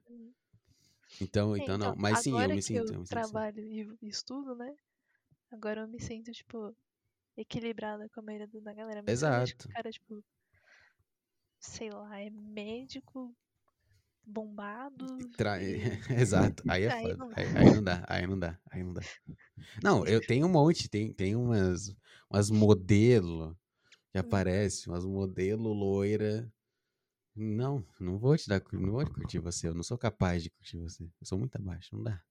[1.20, 1.96] Então, É, então não.
[1.96, 2.94] Mas sim, eu me sinto.
[2.94, 4.76] eu Eu me sinto trabalho e e estudo, né?
[5.52, 6.76] Agora eu me sinto, tipo,
[7.38, 9.04] equilibrada com a maioria da galera.
[9.04, 9.68] Mas Exato.
[9.68, 10.24] o cara, tipo,
[11.60, 13.34] sei lá, é médico,
[14.26, 15.36] bombado.
[15.38, 15.60] Tra-
[16.10, 17.18] Exato, aí é foda.
[17.18, 19.02] não- Aí, aí não dá, aí não dá, aí não dá.
[19.84, 21.96] Não, eu tenho um monte, tem, tem umas,
[22.32, 23.58] umas modelo
[24.12, 24.20] que Hum.
[24.20, 26.52] aparece, umas modelo loira.
[27.42, 30.78] Não, não vou te dar, não vou curtir você, eu não sou capaz de curtir
[30.78, 31.04] você.
[31.04, 32.22] Eu sou muito abaixo, não dá.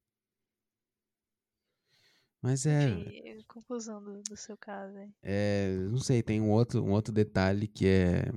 [2.43, 5.13] Mas é, Enfim, conclusão do, do seu caso, hein?
[5.23, 8.31] é, não sei, tem um outro, um outro detalhe que é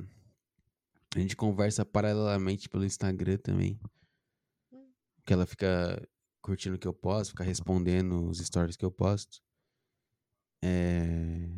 [1.15, 3.77] a gente conversa paralelamente pelo Instagram também.
[4.71, 4.89] Hum.
[5.25, 6.01] Que ela fica
[6.41, 9.41] curtindo o que eu posto, fica respondendo os stories que eu posto.
[10.63, 11.49] É...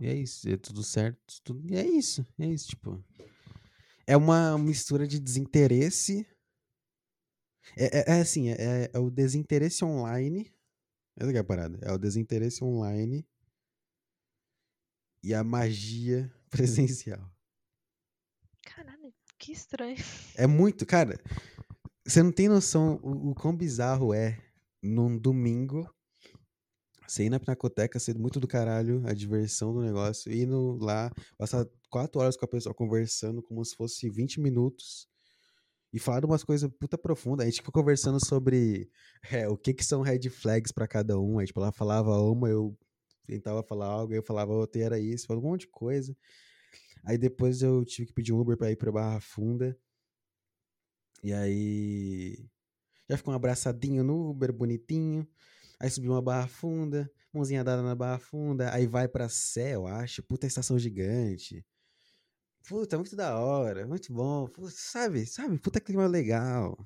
[0.00, 1.40] E é isso, é tudo certo.
[1.44, 1.62] Tudo...
[1.70, 3.02] E é isso, é isso, tipo.
[4.06, 6.26] É uma mistura de desinteresse.
[7.76, 10.52] É, é- é assim, é, é o desinteresse online.
[11.16, 11.78] Essa que é a parada.
[11.82, 13.26] É o desinteresse online
[15.22, 17.30] e a magia presencial.
[18.62, 19.96] Caralho, que estranho.
[20.36, 21.18] É muito, cara.
[22.06, 24.38] Você não tem noção o, o quão bizarro é
[24.82, 25.88] num domingo
[27.06, 31.12] você ir na pinacoteca, ser muito do caralho, a diversão do negócio, ir no, lá,
[31.36, 35.08] passar quatro horas com a pessoa conversando como se fosse 20 minutos
[35.92, 37.46] e falar de umas coisas puta profundas.
[37.46, 38.90] A gente ficou conversando sobre
[39.30, 41.38] é, o que que são red flags pra cada um.
[41.38, 42.76] Aí, tipo, ela falava uma, eu
[43.26, 46.16] tentava falar algo, eu falava outra era isso, falava um monte de coisa.
[47.04, 49.78] Aí depois eu tive que pedir um Uber pra ir pra Barra Funda.
[51.22, 52.44] E aí.
[53.08, 55.28] Já ficou um abraçadinho no Uber, bonitinho.
[55.80, 58.72] Aí subiu uma barra funda, mãozinha dada na barra funda.
[58.72, 60.22] Aí vai pra Sé, eu acho.
[60.22, 61.64] Puta estação gigante.
[62.66, 64.46] Puta, muito da hora, muito bom.
[64.48, 65.58] Puta, sabe, sabe?
[65.58, 66.76] Puta clima legal.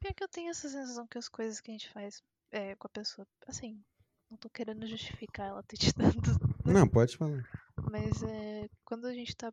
[0.00, 2.86] Pior que eu tenho essa sensação que as coisas que a gente faz é, com
[2.86, 3.82] a pessoa, assim,
[4.30, 6.20] não tô querendo justificar ela ter te dado,
[6.64, 7.42] Não, pode falar.
[7.90, 9.52] mas é, quando a gente tá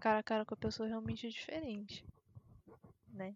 [0.00, 2.04] cara a cara com a pessoa realmente é diferente,
[3.08, 3.34] né?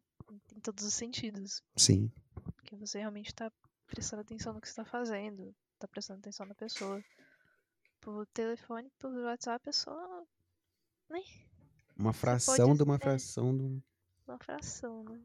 [0.54, 1.62] Em todos os sentidos.
[1.76, 2.10] Sim.
[2.56, 3.50] Porque você realmente tá
[3.88, 7.02] prestando atenção no que você tá fazendo, tá prestando atenção na pessoa.
[8.00, 10.24] Por telefone, por WhatsApp, é só
[11.96, 12.98] Uma Você fração de uma é.
[12.98, 13.82] fração de um.
[14.26, 15.20] uma fração, né?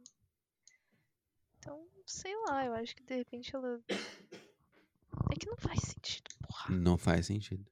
[1.60, 3.80] Então, sei lá, eu acho que de repente ela.
[3.90, 6.76] É que não faz sentido, porra.
[6.76, 7.70] Não faz sentido.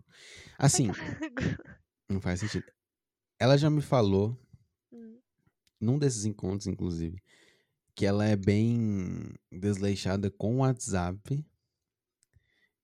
[0.58, 0.88] Assim,
[2.08, 2.72] não faz sentido.
[3.40, 4.40] Ela já me falou,
[4.92, 5.20] Hum,
[5.80, 7.22] num desses encontros, inclusive,
[8.02, 11.46] que ela é bem desleixada com o WhatsApp.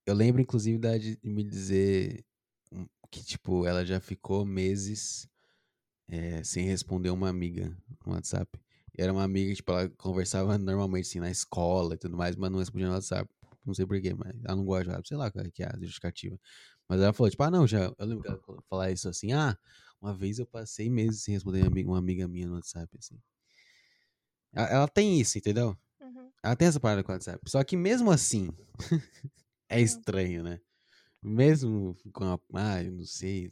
[0.06, 2.24] Eu lembro, inclusive, da de me dizer
[2.70, 5.28] hum, que, tipo, ela já ficou meses
[6.06, 8.60] é, sem responder uma amiga no WhatsApp.
[8.96, 12.52] E era uma amiga, tipo, ela conversava normalmente, assim, na escola e tudo mais, mas
[12.52, 13.28] não respondia no WhatsApp.
[13.66, 15.66] Não sei porquê, mas ela não gosta de WhatsApp, sei lá qual é que é
[15.66, 16.38] a justificativa.
[16.88, 17.92] Mas ela falou, tipo, ah, não, já.
[17.98, 19.58] Eu lembro que ela falar isso assim, ah,
[20.00, 23.18] uma vez eu passei meses sem responder uma amiga, uma amiga minha no WhatsApp, assim.
[24.52, 25.76] Ela, tem isso, entendeu?
[26.00, 26.30] Uhum.
[26.42, 27.38] Ela tem essa parada com o WhatsApp.
[27.48, 28.48] Só que mesmo assim,
[29.68, 30.60] é estranho, né?
[31.22, 32.38] Mesmo com a.
[32.54, 33.50] Ah, eu não sei.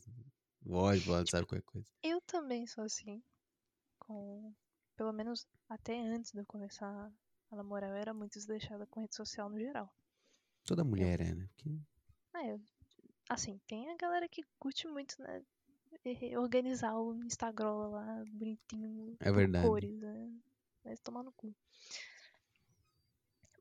[0.68, 1.89] Ódio, WhatsApp, qualquer coisa.
[2.02, 3.23] Eu também sou assim.
[3.99, 4.52] Com.
[4.97, 7.12] Pelo menos até antes de eu começar
[7.50, 9.92] a namorar, eu era muito desleixada com rede social no geral.
[10.65, 11.49] Toda mulher é, né?
[11.55, 11.78] Porque
[12.33, 12.60] Ah, eu.
[13.28, 15.42] Assim, tem a galera que curte muito, né?
[16.39, 19.16] Organizar o Instagram lá bonitinho.
[19.20, 19.66] É verdade.
[19.66, 20.33] Cores, né?
[20.87, 21.53] Mas tomar no cu.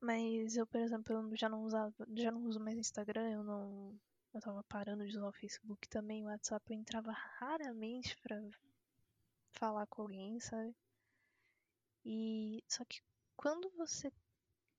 [0.00, 3.98] Mas eu, por exemplo, eu já não usava, já não uso mais Instagram, eu não.
[4.32, 8.40] Eu tava parando de usar o Facebook também, o WhatsApp eu entrava raramente pra
[9.50, 10.72] falar com alguém, sabe?
[12.04, 13.00] E só que
[13.34, 14.12] quando você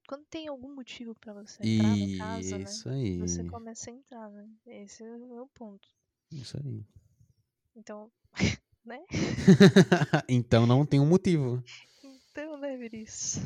[0.08, 2.64] quando tem algum motivo pra você entrar no caso, né?
[2.64, 3.17] Isso aí.
[3.17, 4.50] Você começa a entrar, né?
[4.67, 5.90] Esse é o ponto.
[6.32, 6.85] Isso aí.
[7.76, 8.09] Então,
[8.85, 9.03] né?
[10.30, 11.61] então não tem um motivo.
[12.38, 13.43] Então, né, Vinícius?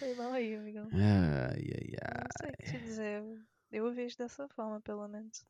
[0.00, 0.88] Foi mal aí, amigão.
[0.92, 2.24] Ai, ai, ai.
[2.24, 3.22] Não sei o que te dizer.
[3.70, 5.46] Eu vejo dessa forma, pelo menos.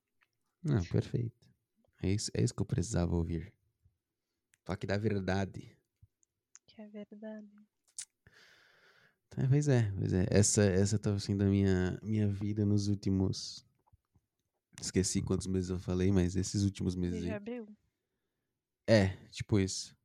[0.62, 1.48] Não, perfeito.
[2.02, 3.50] É isso, é isso que eu precisava ouvir.
[4.62, 5.74] Toque da verdade.
[6.66, 7.48] Que é verdade.
[9.38, 10.26] É, pois é, pois é.
[10.30, 13.66] Essa, essa tá sendo a minha, minha vida nos últimos.
[14.78, 17.66] Esqueci quantos meses eu falei, mas esses últimos meses Desde abril?
[18.86, 19.96] É, tipo isso.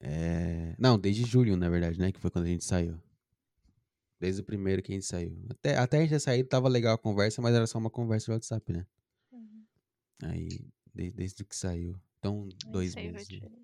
[0.00, 0.74] É...
[0.78, 2.12] Não, desde julho, na verdade, né?
[2.12, 3.00] Que foi quando a gente saiu.
[4.20, 5.36] Desde o primeiro que a gente saiu.
[5.50, 8.26] Até, até a gente ter saído, tava legal a conversa, mas era só uma conversa
[8.26, 8.86] de WhatsApp, né?
[9.30, 9.64] Uhum.
[10.24, 10.48] Aí,
[10.94, 12.00] de- desde que saiu.
[12.18, 13.28] Então, Aí dois meses.
[13.28, 13.62] diferença.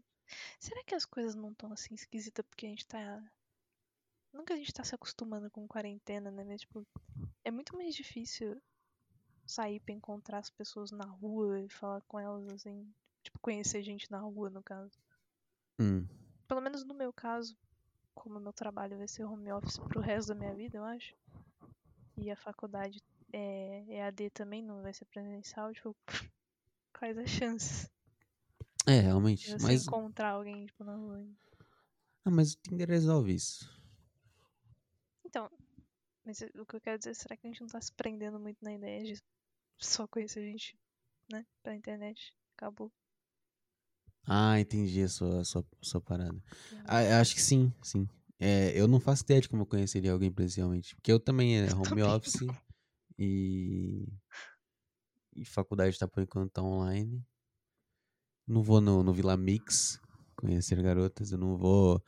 [0.60, 3.22] Será que as coisas não estão assim esquisitas porque a gente tá.
[4.46, 6.42] Que a gente tá se acostumando com quarentena, né?
[6.44, 6.84] Mas, tipo,
[7.44, 8.60] é muito mais difícil
[9.46, 12.92] sair pra encontrar as pessoas na rua e falar com elas, assim.
[13.22, 14.92] Tipo, conhecer gente na rua, no caso.
[15.80, 16.06] Hum.
[16.48, 17.56] Pelo menos no meu caso,
[18.14, 21.14] como meu trabalho vai ser home office pro resto da minha vida, eu acho.
[22.16, 25.94] E a faculdade é EAD também, não vai ser presencial, tipo,
[26.98, 27.90] quais as chances
[28.86, 29.50] É, realmente.
[29.50, 31.26] você Mas, encontrar alguém, tipo, na rua?
[32.24, 33.68] ah, mas o Tinder resolve isso.
[35.24, 35.50] Então,
[36.24, 38.62] mas o que eu quero dizer, será que a gente não tá se prendendo muito
[38.62, 39.22] na ideia de
[39.78, 40.78] só conhecer gente,
[41.32, 42.34] né, pela internet?
[42.56, 42.92] Acabou.
[44.26, 46.42] Ah, entendi a sua, a sua, a sua parada.
[46.84, 48.08] Ah, acho que sim, sim.
[48.38, 50.94] É, eu não faço ideia de como eu conheceria alguém presencialmente.
[50.94, 52.46] Porque eu também é home também office
[53.18, 54.06] e.
[55.36, 57.22] E faculdade tá por enquanto tá online.
[58.46, 59.98] Não vou no, no Vila Mix
[60.36, 61.32] conhecer garotas.
[61.32, 62.02] Eu não vou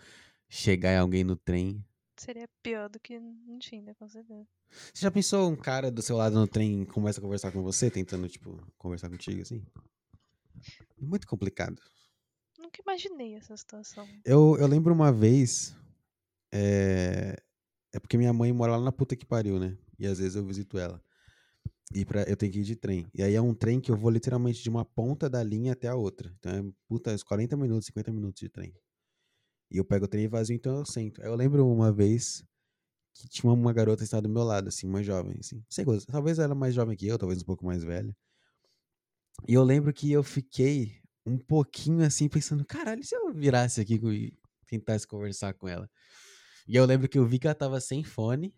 [0.48, 1.84] chegar em alguém no trem.
[2.16, 4.46] Seria pior do que no Tinder, com certeza.
[4.92, 7.90] Você já pensou um cara do seu lado no trem começa a conversar com você,
[7.90, 9.62] tentando, tipo, conversar contigo assim?
[10.98, 11.80] Muito complicado.
[12.76, 14.06] Nunca imaginei essa situação.
[14.24, 15.74] Eu, eu lembro uma vez.
[16.52, 17.36] É,
[17.92, 19.76] é porque minha mãe mora lá na puta que pariu, né?
[19.98, 21.02] E às vezes eu visito ela.
[21.94, 23.06] E pra, eu tenho que ir de trem.
[23.14, 25.88] E aí é um trem que eu vou literalmente de uma ponta da linha até
[25.88, 26.34] a outra.
[26.38, 28.74] Então é puta, uns 40 minutos, 50 minutos de trem.
[29.70, 31.22] E eu pego o trem vazio, então eu sento.
[31.22, 32.44] Eu lembro uma vez
[33.14, 35.64] que tinha uma garota estava do meu lado, assim, uma jovem, assim.
[35.68, 38.14] Sei, quantos- talvez ela era mais jovem que eu, talvez um pouco mais velha.
[39.48, 43.94] E eu lembro que eu fiquei um pouquinho assim, pensando, caralho, se eu virasse aqui
[43.96, 44.32] e
[44.66, 45.90] tentasse conversar com ela?
[46.68, 48.54] E eu lembro que eu vi que ela tava sem fone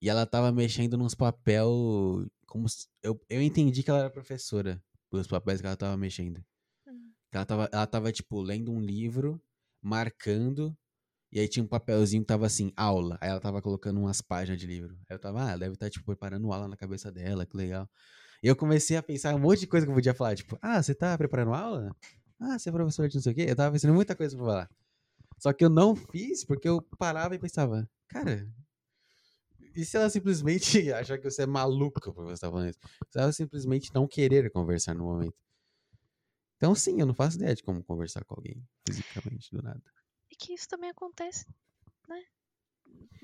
[0.00, 4.82] e ela tava mexendo nos papel como se- eu, eu entendi que ela era professora
[5.10, 6.42] pelos papéis que ela tava mexendo.
[6.86, 7.12] Hum.
[7.32, 9.40] Ela tava, ela tava, tipo, lendo um livro,
[9.82, 10.76] marcando,
[11.32, 13.18] e aí tinha um papelzinho que tava assim, aula.
[13.20, 14.94] Aí ela tava colocando umas páginas de livro.
[15.10, 17.88] Aí eu tava, ah, ela deve estar, tipo, preparando aula na cabeça dela, que legal.
[18.42, 20.94] Eu comecei a pensar um monte de coisa que eu podia falar, tipo, ah, você
[20.94, 21.94] tá preparando aula?
[22.40, 23.46] Ah, você é professor de não sei o quê?
[23.48, 24.70] Eu tava pensando muita coisa pra falar.
[25.38, 28.48] Só que eu não fiz porque eu parava e pensava, cara,
[29.74, 32.80] e se ela simplesmente achar que você é maluco por você estar falando isso?
[33.10, 35.36] Se ela simplesmente não querer conversar no momento.
[36.56, 39.82] Então, sim, eu não faço ideia de como conversar com alguém fisicamente do nada.
[40.28, 41.46] E que isso também acontece,
[42.08, 42.24] né?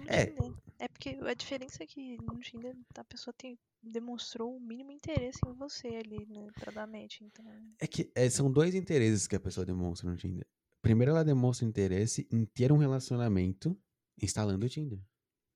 [0.06, 0.32] É.
[0.78, 5.38] É porque a diferença é que no Tinder a pessoa tem, demonstrou o mínimo interesse
[5.46, 6.50] em você ali, né?
[6.58, 7.20] Pra dar match.
[7.22, 7.44] Então.
[7.78, 10.46] É que é, são dois interesses que a pessoa demonstra no Tinder.
[10.82, 13.78] Primeiro, ela demonstra interesse em ter um relacionamento
[14.20, 14.98] instalando o Tinder.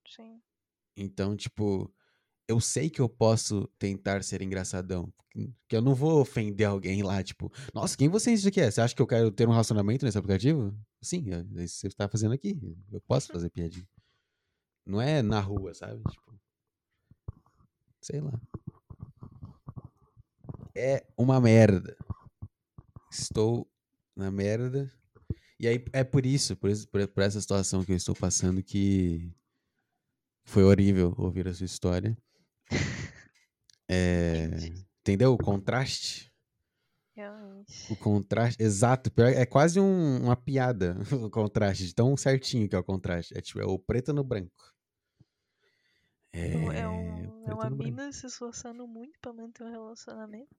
[0.09, 0.41] Sim.
[0.97, 1.93] Então, tipo,
[2.49, 5.13] eu sei que eu posso tentar ser engraçadão.
[5.69, 8.71] Que eu não vou ofender alguém lá, tipo, nossa, quem você acha que é?
[8.71, 10.77] Você acha que eu quero ter um relacionamento nesse aplicativo?
[11.01, 12.59] Sim, é isso que você tá fazendo aqui.
[12.91, 13.87] Eu posso fazer piadinha.
[14.89, 16.02] Não é na rua, sabe?
[16.10, 16.41] Tipo,
[18.00, 18.33] sei lá.
[20.75, 21.94] É uma merda.
[23.12, 23.70] Estou
[24.17, 24.91] na merda.
[25.60, 28.62] E aí é por isso, por, isso, por, por essa situação que eu estou passando
[28.62, 29.31] que
[30.47, 32.17] foi horrível ouvir a sua história.
[33.91, 34.50] É,
[35.00, 35.33] entendeu?
[35.33, 36.31] O contraste.
[37.17, 37.91] Realmente.
[37.91, 39.10] O contraste, exato.
[39.23, 40.94] É quase um, uma piada
[41.25, 43.33] o contraste, tão certinho que é o contraste.
[43.34, 44.52] É tipo, é o preto no branco.
[46.39, 50.57] É, é, um, é uma mina se esforçando muito pra manter um relacionamento.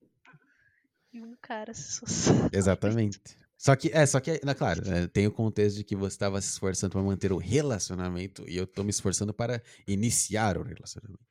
[1.14, 2.50] E um cara se esforçando.
[2.54, 3.20] Exatamente.
[3.58, 6.40] Só que, é, só que, é, claro, é, tem o contexto de que você estava
[6.42, 11.26] se esforçando para manter o relacionamento e eu tô me esforçando para iniciar o relacionamento.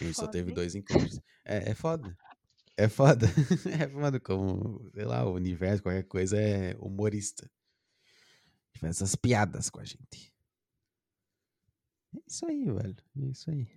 [0.00, 1.20] A gente só teve dois encontros.
[1.44, 2.16] É, é foda.
[2.76, 3.26] É foda.
[3.80, 7.50] é foda como, sei lá, o universo, qualquer coisa é humorista.
[8.78, 10.31] Faz essas piadas com a gente.
[12.14, 12.96] É isso aí, velho.
[13.16, 13.68] É isso aí.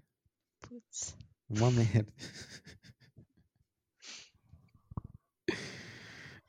[0.62, 1.16] Putz.
[1.50, 2.12] Uma merda.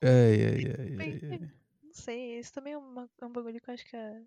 [0.03, 1.53] ai, ai, ai, ai, ai.
[1.83, 4.23] Não sei, isso também é, uma, é um bagulho que eu acho que, é,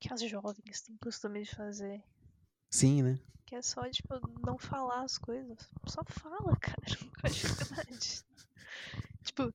[0.00, 2.02] que as jovens têm costume de fazer.
[2.70, 3.18] Sim, né?
[3.46, 5.58] Que é só, tipo, não falar as coisas.
[5.86, 6.82] Só fala, cara.
[7.20, 8.24] Com a dificuldade.
[9.24, 9.54] tipo,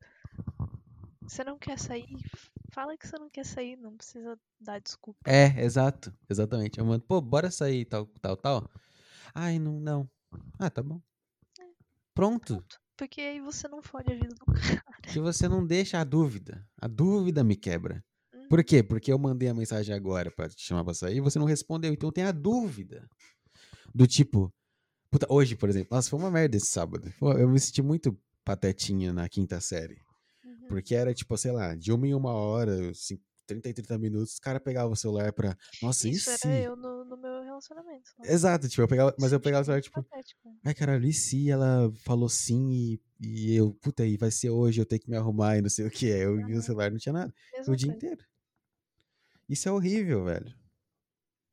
[1.22, 2.18] você não quer sair,
[2.74, 5.19] fala que você não quer sair, não precisa dar desculpa.
[5.26, 6.14] É, exato.
[6.30, 6.80] Exatamente.
[6.80, 8.69] Eu mando, pô, bora sair, tal, tal, tal.
[9.34, 10.10] Ai, não, não.
[10.60, 11.00] Ah, tá bom.
[11.60, 11.64] É.
[12.14, 12.56] Pronto.
[12.56, 12.82] Pronto.
[12.98, 15.02] Porque aí você não fode a vida do cara.
[15.02, 16.66] Que você não deixa a dúvida.
[16.80, 18.03] A dúvida me quebra.
[18.50, 18.66] Por uhum.
[18.66, 18.84] quê?
[18.84, 21.93] Porque eu mandei a mensagem agora para te chamar pra sair e você não respondeu.
[21.93, 23.08] Então tem a dúvida.
[23.93, 24.52] Do tipo,
[25.10, 27.11] puta, hoje, por exemplo, nossa, foi uma merda esse sábado.
[27.22, 30.02] Eu me senti muito patetinha na quinta série.
[30.74, 34.38] Porque era, tipo, sei lá, de uma em uma hora, assim, 30 e 30 minutos,
[34.38, 35.58] o cara pegava o celular pra.
[35.82, 36.32] Nossa, isso.
[36.32, 38.11] Isso era eu no, no meu relacionamento.
[38.18, 38.26] Não?
[38.26, 38.34] Né?
[38.34, 40.06] Exato, tipo, eu pegava, mas eu pegava o celular, tipo.
[40.64, 44.82] Ai, caralho, e se ela falou sim e, e eu, puta, aí vai ser hoje,
[44.82, 46.06] eu tenho que me arrumar e não sei o que.
[46.06, 46.58] Eu uhum.
[46.58, 47.34] o celular não tinha nada.
[47.68, 48.24] o dia inteiro.
[49.50, 50.53] Isso é horrível, velho.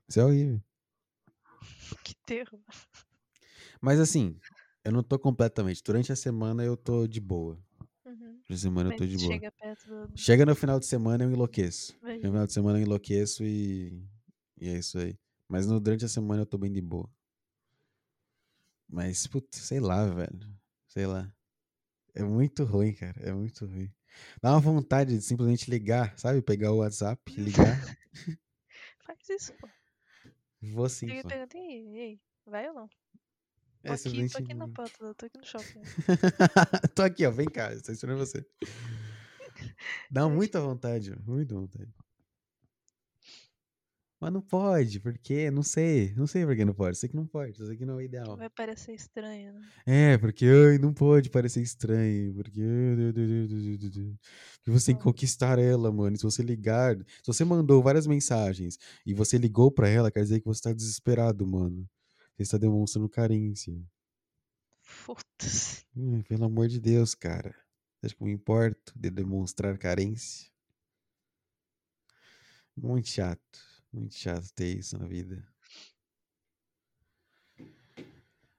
[0.09, 0.63] Isso é horrível.
[2.05, 2.61] Que terror.
[3.81, 4.39] Mas assim,
[4.85, 5.83] eu não tô completamente.
[5.83, 7.59] Durante a semana eu tô de boa.
[8.57, 9.33] Semana eu tô de boa.
[9.33, 10.19] Chega, perto do...
[10.19, 11.97] chega no final de semana eu enlouqueço.
[12.03, 14.03] No final de semana eu enlouqueço e.
[14.61, 15.19] E é isso aí.
[15.49, 17.09] Mas no, durante a semana eu tô bem de boa.
[18.89, 20.55] Mas, putz, sei lá, velho.
[20.89, 21.33] Sei lá.
[22.15, 23.21] É muito ruim, cara.
[23.23, 23.91] É muito ruim.
[24.43, 26.43] Dá uma vontade de simplesmente ligar, sabe?
[26.43, 27.81] Pegar o WhatsApp, ligar.
[29.01, 29.69] Faz isso, pô.
[30.61, 31.11] Vou sim.
[31.11, 32.91] Eu perguntei, ei, vai ou não?
[33.83, 35.81] É, tô, aqui, tô aqui na porta, tô aqui no shopping.
[36.95, 38.45] tô aqui, ó, vem cá, estou esperando você.
[40.11, 41.91] Dá muita vontade, muita vontade.
[44.21, 46.13] Mas não pode, porque não sei.
[46.15, 46.99] Não sei por que não pode.
[46.99, 47.57] Sei que não pode.
[47.57, 48.37] Sei que não é ideal.
[48.37, 49.63] Vai parecer estranho, né?
[49.87, 52.35] É, porque ai, não pode parecer estranho.
[52.35, 52.61] Porque.
[54.59, 56.19] Porque você tem que conquistar ela, mano.
[56.19, 56.99] Se você ligar.
[56.99, 60.73] Se você mandou várias mensagens e você ligou pra ela, quer dizer que você tá
[60.75, 61.89] desesperado, mano.
[62.41, 63.71] Você está demonstrando carência.
[64.81, 65.85] Foda-se.
[65.95, 67.51] Hum, pelo amor de Deus, cara.
[68.01, 70.51] Você acha que eu me importo de demonstrar carência?
[72.75, 73.61] Muito chato.
[73.93, 75.47] Muito chato ter isso na vida.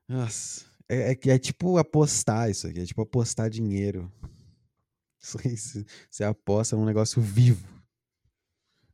[0.07, 0.63] Nossa.
[0.87, 2.81] É, é, é tipo apostar isso aqui.
[2.81, 4.13] É tipo apostar dinheiro.
[5.19, 7.67] Você aposta num negócio vivo.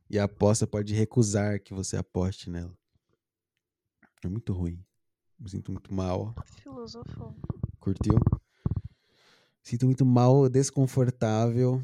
[0.08, 2.74] E a aposta pode recusar que você aposte nela.
[4.24, 4.82] É muito ruim.
[5.38, 6.34] Me sinto muito mal.
[6.62, 7.34] Filosofou.
[7.78, 8.18] Curtiu?
[9.62, 11.82] Sinto muito mal, desconfortável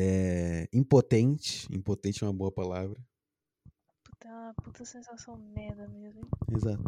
[0.00, 1.66] é, impotente.
[1.74, 2.96] Impotente é uma boa palavra.
[4.04, 6.30] Puta, uma puta sensação merda mesmo, hein?
[6.56, 6.84] Exato.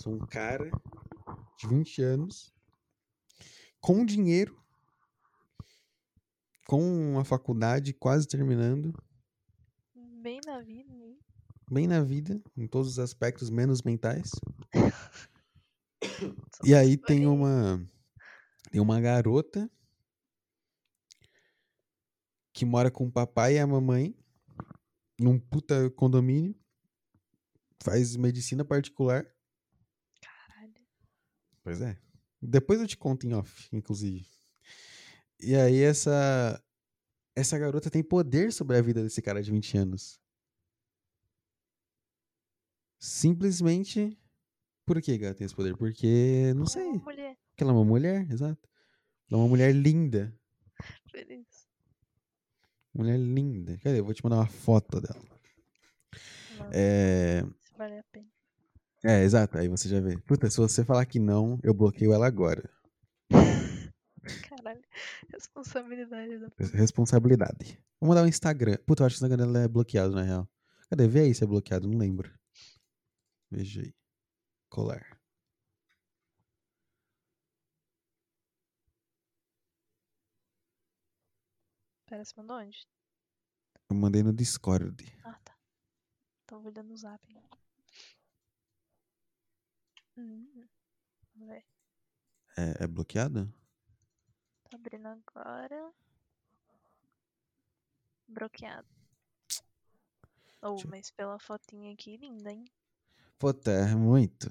[0.00, 0.70] Sou um cara
[1.58, 2.54] de 20 anos,
[3.80, 4.56] com dinheiro,
[6.66, 6.80] com
[7.12, 8.94] uma faculdade quase terminando.
[10.22, 11.03] Bem na vida, hein?
[11.70, 14.30] Bem na vida, em todos os aspectos, menos mentais.
[16.64, 17.82] e aí tem uma.
[18.70, 19.70] Tem uma garota
[22.52, 24.14] que mora com o papai e a mamãe
[25.18, 26.54] num puta condomínio.
[27.82, 29.24] Faz medicina particular.
[30.20, 30.74] Caralho.
[31.62, 31.98] Pois é.
[32.40, 34.26] Depois eu te conto em off, inclusive.
[35.40, 36.62] E aí essa
[37.36, 40.23] essa garota tem poder sobre a vida desse cara de 20 anos.
[42.98, 44.18] Simplesmente.
[44.86, 45.76] Por que ela tem esse poder?
[45.76, 46.52] Porque.
[46.54, 46.82] Não é sei.
[46.84, 47.36] uma mulher.
[47.50, 48.68] Porque ela é uma mulher, exato.
[49.30, 50.34] Ela é uma mulher linda.
[51.14, 51.66] Isso.
[52.94, 53.78] Mulher linda.
[53.78, 54.00] Cadê?
[54.00, 55.22] Eu vou te mandar uma foto dela.
[56.58, 57.42] Não, É.
[57.60, 58.26] se vale a pena.
[59.04, 59.58] É, exato.
[59.58, 60.16] Aí você já vê.
[60.18, 62.68] Puta, se você falar que não, eu bloqueio ela agora.
[64.48, 64.80] Caralho.
[65.32, 67.78] Responsabilidade da Responsabilidade.
[68.00, 68.76] Vou mandar o Instagram.
[68.86, 70.48] Puta, eu acho que o Instagram dela é bloqueado, na real.
[70.88, 71.06] Cadê?
[71.08, 72.30] Vê aí se é bloqueado, não lembro.
[73.54, 73.94] Veja aí.
[74.68, 75.20] Colar.
[82.06, 82.84] Pera, você mandou onde?
[83.88, 84.96] Eu mandei no Discord.
[85.24, 85.56] Ah, tá.
[86.46, 87.22] Tô olhando o zap.
[90.16, 90.66] Hum,
[91.34, 91.64] vamos ver.
[92.56, 93.52] É, é bloqueado?
[94.68, 95.92] Tô abrindo agora.
[98.26, 98.88] Bloqueado.
[100.60, 102.64] Oh, Deixa eu- mas pela fotinha aqui, linda, hein?
[103.38, 104.48] Puta, é muito.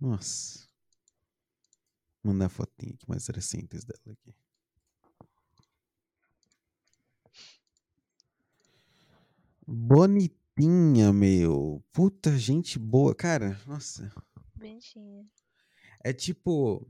[0.00, 0.66] Nossa.
[2.22, 4.34] Vou mandar fotinha aqui mais recentes dela aqui.
[9.66, 11.84] Bonitinha, meu.
[11.92, 13.14] Puta, gente boa.
[13.14, 14.12] Cara, nossa.
[14.54, 15.26] Bonitinha.
[16.04, 16.88] É tipo.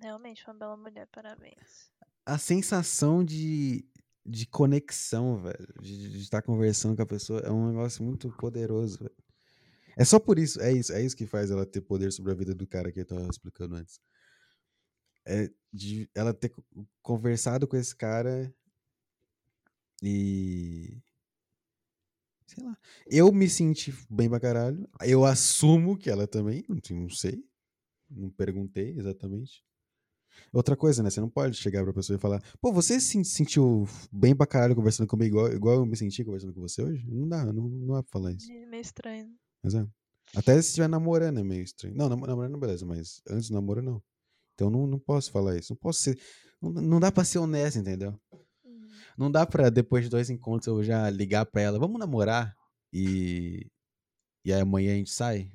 [0.00, 1.92] Realmente uma bela mulher, parabéns.
[2.26, 3.84] a sensação de,
[4.24, 9.16] de conexão, velho, de estar conversando com a pessoa é um negócio muito poderoso, velho.
[9.96, 12.36] É só por isso, é isso, é isso que faz ela ter poder sobre a
[12.36, 14.00] vida do cara que eu tava explicando antes.
[15.24, 16.64] É de ela ter co-
[17.00, 18.52] conversado com esse cara
[20.02, 21.02] e
[22.46, 22.76] sei lá.
[23.06, 24.88] Eu me senti bem pra caralho.
[25.02, 27.44] Eu assumo que ela também, não sei.
[28.10, 29.64] Não perguntei exatamente.
[30.52, 31.10] Outra coisa, né?
[31.10, 34.74] Você não pode chegar pra pessoa e falar, pô, você se sentiu bem pra caralho
[34.74, 37.04] conversando comigo igual, igual eu me senti conversando com você hoje?
[37.08, 38.48] Não dá, não, não dá pra falar isso.
[38.48, 39.26] Meio meio estranho.
[39.28, 39.34] né?
[39.64, 39.90] Exato.
[40.34, 41.94] Até se estiver namorando é meio estranho.
[41.96, 44.02] Não, nam- namorando beleza, mas antes do namoro não.
[44.54, 45.72] Então não, não posso falar isso.
[45.72, 46.18] Não posso ser.
[46.60, 48.18] Não, não dá pra ser honesto, entendeu?
[48.64, 48.88] Hum,
[49.18, 52.54] Não dá pra, depois de dois encontros, eu já ligar pra ela, vamos namorar?
[52.92, 53.66] E.
[54.44, 55.50] E aí amanhã a gente sai?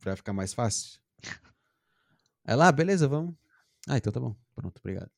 [0.00, 1.00] Pra ficar mais fácil?
[2.44, 3.34] Ela, ah, beleza, vamos.
[3.88, 4.36] Ah, então tá bom.
[4.54, 5.10] Pronto, obrigado.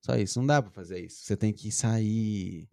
[0.00, 0.38] Só isso.
[0.40, 1.22] Não dá pra fazer isso.
[1.22, 2.68] Você tem que sair.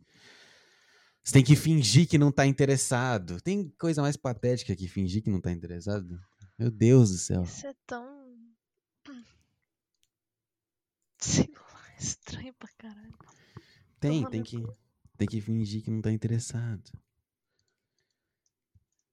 [1.24, 3.40] Você tem que fingir que não tá interessado.
[3.42, 6.20] Tem coisa mais patética que fingir que não tá interessado?
[6.58, 7.44] Meu Deus do céu.
[7.44, 8.26] Isso é tão.
[11.20, 13.14] Sei lá, estranho pra caralho.
[14.00, 14.66] Tem, tem que,
[15.18, 16.92] tem que fingir que não tá interessado.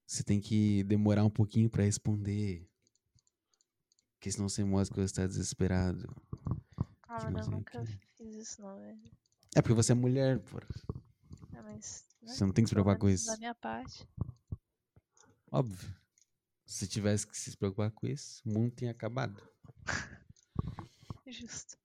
[0.07, 2.69] Você tem que demorar um pouquinho pra responder.
[4.25, 6.09] Porque senão você mostra que você tá desesperado.
[7.03, 7.85] Ah, não mano, eu nunca
[8.17, 8.99] fiz isso não, velho.
[9.55, 10.63] É porque você é mulher, pô.
[11.55, 12.07] Ah, mas.
[12.23, 13.27] né, Você não tem que se preocupar com isso.
[13.27, 14.09] Da minha parte.
[15.53, 15.95] Óbvio.
[16.65, 19.47] Se tivesse que se preocupar com isso, o mundo tinha acabado.
[21.29, 21.77] Justo.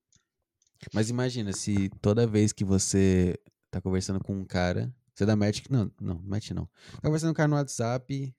[0.94, 3.38] Mas imagina se toda vez que você
[3.70, 5.66] tá conversando com um cara, você dá match.
[5.70, 6.68] Não, não, match não.
[6.94, 8.34] Tá conversando com um cara no WhatsApp,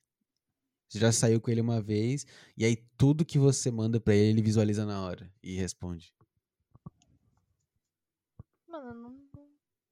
[0.92, 4.30] você já saiu com ele uma vez, e aí tudo que você manda pra ele,
[4.30, 6.12] ele visualiza na hora e responde.
[8.66, 9.30] Mano, não.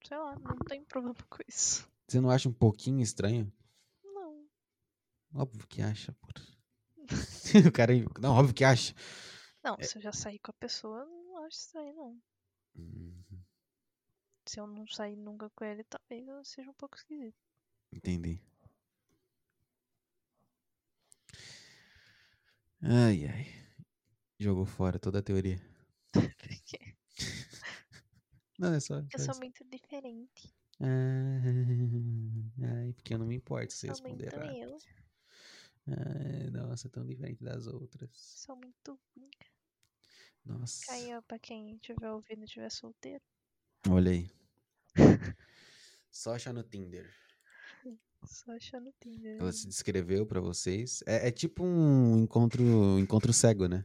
[0.07, 1.89] Sei lá, não tem problema com isso.
[2.07, 3.53] Você não acha um pouquinho estranho?
[4.05, 4.47] Não.
[5.35, 6.17] Óbvio que acha,
[7.69, 7.93] o cara.
[8.21, 8.95] Não, óbvio que acha.
[9.63, 9.83] Não, É.
[9.83, 12.23] se eu já sair com a pessoa, eu não acho estranho, não.
[12.77, 13.23] Hum,
[14.47, 17.37] Se eu não sair nunca com ele, talvez eu seja um pouco esquisito.
[17.93, 18.41] entendi.
[22.83, 23.47] Ai, ai.
[24.39, 25.61] Jogou fora toda a teoria.
[26.13, 26.79] Porque
[28.59, 29.01] Não, é só.
[29.13, 29.41] eu sou isso.
[29.41, 30.55] muito diferente.
[30.81, 31.41] Ah,
[32.63, 34.59] Ai, porque eu não me importo se responder errado.
[34.63, 34.83] eu.
[35.87, 38.11] Ai, nossa, tão diferente das outras.
[38.35, 39.47] Sou muito única.
[40.45, 40.83] Nossa.
[40.87, 43.25] Caiu pra quem estiver ouvindo e estiver solteiro.
[43.89, 44.31] Olha aí.
[46.11, 47.15] Só achar no Tinder.
[48.25, 49.39] Só achando no Tinder.
[49.41, 51.03] Ela se descreveu pra vocês.
[51.07, 53.83] É, é tipo um encontro, encontro cego, né?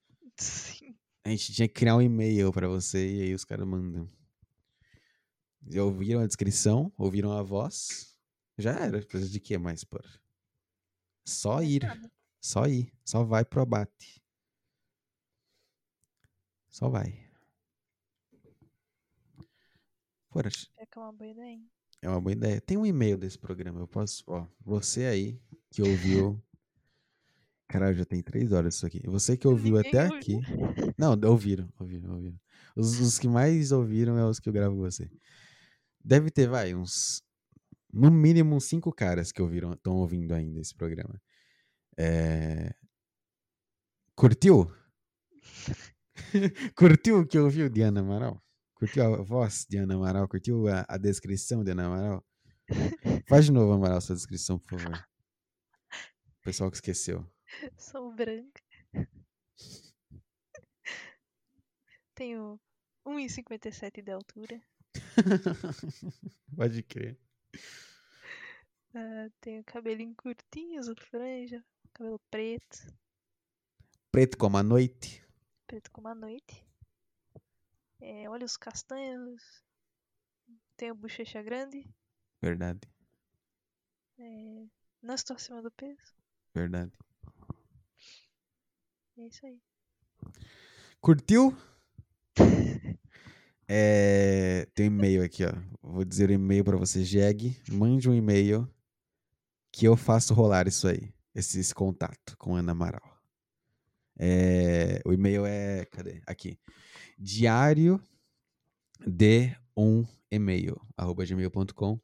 [0.36, 0.96] Sim.
[1.24, 4.08] A gente tinha que criar um e-mail pra você e aí os caras mandam.
[5.68, 8.16] E ouviram a descrição, ouviram a voz.
[8.56, 9.04] Já era.
[9.04, 9.98] Precisa de quê mais, pô?
[11.26, 11.82] Só ir.
[11.82, 12.12] Nada.
[12.40, 12.92] Só ir.
[13.04, 14.22] Só vai pro abate.
[16.68, 17.26] Só vai.
[20.28, 21.70] Porra, É que é uma boa ideia, hein?
[22.02, 22.60] É uma boa ideia.
[22.60, 23.80] Tem um e-mail desse programa.
[23.80, 24.22] Eu posso.
[24.26, 26.42] Ó, você aí que ouviu.
[27.68, 29.02] Caralho, já tem três horas isso aqui.
[29.06, 30.18] Você que ouviu Ninguém até ouviu.
[30.18, 30.40] aqui.
[30.96, 32.38] Não, ouviram, ouviram, ouviram.
[32.76, 35.10] Os, os que mais ouviram é os que eu gravo com você.
[36.04, 37.22] Deve ter, vai, uns.
[37.92, 41.20] No mínimo, uns cinco caras que ouviram, estão ouvindo ainda esse programa.
[41.96, 42.74] É...
[44.14, 44.70] Curtiu?
[46.76, 48.45] Curtiu o que ouviu de Ana Amaral?
[48.76, 50.28] Curtiu a voz de Ana Amaral?
[50.28, 52.24] Curtiu a, a descrição de Ana Amaral?
[53.28, 54.98] Faz de novo, Amaral, sua descrição, por favor.
[56.38, 57.26] O pessoal que esqueceu.
[57.78, 58.62] Sou branca.
[62.14, 62.60] Tenho
[63.06, 64.60] 1,57 de altura.
[66.54, 67.18] Pode crer.
[68.94, 72.78] Ah, tenho cabelinho curtinho, uso franja, cabelo preto,
[74.10, 75.22] Preto como a noite.
[75.66, 76.64] preto como a noite.
[78.00, 79.42] É, olhos castanhos.
[80.76, 81.88] Tenho bochecha grande.
[82.42, 82.80] Verdade,
[84.18, 84.66] É,
[85.02, 86.14] não estou acima do peso.
[86.54, 86.92] verdade.
[89.18, 89.60] É isso aí.
[91.00, 91.56] Curtiu?
[93.68, 95.50] É, tem um e-mail aqui, ó.
[95.82, 97.60] Vou dizer o e-mail pra você, Jeg.
[97.68, 98.72] Mande um e-mail
[99.72, 101.12] que eu faço rolar isso aí.
[101.34, 103.02] Esse, esse contato com Ana Amaral.
[104.16, 105.84] É, o e-mail é.
[105.86, 106.22] Cadê?
[106.28, 106.56] Aqui.
[107.18, 108.00] Diário
[109.06, 112.00] de um e-mail, arroba gmail.com.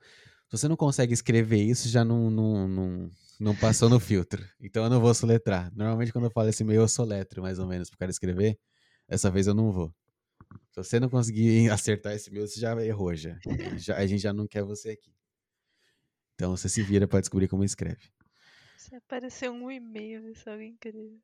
[0.49, 3.11] Se você não consegue escrever isso, já não, não, não,
[3.41, 4.47] não passou no filtro.
[4.61, 5.73] Então eu não vou soletrar.
[5.75, 8.59] Normalmente quando eu falo esse e-mail, eu soletro mais ou menos pro cara escrever.
[9.09, 9.95] Dessa vez eu não vou.
[10.71, 13.39] Se você não conseguir acertar esse e-mail, você já errou já.
[13.77, 15.13] Já- A gente já não quer você aqui.
[16.35, 18.11] Então você se vira pra descobrir como escreve.
[18.77, 21.17] Se aparecer um e-mail, se alguém querer.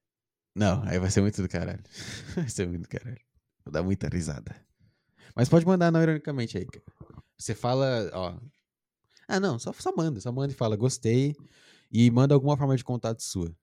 [0.55, 1.83] Não, aí vai ser muito do caralho.
[2.35, 3.19] Vai ser muito do caralho.
[3.69, 4.57] Vou dar muita risada.
[5.37, 6.65] Mas pode mandar não ironicamente aí.
[6.65, 6.83] cara.
[7.37, 8.35] Você fala, ó.
[9.29, 10.19] Ah, não, só, só manda.
[10.23, 11.37] Só manda e fala, gostei.
[11.93, 13.55] E manda alguma forma de contato sua.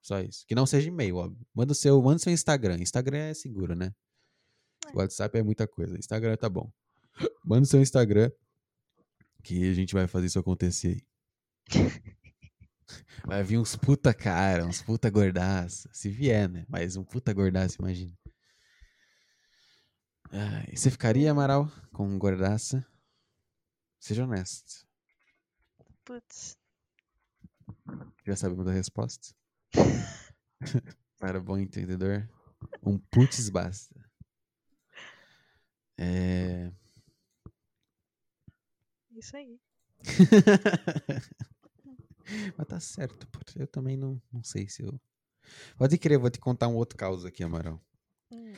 [0.00, 0.46] Só isso.
[0.46, 1.46] Que não seja e-mail, óbvio.
[1.54, 2.78] Manda o seu, manda o seu Instagram.
[2.78, 3.94] Instagram é seguro, né?
[4.86, 4.96] É.
[4.96, 5.98] WhatsApp é muita coisa.
[5.98, 6.72] Instagram tá bom.
[7.44, 8.30] Manda o seu Instagram.
[9.42, 11.04] Que a gente vai fazer isso acontecer
[11.68, 11.82] aí.
[13.26, 15.88] Vai vir uns puta cara, uns puta gordaça.
[15.92, 16.66] Se vier, né?
[16.68, 18.12] Mas um puta gordaça, imagina.
[20.36, 22.84] Ai, você ficaria, Amaral, com gordaça?
[24.00, 24.84] Seja honesto.
[26.04, 26.56] Putz,
[28.26, 29.32] Já sabemos da resposta?
[31.20, 32.28] Para bom entendedor,
[32.82, 33.94] um putz basta.
[35.96, 36.72] É...
[39.12, 39.60] isso aí.
[42.58, 43.38] Mas tá certo, pô.
[43.54, 45.00] Eu também não, não sei se eu.
[45.78, 47.80] Pode crer, eu vou te contar um outro caos aqui, Amaral.
[48.32, 48.52] Hum,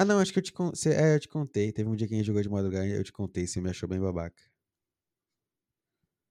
[0.00, 0.72] Ah, não, acho que eu te, con...
[0.86, 1.70] é, eu te contei.
[1.70, 3.68] Teve um dia que a gente jogou de madrugada e eu te contei, você me
[3.68, 4.42] achou bem babaca.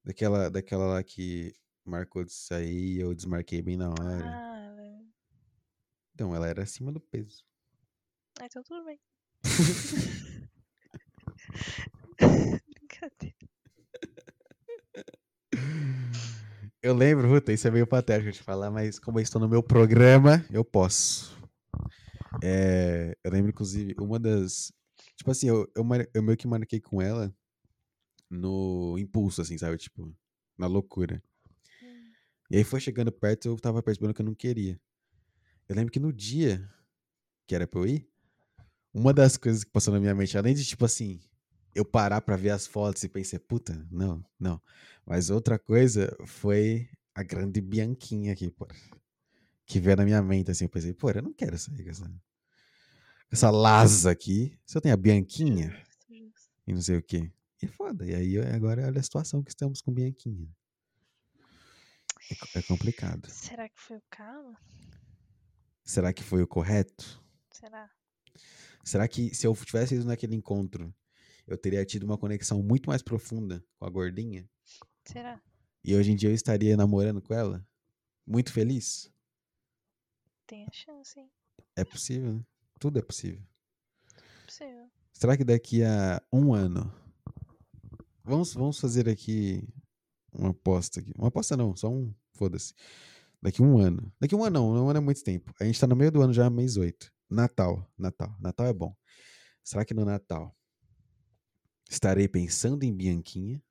[0.04, 1.54] Daquela, daquela lá que
[1.86, 4.26] marcou de sair e eu desmarquei bem na hora.
[4.26, 5.08] Ah, velho.
[6.16, 7.46] Então, ela era acima do peso.
[8.40, 9.00] Ah, então tudo bem.
[12.74, 13.36] Brincadeira.
[16.82, 19.62] Eu lembro, Ruta, isso é meio patético de falar, mas como eu estou no meu
[19.62, 21.38] programa, eu posso.
[22.42, 24.72] É, eu lembro, inclusive, uma das.
[25.16, 27.34] Tipo assim, eu, eu, eu meio que marquei com ela
[28.30, 29.78] no impulso, assim, sabe?
[29.78, 30.14] Tipo,
[30.58, 31.24] na loucura.
[31.82, 32.14] Hum,
[32.50, 34.80] E aí foi chegando perto, eu tava percebendo que eu não queria.
[35.70, 36.70] Eu lembro que no dia
[37.48, 38.10] que era pra eu ir,
[38.94, 41.20] uma das coisas que passou na minha mente, além de, tipo assim,
[41.76, 44.62] eu parar pra ver as fotos e pensei, puta, não, não.
[45.06, 48.68] Mas outra coisa foi a grande Bianquinha aqui, pô.
[49.66, 52.12] Que veio na minha mente, assim, eu pensei, pô, eu não quero sair com essa,
[53.32, 54.58] essa Laza aqui.
[54.66, 55.76] Se eu tenho a Bianquinha
[56.66, 57.32] e não sei o quê.
[57.62, 58.06] E é foda.
[58.06, 60.48] E aí, agora olha a situação que estamos com Bianquinha.
[62.32, 63.28] É, é complicado.
[63.30, 64.58] Será que foi o Kama?
[65.84, 67.24] Será que foi o correto?
[67.52, 67.90] Será?
[68.84, 70.94] Será que se eu tivesse ido naquele encontro,
[71.48, 74.48] eu teria tido uma conexão muito mais profunda com a gordinha?
[75.04, 75.42] Será?
[75.84, 77.66] E hoje em dia eu estaria namorando com ela?
[78.26, 79.12] Muito feliz?
[80.46, 81.32] Tem a chance, hein?
[81.76, 82.46] É possível, né?
[82.80, 83.44] Tudo é possível.
[84.46, 84.90] Possível.
[85.12, 86.92] Será que daqui a um ano.
[88.24, 89.68] Vamos, vamos fazer aqui
[90.32, 91.12] uma aposta aqui.
[91.18, 92.14] Uma aposta não, só um.
[92.34, 92.74] Foda-se.
[93.42, 94.12] Daqui um ano.
[94.20, 95.54] Daqui um ano não, um ano é muito tempo.
[95.60, 97.12] A gente tá no meio do ano já, mês 8.
[97.30, 97.86] Natal.
[97.98, 98.36] Natal.
[98.40, 98.96] Natal é bom.
[99.64, 100.56] Será que no Natal
[101.90, 103.62] estarei pensando em Bianquinha?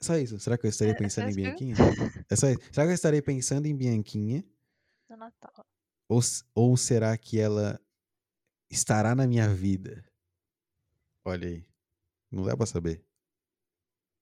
[0.00, 0.38] Só isso.
[0.40, 1.74] Será que eu estarei É, pensando em essa Bianquinha?
[2.28, 2.60] É só isso.
[2.72, 4.44] Será que eu estarei pensando em Bianquinha?
[5.12, 5.66] No Natal.
[6.08, 6.20] Ou,
[6.54, 7.78] ou será que ela
[8.70, 10.02] estará na minha vida?
[11.22, 11.68] Olha aí.
[12.30, 13.04] Não dá pra saber.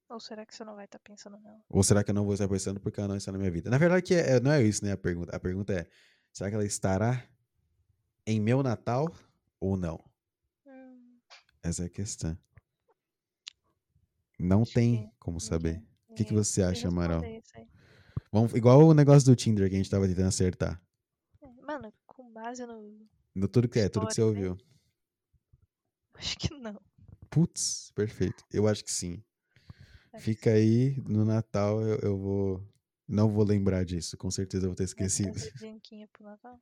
[0.09, 1.62] Ou será que você não vai estar pensando nela?
[1.69, 3.70] Ou será que eu não vou estar pensando porque ela não está na minha vida?
[3.70, 4.91] Na verdade, que é- é- não é isso, né?
[4.91, 5.36] A pergunta.
[5.36, 5.89] A pergunta é:
[6.33, 7.25] será que ela estará
[8.27, 9.07] em meu Natal
[9.60, 10.05] ou não?
[10.67, 11.20] Hum,
[11.62, 12.36] Essa é a questão.
[14.41, 15.77] Não acho tem que como saber.
[16.09, 17.25] O que, que ninguém você acha, Amaral?
[17.25, 17.69] isso aí.
[18.33, 20.81] Vamos, igual o negócio do Tinder que a gente tava tentando acertar.
[21.42, 23.09] É, Mano, com base no.
[23.34, 24.26] No tudo que é, tudo que você né?
[24.26, 24.59] ouviu.
[26.15, 26.81] Acho que não.
[27.28, 28.44] Putz, perfeito.
[28.52, 29.23] Eu acho que sim.
[30.12, 32.68] Que Fica aí, no Natal eu, eu vou.
[33.09, 35.33] Não vou lembrar disso, com certeza eu vou ter Vai esquecido.
[35.33, 36.60] trazer Bianquinha pro Natal?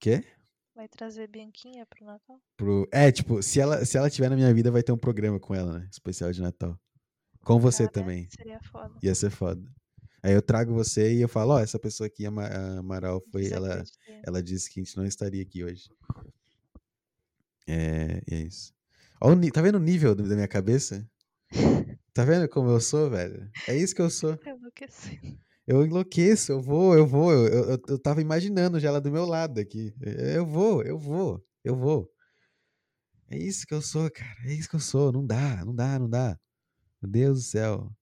[0.00, 0.24] Quê?
[0.74, 2.40] Vai trazer Bianquinha pro Natal?
[2.56, 2.88] Pro...
[2.90, 5.54] É, tipo, se ela, se ela tiver na minha vida, vai ter um programa com
[5.54, 5.88] ela, né?
[5.90, 6.78] Especial de Natal.
[7.44, 8.28] Com você Cara, também.
[8.30, 8.98] Seria foda.
[9.02, 9.62] Ia ser foda.
[10.26, 13.22] Aí eu trago você e eu falo, ó, essa pessoa aqui, a Ma- a Amaral,
[13.30, 13.46] foi.
[13.46, 14.20] Ela, Desacreditei.
[14.24, 15.88] ela disse que a gente não estaria aqui hoje.
[17.64, 18.74] É, é isso.
[19.20, 21.08] Ó, o tá vendo o nível da minha cabeça?
[22.12, 23.48] Tá vendo como eu sou, velho?
[23.68, 24.36] É isso que eu sou.
[24.44, 25.38] Eu enlouqueci.
[25.64, 27.32] Eu enlouqueço, eu vou, eu vou.
[27.32, 29.94] Eu, eu, eu tava imaginando já ela do meu lado aqui.
[30.34, 32.10] Eu vou, eu vou, eu vou.
[33.30, 34.34] É isso que eu sou, cara.
[34.44, 35.12] É isso que eu sou.
[35.12, 36.36] Não dá, não dá, não dá.
[37.00, 37.92] Meu Deus do céu.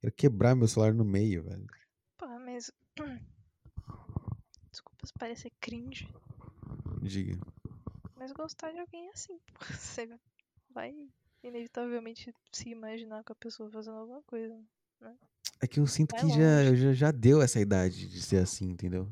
[0.00, 1.66] Quero quebrar meu celular no meio, velho.
[2.16, 2.70] Porra, mas.
[4.70, 6.08] Desculpa se parecer cringe,
[7.02, 7.38] Diga.
[8.16, 9.38] mas gostar de alguém é assim.
[9.78, 10.08] Você
[10.70, 10.94] vai
[11.42, 14.56] inevitavelmente se imaginar com a pessoa fazendo alguma coisa.
[15.60, 18.66] É que eu sinto Vai que já, já, já deu essa idade de ser assim,
[18.70, 19.10] entendeu?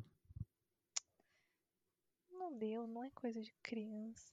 [2.31, 4.33] Não deu, não é coisa de criança.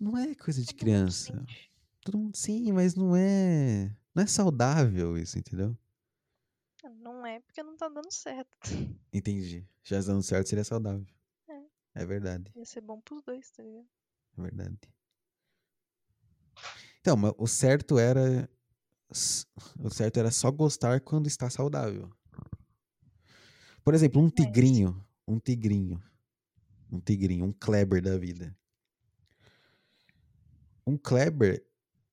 [0.00, 1.32] Não é coisa de Todo mundo criança.
[1.32, 1.70] sente.
[2.00, 3.94] Todo mundo sim, mas não é.
[4.14, 5.76] Não é saudável isso, entendeu?
[6.84, 8.50] Ah, Não é porque não tá dando certo.
[9.12, 9.66] Entendi.
[9.82, 11.06] Já dando certo seria saudável.
[11.48, 11.62] É.
[12.02, 12.52] É verdade.
[12.54, 13.86] Ia ser bom pros dois, tá ligado?
[14.38, 14.78] É verdade.
[17.00, 18.48] Então, mas o certo era.
[19.78, 22.10] O certo era só gostar quando está saudável.
[23.84, 25.04] Por exemplo, um Mas- tigrinho.
[25.26, 26.02] Um tigrinho.
[26.90, 28.56] Um tigrinho, um Kleber da vida.
[30.86, 31.64] Um Kleber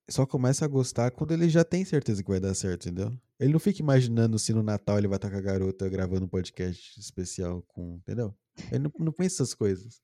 [0.10, 3.12] só começa a gostar quando ele já tem certeza que vai dar certo, entendeu?
[3.40, 6.30] Ele não fica imaginando se no Natal ele vai estar com a garota gravando um
[6.30, 7.96] podcast especial com.
[7.98, 8.36] Entendeu?
[8.72, 10.02] Ele não, não pensa essas coisas.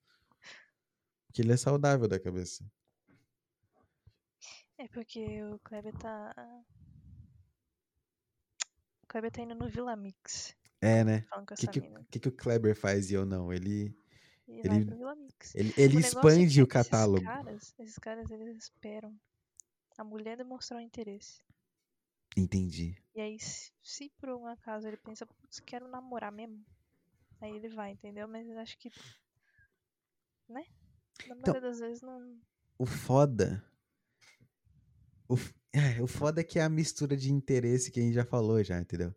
[1.27, 2.63] Porque ele é saudável da cabeça.
[4.77, 6.33] É porque o Kleber tá.
[9.03, 10.55] O Kleber tá indo no Vila Mix.
[10.81, 11.25] É, né?
[11.37, 13.51] O que, que, que, que o Kleber faz e eu não?
[13.51, 13.93] Ele,
[14.47, 15.55] ele- vai pro Vila Mix.
[15.55, 17.17] ele, ele negócio é expande o catálogo.
[17.17, 19.17] Esses caras, esses caras, eles esperam
[20.01, 21.41] a mulher demonstrar o interesse.
[22.37, 22.95] Entendi.
[23.15, 26.63] E aí, se, se por um acaso ele pensa, putz, quero namorar mesmo,
[27.41, 28.27] aí ele vai, entendeu?
[28.27, 28.91] Mas acho que.
[30.49, 30.63] Né?
[31.27, 32.41] Na Então maioria das vezes não.
[32.79, 33.61] O foda.
[35.29, 35.35] O,
[35.73, 38.63] é, o foda é que é a mistura de interesse que a gente já falou
[38.63, 39.13] já, entendeu?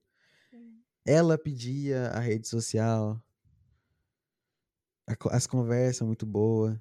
[0.53, 3.21] Hum, Ela pedia a rede social.
[5.09, 6.79] a as conversas muito boas.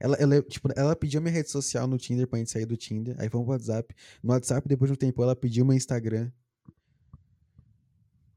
[0.00, 3.16] Ela, ela, tipo, ela pediu minha rede social no Tinder pra gente sair do Tinder.
[3.18, 3.94] Aí fomos pro WhatsApp.
[4.22, 6.30] No WhatsApp, depois de um tempo, ela pediu meu Instagram.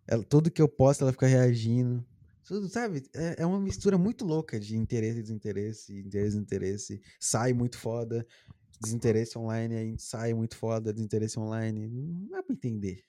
[0.07, 2.05] Ela, tudo que eu posto, ela fica reagindo.
[2.45, 3.03] Tudo, sabe?
[3.13, 7.01] É, é uma mistura muito louca de interesse e desinteresse, interesse e desinteresse.
[7.19, 8.25] Sai muito foda.
[8.79, 11.87] Desinteresse online, aí sai muito foda, desinteresse online.
[11.87, 13.03] Não dá pra entender.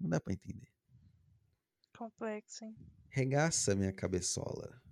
[0.00, 0.68] Não dá pra entender.
[1.96, 2.74] complexo, hein?
[3.08, 4.82] Regaça minha cabeçola.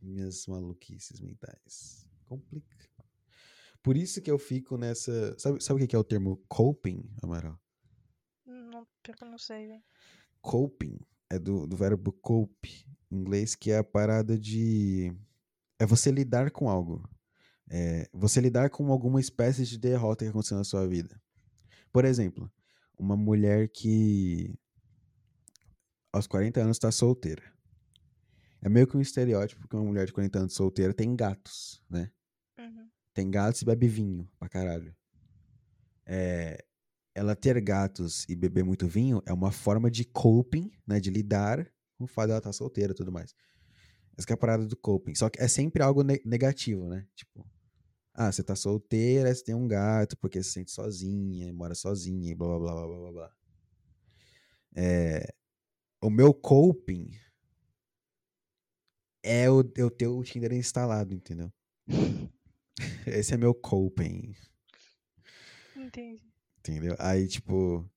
[0.00, 2.06] Minhas maluquices mentais.
[2.30, 2.76] Complica.
[3.82, 5.36] Por isso que eu fico nessa.
[5.36, 7.58] Sabe, sabe o que é o termo coping, Amaral?
[8.46, 8.86] Não,
[9.20, 9.82] eu não sei, velho.
[10.40, 10.96] Coping
[11.28, 15.12] é do, do verbo cope, em inglês, que é a parada de.
[15.76, 17.02] É você lidar com algo.
[17.68, 21.20] É você lidar com alguma espécie de derrota que aconteceu na sua vida.
[21.92, 22.48] Por exemplo,
[22.96, 24.56] uma mulher que
[26.12, 27.42] aos 40 anos está solteira.
[28.62, 32.12] É meio que um estereótipo que uma mulher de 40 anos solteira tem gatos, né?
[33.12, 34.94] Tem gatos e bebe vinho pra caralho.
[36.06, 36.64] É,
[37.14, 41.00] ela ter gatos e beber muito vinho é uma forma de coping, né?
[41.00, 43.34] De lidar com o fato dela estar solteira e tudo mais.
[44.16, 45.14] Essa que é a parada do coping.
[45.14, 47.06] Só que é sempre algo ne- negativo, né?
[47.14, 47.46] Tipo,
[48.14, 52.34] ah, você tá solteira, você tem um gato porque se sente sozinha, mora sozinha e
[52.34, 53.32] blá blá blá blá blá blá.
[54.76, 55.34] É,
[56.02, 57.10] o meu coping
[59.22, 61.52] é o, eu ter o Tinder instalado, entendeu?
[63.06, 64.34] Esse é meu coping.
[65.76, 66.22] Entendi.
[66.58, 66.94] Entendeu?
[66.98, 67.88] Aí, tipo,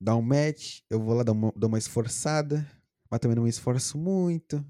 [0.00, 2.68] dá um match, eu vou lá dar uma, dou uma esforçada,
[3.10, 4.64] mas também não me esforço muito.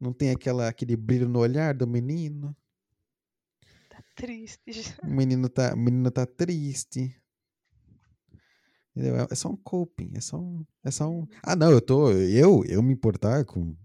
[0.00, 2.56] Não tem aquela, aquele brilho no olhar do menino.
[3.88, 4.94] Tá triste já.
[5.02, 7.14] O menino tá, o menino tá triste.
[8.94, 9.16] Entendeu?
[9.16, 11.26] É, é só um coping, é só um, é só um.
[11.42, 13.76] Ah, não, eu tô, eu, eu me importar com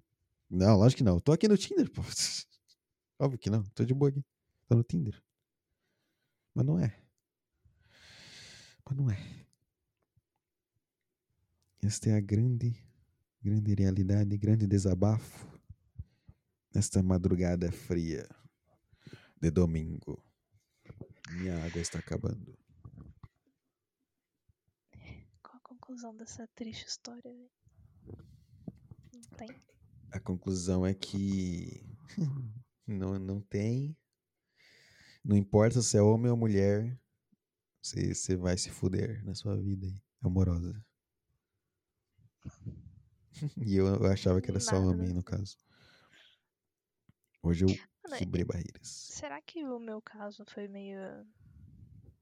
[0.50, 1.19] Não, lógico que não.
[1.19, 2.01] Tô aqui no Tinder, pô.
[3.24, 3.64] Óbvio que não.
[3.64, 4.22] Tô de boa aqui.
[4.68, 5.24] Tô no Tinder.
[6.53, 7.02] Mas não é.
[8.85, 9.18] Mas não é.
[11.82, 12.76] Esta é a grande,
[13.42, 15.48] grande realidade, grande desabafo
[16.76, 18.27] nesta madrugada fria
[19.40, 20.22] de domingo.
[21.32, 22.60] Minha água está acabando.
[25.42, 27.32] Qual a conclusão dessa triste história?
[27.32, 27.50] velho?
[29.14, 29.48] Não tem.
[30.11, 31.85] A conclusão é que
[32.88, 33.95] não, não tem.
[35.24, 36.98] Não importa se é homem ou mulher,
[37.82, 39.88] você, você vai se fuder na sua vida
[40.22, 40.84] amorosa.
[43.66, 45.58] E eu, eu achava que era só Nada, homem, no caso.
[47.42, 47.70] Hoje eu
[48.03, 49.08] Mano, quebrei barreiras.
[49.10, 51.26] Será que o meu caso foi meio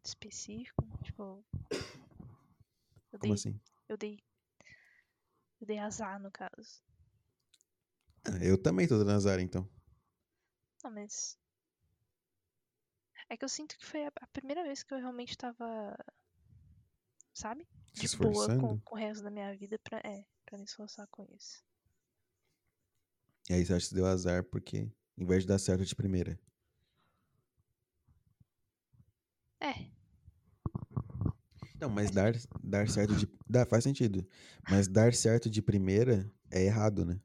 [0.03, 0.83] específico?
[1.03, 1.43] Tipo.
[3.11, 3.59] Eu Como dei, assim?
[3.90, 4.19] eu dei.
[5.59, 6.81] Eu dei azar no caso.
[8.25, 9.67] Ah, eu também tô dando azar, então.
[10.84, 11.38] Não, mas.
[13.30, 15.98] É que eu sinto que foi a, primeira vez que eu realmente tava.
[17.34, 17.68] Sabe?
[17.93, 20.00] Se De boa com, com o resto da minha vida pra.
[20.00, 21.64] É, pra me esforçar com isso.
[23.50, 26.40] E aí você acha que deu azar porque, em vez de dar certo de primeira.
[29.60, 29.92] É,
[31.82, 33.27] Não, mas dar, dar certo de.
[33.50, 34.27] Dá, faz sentido.
[34.69, 37.19] Mas dar certo de primeira é errado, né?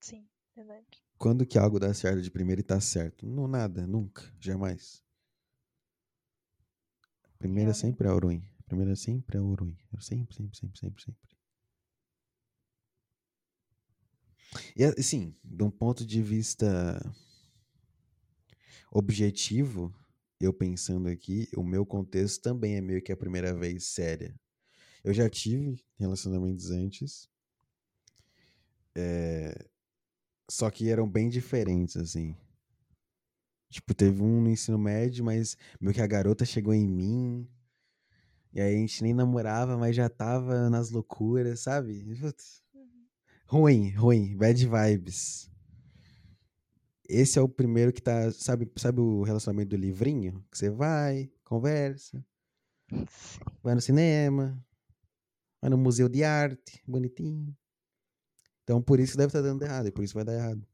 [0.00, 1.05] sim, verdade.
[1.18, 3.26] Quando que algo dá certo de primeira e tá certo?
[3.26, 5.02] Não, nada, nunca, jamais.
[7.38, 8.42] Primeira sempre é o ruim.
[8.66, 9.76] Primeira sempre é o ruim.
[10.00, 11.36] Sempre, sempre, sempre, sempre, sempre.
[14.76, 17.00] E assim, de um ponto de vista
[18.90, 19.94] objetivo,
[20.40, 24.34] eu pensando aqui, o meu contexto também é meio que a primeira vez séria.
[25.04, 27.28] Eu já tive relacionamentos antes.
[28.94, 29.54] é,
[30.48, 32.36] Só que eram bem diferentes, assim.
[33.68, 37.48] Tipo, teve um no ensino médio, mas meio que a garota chegou em mim.
[38.52, 42.04] E aí a gente nem namorava, mas já tava nas loucuras, sabe?
[42.20, 42.62] Putz.
[42.74, 43.06] Uhum.
[43.46, 45.50] Ruim, ruim, bad vibes.
[47.08, 50.44] Esse é o primeiro que tá, sabe, sabe o relacionamento do livrinho?
[50.50, 52.24] Que você vai, conversa,
[53.62, 54.58] vai no cinema,
[55.60, 57.56] vai no museu de arte, bonitinho.
[58.66, 60.66] Então por isso deve estar dando errado, e por isso vai dar errado.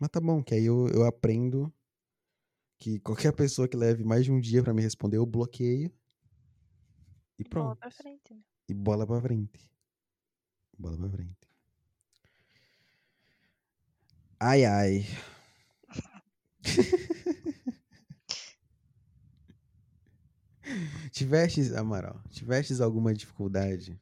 [0.00, 1.72] Mas tá bom, que aí eu, eu aprendo
[2.76, 5.92] que qualquer pessoa que leve mais de um dia pra me responder, eu bloqueio.
[7.38, 7.78] E Bola pronto.
[7.78, 8.40] pra frente, né?
[8.68, 9.70] E bola pra frente.
[10.76, 11.48] Bola pra frente.
[14.40, 15.06] Ai, ai.
[21.12, 23.98] Tivestes, Amaral, tivestes alguma dificuldade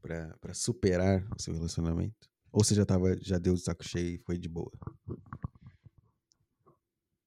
[0.00, 2.28] pra, pra superar o seu relacionamento?
[2.52, 4.72] Ou você já tava, já deu de saco cheio e foi de boa?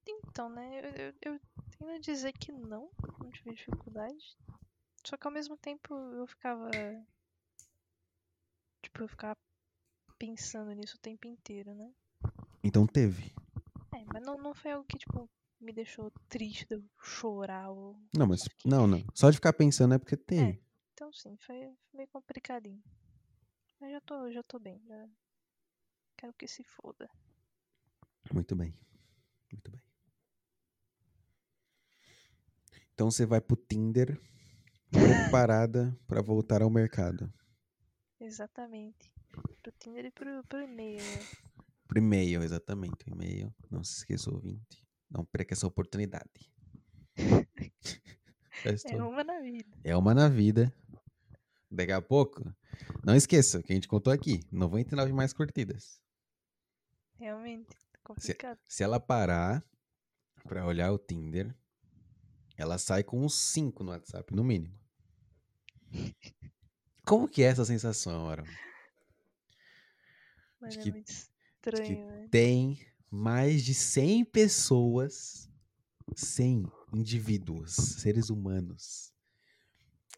[0.06, 1.40] Então, né, eu, eu, eu
[1.78, 2.90] tendo a dizer que não,
[3.22, 4.38] não tive dificuldade.
[5.06, 6.70] Só que ao mesmo tempo eu ficava.
[8.82, 9.38] Tipo, eu ficava
[10.18, 11.92] pensando nisso o tempo inteiro, né?
[12.64, 13.34] Então teve.
[13.94, 15.30] É, mas não, não foi algo que, tipo,
[15.60, 17.98] me deixou triste de eu chorar ou.
[18.16, 19.04] Não, mas não, não.
[19.14, 20.62] Só de ficar pensando é porque teve.
[20.94, 22.82] Então sim, foi, foi meio complicadinho.
[23.80, 25.10] Mas já tô, já tô bem, já.
[26.18, 27.10] Quero que se foda.
[28.32, 28.74] Muito bem.
[29.52, 29.82] Muito bem.
[32.94, 34.20] Então você vai pro Tinder
[34.92, 37.34] preparada pra voltar ao mercado.
[38.20, 39.12] Exatamente.
[39.62, 41.02] Pro Tinder e pro, pro e-mail.
[41.02, 41.20] né?
[41.88, 43.10] Pro e-mail, exatamente.
[43.10, 43.54] E-mail.
[43.70, 44.88] Não se esqueça, ouvinte.
[45.10, 46.52] Não perca essa oportunidade.
[48.86, 49.78] É uma na vida.
[49.84, 50.74] É uma na vida.
[51.74, 52.44] Daqui a pouco.
[53.04, 54.42] Não esqueça o que a gente contou aqui.
[54.52, 56.00] 99 mais curtidas.
[57.16, 57.76] Realmente.
[58.04, 58.60] Complicado.
[58.68, 59.64] Se ela parar
[60.44, 61.56] pra olhar o Tinder,
[62.58, 64.78] ela sai com uns 5 no WhatsApp, no mínimo.
[67.06, 68.46] Como que é essa sensação, Aaron?
[70.62, 72.28] Acho é que- muito que estranho, né?
[72.30, 72.80] Tem
[73.10, 75.50] mais de 100 pessoas,
[76.16, 79.13] 100 indivíduos, seres humanos,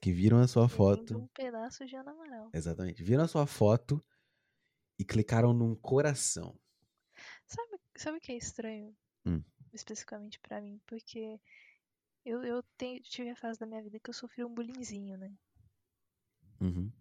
[0.05, 1.17] que viram a sua foto.
[1.17, 2.51] Um pedaço de Ana Amaral.
[2.53, 3.01] Exatamente.
[3.01, 4.05] Viram a sua foto
[4.99, 6.55] e clicaram num coração.
[7.47, 8.95] Sabe, sabe o que é estranho?
[9.25, 9.43] Hum.
[9.73, 11.41] Especificamente pra mim, porque
[12.23, 15.33] eu, eu tenho, tive a fase da minha vida que eu sofri um bullyingzinho, né?
[16.61, 16.91] Uhum.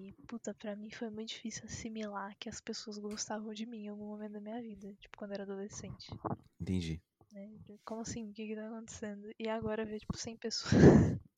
[0.00, 3.88] E, puta, pra mim foi muito difícil assimilar que as pessoas gostavam de mim em
[3.90, 4.92] algum momento da minha vida.
[4.94, 6.10] Tipo, quando eu era adolescente.
[6.60, 7.00] Entendi.
[7.36, 7.50] Né?
[7.84, 8.30] Como assim?
[8.30, 9.30] O que que tá acontecendo?
[9.38, 10.72] E agora ver, tipo, 100 pessoas.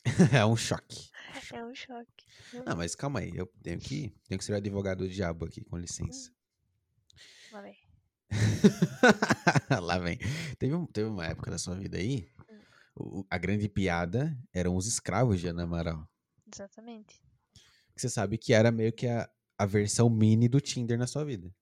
[0.33, 1.11] é um choque.
[1.35, 1.57] acho.
[1.57, 2.25] É um choque.
[2.65, 5.61] Não, mas calma aí, eu tenho que, tenho que ser o advogado do diabo aqui,
[5.65, 6.33] com licença.
[7.51, 7.77] Lá vem.
[9.83, 10.19] Lá vem.
[10.57, 12.31] Teve, um- teve uma época da sua vida aí,
[12.95, 16.09] o- a grande piada eram os escravos de Ana Amaral.
[16.53, 17.21] Exatamente.
[17.95, 19.29] Que você sabe que era meio que a,
[19.59, 21.53] a versão mini do Tinder na sua vida.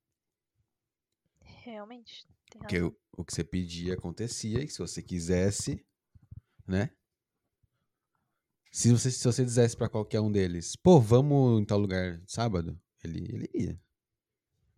[1.65, 2.27] Realmente.
[2.59, 5.85] Porque o, o que você pedia acontecia e se você quisesse,
[6.67, 6.91] né?
[8.73, 12.79] Se você, se você dissesse pra qualquer um deles, pô, vamos em tal lugar sábado,
[13.03, 13.81] ele, ele ia.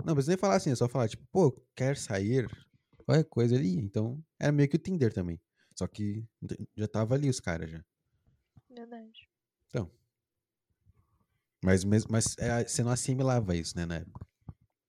[0.05, 2.49] Não, mas nem falar assim, é só falar, tipo, pô, quer sair?
[3.05, 3.81] Qualquer coisa, ele ia.
[3.81, 5.41] Então, era meio que o Tinder também.
[5.75, 6.25] Só que
[6.77, 7.85] já tava ali os caras já.
[8.71, 9.29] Verdade.
[11.63, 14.27] Mas, mesmo, mas é, você não assimilava isso, né, na época.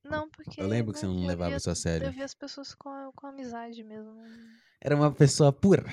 [0.09, 0.61] Não, porque.
[0.61, 2.07] Eu lembro que você não levava via- isso a sério.
[2.07, 4.15] Eu vi as pessoas com, a- com amizade mesmo.
[4.81, 5.83] Era uma pessoa pura.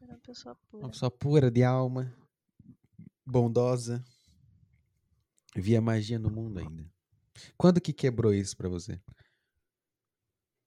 [0.00, 0.84] Era uma pessoa pura.
[0.84, 2.14] Uma pessoa pura de alma,
[3.26, 4.04] bondosa.
[5.56, 6.84] Via magia no mundo ainda.
[7.56, 9.00] Quando que quebrou isso pra você?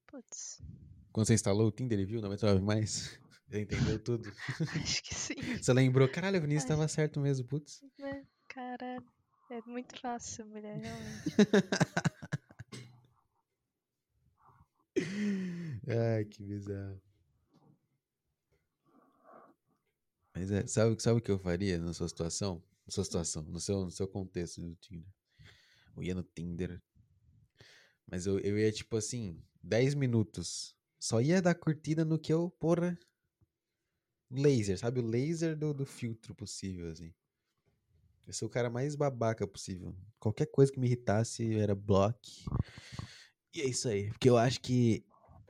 [0.08, 0.62] Putz.
[1.12, 3.20] Quando você instalou o Tinder e viu, não entrava mais?
[3.50, 4.32] Já entendeu tudo?
[4.82, 5.36] Acho que sim.
[5.64, 7.82] Você lembrou, caralho, o Vinícius tava certo mesmo, putz.
[7.98, 8.26] Né?
[8.48, 9.06] Caralho.
[9.50, 11.36] É muito fácil mulher, realmente.
[15.88, 17.02] Ai, que bizarro.
[20.34, 22.64] Mas é, sabe, sabe o que eu faria na sua situação?
[22.86, 25.12] Na sua situação, no seu, no seu contexto do Tinder.
[25.96, 26.82] Eu ia no Tinder.
[28.06, 30.76] Mas eu, eu ia, tipo assim, 10 minutos.
[31.00, 32.98] Só ia dar curtida no que eu, porra.
[34.30, 35.00] Laser, sabe?
[35.00, 37.14] O laser do, do filtro possível, assim.
[38.28, 39.96] Eu sou o cara mais babaca possível.
[40.20, 42.46] Qualquer coisa que me irritasse era block.
[43.58, 44.10] E é isso aí.
[44.10, 45.04] Porque eu acho que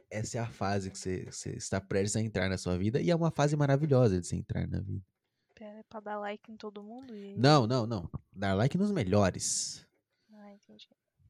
[0.10, 3.02] essa é a fase que você, você está prestes a entrar na sua vida.
[3.02, 5.06] E é uma fase maravilhosa de você entrar na vida.
[5.54, 7.36] Pera, é pra dar like em todo mundo e.
[7.38, 8.10] Não, não, não.
[8.32, 9.86] Dar like nos melhores.
[10.32, 10.88] Ah, entendi.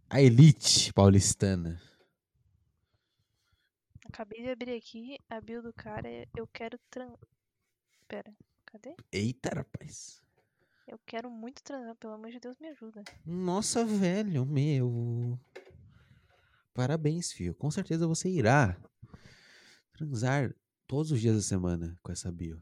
[0.08, 1.82] A elite paulistana.
[4.06, 7.12] Acabei de abrir aqui, a bio do cara é Eu quero tran.
[8.08, 8.32] Pera,
[8.68, 8.96] cadê?
[9.12, 10.22] Eita, rapaz.
[10.88, 13.04] Eu quero muito transar, pelo amor de Deus, me ajuda.
[13.26, 15.40] Nossa, velho, meu.
[16.78, 17.56] Parabéns, filho.
[17.56, 18.80] Com certeza você irá
[19.94, 20.54] transar
[20.86, 22.62] todos os dias da semana com essa bio.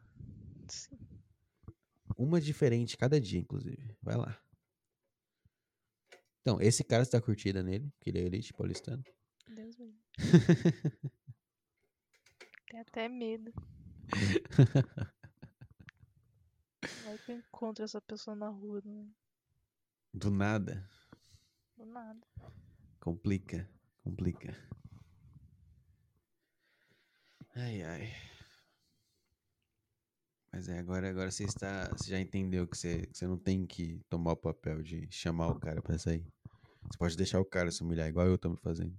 [0.69, 0.97] Sim.
[2.17, 3.93] Uma diferente cada dia, inclusive.
[4.01, 4.41] Vai lá.
[6.39, 9.03] Então, esse cara está curtida nele, que ele é elite paulistano.
[9.53, 10.01] Deus me livre.
[12.71, 13.51] Tem até medo.
[17.03, 19.09] Vai que eu encontro essa pessoa na rua, né?
[20.13, 20.89] Do nada.
[21.75, 22.25] do nada.
[23.01, 23.74] Complica.
[24.05, 24.55] Complica.
[27.55, 28.13] Ai, ai.
[30.53, 31.89] Mas é, agora, agora você está.
[31.89, 35.47] Você já entendeu que você, que você não tem que tomar o papel de chamar
[35.47, 36.23] o cara pra sair.
[36.83, 38.95] Você pode deixar o cara se humilhar, igual eu tô me fazendo.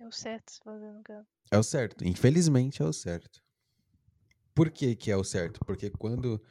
[0.00, 1.28] É o certo se fazer no caso.
[1.52, 2.04] É o certo.
[2.04, 3.40] Infelizmente é o certo.
[4.52, 5.60] Por que, que é o certo?
[5.64, 6.42] Porque quando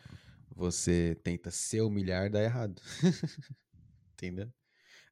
[0.56, 2.82] você tenta se humilhar, dá errado.
[4.14, 4.49] Entendeu?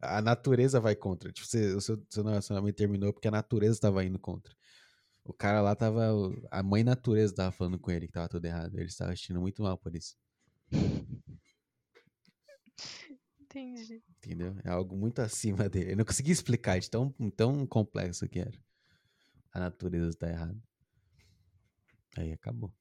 [0.02, 1.32] A natureza vai contra.
[1.32, 4.54] Tipo, você, o seu, seu relacionamento terminou porque a natureza estava indo contra.
[5.24, 6.12] O cara lá tava.
[6.52, 8.76] A mãe natureza tava falando com ele que tava tudo errado.
[8.76, 10.16] Ele estava assistindo muito mal por isso.
[13.40, 14.04] Entendi.
[14.18, 14.56] Entendeu?
[14.64, 15.94] É algo muito acima dele.
[15.94, 18.60] Eu não consegui explicar de tão, tão complexo que era.
[19.52, 20.62] A natureza está errada.
[22.18, 22.74] Aí acabou.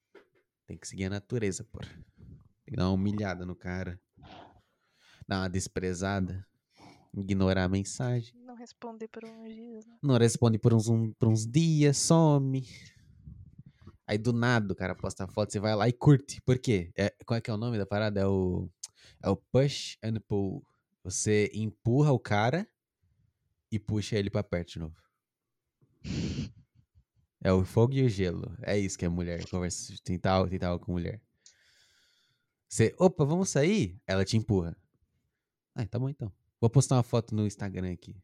[0.67, 1.89] Tem que seguir a natureza, porra.
[2.65, 4.01] Tem que dar uma humilhada no cara.
[5.27, 6.47] Dar uma desprezada.
[7.17, 8.35] Ignorar a mensagem.
[8.45, 9.97] Não responder por uns dias, né?
[10.03, 12.67] Não responde por uns, um- por uns dias, some.
[14.07, 16.41] Aí do nada o cara posta a foto, você vai lá e curte.
[16.43, 16.91] Por quê?
[16.97, 18.21] É, qual é que é o nome da parada?
[18.21, 18.69] É o,
[19.23, 20.63] é o push and pull.
[21.03, 22.69] Você empurra o cara
[23.71, 24.97] e puxa ele pra perto de novo.
[27.43, 28.55] É o fogo e o gelo.
[28.63, 29.49] É isso que é mulher.
[29.49, 31.21] Conversa, tentar, tentar algo com mulher.
[32.69, 34.01] Você, opa, vamos sair?
[34.07, 34.77] Ela te empurra.
[35.75, 36.33] Ah, tá bom então.
[36.65, 38.17] Vou postar uma foto no Instagram aqui.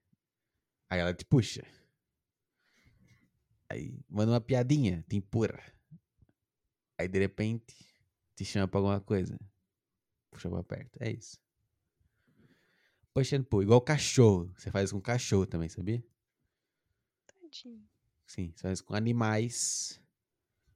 [0.89, 1.63] Aí ela te puxa.
[3.69, 5.63] Aí manda uma piadinha, te empurra.
[6.99, 7.77] Aí de repente
[8.35, 9.39] te chama pra alguma coisa.
[10.31, 10.97] Puxa pra perto.
[11.03, 11.39] É isso.
[13.13, 13.63] Push and pull.
[13.63, 14.51] Igual cachorro.
[14.57, 16.03] Você faz com cachorro também, sabia?
[17.27, 17.87] Tadinho.
[18.27, 20.01] Sim, você faz com animais.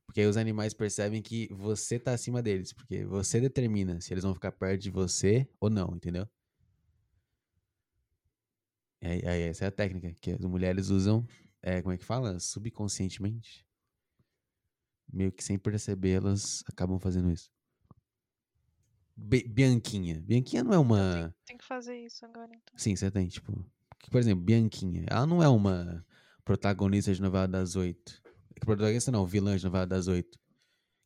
[0.04, 2.74] Porque aí os animais percebem que você tá acima deles.
[2.74, 6.28] Porque você determina se eles vão ficar perto de você ou não, entendeu?
[9.04, 11.26] Aí, aí essa é a técnica que as mulheres usam.
[11.62, 12.38] É, como é que fala?
[12.40, 13.66] Subconscientemente.
[15.12, 17.50] Meio que sem perceber, elas acabam fazendo isso.
[19.16, 20.20] Be- Bianquinha.
[20.20, 21.34] Bianquinha não é uma.
[21.46, 22.76] Tem que fazer isso agora, então.
[22.76, 23.64] Sim, você tem, tipo.
[24.10, 25.04] Por exemplo, Bianquinha.
[25.08, 26.04] Ela não é uma
[26.44, 28.22] protagonista de novela das oito.
[28.60, 30.38] Protagonista não, vilã de novela das oito.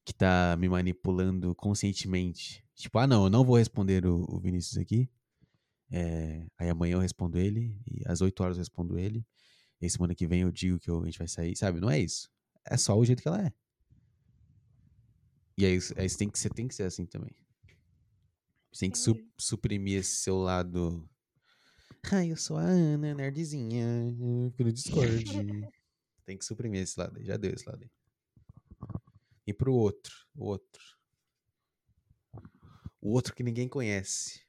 [0.05, 2.65] Que tá me manipulando conscientemente.
[2.75, 5.11] Tipo, ah, não, eu não vou responder o, o Vinícius aqui.
[5.91, 7.81] É, aí amanhã eu respondo ele.
[7.87, 9.27] E às 8 horas eu respondo ele.
[9.81, 11.57] E semana que vem eu digo que eu- a gente vai sair.
[11.57, 11.81] Sabe?
[11.81, 12.29] Não é isso.
[12.65, 13.53] É só o jeito que ela é.
[15.57, 17.35] E aí, aí você, tem que, você tem que ser assim também.
[18.73, 21.09] Você tem que su- suprimir esse seu lado.
[22.13, 23.85] Ai, eu sou a Ana, nerdzinha.
[24.53, 25.25] Fico no Discord.
[26.25, 27.25] tem que suprimir esse lado aí.
[27.25, 27.91] Já deu esse lado aí.
[29.47, 30.15] E pro outro.
[30.37, 30.83] O outro.
[33.01, 34.43] O outro que ninguém conhece.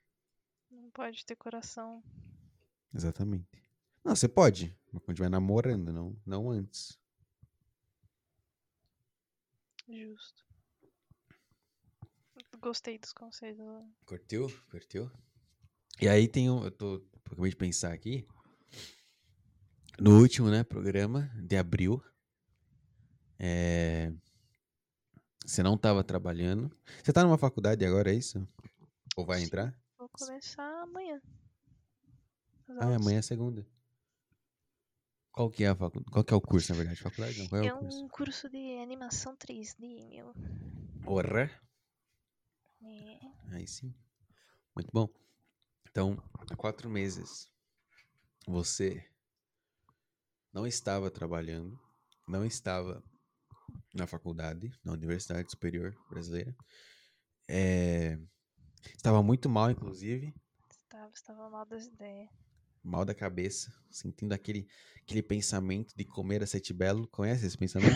[1.00, 2.04] Pode ter coração.
[2.94, 3.48] Exatamente.
[4.04, 4.78] Não, você pode.
[4.92, 7.00] Mas quando estiver namorando, não, não antes.
[9.88, 10.46] Justo.
[12.60, 13.66] Gostei dos conselhos.
[14.06, 14.50] Curtiu?
[14.70, 15.10] Curtiu?
[16.02, 16.66] E aí tem um.
[16.66, 17.02] Eu tô.
[17.26, 18.28] Acabei de pensar aqui.
[19.98, 22.04] No último, né, programa de abril.
[23.40, 24.12] É.
[25.46, 26.70] Você não tava trabalhando.
[27.02, 28.46] Você tá numa faculdade agora, é isso?
[29.16, 29.46] Ou vai Sim.
[29.46, 29.74] entrar?
[30.20, 31.22] Começar amanhã.
[32.68, 33.02] Ah, aulas.
[33.02, 33.66] amanhã é segunda.
[35.32, 36.12] Qual que é a faculdade?
[36.12, 37.02] Qual que é o curso, na verdade?
[37.02, 38.04] Faculdade não, qual é É o curso?
[38.04, 40.34] um curso de animação 3D, meu.
[41.06, 41.50] Orra.
[42.84, 43.20] É.
[43.56, 43.94] Aí sim.
[44.76, 45.08] Muito bom.
[45.90, 47.52] Então, há quatro meses,
[48.48, 49.04] você
[50.54, 51.80] não estava trabalhando,
[52.28, 53.04] não estava
[53.94, 56.56] na faculdade, na Universidade Superior Brasileira.
[57.48, 58.20] É,
[58.96, 60.34] estava muito mal, inclusive,
[60.72, 62.30] Estava, estava mal das ideias.
[62.84, 64.68] mal da cabeça, sentindo aquele,
[65.04, 67.08] aquele pensamento de comer a sete belo.
[67.08, 67.96] Conhece esse pensamento?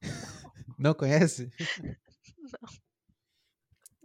[0.78, 1.50] Não conhece?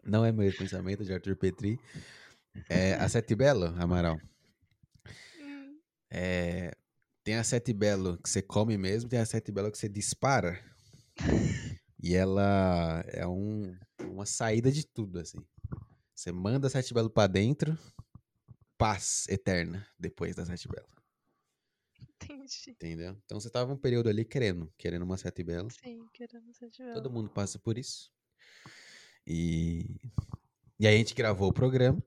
[0.04, 1.80] Não é meu pensamento de Arthur Petri.
[2.70, 4.20] É a sete belo, Amaral.
[5.40, 5.80] Hum,
[6.10, 6.72] É,
[7.24, 10.60] tem a sete belo que você come mesmo, tem a sete belo que você dispara.
[12.02, 15.46] E ela é um, uma saída de tudo, assim.
[16.16, 17.78] Você manda a sete belo pra dentro,
[18.78, 20.88] paz eterna depois da sete belo,
[22.00, 22.72] entendi.
[22.72, 23.16] entendeu?
[23.24, 25.70] Então você tava um período ali querendo, querendo uma sete belo.
[25.72, 28.12] Sim, querendo ser de Todo mundo passa por isso.
[29.26, 30.00] E,
[30.80, 32.04] e aí a gente gravou o programa.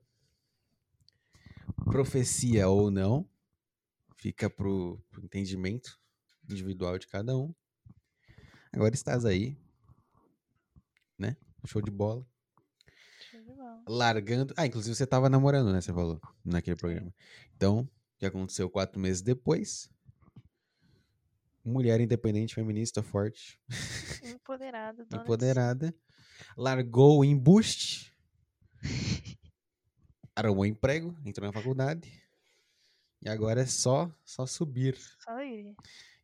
[1.85, 3.29] Profecia ou não,
[4.17, 5.97] fica pro, pro entendimento
[6.49, 7.53] individual de cada um.
[8.73, 9.57] Agora estás aí?
[11.65, 12.25] Show de bola.
[13.31, 13.83] Show de bola.
[13.87, 14.53] Largando.
[14.57, 15.81] Ah, inclusive você tava namorando, né?
[15.81, 17.13] Você falou naquele programa.
[17.55, 19.89] Então, o que aconteceu quatro meses depois?
[21.63, 23.59] Mulher independente, feminista, forte.
[24.23, 25.95] Empoderada, dona de empoderada,
[26.55, 28.13] largou o embuste,
[30.35, 32.21] arrumou emprego, entrou na faculdade,
[33.19, 34.95] e agora é só, só subir.
[35.23, 35.75] Só ir.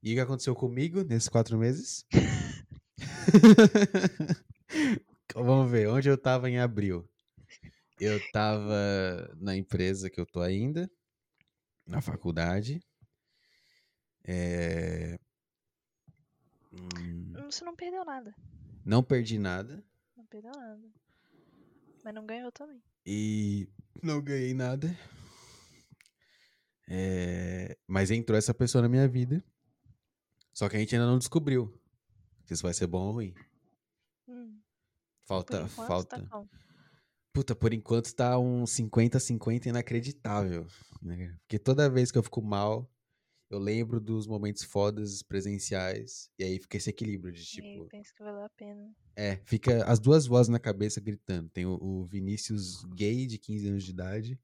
[0.03, 2.05] E o que aconteceu comigo nesses quatro meses?
[5.35, 7.08] Vamos ver, onde eu tava em abril?
[8.00, 10.90] Eu tava na empresa que eu tô ainda,
[11.85, 12.82] na faculdade.
[14.24, 15.19] É...
[16.72, 18.34] hum, Você não perdeu nada.
[18.85, 19.84] Não perdi nada.
[20.18, 20.82] Não perdeu nada.
[22.03, 22.82] Mas não ganhou também.
[23.06, 23.69] E
[24.01, 24.95] não ganhei nada.
[26.90, 29.43] É, Mas entrou essa pessoa na minha vida.
[30.53, 31.74] Só que a gente ainda não descobriu
[32.45, 33.34] se isso vai ser bom ou ruim.
[35.32, 36.19] Falta, enquanto, falta.
[36.27, 36.43] Tá?
[37.34, 40.68] Puta, por enquanto tá um 50-50 inacreditável.
[41.01, 41.35] né?
[41.42, 42.92] Porque toda vez que eu fico mal,
[43.50, 46.30] eu lembro dos momentos fodas presenciais.
[46.38, 47.88] E aí fica esse equilíbrio de E tipo.
[47.90, 48.92] penso que valeu a pena.
[49.16, 51.50] É, fica as duas vozes na cabeça gritando.
[51.50, 54.40] Tem o, o Vinícius gay de 15 anos de idade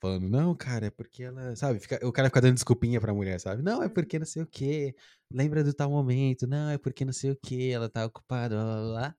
[0.00, 3.38] falando, não, cara, é porque ela, sabe, fica- o cara fica dando desculpinha pra mulher,
[3.40, 3.62] sabe?
[3.62, 3.92] Não, é Uhum.
[3.94, 4.94] porque não sei o quê.
[5.32, 6.46] Lembra do tal momento.
[6.46, 9.16] Não, é porque não sei o quê, ela tá ocupada, blá, blá, blá.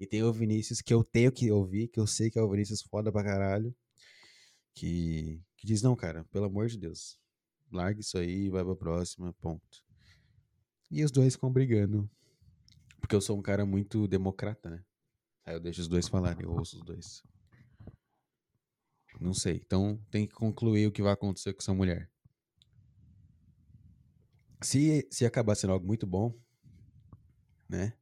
[0.00, 2.50] E tem o Vinícius que eu tenho que ouvir, que eu sei que é o
[2.50, 3.72] Vinícius foda pra caralho,
[4.74, 7.18] que, que diz, não, cara, pelo amor de Deus,
[7.70, 9.84] larga isso aí, vai pra próxima, ponto.
[10.90, 12.10] E os dois ficam brigando
[13.00, 14.84] porque eu sou um cara muito democrata, né?
[15.44, 17.24] Aí eu deixo os dois falarem, eu ouço os dois.
[19.20, 19.60] Não sei.
[19.64, 22.08] Então tem que concluir o que vai acontecer com essa mulher.
[24.62, 26.38] Se, se acabar sendo algo muito bom,
[27.68, 27.96] né?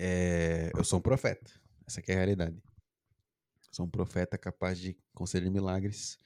[0.00, 1.50] É, eu sou um profeta.
[1.86, 2.62] Essa é a realidade.
[3.70, 6.18] Sou um profeta capaz de conceder milagres.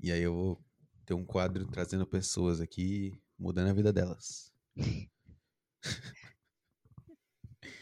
[0.00, 0.64] E aí eu vou
[1.04, 4.52] ter um quadro trazendo pessoas aqui, mudando a vida delas.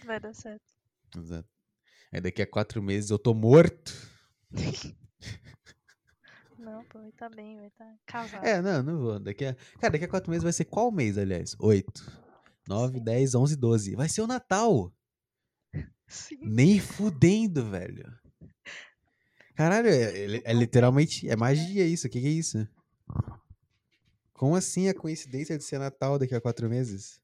[0.05, 0.65] Vai dar certo.
[1.17, 1.49] Exato.
[2.13, 3.93] Aí daqui a quatro meses eu tô morto.
[6.59, 8.45] Não, pô, vai tá bem, vai tá casado.
[8.45, 9.19] É, não, não vou.
[9.19, 9.55] Daqui a...
[9.81, 11.57] Cara, daqui a quatro meses vai ser qual mês, aliás?
[11.59, 12.05] Oito.
[12.69, 13.97] Nove, dez, onze, doze.
[13.97, 14.93] Vai ser o Natal.
[16.11, 16.39] Sim.
[16.43, 18.05] Nem fudendo, velho.
[19.55, 21.29] Caralho, é, é- é literalmente.
[21.29, 22.07] É magia isso.
[22.07, 22.69] O que, que é isso?
[24.35, 27.21] Como assim a coincidência de ser Natal daqui a quatro meses?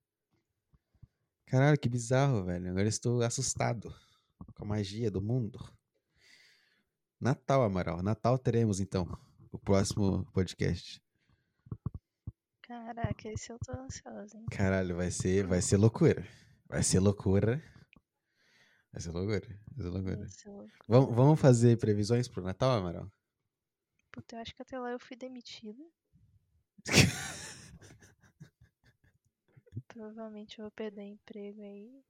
[1.47, 2.70] Caralho, que bizarro, velho.
[2.70, 3.94] Agora estou assustado
[4.55, 5.58] com a magia do mundo.
[7.20, 8.02] Natal, Amaral.
[8.02, 9.06] Natal teremos, então.
[9.50, 11.00] O próximo podcast.
[12.62, 14.44] Caraca, esse eu tô ansiosa, hein?
[14.50, 16.26] Caralho, vai ser, vai ser loucura.
[16.68, 17.62] Vai ser loucura.
[18.92, 19.40] Vai ser loucura.
[19.74, 20.16] Vai ser loucura.
[20.16, 20.73] Vai ser louco.
[20.89, 23.10] Vamos, vamos fazer previsões pro Natal, Amaral?
[24.12, 25.82] Puta, eu acho que até lá eu fui demitida.
[29.89, 32.02] Provavelmente eu vou perder emprego aí.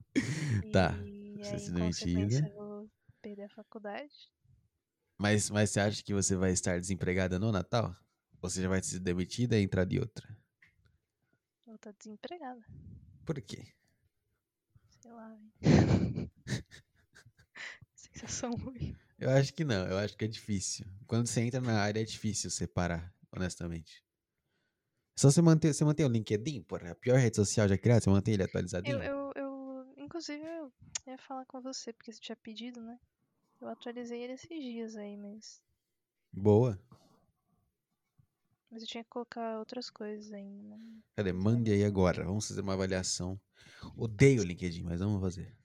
[0.71, 2.47] Tá, E você aí, se em demitida.
[2.49, 2.89] eu vou
[3.21, 4.31] perder a faculdade.
[5.17, 7.95] Mas, mas você acha que você vai estar desempregada no Natal?
[8.41, 10.27] Ou você já vai ser demitida e entrar de outra?
[11.65, 12.61] Vou estar desempregada.
[13.25, 13.73] Por quê?
[15.01, 16.31] Sei lá, velho.
[17.95, 18.95] Sensação ruim.
[19.19, 20.85] Eu acho que não, eu acho que é difícil.
[21.07, 24.03] Quando você entra na área é difícil separar, honestamente.
[25.17, 28.09] Só você manter, você mantém o LinkedIn, porra, a pior rede social já criada, você
[28.09, 29.01] mantém ele atualizadinho?
[29.01, 30.71] Eu, eu, eu, inclusive, eu
[31.07, 32.99] ia falar com você, porque você tinha pedido, né?
[33.59, 35.59] Eu atualizei ele esses dias aí, mas.
[36.31, 36.79] Boa.
[38.69, 40.99] Mas eu tinha que colocar outras coisas ainda, né?
[41.15, 41.33] Cadê?
[41.33, 43.39] Mande aí agora, vamos fazer uma avaliação.
[43.95, 45.57] Odeio o LinkedIn, mas vamos fazer.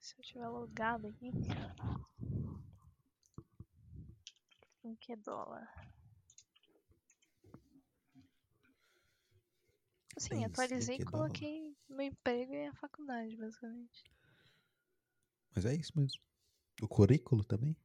[0.00, 1.30] Se eu tiver logado aqui.
[4.84, 5.68] Em que dólar?
[10.14, 11.10] Pense, atualizei e dólar.
[11.10, 14.04] coloquei meu emprego e a faculdade, basicamente.
[15.54, 16.22] Mas é isso mesmo.
[16.80, 17.76] O currículo também?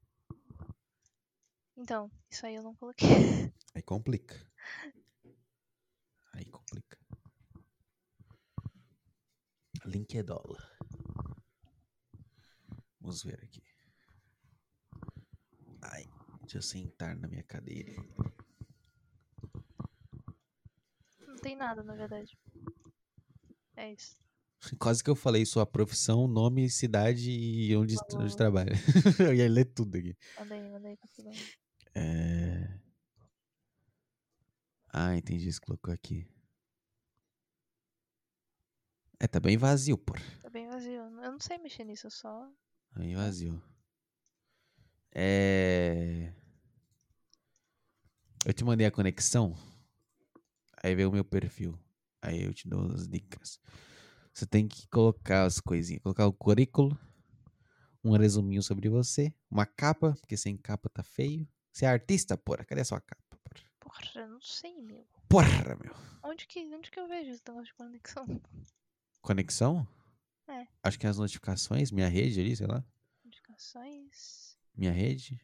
[1.75, 3.07] Então, isso aí eu não coloquei.
[3.73, 4.35] Aí complica.
[6.33, 6.97] Aí complica.
[9.85, 10.70] Link é dólar.
[13.01, 13.63] Vamos ver aqui.
[15.81, 16.05] Ai,
[16.41, 17.91] deixa eu sentar na minha cadeira.
[21.19, 22.37] Não tem nada, na verdade.
[23.75, 24.15] É isso.
[24.77, 28.73] Quase que eu falei sua profissão, nome, cidade e onde, onde trabalha.
[29.19, 30.15] eu ia ler tudo aqui.
[30.37, 30.53] Manda
[30.87, 31.39] aí, tá tudo bem.
[31.95, 32.79] É...
[34.93, 36.27] Ah, entendi isso que colocou aqui.
[39.19, 40.13] É, tá bem vazio, pô.
[40.41, 41.01] Tá bem vazio.
[41.01, 42.51] Eu não sei mexer nisso, eu só.
[42.95, 43.61] Bem vazio.
[45.13, 46.33] É...
[48.45, 49.55] Eu te mandei a conexão.
[50.83, 51.77] Aí veio o meu perfil.
[52.21, 53.59] Aí eu te dou as dicas.
[54.33, 56.01] Você tem que colocar as coisinhas.
[56.01, 56.97] Colocar o currículo.
[58.03, 59.33] Um resuminho sobre você.
[59.49, 61.47] Uma capa, porque sem capa tá feio.
[61.71, 62.65] Você é artista, porra.
[62.65, 63.65] Cadê a sua capa, porra?
[63.79, 65.05] Porra, não sei, meu.
[65.29, 65.95] Porra, meu.
[66.23, 68.41] Onde que, onde que eu vejo esse negócio de conexão?
[69.21, 69.87] Conexão?
[70.47, 70.67] É.
[70.83, 72.83] Acho que as notificações, minha rede ali, sei lá.
[73.23, 74.57] Indicações.
[74.75, 75.39] Minha rede.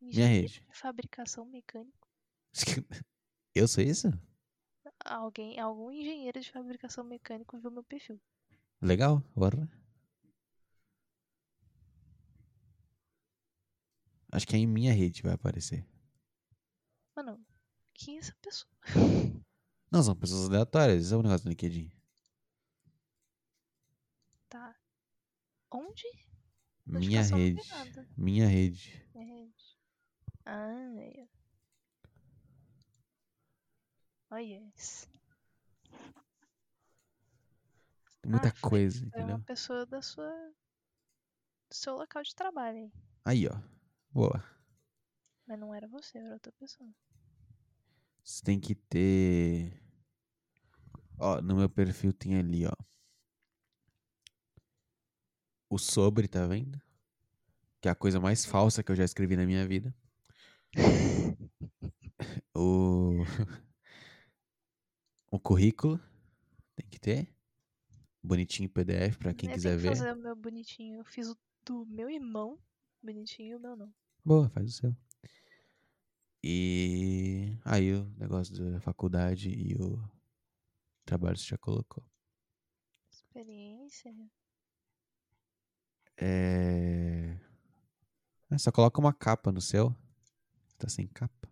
[0.00, 0.60] Minha rede.
[0.60, 2.08] de Fabricação mecânica.
[3.54, 4.08] Eu sou isso?
[5.04, 8.20] Alguém, algum engenheiro de fabricação mecânica viu meu perfil.
[8.80, 9.68] Legal, bora.
[14.30, 15.86] Acho que é em minha rede vai aparecer.
[17.14, 17.42] Mano,
[17.94, 18.70] quem é essa pessoa?
[19.90, 21.10] Não, são pessoas aleatórias.
[21.10, 21.90] É o negócio do LinkedIn.
[24.48, 24.76] Tá.
[25.78, 26.04] Onde?
[26.86, 28.08] Minha Notificação não rede.
[28.16, 29.10] Minha rede.
[29.14, 29.78] Minha rede.
[30.44, 31.28] Ah, é.
[34.30, 35.08] Olha isso.
[38.22, 39.36] Tem muita Ah, coisa, Foi entendeu?
[39.36, 40.30] uma pessoa da sua.
[41.68, 42.92] do seu local de trabalho aí.
[43.24, 43.60] Aí, ó.
[44.10, 44.42] Boa.
[45.46, 46.88] Mas não era você, era outra pessoa.
[48.24, 49.82] Você tem que ter.
[51.18, 52.72] Ó, no meu perfil tem ali, ó.
[55.68, 56.80] O sobre, tá vendo?
[57.80, 59.94] Que é a coisa mais falsa que eu já escrevi na minha vida.
[62.54, 63.22] O.
[65.30, 66.00] O currículo.
[66.74, 67.28] Tem que ter.
[68.22, 69.96] Bonitinho PDF pra quem eu quiser tenho que ver.
[69.96, 70.98] fazer o meu bonitinho.
[71.00, 72.58] Eu fiz o do meu irmão
[73.02, 73.92] bonitinho o meu não.
[74.24, 74.96] Boa, faz o seu.
[76.42, 80.00] E aí o negócio da faculdade e o
[81.04, 82.04] trabalho você já colocou.
[83.10, 84.14] Experiência.
[86.18, 87.38] É...
[88.50, 89.94] é só coloca uma capa no seu.
[90.78, 91.48] Tá sem capa?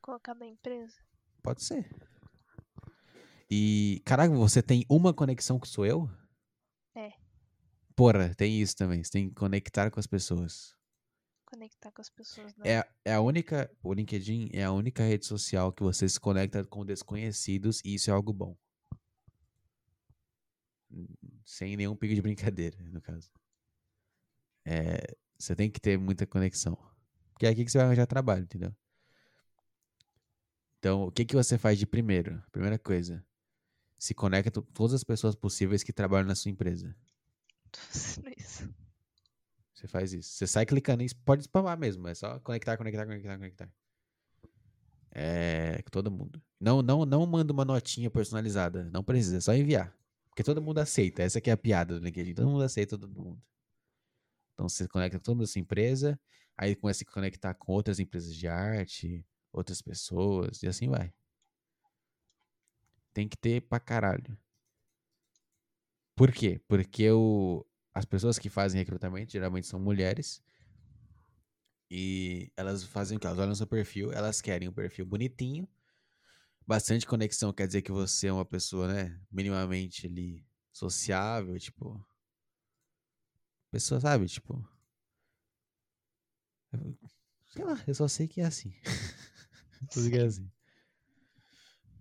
[0.00, 0.96] Colocar da empresa.
[1.42, 1.88] Pode ser.
[3.50, 6.08] E, caraca, você tem uma conexão que sou eu?
[6.94, 7.12] É.
[7.96, 9.02] porra, tem isso também.
[9.02, 10.76] Você tem que conectar com as pessoas.
[11.46, 12.78] Conectar com as pessoas, né?
[12.78, 13.68] É, é a única.
[13.82, 18.08] O LinkedIn é a única rede social que você se conecta com desconhecidos e isso
[18.10, 18.56] é algo bom.
[21.50, 23.28] Sem nenhum pico de brincadeira, no caso.
[24.64, 26.78] É, você tem que ter muita conexão.
[27.32, 28.72] Porque é aqui que você vai arranjar trabalho, entendeu?
[30.78, 32.40] Então, o que, que você faz de primeiro?
[32.52, 33.26] Primeira coisa,
[33.98, 36.94] se conecta com todas as pessoas possíveis que trabalham na sua empresa.
[37.72, 38.74] Tô fazendo isso.
[39.74, 40.30] Você faz isso.
[40.30, 42.06] Você sai clicando e pode spamar mesmo.
[42.06, 43.72] É só conectar, conectar, conectar, conectar.
[45.10, 46.40] É, com todo mundo.
[46.60, 48.88] Não, não, não manda uma notinha personalizada.
[48.92, 49.99] Não precisa, é só enviar.
[50.40, 51.22] Porque todo mundo aceita.
[51.22, 52.32] Essa aqui é a piada do LinkedIn.
[52.32, 53.42] Todo mundo aceita todo mundo.
[54.54, 56.18] Então você conecta com toda a empresa,
[56.56, 61.12] aí começa a se conectar com outras empresas de arte, outras pessoas, e assim vai.
[63.12, 64.34] Tem que ter pra caralho.
[66.16, 66.58] Por quê?
[66.66, 70.42] Porque o, as pessoas que fazem recrutamento geralmente são mulheres.
[71.90, 73.26] E elas fazem o que?
[73.26, 75.68] Elas olham seu perfil, elas querem um perfil bonitinho.
[76.70, 79.20] Bastante conexão quer dizer que você é uma pessoa, né?
[79.28, 82.00] Minimamente ali sociável, tipo.
[83.72, 84.26] Pessoa, sabe?
[84.26, 84.64] Tipo.
[87.48, 88.72] Sei lá, eu só sei que é assim.
[89.90, 90.48] Tudo que é assim.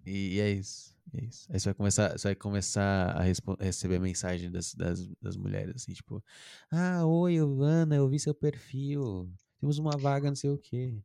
[0.05, 0.95] E, e é isso.
[1.15, 1.51] É isso.
[1.51, 3.23] Aí você vai começar, você vai começar a
[3.63, 6.23] receber mensagem das, das, das mulheres, assim, tipo,
[6.69, 9.33] ah, oi, Ana, eu vi seu perfil.
[9.59, 11.01] Temos uma vaga, não sei o quê.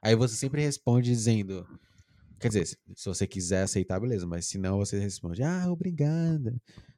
[0.00, 1.68] Aí você sempre responde dizendo.
[2.38, 6.54] Quer dizer, se, você quiser aceitar, beleza, mas se não, você responde, ah, obrigada.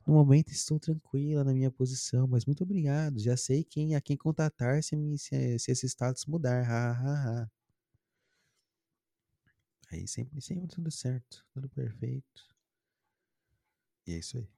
[0.06, 3.18] No momento estou tranquila na minha posição, mas muito obrigado.
[3.20, 6.62] Já sei quem a quem contatar se, se, se esse status mudar.
[6.68, 7.50] Ha, ha, ha.
[9.90, 12.42] Aí sempre, sempre tudo certo, tudo perfeito.
[14.06, 14.48] E é isso aí.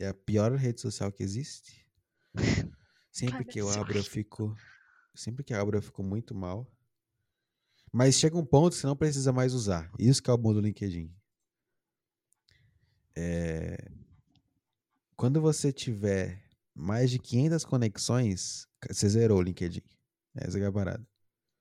[0.00, 1.86] É a pior rede social que existe.
[3.12, 4.56] Sempre que eu abro, eu fico.
[5.14, 6.70] Sempre que eu abro, eu fico muito mal.
[7.92, 9.90] Mas chega um ponto que você não precisa mais usar.
[9.98, 11.12] Isso que é o bom do LinkedIn.
[13.16, 13.76] É...
[15.16, 16.40] Quando você tiver
[16.74, 19.82] mais de 500 conexões, você zerou o LinkedIn.
[20.34, 21.06] Essa é a parada.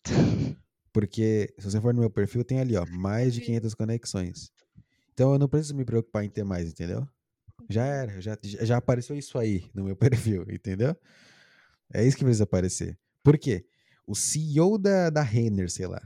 [0.94, 4.52] Porque se você for no meu perfil, tem ali, ó, mais de 500 conexões.
[5.14, 7.08] Então eu não preciso me preocupar em ter mais, entendeu?
[7.70, 10.96] Já era, já, já apareceu isso aí no meu perfil, entendeu?
[11.94, 12.98] É isso que precisa aparecer.
[13.24, 13.66] Por quê?
[14.08, 16.02] O CEO da, da Renner, sei lá,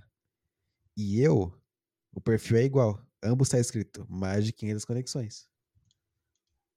[0.96, 1.54] e eu,
[2.12, 3.04] o perfil é igual.
[3.24, 5.50] Ambos está escrito mais de 500 conexões.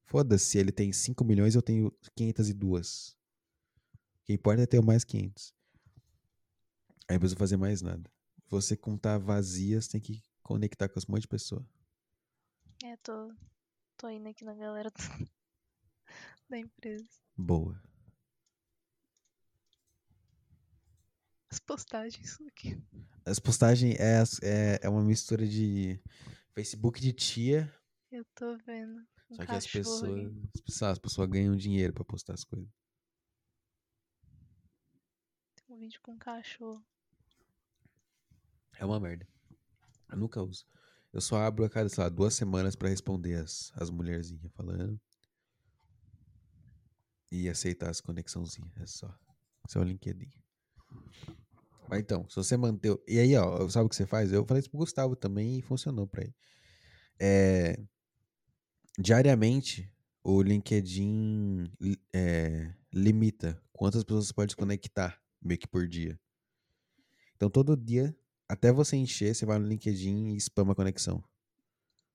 [0.05, 3.17] Foda-se, se ele tem 5 milhões, eu tenho 502.
[3.93, 5.55] O que importa é ter mais 500.
[7.09, 8.11] Aí não precisa fazer mais nada.
[8.49, 11.67] Você contar vazias, tem que conectar com um monte de pessoa.
[12.85, 13.35] É, tô,
[13.97, 14.93] tô indo aqui na galera
[16.49, 17.09] da empresa.
[17.37, 17.83] Boa.
[21.51, 22.83] As postagens aqui.
[23.25, 26.01] As postagens é, é, é uma mistura de
[26.53, 27.73] Facebook de tia.
[28.11, 29.01] Eu tô vendo.
[29.31, 32.69] Um só que as pessoas, as pessoas, as pessoas ganham dinheiro pra postar as coisas.
[35.55, 36.85] Tem um vídeo com um cachorro.
[38.79, 39.27] É uma merda.
[40.09, 40.65] Eu nunca uso.
[41.13, 45.01] Eu só abro a cada, sei lá, duas semanas para responder as, as mulherzinhas falando.
[47.33, 48.77] E aceitar as conexãozinhas.
[48.77, 49.19] É só.
[49.67, 50.31] Esse é o LinkedIn.
[51.89, 52.99] Mas então, se você manter.
[53.07, 54.33] E aí, ó, sabe o que você faz?
[54.33, 56.35] Eu falei isso pro Gustavo também e funcionou pra ele.
[57.19, 57.79] É...
[58.99, 59.91] Diariamente,
[60.25, 61.71] o LinkedIn
[62.13, 62.73] é...
[62.93, 66.19] limita quantas pessoas você pode conectar meio que por dia.
[67.37, 68.17] Então, todo dia
[68.49, 71.23] até você encher, você vai no LinkedIn e spama a conexão.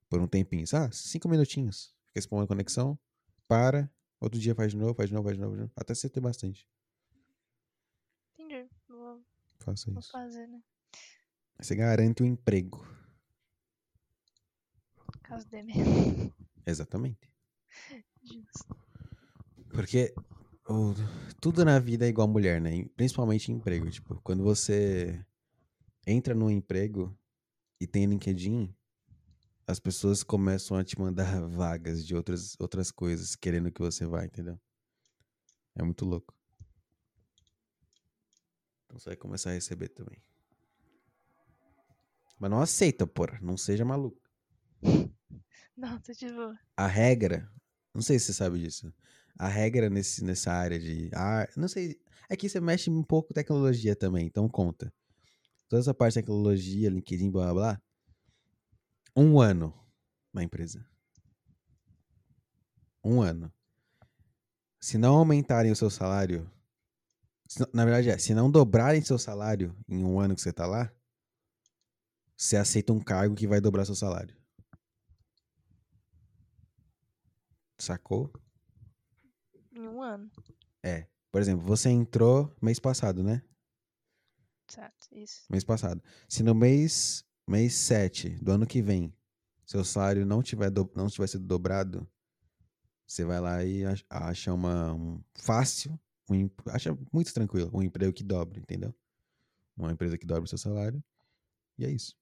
[0.09, 0.65] Por um tempinho.
[0.73, 1.93] Ah, cinco minutinhos.
[2.07, 2.99] Fica spamando a conexão,
[3.47, 5.73] para, outro dia faz de novo, faz de novo, faz de novo, faz de novo
[5.75, 6.67] até você ter bastante.
[9.61, 10.11] Faça vou isso.
[10.11, 10.61] fazer, né?
[11.59, 12.85] Você garante o um emprego.
[15.23, 15.61] Caso dê
[16.65, 17.31] Exatamente.
[18.23, 18.75] Justo.
[19.69, 20.13] Porque
[20.67, 20.93] o,
[21.39, 22.85] tudo na vida é igual mulher, né?
[22.95, 23.89] Principalmente em emprego.
[23.89, 25.23] Tipo, quando você
[26.05, 27.15] entra num emprego
[27.79, 28.73] e tem LinkedIn,
[29.67, 34.25] as pessoas começam a te mandar vagas de outras, outras coisas, querendo que você vá,
[34.25, 34.59] entendeu?
[35.75, 36.40] É muito louco.
[38.91, 40.21] Então você vai começar a receber também.
[42.37, 43.39] Mas não aceita, porra.
[43.41, 44.19] Não seja maluco.
[45.77, 46.59] Não, de boa.
[46.75, 47.49] A regra,
[47.95, 48.93] não sei se você sabe disso.
[49.39, 51.99] A regra nesse, nessa área de arte, não sei.
[52.29, 54.93] É que você mexe um pouco com tecnologia também, então conta
[55.69, 57.81] toda essa parte de tecnologia, LinkedIn, blá blá blá,
[59.15, 59.73] um ano
[60.33, 60.85] na empresa.
[63.03, 63.51] Um ano.
[64.79, 66.51] se não aumentarem o seu salário,
[67.73, 70.91] na verdade é, se não dobrarem seu salário em um ano que você tá lá,
[72.37, 74.35] você aceita um cargo que vai dobrar seu salário.
[77.77, 78.31] Sacou?
[79.73, 80.29] Em um ano.
[80.83, 81.07] É.
[81.31, 83.41] Por exemplo, você entrou mês passado, né?
[84.67, 85.43] Certo, isso.
[85.49, 86.01] Mês passado.
[86.27, 89.13] Se no mês mês 7 do ano que vem
[89.65, 92.07] seu salário não tiver do- não tiver sido dobrado,
[93.07, 95.99] você vai lá e ach- acha uma um fácil,
[96.31, 98.93] um, acha muito tranquilo, um emprego que dobre, entendeu?
[99.75, 101.03] Uma empresa que dobre seu salário.
[101.77, 102.15] E é isso.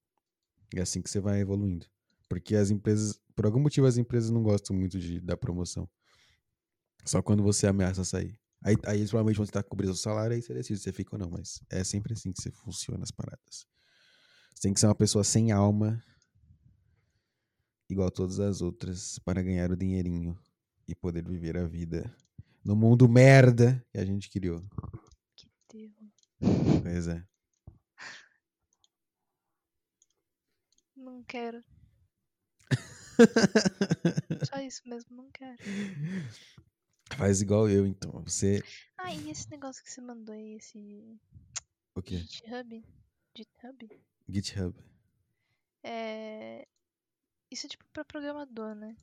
[0.76, 1.86] É assim que você vai evoluindo.
[2.28, 5.90] Porque as empresas, por algum motivo as empresas não gostam muito de da promoção.
[7.06, 8.40] Só quando você ameaça sair.
[8.62, 11.16] Aí, aí eles provavelmente vão tentar cobrir seu salário, aí você decide se você fica
[11.16, 11.30] ou não.
[11.30, 13.66] Mas é sempre assim que você funciona as paradas.
[14.54, 16.04] Você tem que ser uma pessoa sem alma,
[17.90, 20.38] igual todas as outras, para ganhar o dinheirinho
[20.88, 22.14] e poder viver a vida
[22.64, 24.64] no mundo merda que a gente criou.
[25.36, 26.10] Que terror.
[26.84, 27.26] Pois é.
[30.96, 31.64] Não quero.
[34.50, 35.58] Só isso mesmo, não quero.
[37.18, 38.12] Faz igual eu, então.
[38.24, 38.64] Você.
[38.98, 41.20] Ah, e esse negócio que você mandou aí, esse
[41.96, 42.18] O quê?
[42.18, 42.86] GitHub?
[43.36, 44.02] GitHub?
[44.28, 44.84] GitHub.
[45.84, 46.68] É.
[47.52, 48.96] Isso é tipo pra programador, né?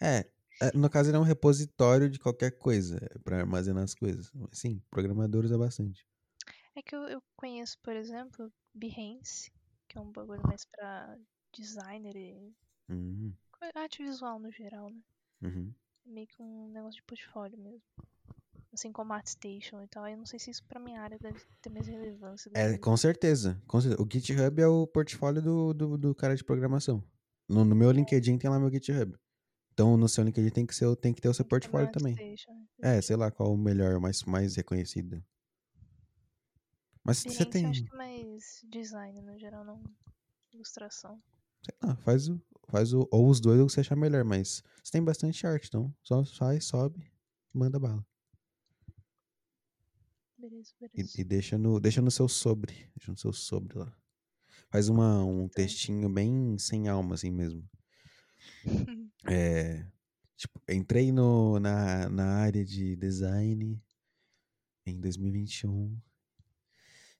[0.00, 0.30] É, é,
[0.74, 4.30] no caso ele é um repositório de qualquer coisa, é pra armazenar as coisas.
[4.52, 6.06] Sim, programadores é bastante.
[6.74, 9.50] É que eu, eu conheço, por exemplo, Behance,
[9.88, 11.16] que é um bagulho mais pra
[11.52, 12.54] designer e
[12.88, 13.34] Uhum,
[13.74, 15.00] arte visual no geral, né?
[15.42, 15.74] uhum.
[16.06, 17.82] É meio que um negócio de portfólio mesmo.
[18.72, 20.06] Assim como ArtStation e tal.
[20.08, 22.50] Eu não sei se isso pra minha área deve ter mais relevância.
[22.54, 24.02] É, com certeza, com certeza.
[24.02, 27.02] O GitHub é o portfólio do, do, do cara de programação.
[27.48, 29.14] No, no meu LinkedIn tem lá meu GitHub.
[29.72, 32.16] Então no seu LinkedIn tem que, ser, tem que ter o seu portfólio também.
[32.80, 35.22] É, sei lá qual o melhor, mais, mais reconhecido.
[37.04, 37.64] Mas você Behance tem.
[37.64, 39.82] eu acho que é mais design no geral, não
[40.52, 41.20] ilustração.
[41.64, 43.08] Sei lá, faz o, faz o.
[43.10, 45.94] Ou os dois, ou o que você achar melhor, mas você tem bastante arte, então
[46.02, 47.10] só faz, sobe,
[47.52, 48.04] manda bala.
[50.38, 51.20] Beleza, E, beleza.
[51.20, 52.72] e deixa, no, deixa no seu sobre.
[52.96, 53.96] Deixa no seu sobre lá.
[54.70, 57.68] Faz uma, um textinho bem sem alma, assim mesmo.
[59.24, 59.86] É,
[60.36, 63.80] tipo, entrei no, na, na área de design
[64.84, 65.96] em 2021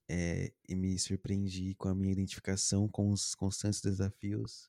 [0.08, 4.68] é, e me surpreendi com a minha identificação com os constantes desafios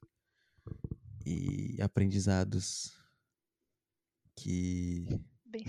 [1.25, 2.95] e aprendizados
[4.35, 5.05] que
[5.45, 5.65] Bem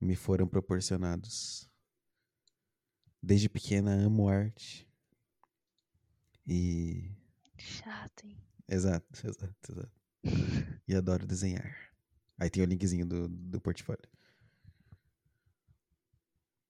[0.00, 1.68] me foram proporcionados.
[3.22, 4.88] Desde pequena amo arte.
[6.46, 7.08] E.
[7.56, 8.36] Chato, hein?
[8.72, 9.92] Exato, exato, exato.
[10.88, 11.76] E adoro desenhar.
[12.38, 14.08] Aí tem o linkzinho do, do portfólio.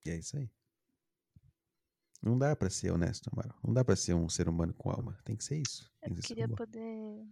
[0.05, 0.50] E é isso aí.
[2.20, 3.55] Não dá pra ser honesto, Amaro.
[3.62, 5.18] Não dá pra ser um ser humano com alma.
[5.24, 5.90] Tem que ser isso.
[6.00, 7.24] Tem Eu queria poder.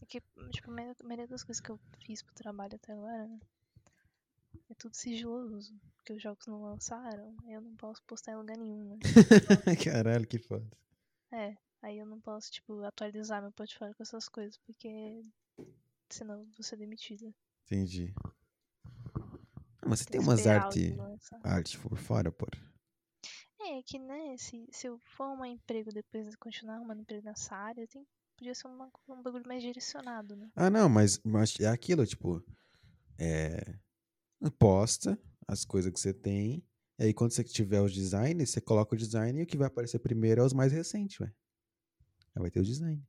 [0.00, 3.40] É que, tipo, a maioria- das coisas que eu fiz pro trabalho até agora, né?
[4.68, 5.78] É tudo sigiloso.
[5.96, 8.98] Porque os jogos não lançaram, eu não posso postar em lugar nenhum, né?
[9.84, 10.66] Caralho, que foda.
[11.32, 15.24] É, aí eu não posso, tipo, atualizar meu portfólio com essas coisas, porque
[16.08, 17.32] senão vou ser demitida.
[17.64, 18.14] Entendi.
[19.84, 22.46] Mas você tem que umas esperar o arte, por fora, pô.
[23.60, 27.56] É, que né, se, se eu for arrumar emprego depois de continuar arrumando emprego nessa
[27.56, 28.06] área, tem,
[28.36, 30.50] podia ser uma, um bagulho mais direcionado, né?
[30.54, 32.44] Ah, não, mas, mas é aquilo, tipo,
[33.18, 33.76] é,
[34.58, 36.64] posta as coisas que você tem,
[36.98, 39.68] e aí quando você tiver os designs, você coloca o design e o que vai
[39.68, 41.32] aparecer primeiro é os mais recentes, ué.
[42.36, 43.02] Aí vai ter o design.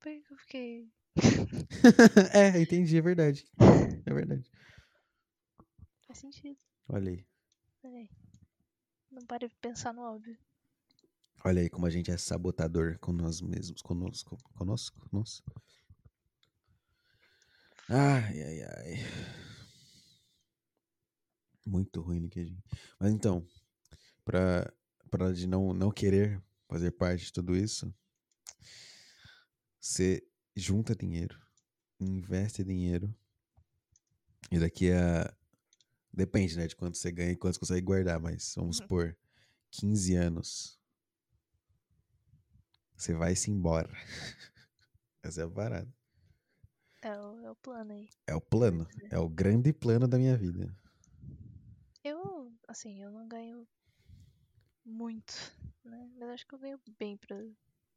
[0.00, 0.92] Por que que eu fiquei.
[2.32, 3.44] é, entendi, é verdade.
[4.06, 4.50] É verdade.
[6.06, 6.58] Faz sentido.
[6.88, 7.26] Olha aí.
[7.84, 8.10] Olha aí.
[9.10, 10.38] Não pare de pensar no óbvio.
[11.44, 15.42] Olha aí como a gente é sabotador com nós mesmos, conosco, conosco, nossa.
[17.90, 18.94] Ai, ai, ai.
[21.66, 22.58] Muito ruim, LinkedIn.
[22.98, 23.46] Mas então,
[24.24, 24.72] pra,
[25.10, 27.92] pra de não, não querer fazer parte de tudo isso,
[29.78, 30.22] você
[30.54, 31.38] junta dinheiro,
[31.98, 33.14] investe dinheiro,
[34.50, 35.32] e daqui a.
[36.12, 38.82] Depende, né, de quanto você ganha e quanto você consegue guardar, mas vamos Uhum.
[38.84, 39.16] supor,
[39.70, 40.78] 15 anos.
[42.96, 43.90] Você vai se embora.
[45.22, 45.88] Essa é a parada.
[47.02, 48.08] É o, é o plano aí.
[48.26, 48.86] É o plano.
[49.10, 50.76] É o grande plano da minha vida.
[52.02, 53.66] Eu, assim, eu não ganho
[54.90, 55.32] muito,
[55.84, 56.10] né?
[56.18, 57.36] Mas acho que eu ganho bem pra,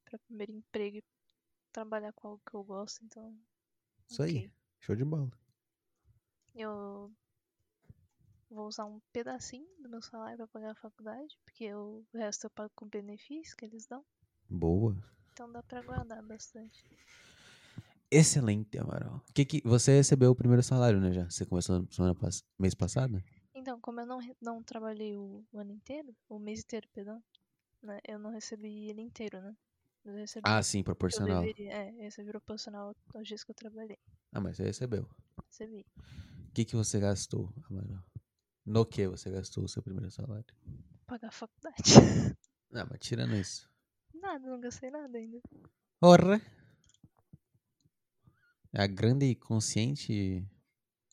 [0.05, 1.03] pra primeiro emprego e
[1.71, 3.37] trabalhar com algo que eu gosto, então.
[4.09, 4.37] Isso aí.
[4.37, 4.51] ok.
[4.79, 5.31] Show de bola.
[6.53, 7.11] Eu
[8.49, 12.49] vou usar um pedacinho do meu salário pra pagar a faculdade, porque o resto eu
[12.51, 14.05] pago com benefício que eles dão.
[14.49, 14.95] Boa.
[15.31, 16.85] Então dá pra guardar bastante.
[18.11, 19.23] Excelente, Amaral.
[19.33, 21.27] Que que, você recebeu o primeiro salário, né, já?
[21.27, 23.23] Você começou semana pass mês passado?
[23.63, 27.23] Então, como eu não, não trabalhei o, o ano inteiro, o mês inteiro, perdão,
[27.81, 29.55] né, eu não recebi ele inteiro, né?
[30.03, 31.41] Eu recebi Ah, sim, que eu proporcional.
[31.41, 31.71] deveria.
[31.71, 33.97] É, eu recebi proporcional aos dias que eu trabalhei.
[34.33, 35.07] Ah, mas você recebeu.
[35.47, 35.85] Recebi.
[36.49, 38.03] O que, que você gastou, Amaral?
[38.65, 40.53] No que você gastou o seu primeiro salário?
[41.07, 41.83] Pagar a faculdade.
[42.69, 43.69] Não, mas tirando isso.
[44.13, 45.39] nada, não gastei nada ainda.
[46.01, 46.41] Porra!
[48.73, 50.45] É a grande e consciente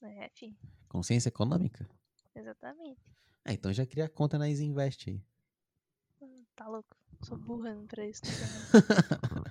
[0.02, 0.56] É, enfim,
[0.88, 1.88] consciência econômica?
[2.34, 3.00] Exatamente.
[3.44, 5.22] Ah, então já cria conta na Easy Invest aí.
[6.54, 6.96] Tá louco.
[7.22, 8.20] Sou burra pra isso.
[8.22, 9.44] também.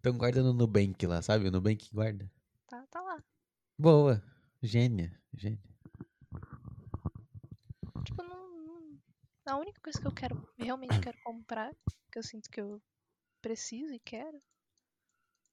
[0.00, 1.46] Então guarda no Nubank lá, sabe?
[1.48, 2.30] O Nubank guarda.
[2.66, 3.22] tá, tá lá.
[3.78, 4.22] Boa.
[4.62, 5.16] Gênia.
[5.34, 5.60] Gênia.
[8.04, 8.98] Tipo, não, não-
[9.46, 11.72] A única coisa que eu quero, realmente quero comprar,
[12.10, 12.82] que eu sinto que eu
[13.40, 14.40] preciso e quero,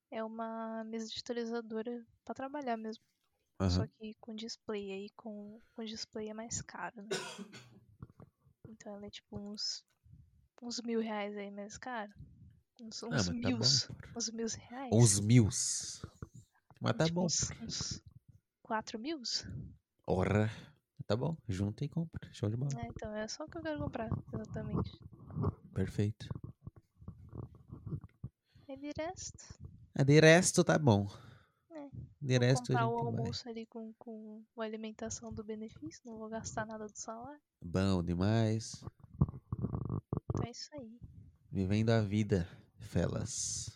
[0.09, 3.03] é uma mesa digitalizadora pra trabalhar mesmo.
[3.69, 3.87] Só Aham.
[3.99, 4.91] que com display.
[4.91, 7.09] Aí com, com display é mais caro, né?
[8.67, 9.83] Então ela é tipo uns.
[10.61, 12.11] Uns mil reais aí mais caro.
[12.81, 13.57] Uns, Ah, uns mas tá mil.
[13.57, 13.69] porra.
[14.15, 14.93] uns mil reais.
[14.93, 16.05] Uns mils.
[16.79, 17.25] Mas tá tipo, bom.
[17.25, 18.01] Uns, uns
[18.61, 19.21] quatro mil?
[20.07, 20.49] Ora.
[21.05, 21.35] Tá bom.
[21.49, 22.29] Junta e compra.
[22.33, 22.71] Show de bola.
[22.79, 24.97] É, então é só o que eu quero comprar, exatamente.
[25.73, 26.27] Perfeito.
[28.67, 29.43] E de resto,
[29.93, 31.07] Ah, de resto tá bom.
[32.23, 33.07] De vou resto a comprar o gente vai.
[33.07, 37.41] almoço ali com, com a alimentação do benefício, não vou gastar nada do salário.
[37.61, 38.83] Bom demais.
[40.29, 40.99] Então é isso aí.
[41.51, 42.47] Vivendo a vida,
[42.79, 43.71] felas.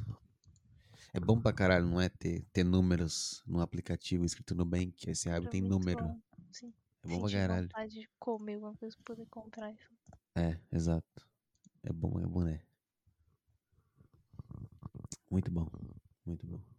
[1.14, 2.10] É bom pra caralho, não é?
[2.10, 5.06] Ter, ter números no aplicativo escrito no Bank.
[5.28, 6.04] Abre Pra tem número.
[6.04, 6.20] bom.
[6.52, 7.64] Sim, É bom pra caralho.
[7.64, 9.72] vontade de comer alguma coisa pra poder comprar.
[9.72, 9.90] isso.
[10.36, 11.28] É, exato.
[11.84, 12.62] É bom, é bom, né?
[15.30, 15.68] Muito bom.
[16.26, 16.77] Muito bom.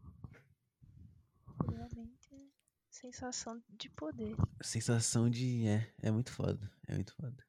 [1.67, 2.53] Realmente
[2.91, 4.37] sensação de poder.
[4.63, 5.67] Sensação de.
[5.67, 6.71] É, é muito foda.
[6.87, 7.47] É muito foda.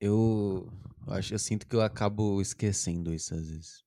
[0.00, 0.72] Eu,
[1.06, 3.84] eu acho, eu sinto que eu acabo esquecendo isso às vezes.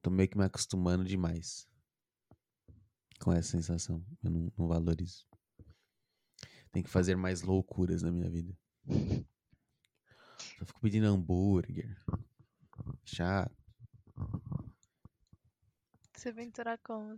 [0.00, 1.68] Tô meio que me acostumando demais
[3.20, 4.04] com essa sensação.
[4.22, 5.26] Eu não, não valorizo.
[6.70, 8.56] Tem que fazer mais loucuras na minha vida.
[10.58, 11.96] Só fico pedindo hambúrguer.
[13.04, 13.56] Chato.
[16.32, 17.16] Vem entrar como?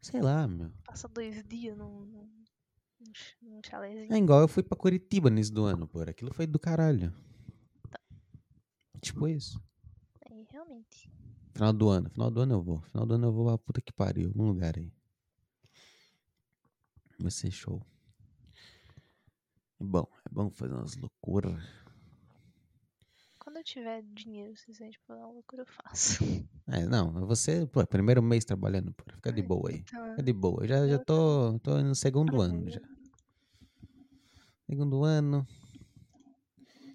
[0.00, 0.70] Sei lá, meu.
[0.84, 2.44] passa dois dias num, num,
[3.00, 4.12] num ch- num chalézinho.
[4.12, 6.00] É igual eu fui pra Curitiba nesse do ano, pô.
[6.00, 7.12] Aquilo foi do caralho.
[9.00, 9.60] Tipo isso.
[10.30, 11.10] Aí, realmente.
[11.54, 12.08] Final do ano.
[12.10, 12.80] Final do ano eu vou.
[12.82, 14.28] Final do ano eu vou pra puta que pariu.
[14.28, 14.92] Algum lugar aí.
[17.18, 17.84] Vai ser show.
[19.80, 20.06] É bom.
[20.24, 21.62] É bom fazer umas loucuras.
[23.38, 26.18] Quando eu tiver dinheiro suficiente pra dar uma loucura, eu faço.
[26.72, 27.12] É, não.
[27.26, 29.04] Você, pô, primeiro mês trabalhando, pô.
[29.12, 29.76] Fica de É, boa aí.
[29.76, 30.64] Então, Fica de boa.
[30.64, 32.80] Eu já, já tô, tô no segundo ano já.
[34.68, 35.46] Segundo ano.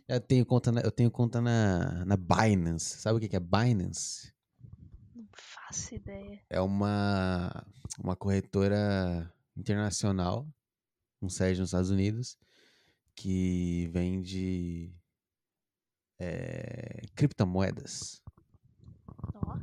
[0.10, 2.98] Já tenho conta na, eu tenho conta na, na Binance.
[2.98, 4.34] Sabe o que que é Binance?
[5.14, 6.42] não faço ideia.
[6.50, 7.64] É uma,
[8.00, 10.48] uma corretora internacional,
[11.20, 12.38] com sede nos Estados Unidos,
[13.14, 14.92] que vende
[16.20, 18.24] é, criptomoedas.
[19.34, 19.58] Ó,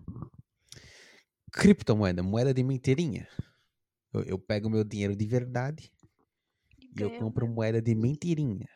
[1.52, 3.28] Criptomoeda, moeda de mentirinha.
[4.12, 5.92] Eu, eu pego meu dinheiro de verdade
[6.78, 8.68] e e eu compro moeda de mentirinha.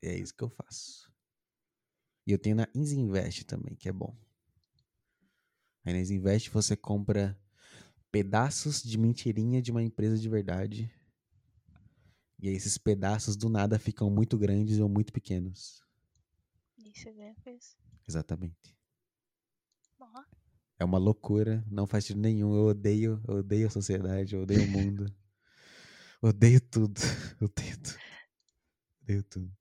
[0.00, 1.12] É isso que eu faço.
[2.26, 4.16] E eu tenho na Isinvest também, que é bom.
[5.84, 7.38] Aí na Isinvest você compra
[8.10, 10.92] pedaços de mentirinha de uma empresa de verdade.
[12.38, 15.82] E aí esses pedaços do nada ficam muito grandes ou muito pequenos.
[17.22, 17.76] Ganha coisa.
[18.08, 18.76] Exatamente.
[20.82, 22.56] É uma loucura, não faz sentido nenhum.
[22.56, 25.06] Eu odeio, eu odeio a sociedade, eu odeio o mundo.
[26.20, 27.00] odeio tudo.
[27.40, 27.98] Odeio tudo.
[29.02, 29.52] Odeio tudo.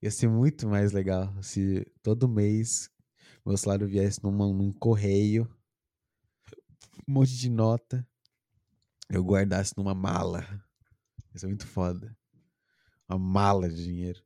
[0.00, 2.90] Ia ser muito mais legal se todo mês
[3.44, 5.46] meu salário viesse numa, num correio,
[7.06, 8.08] um monte de nota,
[9.10, 10.40] eu guardasse numa mala.
[11.34, 12.16] Ia ser muito foda.
[13.06, 14.24] Uma mala de dinheiro.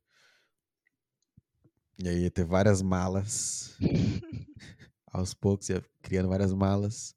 [1.99, 3.75] E aí ia ter várias malas.
[5.17, 7.15] Aos poucos ia criando várias malas.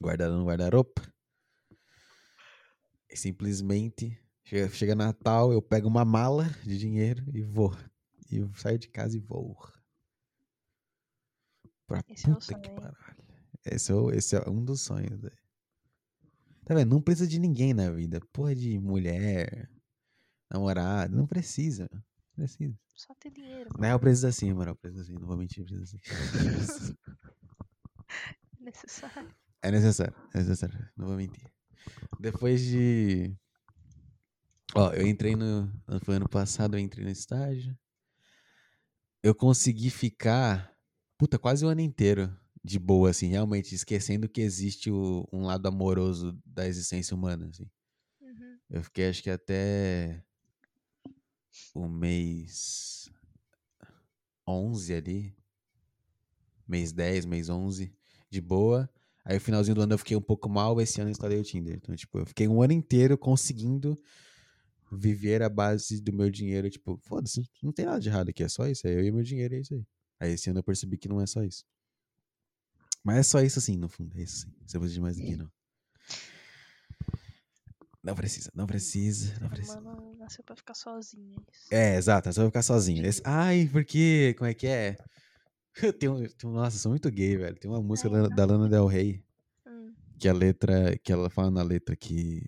[0.00, 1.00] Guardando no guarda-roupa.
[3.08, 7.72] E simplesmente chega, chega Natal, eu pego uma mala de dinheiro e vou.
[8.28, 9.56] E eu saio de casa e vou.
[11.86, 12.80] Pra Esse é puta que sonho.
[12.80, 13.22] baralho.
[13.64, 15.20] Esse é, esse é um dos sonhos.
[16.64, 16.90] Tá vendo?
[16.90, 18.20] Não precisa de ninguém na vida.
[18.32, 19.70] Porra de mulher,
[20.50, 21.14] namorado.
[21.14, 21.88] Não precisa.
[21.92, 22.02] Não
[22.34, 22.76] precisa.
[22.94, 23.70] Só ter dinheiro.
[23.78, 24.76] Na real, precisa sim, moral.
[24.76, 25.14] Precisa sim.
[25.14, 25.98] Não vou mentir, precisa sim.
[28.60, 29.34] É necessário.
[29.62, 30.88] É necessário, é necessário.
[30.96, 31.50] Não vou mentir.
[32.20, 33.34] Depois de.
[34.74, 35.68] Ó, eu entrei no.
[36.04, 37.76] Foi ano passado, eu entrei no estágio.
[39.22, 40.72] Eu consegui ficar.
[41.18, 45.66] Puta, quase o ano inteiro de boa, assim, realmente, esquecendo que existe o- um lado
[45.66, 47.68] amoroso da existência humana, assim.
[48.20, 48.58] Uhum.
[48.70, 50.24] Eu fiquei, acho que até.
[51.74, 53.10] O mês.
[54.46, 55.36] 11 ali.
[56.66, 57.92] Mês 10, mês 11.
[58.30, 58.88] De boa.
[59.24, 60.80] Aí, o finalzinho do ano eu fiquei um pouco mal.
[60.80, 61.74] Esse ano eu instalei o Tinder.
[61.74, 63.96] Então, tipo, eu fiquei um ano inteiro conseguindo
[64.90, 66.68] viver a base do meu dinheiro.
[66.68, 68.42] Tipo, foda-se, não tem nada de errado aqui.
[68.42, 68.86] É só isso.
[68.86, 69.86] É eu e meu dinheiro, é isso aí.
[70.20, 71.64] Aí, esse ano eu percebi que não é só isso.
[73.04, 74.16] Mas é só isso, assim, no fundo.
[74.18, 74.46] É isso.
[74.66, 75.50] Você precisa de mais que não.
[78.02, 79.80] Não precisa, não precisa, não precisa.
[80.22, 81.34] Nasceu pra ficar sozinho.
[81.38, 81.68] é isso.
[81.74, 83.04] É, exato, você vai ficar sozinho.
[83.06, 84.34] Esse- Ai, porque.
[84.38, 84.96] Como é que é?
[85.98, 87.58] Tem um, tem um- nossa, eu sou muito gay, velho.
[87.58, 89.24] Tem uma música da, da Lana Del Rey
[89.66, 89.94] Hum.
[90.18, 90.96] que a letra.
[90.98, 92.42] Que ela fala na letra que.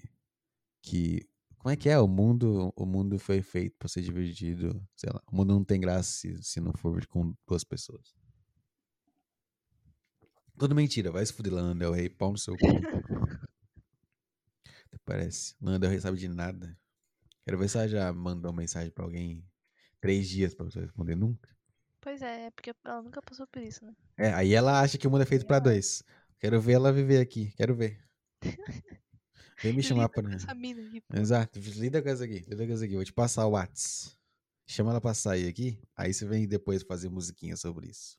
[0.82, 1.26] Que.
[1.58, 1.98] Como é que é?
[1.98, 4.86] O mundo, o mundo foi feito pra ser dividido.
[4.94, 5.22] Sei lá.
[5.32, 8.14] O mundo não tem graça se, se não for com duas pessoas.
[10.58, 12.66] Tudo mentira, vai se fuder, Lana Del Rey, pau no seu cu.
[14.86, 15.54] Até Parece.
[15.60, 16.78] Lana Del Rey sabe de nada.
[17.44, 19.44] Quero ver se ela já mandou mensagem pra alguém
[20.00, 21.48] três dias pra você responder nunca.
[22.00, 23.94] Pois é, é porque ela nunca passou por isso, né?
[24.16, 26.02] É, aí ela acha que o mundo é feito pra dois.
[26.38, 27.98] Quero ver ela viver aqui, quero ver.
[29.62, 30.22] Vem me chamar Lida pra.
[30.22, 31.16] com essa mina aqui, pô.
[31.16, 32.94] Exato, lida com essa aqui, lida com essa aqui.
[32.94, 34.18] Vou te passar o Whats.
[34.66, 38.18] Chama ela pra sair aqui, aí você vem depois fazer musiquinha sobre isso.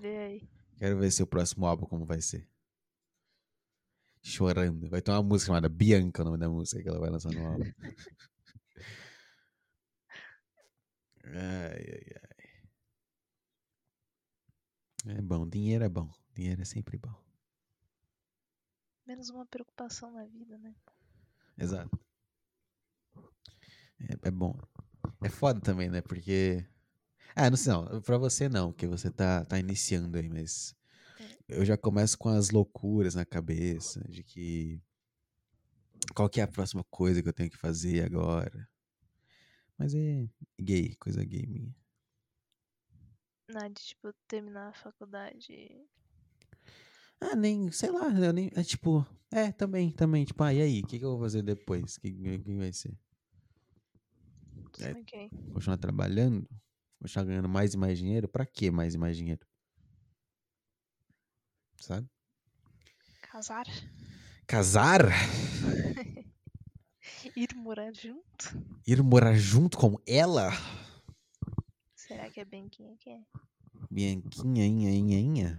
[0.00, 0.48] Vê aí.
[0.76, 2.48] Quero ver seu próximo álbum como vai ser.
[4.26, 4.88] Chorando.
[4.90, 7.46] Vai ter uma música chamada Bianca, o nome da música que ela vai lançar no
[7.46, 7.64] álbum.
[11.28, 12.06] Ai, ai,
[15.06, 15.16] ai.
[15.18, 16.08] É bom, dinheiro é bom.
[16.34, 17.12] Dinheiro é sempre bom.
[19.04, 20.72] Menos uma preocupação na vida, né?
[21.58, 21.98] Exato.
[24.00, 24.56] É, é bom.
[25.22, 26.00] É foda também, né?
[26.00, 26.64] Porque.
[27.34, 28.00] Ah, não sei não.
[28.02, 30.76] Pra você não, porque você tá, tá iniciando aí, mas.
[31.48, 34.80] Eu já começo com as loucuras na cabeça de que.
[36.14, 38.68] Qual que é a próxima coisa que eu tenho que fazer agora?
[39.78, 40.28] Mas é
[40.60, 41.74] gay, coisa gay minha.
[43.48, 45.86] Na de, tipo, terminar a faculdade.
[47.20, 48.50] Ah, nem, sei lá, eu nem.
[48.54, 49.06] É tipo.
[49.30, 50.24] É, também, também.
[50.24, 50.80] Tipo, ah, e aí?
[50.80, 51.96] O que, que eu vou fazer depois?
[51.96, 52.96] O que, que vai ser?
[54.80, 54.92] É.
[54.92, 55.30] Ok.
[55.54, 56.46] continuar trabalhando,
[57.00, 59.46] continuar ganhando mais e mais dinheiro, pra que mais e mais dinheiro?
[61.80, 62.08] Sabe?
[63.22, 63.66] Casar?
[64.46, 65.02] Casar?
[67.36, 68.64] Ir morar junto?
[68.86, 70.50] Ir morar junto com ela?
[71.94, 73.20] Será que é quem é que é?
[73.90, 75.58] Bianquinha, inha, inha, inha?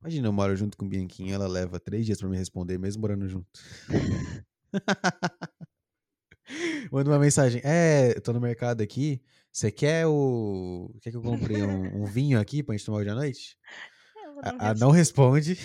[0.00, 3.28] Imagina, eu moro junto com Bianquinha, ela leva três dias pra me responder, mesmo morando
[3.28, 3.48] junto.
[6.90, 7.60] Manda uma mensagem.
[7.64, 9.22] É, tô no mercado aqui.
[9.52, 10.92] Você quer o.
[11.00, 13.56] Quer que eu compre um, um vinho aqui pra gente tomar hoje à noite?
[14.42, 15.58] Ela A, não a não responde.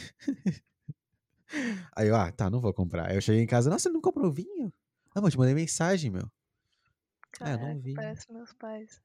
[1.96, 3.10] Aí eu, ah, tá, não vou comprar.
[3.10, 4.74] Aí eu cheguei em casa, nossa, você não comprou vinho?
[5.14, 6.30] Ah, mas eu te mandei mensagem, meu.
[7.40, 7.94] Ah, eu não Caraca, vi.
[7.94, 9.02] Parece meus pais.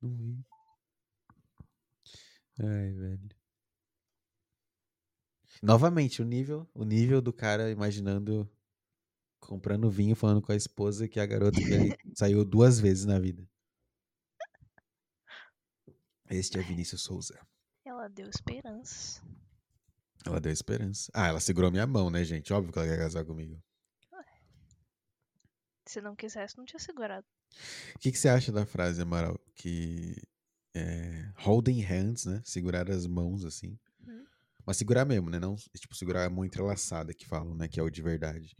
[0.00, 0.44] Não vi.
[2.58, 3.28] Ai, velho.
[5.62, 8.50] Novamente, o nível, o nível do cara imaginando
[9.40, 11.60] comprando vinho, falando com a esposa que a garota que
[12.14, 13.46] saiu duas vezes na vida.
[16.30, 17.38] Este é Vinícius Souza.
[18.00, 19.22] Ela deu esperanças.
[20.24, 21.12] Ela deu esperança.
[21.12, 22.50] Ah, ela segurou minha mão, né, gente?
[22.50, 23.62] Óbvio que ela quer casar comigo.
[25.86, 27.26] Se não quisesse, não tinha segurado.
[27.94, 29.38] O que, que você acha da frase, Amaral?
[29.54, 30.16] Que
[30.74, 32.40] é, holding hands, né?
[32.42, 33.78] Segurar as mãos, assim.
[34.06, 34.24] Uhum.
[34.64, 35.38] Mas segurar mesmo, né?
[35.38, 37.68] Não, tipo, segurar a mão entrelaçada que falam, né?
[37.68, 38.56] Que é o de verdade.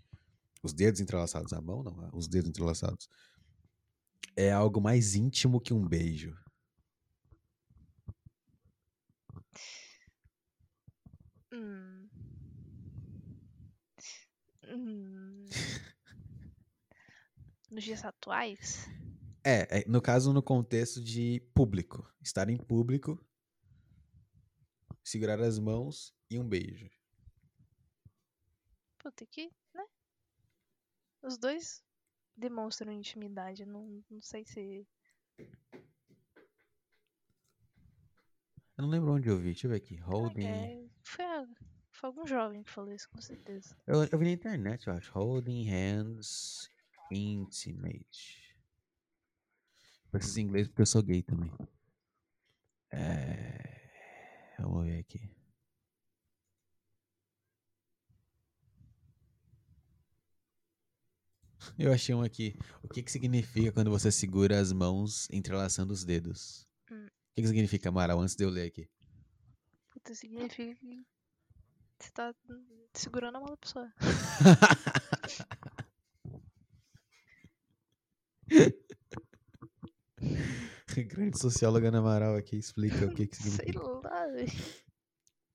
[0.62, 3.08] Os dedos entrelaçados, a mão não, os dedos entrelaçados.
[4.36, 6.36] É algo mais íntimo que um beijo.
[11.52, 12.08] Hum.
[14.64, 15.44] Hum.
[17.70, 18.86] Nos dias atuais,
[19.44, 22.06] É, é, no caso, no contexto de público.
[22.20, 23.18] Estar em público,
[25.02, 26.88] segurar as mãos e um beijo.
[28.98, 29.84] puta que, né?
[31.22, 31.82] Os dois
[32.36, 33.64] demonstram intimidade.
[33.66, 34.86] Não, não sei se.
[38.80, 39.50] Eu não lembro onde eu vi.
[39.50, 39.96] Deixa eu ver aqui.
[39.96, 40.46] Holding.
[40.46, 41.24] É, foi,
[41.90, 43.76] foi algum jovem que falou isso, com certeza.
[43.86, 45.12] Eu, eu vi na internet, eu acho.
[45.12, 46.70] Holding hands
[47.12, 48.56] intimate.
[50.10, 51.52] Preciso em inglês porque eu sou gay também.
[52.90, 53.90] É...
[54.58, 55.30] Vamos ver aqui.
[61.78, 62.56] Eu achei um aqui.
[62.82, 66.69] O que, que significa quando você segura as mãos entrelaçando os dedos?
[67.30, 68.88] O que, que significa, Amaral, antes de eu ler aqui?
[69.90, 71.04] Puta, significa que
[71.98, 72.34] você tá
[72.94, 73.92] segurando a mão da pessoa.
[81.06, 83.80] Grande socióloga Ana Amaral aqui explica o que, que Sei significa.
[83.80, 84.50] lá, velho.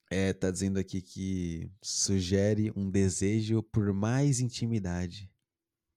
[0.09, 5.29] É, tá dizendo aqui que sugere um desejo por mais intimidade.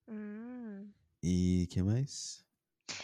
[0.07, 0.89] Hum.
[1.23, 2.43] E que mais?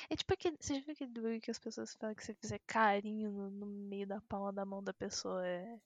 [0.10, 0.58] É tipo aquele.
[0.60, 3.66] Você já viu aquele bagulho que as pessoas falam que você fizer carinho no, no
[3.66, 5.80] meio da palma da mão da pessoa é.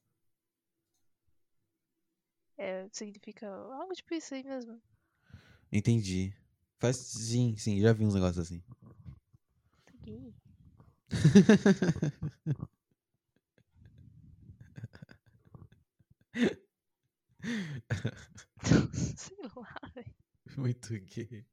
[2.57, 2.87] É.
[2.91, 4.81] Significa algo tipo isso aí mesmo.
[5.71, 6.33] Entendi.
[6.79, 8.63] Faz sim, sim, já vi uns negócios assim.
[9.85, 10.33] Tá gay.
[19.15, 20.13] Sei lá, velho.
[20.57, 21.45] Muito gay.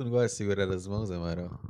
[0.00, 1.60] Você não gosta de segurar as mãos, Amaral?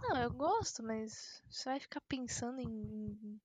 [0.00, 3.38] Não, eu gosto, mas você vai ficar pensando em.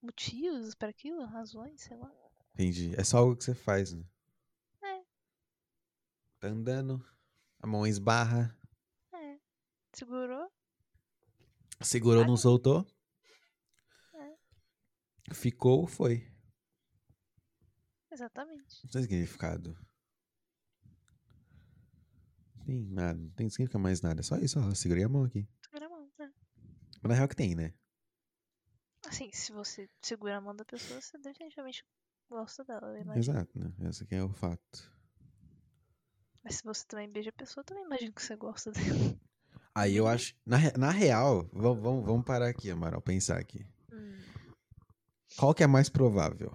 [0.00, 2.08] motivos para aquilo, razões, sei lá.
[2.54, 2.94] Entendi.
[2.96, 4.04] É só algo que você faz, né?
[4.80, 5.02] É.
[6.38, 7.04] Tá andando,
[7.58, 8.56] a mão esbarra,
[9.12, 9.40] É.
[9.92, 10.52] Segurou?
[11.80, 12.86] segurou, não soltou.
[14.14, 15.34] É.
[15.34, 16.32] Ficou, foi.
[18.08, 18.84] Exatamente.
[18.84, 19.76] Não tem significado.
[22.64, 24.20] Tem nada, não tem significa mais nada.
[24.20, 24.74] É só isso, ó.
[24.74, 25.46] Segurei a mão aqui.
[25.64, 26.32] Segura a mão, né?
[27.02, 27.72] Mas na real que tem, né?
[29.06, 31.84] Assim, se você segura a mão da pessoa, você definitivamente
[32.30, 33.18] gosta dela, eu imagino.
[33.36, 33.72] Exato, né?
[33.88, 34.92] Esse aqui é o fato.
[36.44, 39.18] Mas se você também beija a pessoa, eu também imagino que você gosta dela.
[39.74, 40.10] Aí eu Uhum.
[40.10, 40.34] acho.
[40.46, 43.66] Na, re- na real, vamos, vamos, vamos parar aqui, Amaral, pensar aqui.
[43.92, 44.18] Hum.
[45.36, 46.54] Qual que é mais provável?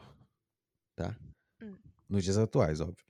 [0.96, 1.18] Tá?
[1.62, 1.78] Hum.
[2.10, 3.06] Nos dias atuais, óbvio.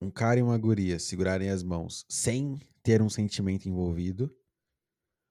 [0.00, 4.34] Um cara e uma guria segurarem as mãos sem ter um sentimento envolvido.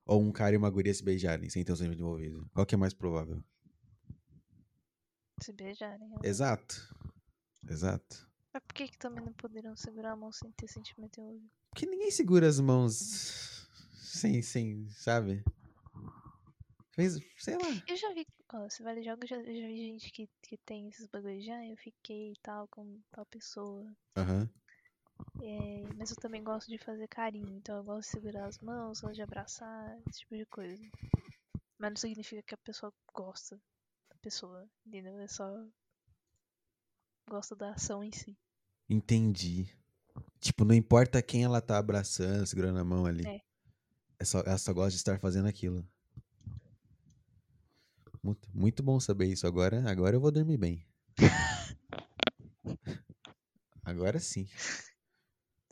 [0.05, 2.49] Ou um cara e uma guria se beijarem sem ter um sentimento envolvido.
[2.53, 3.43] Qual que é mais provável?
[5.41, 6.07] Se beijarem.
[6.13, 6.19] ó.
[6.23, 6.75] Exato.
[7.67, 8.29] Exato.
[8.53, 11.49] Mas por que, que também não poderiam segurar a mão sem ter sentimento envolvido?
[11.71, 15.43] Porque ninguém segura as mãos sem, sem, sabe?
[16.91, 17.83] Fez, sei lá.
[17.87, 20.89] Eu já vi, ó, se vale jogo, eu já, já vi gente que, que tem
[20.89, 23.85] esses bagulhos já, eu fiquei e tal com tal pessoa.
[24.15, 24.49] Aham.
[25.41, 29.01] É, mas eu também gosto de fazer carinho, então eu gosto de segurar as mãos,
[29.01, 30.83] gosto de abraçar, esse tipo de coisa.
[31.77, 33.61] Mas não significa que a pessoa gosta
[34.09, 35.19] da pessoa, entendeu?
[35.19, 35.49] É só.
[37.29, 38.37] Gosta da ação em si.
[38.89, 39.67] Entendi.
[40.39, 43.27] Tipo, não importa quem ela tá abraçando, segurando a mão ali.
[43.27, 43.41] É.
[44.19, 45.85] É só, ela só gosta de estar fazendo aquilo.
[48.25, 49.45] Muito, muito bom saber isso.
[49.45, 50.83] Agora, agora eu vou dormir bem.
[53.83, 54.47] Agora sim.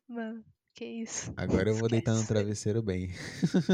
[0.08, 1.34] Mano, que isso?
[1.36, 2.32] Agora eu vou deitar no Esquece.
[2.34, 3.10] travesseiro bem.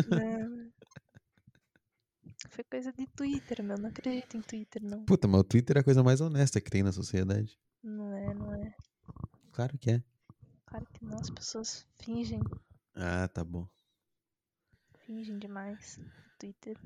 [0.10, 0.70] Não.
[2.52, 3.78] Foi coisa de Twitter, meu.
[3.78, 5.04] Não acredito em Twitter, não.
[5.04, 7.60] Puta, mas o Twitter é a coisa mais honesta que tem na sociedade.
[7.84, 8.74] Não é, não é.
[9.52, 10.04] Claro que é.
[10.66, 12.40] Claro que não, as pessoas fingem,
[12.96, 13.68] Ah, tá bom.
[15.06, 16.00] fingem demais.
[16.40, 16.78] Twitter.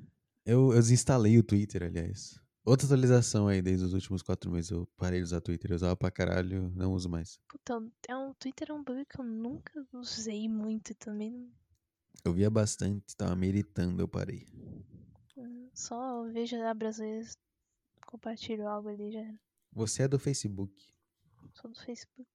[0.45, 2.39] Eu, eu desinstalei o Twitter, aliás.
[2.65, 4.72] Outra atualização aí, desde os últimos quatro meses.
[4.72, 5.72] Eu parei de usar Twitter.
[5.72, 7.39] Eu usava pra caralho, não uso mais.
[7.47, 11.51] Puta, é um Twitter é um bagulho que eu nunca usei muito também não-
[12.25, 14.45] Eu via bastante, tava me irritando, eu parei.
[15.73, 17.35] só vejo, abro às vezes,
[18.05, 19.33] compartilho algo ali já.
[19.73, 20.72] Você é do Facebook.
[21.55, 22.30] Sou do Facebook.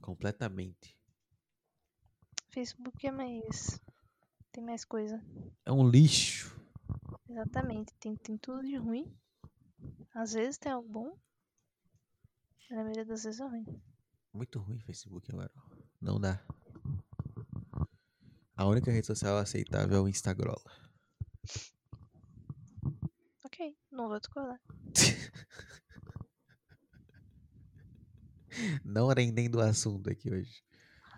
[0.00, 0.96] Completamente.
[2.50, 3.78] Facebook é mais.
[4.50, 5.22] Tem mais coisa.
[5.64, 6.39] É um lixo.
[7.30, 7.94] Exatamente.
[8.00, 9.16] Tem, tem tudo de ruim.
[10.12, 11.16] Às vezes tem algo bom.
[12.58, 13.64] mas Na maioria das vezes é ruim.
[14.32, 15.52] Muito ruim o Facebook agora.
[16.00, 16.44] Não dá.
[18.56, 20.60] A única rede social aceitável é o Instagrola.
[23.44, 24.60] Ok, não vou discordar.
[28.84, 30.62] Não rendendo o assunto aqui hoje.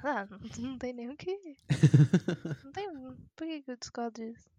[0.04, 0.26] Ah,
[0.58, 1.36] não, tem nem o que.
[2.64, 2.88] Não tem.
[3.34, 4.50] Por que, que eu discordo disso?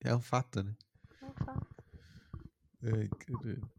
[0.00, 0.76] É um fato, né?
[1.20, 1.34] Não.
[2.82, 3.70] Ai, caralho.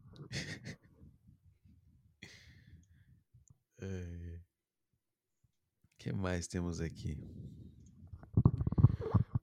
[5.94, 7.18] O que mais temos aqui?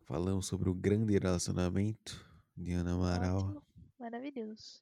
[0.06, 3.38] Falamos sobre o grande relacionamento de Ana Amaral.
[3.38, 3.64] Ótimo.
[4.00, 4.82] Maravilhoso.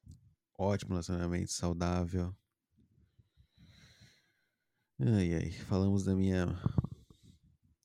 [0.57, 2.35] Ótimo relacionamento, saudável.
[4.99, 5.51] Ai, ai.
[5.51, 6.47] Falamos da minha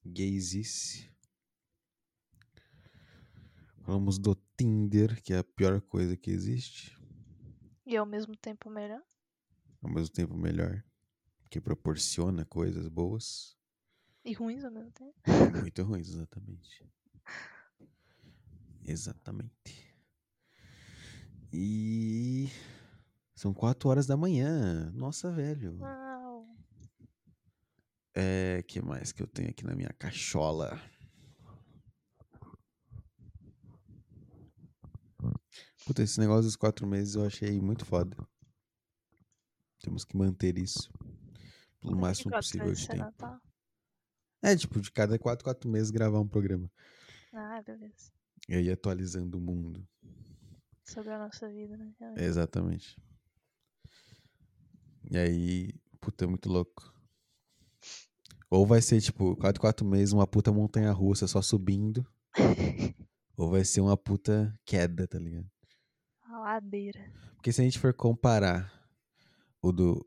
[0.04, 1.11] gaysice.
[3.82, 6.96] Falamos do Tinder, que é a pior coisa que existe.
[7.84, 9.02] E ao mesmo tempo melhor.
[9.82, 10.84] Ao mesmo tempo melhor.
[11.50, 13.56] Que proporciona coisas boas.
[14.24, 15.14] E ruins ao mesmo tempo.
[15.60, 16.88] Muito ruins, exatamente.
[18.84, 19.96] Exatamente.
[21.52, 22.48] E.
[23.34, 24.92] São quatro horas da manhã.
[24.92, 25.76] Nossa, velho.
[25.80, 26.46] Uau.
[28.14, 30.80] É, que mais que eu tenho aqui na minha cachola?
[35.84, 38.16] Puta, esse negócio dos quatro meses eu achei muito foda.
[39.80, 40.90] Temos que manter isso
[41.80, 43.02] pelo máximo 24 possível de tempo.
[43.02, 43.40] Natal.
[44.42, 46.70] É, tipo, de cada quatro, quatro meses gravar um programa.
[47.32, 48.12] Ah, beleza.
[48.48, 49.86] E aí atualizando o mundo.
[50.84, 51.94] Sobre a nossa vida, né?
[52.16, 52.96] Exatamente.
[55.10, 56.92] E aí, puta, é muito louco.
[58.50, 62.06] Ou vai ser, tipo, quatro, quatro meses, uma puta montanha russa só subindo.
[63.36, 65.50] ou vai ser uma puta queda, tá ligado?
[66.42, 67.00] Ladeira.
[67.36, 68.72] Porque se a gente for comparar
[69.60, 70.06] o do.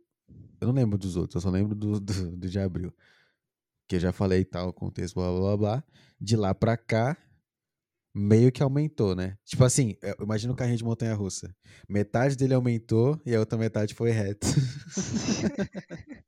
[0.59, 2.93] Eu não lembro dos outros, eu só lembro do, do, do de abril.
[3.88, 5.83] Que eu já falei tal, contexto, blá blá blá blá.
[6.19, 7.17] De lá pra cá,
[8.14, 9.38] meio que aumentou, né?
[9.45, 11.55] Tipo assim, eu imagino um carrinho de montanha russa.
[11.88, 14.47] Metade dele aumentou e a outra metade foi reto.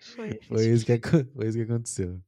[0.00, 0.40] Foi.
[0.48, 0.98] foi, isso que,
[1.32, 2.20] foi isso que aconteceu.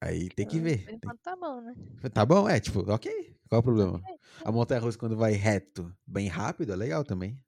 [0.00, 0.88] Aí tem que Por ver.
[0.92, 1.74] enquanto tá bom, né?
[2.12, 3.36] Tá bom, é, tipo, ok.
[3.48, 4.02] Qual o problema?
[4.44, 7.40] A montanha russa, quando vai reto, bem rápido, é legal também.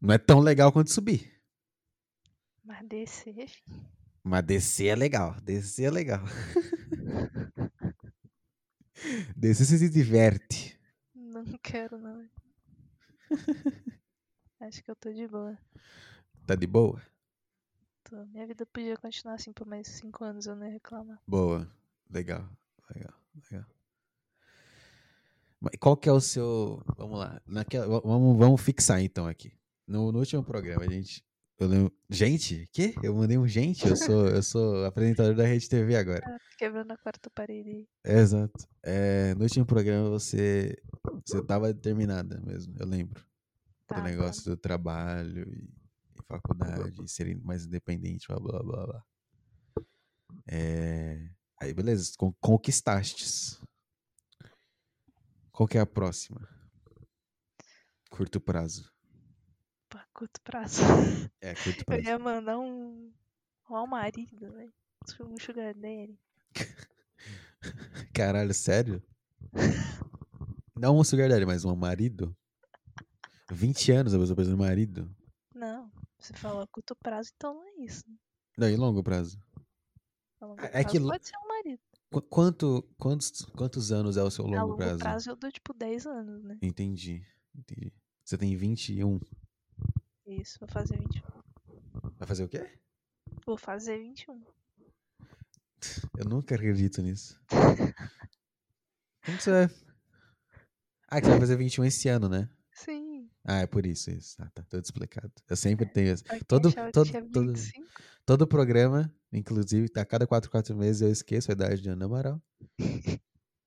[0.00, 1.40] Não é tão legal quanto subir.
[2.64, 3.50] Mas descer.
[4.22, 5.38] Mas descer é legal.
[5.42, 6.24] Descer é legal.
[9.36, 10.80] descer você se diverte.
[11.14, 12.26] Não quero, não.
[14.60, 15.56] Acho que eu tô de boa.
[16.46, 17.00] Tá de boa?
[18.04, 18.24] Tô.
[18.26, 21.18] Minha vida podia continuar assim por mais cinco anos, eu não ia reclamar.
[21.26, 21.70] Boa.
[22.10, 22.48] Legal.
[22.94, 23.14] Legal.
[23.50, 23.66] Legal.
[25.60, 26.82] Mas qual que é o seu.
[26.96, 27.40] Vamos lá.
[27.46, 29.52] Naquela, va- vamos, vamos fixar então aqui.
[29.86, 31.22] No, no último programa, a gente.
[31.58, 31.92] Eu lembro.
[32.08, 32.66] Gente?
[32.72, 32.94] Que?
[33.02, 33.86] Eu mandei um gente?
[33.86, 36.22] Eu sou, eu sou apresentador da Rede TV agora.
[36.24, 37.86] Ah, quebrando a quarta parede.
[38.02, 38.66] Exato.
[38.82, 40.74] É, no último programa você.
[41.26, 43.22] Você tava determinada mesmo, eu lembro.
[43.86, 45.68] Tá, o negócio do trabalho e
[46.30, 49.04] faculdade, serem mais independente, blá blá blá blá.
[50.46, 51.28] É,
[51.60, 53.60] aí, beleza, con- conquistastes.
[55.52, 56.48] Qual que é a próxima?
[58.10, 58.90] Curto prazo.
[59.88, 60.82] Pra curto prazo.
[61.40, 62.02] É, curto Eu prazo.
[62.02, 63.12] ia mandar um.
[63.68, 64.72] Um marido, velho.
[65.20, 66.18] Um sugar daddy.
[68.14, 69.02] Caralho, sério?
[70.76, 72.36] Não um sugar daddy, mas um marido?
[73.52, 75.14] 20 anos a pessoa pensando em marido?
[75.54, 75.90] Não,
[76.20, 78.04] você falou curto prazo, então não é isso.
[78.56, 79.38] Não, e longo prazo?
[80.40, 81.80] A longo É- é prazo que pode ser um marido.
[82.10, 84.98] Qu- Quanto, quantos, quantos anos é o seu a longo longo prazo?
[84.98, 86.58] prazo eu dou tipo 10 anos, né?
[86.60, 87.24] Entendi,
[87.54, 87.92] entendi.
[88.24, 89.20] Você tem 21.
[90.26, 91.22] Isso, vou fazer 21.
[92.18, 92.78] Vai fazer o quê?
[93.46, 94.40] Vou fazer 21.
[96.18, 97.40] Eu nunca acredito nisso.
[99.24, 99.64] Como você vai.
[101.08, 102.48] Ah, que você vai fazer 21 esse ano, né?
[102.72, 103.09] Sim.
[103.44, 104.36] Ah, é por isso isso.
[104.42, 105.32] Ah, tá tudo explicado.
[105.48, 106.24] Eu sempre tenho isso.
[106.24, 107.86] Quem Todo- todo- todo- 25,
[108.26, 112.40] Todo programa, inclusive, a cada 4, 4 meses eu esqueço a idade de Ana Amaral.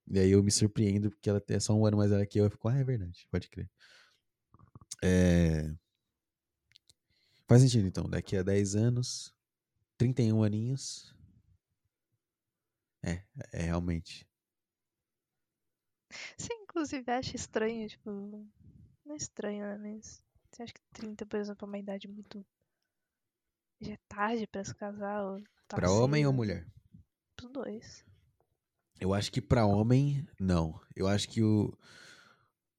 [0.07, 2.45] e aí eu me surpreendo porque ela é só um ano mais velha que eu.
[2.45, 3.69] Eu fico, ah, é verdade, pode crer.
[5.03, 5.73] É...
[7.47, 8.09] Faz sentido, então.
[8.09, 9.33] Daqui a 10 anos,
[9.97, 11.13] 31 aninhos.
[13.01, 13.21] É,
[13.51, 14.25] é realmente.
[16.37, 18.47] Você inclusive acha estranho, tipo.
[19.13, 19.77] Não é estranho, né?
[19.77, 20.23] Mas.
[20.51, 22.43] Você acha que 30, por exemplo, é uma idade muito.
[23.79, 25.23] Já é tarde pra se casar?
[25.23, 26.67] Ou tá Pra homem ou mulher?
[27.35, 28.05] Pros dois.
[28.99, 30.79] Eu acho que pra homem, não.
[30.95, 31.77] Eu acho que o,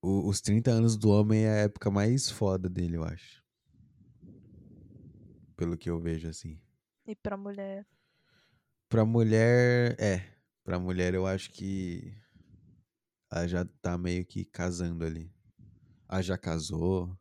[0.02, 3.40] o- os 30 anos do homem é a época mais foda dele, eu acho.
[5.56, 6.60] Pelo que eu vejo, assim.
[7.06, 7.86] E pra mulher.
[8.88, 10.34] Pra mulher, é.
[10.64, 12.12] Pra mulher eu acho que
[13.30, 15.32] ela já tá meio que casando ali.
[16.08, 17.16] Ela já casou.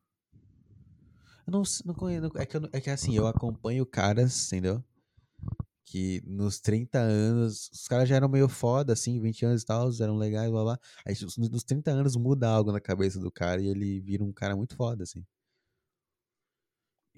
[1.45, 2.31] Eu não, não conheço.
[2.35, 4.83] É que, eu é que assim, eu acompanho caras, entendeu?
[5.85, 9.89] Que nos 30 anos, os caras já eram meio foda, assim, 20 anos e tal,
[9.99, 10.79] eram legais, blá blá.
[11.05, 14.31] Aí nos nos 30 anos muda algo na cabeça do cara e ele vira um
[14.31, 15.25] cara muito foda, assim.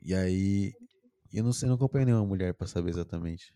[0.04, 0.74] E aí.
[1.32, 3.54] Eu não sei, não acompanho nenhuma mulher pra saber exatamente.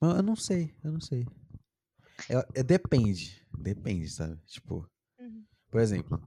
[0.00, 1.26] Mas Eu não sei, eu não sei.
[2.28, 4.36] É, é- depende, depende, sabe?
[4.46, 4.86] Tipo, Uhum.
[5.70, 6.20] Por exemplo,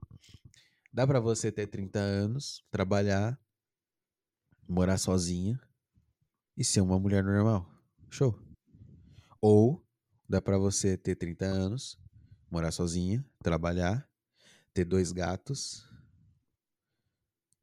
[0.92, 3.40] dá pra você ter 30 anos, trabalhar,
[4.68, 5.60] morar sozinha
[6.56, 7.70] e ser uma mulher normal.
[8.10, 8.40] Show.
[9.42, 9.86] Ou
[10.28, 12.00] dá pra você ter 30 anos,
[12.50, 14.08] morar sozinha, trabalhar,
[14.74, 15.88] ter dois gatos,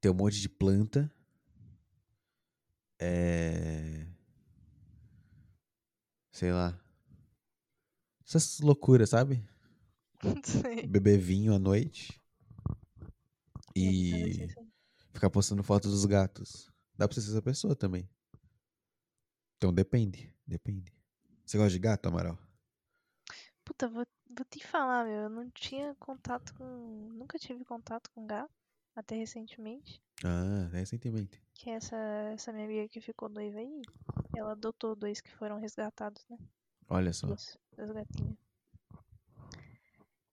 [0.00, 1.10] ter um monte de planta,
[2.98, 4.06] é...
[6.30, 6.78] sei lá.
[8.26, 9.42] Essas loucuras, sabe?
[10.44, 10.86] Sei.
[10.86, 12.20] Beber vinho à noite
[13.76, 14.70] É, e assim.
[15.12, 16.70] ficar postando fotos dos gatos.
[16.96, 18.08] Dá pra você ser essa pessoa também.
[19.56, 20.92] Então depende, depende.
[21.44, 22.38] Você gosta de gato, Amaral?
[23.64, 25.22] Puta, vou, vou te falar, meu.
[25.22, 26.64] Eu não tinha contato com.
[27.12, 28.50] Nunca tive contato com gato.
[28.96, 30.02] Até recentemente.
[30.24, 31.40] Ah, recentemente.
[31.54, 31.96] Que é essa,
[32.32, 33.80] essa minha amiga que ficou noiva aí.
[34.36, 36.36] Ela adotou dois que foram resgatados, né?
[36.88, 37.26] Olha só.
[37.28, 38.36] Duas, duas gatinhas.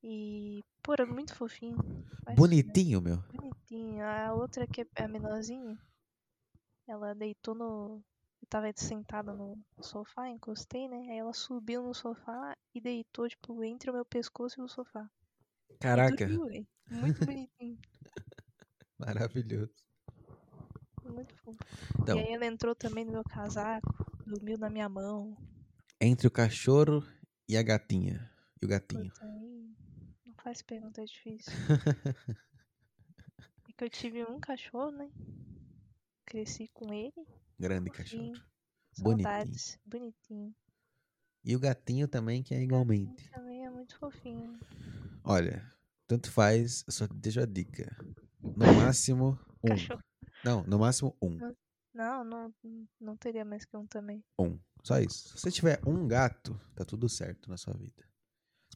[0.10, 0.64] E.
[0.82, 1.78] Pô, era muito fofinho.
[2.26, 3.18] Mas, Bonitinho, meu.
[3.34, 4.04] Bonitinho.
[4.06, 5.78] A outra que é a menorzinha,
[6.88, 8.04] ela deitou no.
[8.42, 10.98] Eu tava sentada no sofá, encostei, né?
[11.10, 15.10] Aí ela subiu no sofá e deitou, tipo, entre o meu pescoço e o sofá.
[15.70, 16.66] E Caraca, dormiu.
[16.90, 17.78] Muito bonitinho.
[18.98, 19.74] maravilhoso.
[21.04, 21.58] Muito fofo.
[22.00, 25.36] Então, E aí ela entrou também no meu casaco, dormiu na minha mão.
[26.00, 27.04] entre o cachorro
[27.50, 28.32] e a gatinha.
[28.62, 29.12] E o gatinho.
[29.12, 29.76] Puta, aí
[30.48, 31.52] faz pergunta difícil.
[33.68, 35.12] é que eu tive um cachorro, né?
[36.26, 37.28] Cresci com ele.
[37.60, 38.24] Grande cachorro.
[38.24, 38.46] Bonitinho.
[38.94, 39.78] Saudades.
[39.86, 40.56] Bonitinho.
[41.44, 43.30] E o gatinho também, que é igualmente.
[43.32, 44.58] Também é muito fofinho.
[45.22, 45.70] Olha,
[46.08, 47.94] tanto faz, só deixo a dica.
[48.40, 48.56] No
[48.88, 49.68] máximo, um.
[49.68, 50.02] Cachorro.
[50.46, 51.38] Não, no máximo um.
[51.94, 52.56] Não, não,
[53.02, 54.24] não teria mais que um também.
[54.40, 54.58] Um.
[54.82, 55.38] Só isso.
[55.38, 58.08] Se você tiver um gato, tá tudo certo na sua vida.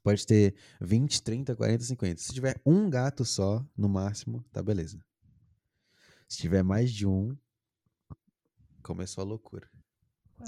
[0.04, 2.22] Pode ter 20, 30, 40, 50.
[2.22, 5.04] Se tiver um gato só, no máximo, tá beleza.
[6.28, 7.38] Se tiver mais de um,
[8.82, 9.70] começou a loucura.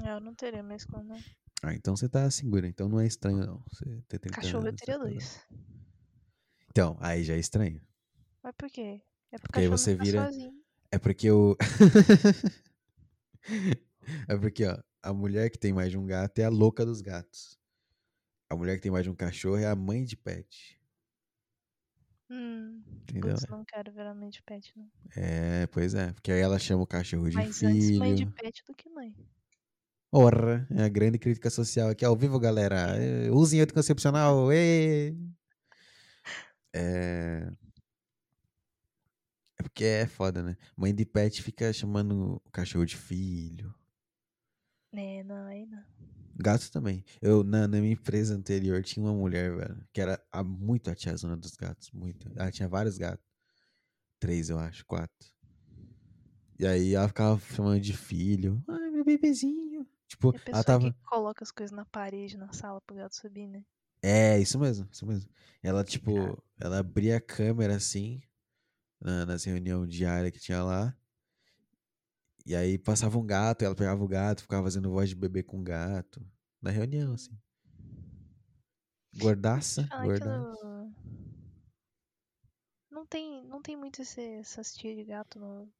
[0.04, 1.18] É, Eu não teria mais não.
[1.62, 2.66] Ah, então você tá segura.
[2.66, 3.62] Então não é estranho, não.
[3.70, 5.40] Você ter 30 Cachorro eu teria tá- dois.
[6.70, 7.80] Então, aí já é estranho.
[8.42, 9.00] Mas por quê?
[9.30, 10.52] É porque Porque você tá vira- sozinho.
[10.90, 11.56] É porque o.
[14.28, 17.00] é porque, ó, a mulher que tem mais de um gato é a louca dos
[17.00, 17.58] gatos.
[18.54, 20.78] A mulher que tem mais de um cachorro é a mãe de pet.
[22.30, 23.34] Hum, Entendeu?
[23.34, 24.90] putz, não quero virar mãe de pet, não.
[25.16, 26.12] É, pois é.
[26.12, 27.72] Porque aí ela chama o cachorro de Mas filho.
[27.72, 29.14] antes mãe de pet do que mãe.
[30.12, 32.96] Ora, é a grande crítica social aqui ao vivo, galera.
[32.96, 34.52] É, usem anticoncepcional.
[34.52, 35.12] ê!
[36.72, 37.48] É...
[39.58, 40.56] é porque é foda, né?
[40.76, 43.74] Mãe de pet fica chamando o cachorro de filho.
[44.92, 45.82] É, não, aí não.
[46.36, 47.04] Gato também.
[47.22, 50.94] Eu, na, na minha empresa anterior, tinha uma mulher, velho, que era a, muito a
[50.94, 51.90] tiazona dos gatos.
[51.92, 52.30] Muito.
[52.36, 53.24] Ela tinha vários gatos.
[54.18, 55.32] Três, eu acho, quatro.
[56.58, 58.62] E aí ela ficava chamando de filho.
[58.68, 59.86] Ai, meu bebezinho.
[60.06, 60.92] Tipo, a pessoa ela tava.
[60.92, 63.64] que coloca as coisas na parede, na sala pro gato subir, né?
[64.02, 65.30] É, isso mesmo, isso mesmo.
[65.62, 66.12] Ela, tipo,
[66.60, 68.22] ela abria a câmera assim,
[69.00, 70.96] na, nas reuniões diárias que tinha lá.
[72.46, 75.62] E aí passava um gato, ela pegava o gato, ficava fazendo voz de bebê com
[75.62, 76.24] gato.
[76.60, 77.36] Na reunião, assim.
[79.16, 80.92] Gordaça, gordaça.
[82.90, 85.72] não tem, não tem muito esse, essas tias de gato no,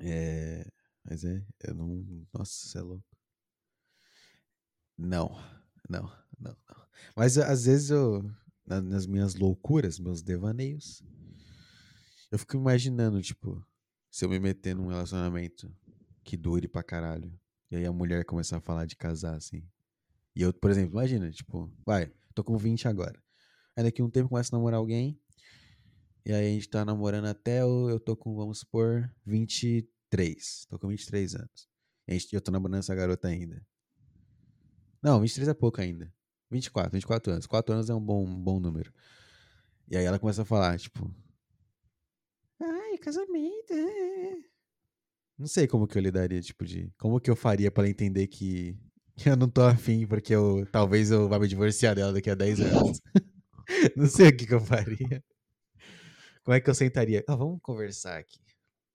[0.00, 0.66] É,
[1.04, 2.26] mas é, eu não.
[2.32, 3.04] Nossa, você é louco.
[4.96, 5.30] Não,
[5.88, 6.02] não,
[6.38, 6.86] não, não.
[7.16, 8.30] Mas às vezes eu,
[8.66, 11.02] na- nas minhas loucuras, meus devaneios,
[12.30, 13.64] eu fico imaginando, tipo,
[14.10, 15.72] se eu me meter num relacionamento
[16.22, 17.32] que dure pra caralho,
[17.70, 19.62] e aí a mulher começar a falar de casar, assim.
[20.34, 23.22] E eu, por exemplo, imagina, tipo, vai, tô com 20 agora.
[23.76, 25.18] Aí daqui um tempo começa a namorar alguém,
[26.26, 30.66] e aí a gente tá namorando até o, eu tô com, vamos supor, 23.
[30.70, 31.68] Tô com 23 anos.
[32.08, 33.64] E eu tô namorando essa garota ainda.
[35.02, 36.10] Não, 23 é pouco ainda.
[36.54, 37.46] 24, 24 anos.
[37.46, 38.92] 4 anos é um bom, um bom número.
[39.88, 41.10] E aí ela começa a falar, tipo.
[42.60, 43.72] Ai, casamento.
[43.72, 44.36] é."
[45.36, 46.92] Não sei como que eu lidaria, tipo, de.
[46.96, 48.76] Como que eu faria pra ela entender que
[49.26, 52.60] eu não tô afim, porque eu talvez eu vá me divorciar dela daqui a 10
[52.60, 53.00] anos.
[53.96, 55.22] não sei o que, que eu faria.
[56.44, 57.24] Como é que eu sentaria?
[57.26, 58.43] Ah, vamos conversar aqui.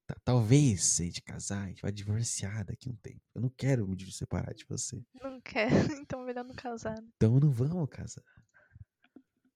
[0.09, 3.21] Tá, talvez se a gente casar, a gente vai divorciar daqui a um tempo.
[3.35, 4.99] Eu não quero me separar de você.
[5.21, 5.69] Não quer,
[6.01, 6.99] então melhor não casar.
[6.99, 7.07] né?
[7.15, 8.23] Então não vamos casar.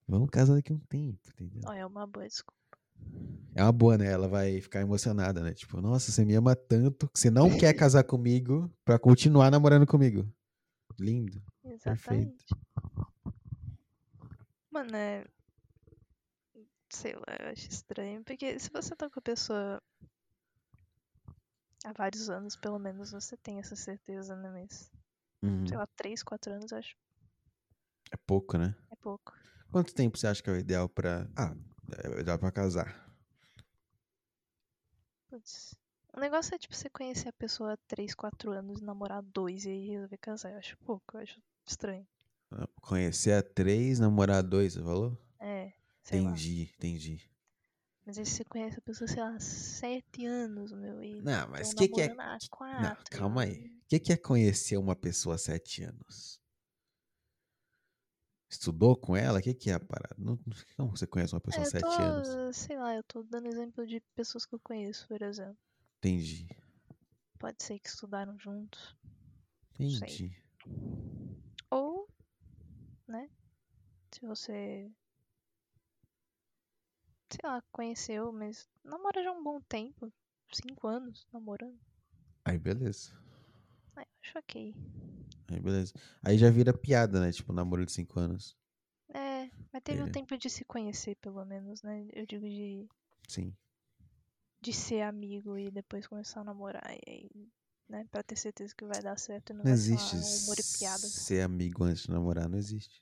[0.07, 1.61] Vamos casar daqui a um tempo, entendeu?
[1.65, 2.77] Ó, é uma boa desculpa.
[3.55, 4.05] É uma boa, né?
[4.11, 5.55] Ela vai ficar emocionada, né?
[5.55, 9.87] Tipo, nossa, você me ama tanto que você não quer casar comigo pra continuar namorando
[9.87, 10.31] comigo.
[10.99, 11.41] Lindo.
[11.63, 12.45] Exatamente.
[14.69, 15.25] Mano, é.
[16.91, 18.23] Sei lá, eu acho estranho.
[18.23, 19.81] Porque se você tá com a pessoa
[21.83, 24.49] há vários anos, pelo menos, você tem essa certeza, né?
[24.51, 24.91] Mas,
[25.41, 25.65] Uhum.
[25.67, 26.95] sei lá, 3, 4 anos, eu acho
[28.11, 28.75] É pouco, né?
[28.91, 29.33] é pouco.
[29.71, 31.27] Quanto tempo você acha que é o ideal pra.
[31.35, 31.53] Ah,
[32.03, 33.11] é o ideal pra casar?
[35.27, 35.75] Putz.
[36.13, 39.69] O negócio é, tipo, você conhecer a pessoa há 3, 4 anos, namorar dois e
[39.71, 40.51] aí resolver casar.
[40.53, 42.07] Eu acho pouco, eu acho estranho.
[42.81, 45.17] Conhecer a três, namorar dois, você falou?
[45.39, 46.31] É, sei lá.
[46.31, 47.29] Entendi, entendi.
[48.05, 51.01] Mas aí você conhece a pessoa, sei lá, 7 anos, meu.
[51.01, 52.15] E Não, mas tão o que, que é.
[52.79, 53.67] Não, calma aí.
[53.67, 56.41] O que, que é conhecer uma pessoa há sete anos?
[58.49, 59.39] Estudou com ela?
[59.39, 60.15] O que, que é a parada?
[60.17, 60.37] Não,
[60.77, 62.39] como você conhece uma É, pessoa há sete tô, anos?
[62.53, 65.57] sei lá, eu tô dando exemplo de pessoas que eu conheço, por exemplo.
[65.97, 66.47] Entendi.
[67.37, 68.97] Pode ser que estudaram juntos.
[69.79, 70.35] Entendi.
[71.69, 72.07] Ou,
[73.07, 73.29] né?
[74.13, 74.91] Se você.
[77.33, 80.13] Sei lá, conheceu, mas namora já há um bom tempo.
[80.53, 81.79] Cinco anos namorando.
[82.45, 83.11] Aí beleza.
[83.95, 84.75] Aí eu acho ok.
[85.49, 85.93] Aí beleza.
[86.23, 87.31] Aí já vira piada, né?
[87.31, 88.55] Tipo, namoro de cinco anos.
[89.13, 90.11] É, mas teve um É.
[90.11, 92.05] tempo de se conhecer, pelo menos, né?
[92.13, 92.87] Eu digo de,
[93.27, 93.55] Sim.
[94.61, 96.91] de ser amigo e depois começar a namorar.
[97.07, 97.29] E aí,
[97.89, 98.05] né?
[98.11, 101.83] Pra ter certeza que vai dar certo e não, Não vai existe um ser amigo
[101.83, 103.01] antes de namorar, não existe.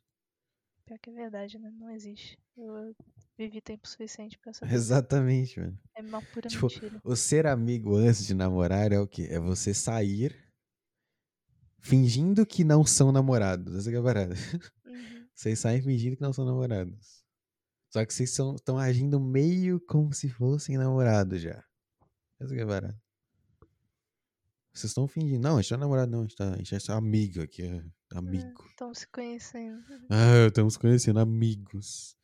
[0.92, 1.72] Pior que é verdade, né?
[1.80, 2.38] Não existe.
[2.58, 2.94] Eu
[3.38, 4.74] vivi tempo suficiente pra saber.
[4.74, 5.80] Exatamente, mano.
[5.96, 7.00] É uma pura Tipo, mentira.
[7.02, 9.26] O ser amigo antes de namorar é o quê?
[9.32, 10.36] É você sair
[11.80, 13.74] fingindo que não são namorados.
[13.74, 14.36] Essa é a parada.
[14.86, 15.28] Uhum.
[15.34, 17.24] Vocês saem fingindo que não são namorados.
[17.90, 21.64] Só que vocês estão agindo meio como se fossem namorados já.
[22.38, 23.02] Essa que é a parada.
[24.74, 25.42] Vocês estão fingindo.
[25.42, 26.20] Não, a gente não é namorado, não.
[26.20, 27.64] A gente, tá, a gente é só amigo aqui.
[28.14, 28.66] É Amigo.
[28.70, 29.84] Estão se conhecendo.
[30.10, 32.16] Ah, estamos conhecendo amigos.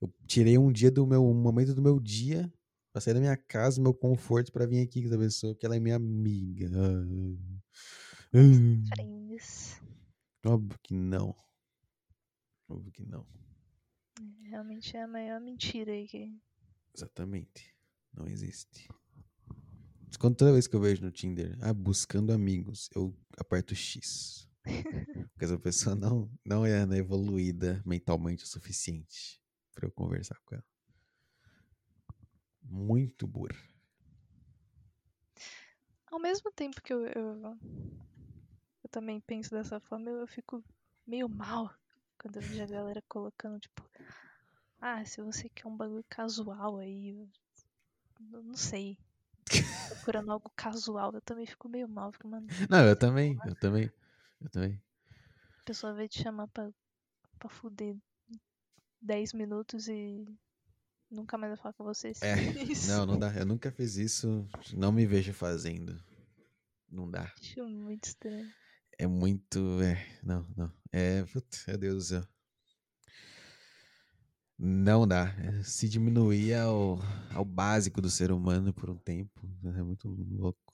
[0.00, 2.52] Eu tirei um dia do meu, um momento do meu dia
[2.92, 5.66] pra sair da minha casa, do meu conforto, pra vir aqui com essa pessoa, porque
[5.66, 6.68] ela é minha amiga.
[6.74, 7.58] Ah.
[8.34, 8.94] Ah.
[8.94, 9.80] Friends.
[10.44, 11.34] Óbvio que não.
[12.68, 13.26] Óbvio que não.
[14.42, 16.34] Realmente é a maior mentira aí que.
[16.94, 17.74] Exatamente.
[18.12, 18.88] Não existe.
[20.18, 24.49] Quando toda vez que eu vejo no Tinder, ah, buscando amigos, eu aperto X.
[24.62, 29.40] Porque essa pessoa não, não é né, evoluída mentalmente o suficiente
[29.74, 30.64] pra eu conversar com ela.
[32.62, 33.56] Muito burra.
[36.06, 37.56] Ao mesmo tempo que eu, eu,
[38.82, 40.62] eu também penso dessa forma, eu, eu fico
[41.06, 41.72] meio mal
[42.18, 43.82] quando eu vejo a galera colocando, tipo,
[44.80, 47.28] ah, se você quer um bagulho casual aí, eu,
[48.32, 48.98] eu não sei.
[49.88, 52.12] Procurando algo casual, eu também fico meio mal.
[52.12, 53.90] Fico, mano, Não, eu também, eu também,
[54.40, 54.80] eu também.
[55.60, 56.70] a pessoa vai te chamar pra,
[57.38, 57.96] pra fuder
[59.00, 60.24] 10 minutos e
[61.10, 62.12] nunca mais vai falar com você.
[62.20, 62.34] É.
[62.88, 63.32] Não, não dá.
[63.34, 66.02] Eu nunca fiz isso, não me vejo fazendo.
[66.88, 67.32] Não dá.
[67.40, 68.50] Acho muito estranho.
[68.98, 69.80] É muito.
[69.82, 70.72] É, não, não.
[70.92, 71.22] É.
[71.24, 72.28] Putz, meu Deus do céu.
[74.58, 75.34] Não dá.
[75.38, 76.98] É, Se diminuir ao,
[77.32, 80.69] ao básico do ser humano por um tempo, é muito louco.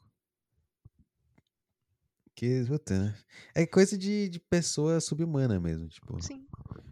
[2.36, 3.18] Que, puta, né?
[3.55, 5.89] é coisa de, de pessoa subhumana mesmo.
[5.89, 6.47] Tipo, Sim.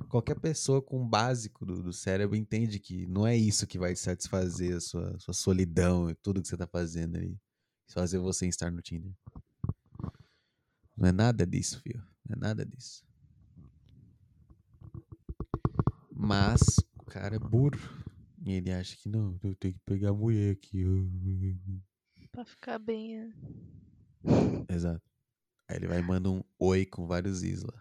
[0.09, 3.95] qualquer pessoa com o básico do, do cérebro entende que não é isso que vai
[3.95, 7.39] satisfazer a sua, sua solidão e tudo que você tá fazendo aí.
[7.91, 9.13] Fazer você estar no Tinder.
[10.97, 12.03] Não é nada disso, filho.
[12.27, 13.05] Não é nada disso.
[16.11, 16.61] Mas
[16.99, 17.79] o cara é burro.
[18.47, 20.85] E ele acha que não, eu tenho que pegar a mulher aqui.
[22.33, 23.19] Pra ficar bem.
[23.19, 23.33] é.
[24.75, 25.14] Exato.
[25.69, 27.73] Aí ele vai e manda um oi com vários isla.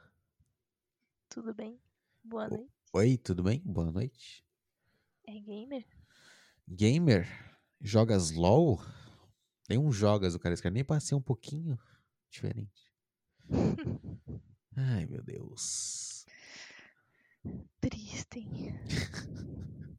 [1.30, 1.80] Tudo bem?
[2.24, 2.72] Boa noite.
[2.94, 3.62] Oi, tudo bem?
[3.66, 4.46] Boa noite.
[5.28, 5.86] É gamer?
[6.68, 7.28] Gamer,
[7.82, 8.80] jogas LOL?
[9.68, 11.78] Tem um jogas, o cara escreve nem pra ser um pouquinho
[12.30, 12.94] diferente.
[14.76, 16.26] Ai, meu Deus.
[17.82, 18.48] Triste.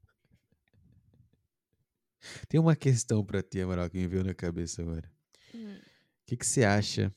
[2.49, 5.11] Tem uma questão pra ti, Amaral, que me veio na cabeça agora.
[5.55, 5.81] Hum, O
[6.27, 7.15] que, que você acha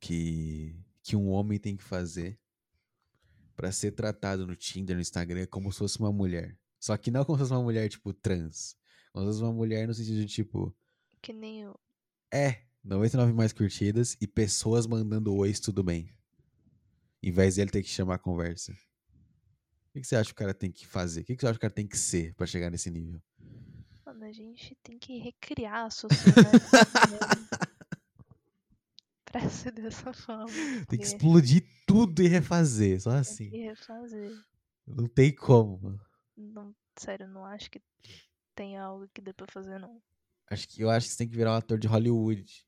[0.00, 2.38] que, que um homem tem que fazer
[3.54, 6.58] pra ser tratado no Tinder, no Instagram, como se fosse uma mulher?
[6.78, 8.76] Só que não como se fosse uma mulher, tipo, trans.
[9.12, 10.74] Como se fosse uma mulher no sentido de, tipo,
[11.20, 11.78] que nem o.
[12.32, 16.10] é, 99 mais curtidas e pessoas mandando ois, tudo bem.
[17.22, 18.72] Em vez dele ter que chamar a conversa.
[18.72, 21.20] O que, que você acha que o cara tem que fazer?
[21.20, 23.20] O que, que você acha que o cara tem que ser pra chegar nesse nível?
[24.06, 26.48] Mano, a gente tem que recriar a sociedade.
[29.30, 30.46] pra ser dessa forma.
[30.88, 33.50] Tem que explodir tudo e refazer, só Tem assim.
[33.50, 34.36] que refazer.
[34.86, 36.00] Não tem como.
[36.36, 37.80] Não, sério, não acho que
[38.54, 40.00] tem algo que dê pra fazer, não.
[40.50, 42.66] Acho que, eu acho que você tem que virar um ator de Hollywood.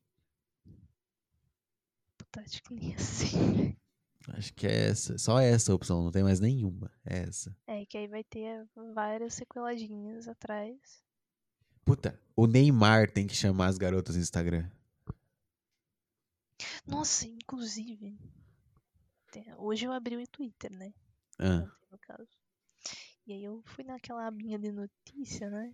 [2.16, 3.76] Puta, acho que nem assim.
[4.28, 5.18] Acho que é essa.
[5.18, 6.92] Só essa opção, não tem mais nenhuma.
[7.04, 7.56] É essa.
[7.66, 11.02] É, que aí vai ter várias sequeladinhas atrás.
[11.84, 14.70] Puta, o Neymar tem que chamar as garotas no Instagram.
[16.86, 18.18] Nossa, inclusive.
[19.30, 20.92] tem- Hoje eu abri o Twitter, né?
[21.38, 22.28] Ah, ontem, no caso.
[23.26, 25.72] E aí eu fui naquela abinha de notícia, né?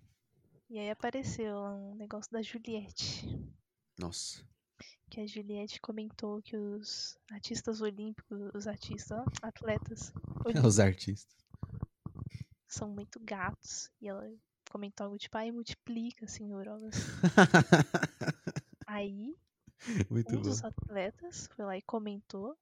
[0.71, 3.27] E aí apareceu lá um negócio da Juliette.
[3.99, 4.47] nossa.
[5.11, 10.13] Que a Juliette comentou que os artistas olímpicos, os artistas, ó, atletas
[10.71, 11.35] Os artistas.
[12.69, 13.91] são muito gatos.
[14.01, 14.31] E ela
[14.71, 16.67] comentou algo tipo, ai, multiplica, senhor.
[18.87, 19.35] Aí,
[20.11, 20.43] Muito um bom.
[20.43, 22.57] dos atletas foi lá e comentou,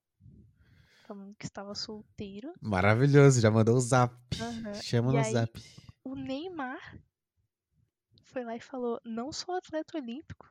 [1.07, 2.53] falando que estava solteiro.
[2.61, 4.15] Maravilhoso, já mandou o zap.
[4.41, 4.75] Aham.
[4.83, 5.63] Chama E no aí, zap.
[6.05, 6.99] O Neymar
[8.25, 10.51] foi lá e falou: Não sou atleta olímpico,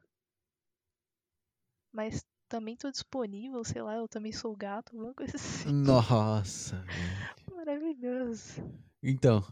[1.92, 5.72] mas também tô disponível, sei lá, eu também sou gato, alguma coisa assim.
[5.72, 7.56] Nossa, velho.
[7.56, 8.61] Maravilhoso.
[9.02, 9.44] Então,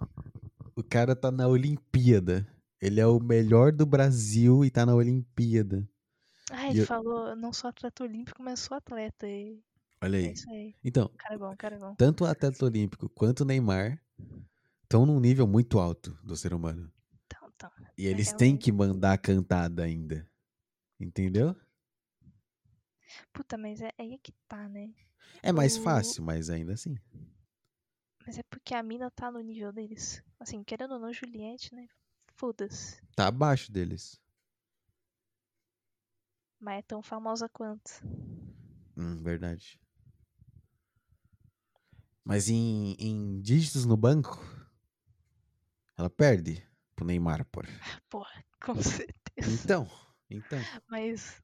[0.76, 2.48] o cara tá na Olimpíada.
[2.82, 5.88] Ele é o melhor do Brasil e tá na Olimpíada.
[6.56, 9.28] Ah, ele eu- falou: Não sou atleta olímpico, mas sou atleta.
[9.28, 9.64] E
[10.02, 10.34] Olha é aí.
[10.34, 10.76] isso aí.
[10.84, 11.96] Então, Cara é bom, cara é bom.
[11.96, 14.02] tanto o atleta olímpico quanto o Neymar
[14.84, 16.92] estão num nível muito alto do ser humano.
[17.26, 17.72] Então, então.
[17.98, 18.64] E eles têm realmente.
[18.64, 20.30] que mandar a cantada ainda.
[21.00, 21.56] Entendeu?
[23.32, 24.94] Puta, mas é aí é que tá, né?
[25.42, 26.98] É mais O- fácil, mas ainda assim.
[28.26, 30.24] Mas é porque a mina tá no nível deles.
[30.40, 31.88] Assim, querendo ou não, Juliette, né?
[32.36, 33.02] Foda-se.
[33.16, 34.22] Tá abaixo deles.
[36.64, 37.92] Mas é tão famosa quanto.
[38.96, 39.78] Hum, verdade.
[42.24, 44.40] Mas em, em dígitos no banco,
[45.98, 47.66] ela perde pro Neymar, por.
[48.10, 49.62] Porra, com certeza.
[49.62, 49.90] Então,
[50.30, 50.58] então.
[50.90, 51.44] Mas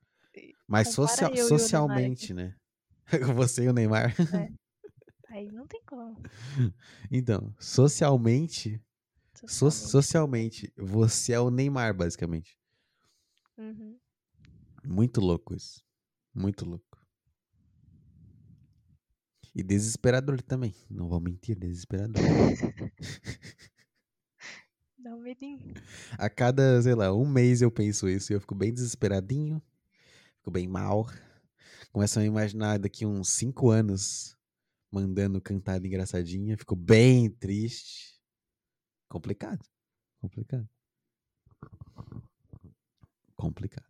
[0.66, 2.56] Mas social- socialmente, né?
[3.36, 4.16] Você e o Neymar.
[5.28, 6.16] aí não tem como.
[7.12, 8.82] Então, socialmente,
[9.34, 9.92] so- socialmente.
[9.92, 12.58] socialmente, você é o Neymar, basicamente.
[13.58, 14.00] Uhum.
[14.86, 15.84] Muito louco isso.
[16.34, 16.86] Muito louco.
[19.56, 20.74] E desesperador também.
[20.90, 22.22] Não vou mentir, desesperador.
[24.98, 25.74] Dá um medinho.
[26.18, 29.62] A cada, sei lá, um mês eu penso isso e eu fico bem desesperadinho.
[30.38, 31.08] Fico bem mal.
[31.92, 34.38] Começo a imaginar daqui uns cinco anos
[34.92, 36.58] mandando cantada engraçadinha.
[36.58, 38.20] Fico bem triste.
[39.08, 39.66] Complicado.
[40.22, 40.70] Complicado.
[43.36, 43.89] Complicado.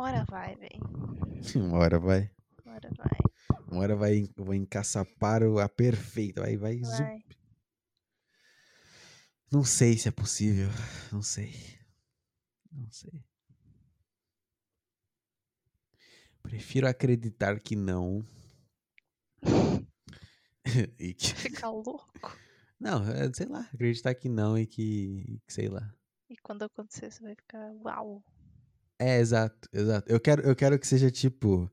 [0.00, 0.80] Uma hora vai, velho.
[1.56, 2.30] Uma hora vai.
[2.64, 3.18] Uma hora vai.
[3.70, 6.40] Uma hora vai, vou encaçapar o- a perfeita.
[6.40, 7.00] Vai, vai, zup.
[7.00, 7.22] Vai.
[9.52, 10.68] Não sei se é possível.
[11.12, 11.52] Não sei.
[12.72, 13.12] Não sei.
[16.42, 18.24] Prefiro acreditar que não.
[20.98, 21.34] e que...
[21.36, 22.38] Ficar louco.
[22.80, 25.94] Não, é, sei lá, acreditar que não e que, que sei lá.
[26.30, 28.24] E quando acontecer, você vai ficar, uau.
[29.00, 30.12] É, exato, exato.
[30.12, 31.70] Eu quero, eu quero que seja tipo.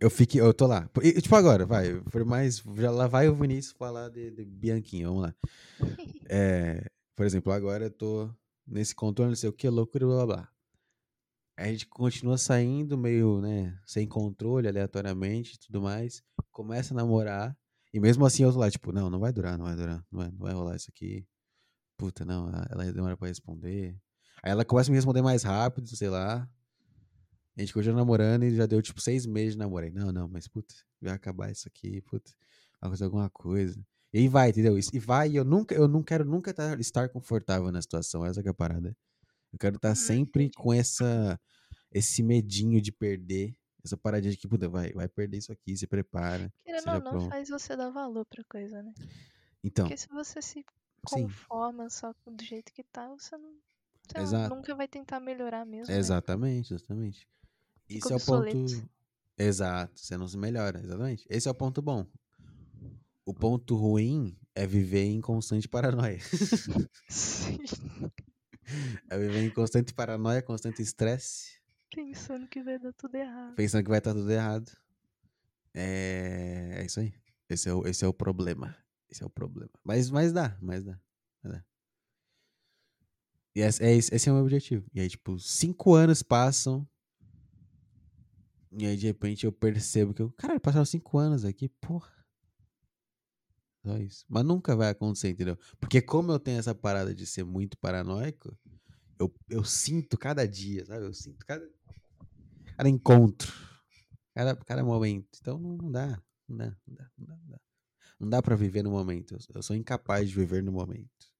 [0.00, 0.38] Eu fique.
[0.38, 0.90] Eu tô lá.
[1.00, 2.00] E, tipo, agora, vai.
[2.10, 2.58] Por mais.
[2.76, 5.34] Já lá vai o Vinícius falar de, de Bianquinha, vamos lá.
[6.34, 8.30] É, por exemplo, agora eu tô
[8.66, 10.48] nesse contorno, não sei o que, loucura, blá blá blá.
[11.58, 16.22] A gente continua saindo meio, né, sem controle, aleatoriamente e tudo mais.
[16.50, 17.54] Começa a namorar.
[17.92, 20.02] E mesmo assim eu tô lá, tipo, não, não vai durar, não vai durar.
[20.10, 21.26] Não vai, não vai rolar isso aqui.
[21.98, 24.00] Puta, não, ela demora pra responder.
[24.42, 26.48] Aí ela começa a me responder mais rápido, sei lá.
[27.56, 29.84] A gente continua namorando e já deu tipo seis meses de namoro.
[29.84, 32.32] Aí, não, não, mas puta, vai acabar isso aqui, puta,
[32.80, 33.84] vai acontecer alguma coisa.
[34.12, 34.78] E aí vai, entendeu?
[34.78, 38.40] E vai, e eu nunca, eu não quero nunca tá, estar confortável na situação, essa
[38.40, 38.96] é a parada.
[39.52, 40.52] Eu quero estar Uhum, sempre entendi.
[40.52, 41.40] com essa,
[41.92, 45.86] esse medinho de perder, essa paradinha de que, puta, vai, vai perder isso aqui, se
[45.86, 47.36] prepara, Querendo ou não, pronto.
[47.36, 48.92] faz você dar valor pra coisa, né?
[49.62, 50.64] Então, Porque se você se
[51.06, 53.60] sim, conforma só do jeito que tá, você não.
[54.12, 55.98] Sei lá, exato, nunca vai tentar melhorar mesmo, né?
[55.98, 57.28] exatamente, exatamente.
[57.86, 58.90] Fica Isso é o ponto.
[59.38, 61.26] Exato, você não se melhora, exatamente.
[61.28, 62.06] Esse é o ponto bom.
[63.24, 66.18] O ponto ruim é viver em constante paranoia.
[67.08, 67.58] Sim.
[69.10, 71.60] É viver em constante paranoia, constante estresse,
[71.94, 73.54] Pensando que vai dar tudo errado.
[73.54, 74.70] pensando que vai estar tudo errado.
[75.74, 77.12] É, é isso aí.
[77.48, 78.74] Esse é, o, esse é o problema.
[79.10, 79.70] Esse é o problema.
[79.84, 80.56] Mas, mas dá.
[80.60, 80.98] mas dá.
[83.54, 84.86] Esse, é, esse esse é o meu objetivo.
[84.94, 86.88] E aí, tipo, cinco anos passam.
[88.72, 90.32] E aí, de repente, eu percebo que eu.
[90.32, 92.10] Caralho, passaram cinco anos aqui, porra.
[93.84, 94.24] Só isso.
[94.28, 95.58] Mas nunca vai acontecer, entendeu?
[95.80, 98.56] Porque como eu tenho essa parada de ser muito paranoico,
[99.18, 101.04] eu, eu sinto cada dia, sabe?
[101.04, 101.68] Eu sinto cada,
[102.76, 103.52] cada encontro,
[104.34, 105.38] cada, cada momento.
[105.40, 107.60] Então não dá, não dá, não dá, não dá.
[108.20, 109.34] Não dá pra viver no momento.
[109.34, 111.31] Eu, eu sou incapaz de viver no momento.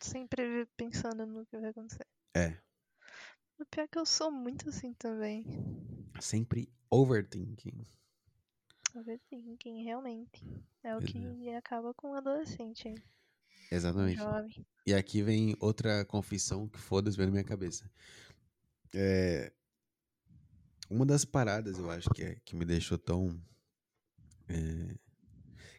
[0.00, 2.06] Sempre pensando no que vai acontecer.
[2.34, 2.56] É.
[3.58, 5.44] O pior é que eu sou muito assim também.
[6.20, 7.86] Sempre overthinking.
[8.94, 10.42] Overthinking, realmente.
[10.82, 12.94] É o que acaba com o adolescente aí.
[12.94, 14.16] um Exatamente.
[14.16, 14.66] Jovem.
[14.86, 17.90] E aqui vem outra confissão que foda-se veio na minha cabeça.
[18.94, 19.52] É,
[20.88, 23.40] uma das paradas, eu acho, que, é, que me deixou tão
[24.48, 24.98] é,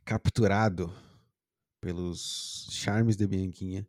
[0.05, 0.93] capturado
[1.81, 3.87] pelos charmes de Bianquinha.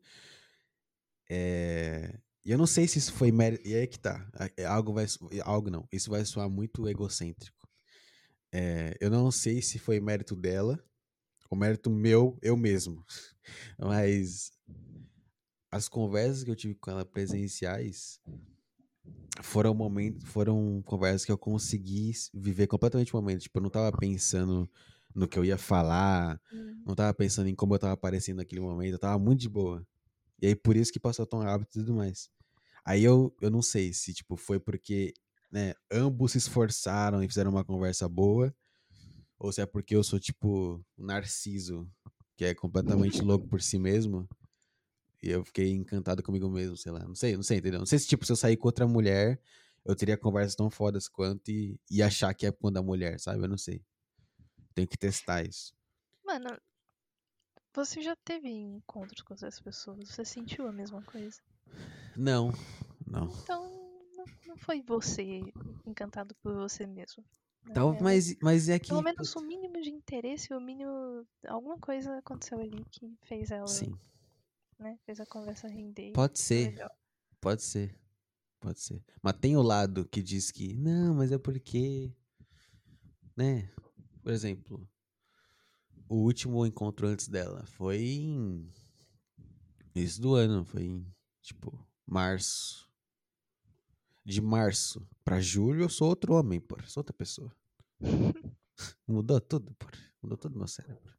[1.31, 3.67] É, e eu não sei se isso foi mérito.
[3.67, 4.29] E aí que tá.
[4.41, 5.07] é- é Algo vai.
[5.45, 5.87] Algo não.
[5.93, 7.69] Isso vai soar muito egocêntrico.
[8.51, 10.83] É, eu não sei se foi mérito dela
[11.51, 13.05] ou mérito meu, eu mesmo.
[13.79, 14.53] Mas
[15.71, 18.21] as conversas que eu tive com ela presenciais
[19.41, 23.43] foram momentos, foram conversas que eu consegui viver completamente o momento.
[23.43, 24.71] Tipo, eu não tava pensando
[25.15, 26.83] no que eu ia falar, Hum.
[26.87, 29.87] não tava pensando em como eu tava aparecendo naquele momento, eu tava muito de boa.
[30.41, 32.31] E aí por isso que passou tão rápido e tudo mais.
[32.85, 35.15] Aí eu, eu não sei se, tipo, foi porque,
[35.53, 38.55] né, ambos se esforçaram e fizeram uma conversa boa,
[39.39, 41.89] ou se é porque eu sou, tipo, um narciso,
[42.37, 44.29] que é completamente louco por si mesmo,
[45.23, 47.01] e eu fiquei encantado comigo mesmo, sei lá.
[47.07, 47.79] Não sei, não sei, entendeu?
[47.79, 49.41] Não sei se, tipo, se eu sair com outra mulher,
[49.85, 53.43] eu teria conversas tão fodas quanto e, e achar que é quando a mulher, sabe?
[53.45, 53.83] Eu não sei.
[54.75, 55.75] Tenho que testar isso.
[56.25, 56.49] Mano,
[57.75, 60.09] você já teve encontros com essas pessoas?
[60.09, 61.41] Você sentiu a mesma coisa?
[62.17, 62.53] Não,
[63.07, 63.29] não.
[63.43, 64.03] Então,
[64.47, 65.41] não, foi você
[65.87, 67.25] encantado por você mesmo.
[67.65, 67.75] né?
[67.75, 68.89] Tal, Ela- mas, mas é que.
[68.89, 71.27] Pelo menos o mínimo de interesse, o mínimo.
[71.47, 73.97] Alguma coisa aconteceu ali que fez ela, Sim,
[74.79, 74.99] né?
[75.07, 76.13] Fez a conversa render.
[76.13, 76.71] pode ser.
[76.71, 76.91] legal.
[77.41, 77.99] Pode ser.
[78.61, 79.03] Pode ser.
[79.21, 82.13] Mas tem o lado que diz que, não, mas é porque.
[83.37, 83.71] Né?
[84.23, 84.89] Por exemplo,
[86.09, 88.69] o último encontro antes dela foi em.
[89.95, 91.07] Isso do ano, foi em,
[91.41, 92.89] tipo, março.
[94.25, 96.77] De março pra julho eu sou outro homem, pô.
[96.87, 97.55] Sou outra pessoa.
[99.07, 99.87] Mudou tudo, pô.
[100.23, 101.13] Mudou todo meu cérebro.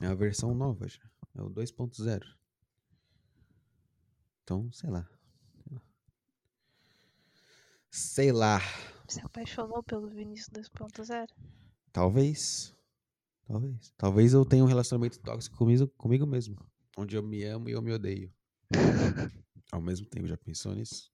[0.00, 1.08] É a versão nova já.
[1.34, 2.24] É o 2.0.
[4.42, 5.08] Então, sei lá.
[7.90, 8.60] Sei lá.
[9.10, 11.26] Se apaixonou pelo Vinícius 2.0?
[11.92, 12.72] Talvez.
[13.44, 13.92] Talvez.
[13.98, 16.56] Talvez eu tenha um relacionamento tóxico comigo, comigo mesmo.
[16.96, 18.32] Onde eu me amo e eu me odeio.
[19.72, 21.10] Ao mesmo tempo, já pensou nisso?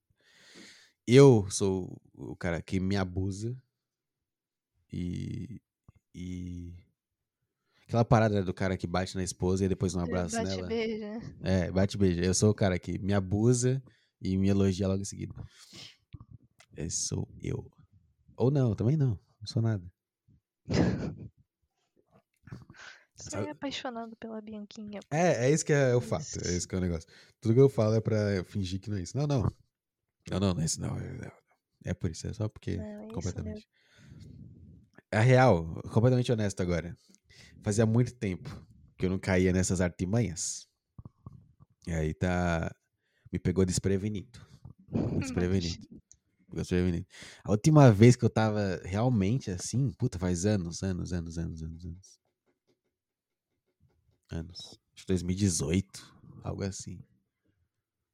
[1.07, 3.57] Eu sou o cara que me abusa.
[4.93, 5.59] E.
[6.15, 6.75] E.
[7.87, 10.69] Aquela parada do cara que bate na esposa e depois não abraça Bate nela.
[10.69, 11.21] beijo, né?
[11.43, 12.23] É, bate e beija.
[12.23, 13.83] Eu sou o cara que me abusa
[14.21, 15.35] e me elogia logo em seguida.
[16.77, 17.71] Esse sou eu.
[18.37, 19.19] Ou não, também não.
[19.41, 19.85] Não sou nada.
[23.15, 25.01] Sabe- é apaixonado pela Bianquinha.
[25.11, 26.25] É, é isso que é o fato.
[26.45, 27.09] É isso que é o negócio.
[27.41, 29.17] Tudo que eu falo é pra fingir que não é isso.
[29.17, 29.43] Não, não.
[30.31, 30.97] Não, não, não é isso não.
[30.99, 31.33] É, não.
[31.85, 32.77] É por isso, é só porque.
[32.77, 33.67] Não, é completamente.
[35.11, 36.97] A real, completamente honesto agora.
[37.63, 38.51] Fazia muito tempo
[38.99, 40.69] que eu não caía nessas artimanhas.
[41.87, 42.75] E aí tá.
[43.33, 44.39] Me pegou desprevenido.
[45.35, 45.57] Pegou
[47.45, 51.85] A última vez que eu tava realmente assim, puta, faz anos, anos, anos, anos, anos,
[51.85, 52.21] anos.
[54.31, 54.81] Anos.
[54.95, 56.99] Acho que 2018, algo assim.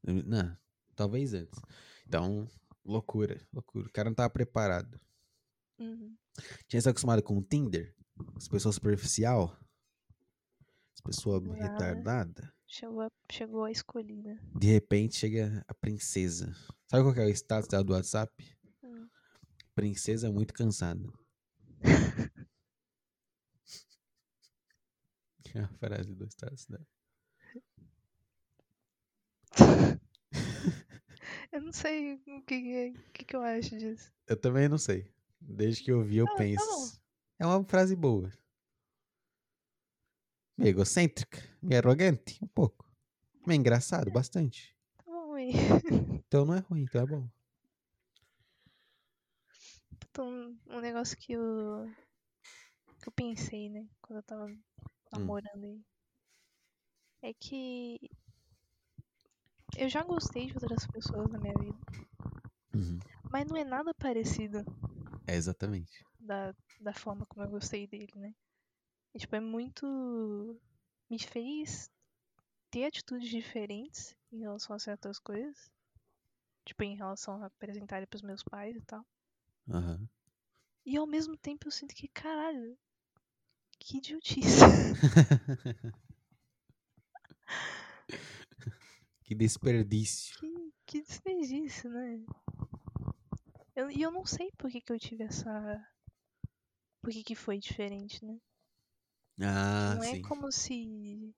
[0.05, 0.57] Não,
[0.97, 1.61] talvez antes.
[2.07, 2.49] Então,
[2.85, 3.87] loucura, loucura.
[3.87, 5.01] O cara não tava preparado.
[5.79, 6.17] Uhum.
[6.69, 7.95] Tinha se acostumado com o Tinder?
[8.37, 9.57] As pessoas superficial?
[10.95, 11.62] As pessoas Nada.
[11.62, 12.55] retardada?
[12.73, 14.41] Chegou, a, chegou a escolhida.
[14.59, 16.55] De repente chega a princesa.
[16.89, 18.33] Sabe qual que é o status dela do WhatsApp?
[18.83, 19.10] Hum.
[19.75, 21.07] Princesa muito cansada.
[25.55, 26.86] É a frase do status dela.
[31.52, 34.10] Eu não sei o que, que, que, eu acho disso.
[34.26, 35.07] Eu também não sei.
[35.39, 36.65] Desde que eu vi, eu Ah, tá penso.
[36.65, 36.89] bom.
[37.39, 38.33] é uma frase boa.
[40.63, 42.89] Meio egocêntrica, meio arrogante, um pouco.
[43.45, 44.73] Meio engraçado, bastante.
[45.05, 45.13] Tá.
[46.29, 47.29] Então não é ruim, então é bom.
[50.21, 51.91] Um, um negócio que eu.
[53.01, 53.89] que eu pensei, né?
[54.01, 54.47] Quando eu tava
[55.13, 55.83] namorando aí.
[57.23, 57.99] É que.
[59.77, 61.79] Eu já gostei de outras pessoas na minha vida.
[62.73, 63.01] Uhum.
[63.33, 64.65] Mas não é nada parecido
[65.27, 66.05] É exatamente.
[66.21, 68.33] da, da forma como eu gostei dele, né?
[69.15, 70.61] E, tipo, é muito.
[71.11, 71.91] Me fez
[72.71, 75.71] ter atitudes diferentes em relação a certas coisas.
[76.65, 79.05] Tipo, em relação a apresentar ele pros meus pais e tal.
[79.69, 80.09] Aham.
[80.87, 82.77] E ao mesmo tempo eu sinto que, caralho,
[83.79, 84.61] que idiotice.
[89.25, 90.39] Que desperdício.
[90.39, 92.23] que, que desperdício, né?
[93.75, 95.89] Eu- E eu, não sei por que, que eu tive essa.
[97.01, 98.39] Por que, que foi diferente, né?
[99.41, 100.19] Ah, não sim.
[100.19, 101.35] é como se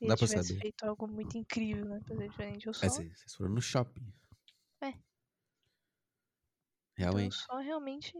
[0.00, 0.60] ele Dá tivesse saber.
[0.60, 2.00] feito algo muito incrível, né?
[2.04, 2.66] Pra ser diferente.
[2.66, 4.02] Eu só, É, vocês foram no shopping.
[4.80, 4.88] É.
[4.88, 5.00] então
[7.20, 7.30] eu Realmente.
[7.30, 8.12] só realmente.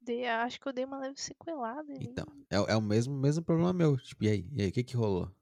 [0.00, 2.08] Dei, acho que eu dei uma leve sequelada ali.
[2.10, 3.96] Então, é, é o mesmo, mesmo problema meu.
[3.96, 4.48] Tipo, e aí?
[4.52, 5.32] E aí, o que que rolou?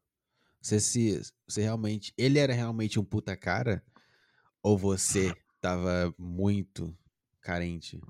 [0.60, 1.20] Você se.
[1.48, 2.12] Você realmente.
[2.18, 3.82] Ele era realmente um puta cara?
[4.62, 6.96] Ou você tava muito
[7.40, 8.00] carente?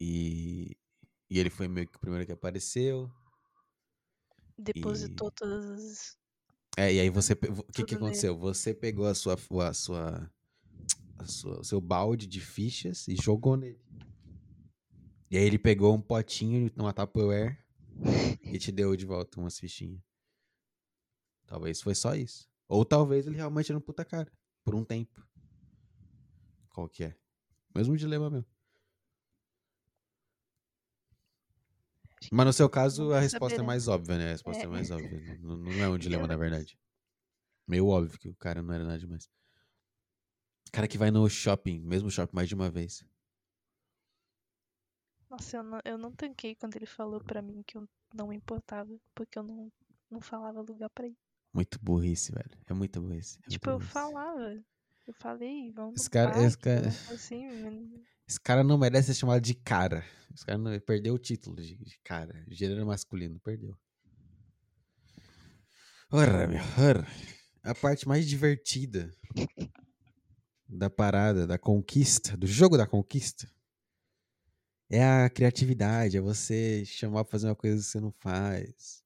[0.00, 0.76] E.
[1.34, 3.10] E ele foi meio que o primeiro que apareceu.
[4.56, 6.18] Depositou todas as.
[6.76, 7.32] É, e aí você.
[7.32, 7.96] O que que nele.
[7.96, 8.38] aconteceu?
[8.38, 9.34] Você pegou a sua.
[9.34, 10.32] A sua.
[11.18, 13.84] A sua o seu balde de fichas e jogou nele.
[15.28, 17.58] E aí ele pegou um potinho numa Tupperware
[18.44, 20.00] e te deu de volta umas fichinhas.
[21.46, 22.48] Talvez foi só isso.
[22.68, 24.30] Ou talvez ele realmente era um puta cara.
[24.62, 25.20] Por um tempo.
[26.68, 27.16] Qual que é?
[27.74, 28.44] Mesmo dilema meu.
[32.13, 33.66] acho que Mas no seu caso, a resposta é saberemos.
[33.66, 34.26] mais óbvia, né?
[34.26, 34.68] A resposta é, É.
[34.68, 35.38] mais óbvia.
[35.40, 36.78] Não, não é um dilema, na verdade.
[37.66, 39.28] Meio óbvio que o cara não era nada demais.
[40.72, 43.04] Cara que vai no shopping, mesmo shopping, mais de uma vez.
[45.30, 48.36] Nossa, eu não, eu não tanquei quando ele falou pra mim que eu não me
[48.36, 49.72] importava, porque eu não,
[50.10, 51.16] não falava lugar pra ir.
[51.52, 52.50] Muito burrice, velho.
[52.66, 53.38] É muita burrice.
[53.44, 53.92] é tipo, muita eu burrice.
[53.92, 54.64] falava.
[55.06, 59.20] Eu falei, vamos Esse cara- esse parque, cara- vamos assim, Esse cara não merece ser
[59.20, 60.04] chamado de cara.
[60.34, 62.44] Esse cara não, perdeu o título de, de cara.
[62.48, 63.76] Gênero masculino, perdeu.
[66.10, 67.06] Ora, meu, ora.
[67.62, 69.10] A parte mais divertida
[70.68, 73.50] da parada, da conquista, do jogo da conquista,
[74.90, 79.02] é a criatividade, é você chamar pra fazer uma coisa que você não faz.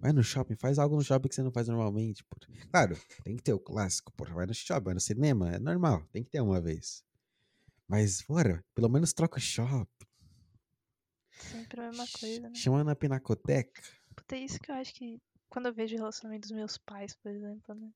[0.00, 2.24] Vai no shopping, faz algo no shopping que você não faz normalmente.
[2.24, 2.36] Pô.
[2.70, 4.34] Claro, tem que ter o clássico, porra.
[4.34, 7.04] Vai no shopping, vai no cinema, é normal, tem que ter uma vez.
[7.88, 10.06] Mas, bora, pelo menos troca o shopping.
[11.30, 12.54] sempre a mesma coisa, né?
[12.54, 13.80] Chama na pinacoteca.
[14.14, 15.18] Puta, é isso que eu acho que
[15.48, 17.90] quando eu vejo o relacionamento dos meus pais, por exemplo, né?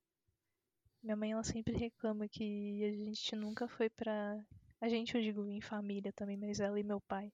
[1.03, 4.43] Minha mãe, ela sempre reclama que a gente nunca foi pra.
[4.81, 7.31] A gente, eu digo em família também, mas ela e meu pai.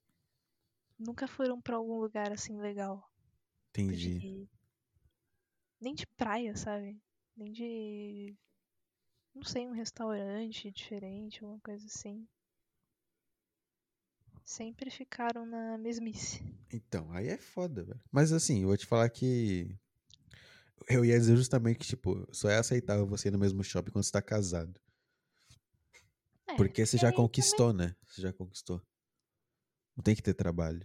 [0.98, 3.10] Nunca foram pra algum lugar assim legal.
[3.72, 4.20] Tipo Entendi.
[4.20, 4.50] de-
[5.80, 7.00] Nem de praia, sabe?
[7.38, 8.36] Nem de.
[9.34, 12.28] Não sei, um restaurante diferente, alguma coisa assim.
[14.50, 16.42] Sempre ficaram na mesmice.
[16.74, 18.02] Então, aí é foda, velho.
[18.12, 19.78] Mas assim, eu vou te falar que.
[20.90, 24.04] Eu ia dizer justamente que, tipo, só é aceitável você ir no mesmo shopping quando
[24.04, 24.74] você tá casado.
[26.48, 27.96] É, Porque você já conquistou, né?
[28.08, 28.82] Você já conquistou.
[29.96, 30.84] Não tem que ter trabalho.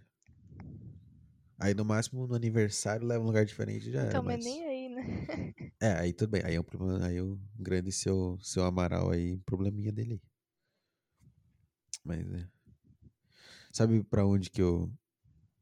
[1.58, 4.22] Aí no máximo no aniversário leva um lugar diferente e já Então, era.
[4.22, 5.02] mas nem aí, né?
[5.80, 6.42] É, aí tudo bem.
[6.44, 7.06] Aí é um problema.
[7.06, 10.20] Aí o grande seu, seu Amaral aí, probleminha dele.
[10.20, 10.20] aí.
[12.04, 12.53] Mas é.
[13.74, 14.88] Sabe pra onde que eu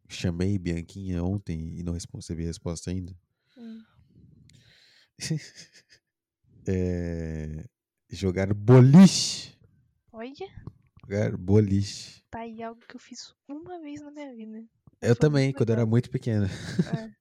[0.07, 3.17] chamei Bianquinha ontem e não recebi resposta ainda?
[3.57, 3.83] Hum.
[6.65, 7.65] É.
[8.09, 9.59] Jogar boliche.
[10.13, 10.33] Olha,
[11.03, 12.23] Jogar boliche.
[12.31, 14.59] tá aí algo que eu fiz uma vez na minha vida.
[15.01, 16.47] Eu Foi também, quando eu era muito pequena.
[16.47, 17.11] É.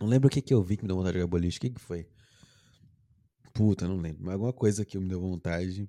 [0.00, 1.58] Não lembro o que que eu vi que me deu vontade de jogar boliche.
[1.58, 2.08] O que que foi?
[3.52, 4.24] Puta, não lembro.
[4.24, 5.86] Mas alguma coisa que me deu vontade.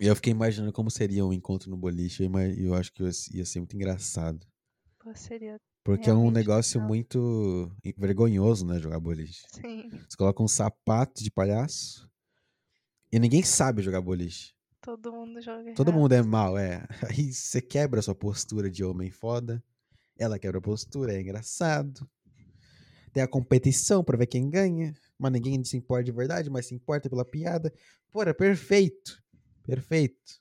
[0.00, 2.24] E eu fiquei imaginando como seria um encontro no boliche.
[2.24, 4.46] E eu acho que ia ser muito engraçado.
[4.98, 6.88] Pô, seria Porque é um negócio legal.
[6.88, 8.78] muito vergonhoso, né?
[8.78, 9.42] Jogar boliche.
[9.52, 12.08] Sim, Você coloca um sapato de palhaço.
[13.10, 14.52] E ninguém sabe jogar boliche.
[14.82, 16.00] todo mundo joga Todo errado.
[16.00, 16.86] mundo é mal, é.
[17.08, 19.62] Aí você quebra a sua postura de homem foda.
[20.18, 22.06] Ela quebra a postura, é engraçado.
[23.12, 24.92] Tem a competição pra ver quem ganha.
[25.18, 27.72] Mas ninguém se importa de verdade, mas se importa pela piada.
[28.10, 29.22] Pô, é perfeito.
[29.66, 30.40] Perfeito.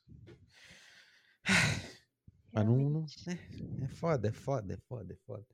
[2.53, 2.77] Mas não.
[2.89, 5.45] não é, é foda, é foda, é foda, é foda.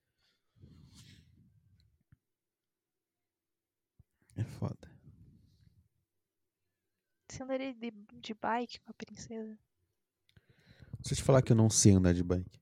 [4.36, 4.92] É foda.
[7.30, 9.58] Você andaria de, de bike com a princesa?
[11.02, 12.62] Se eu te falar que eu não sei andar de bike.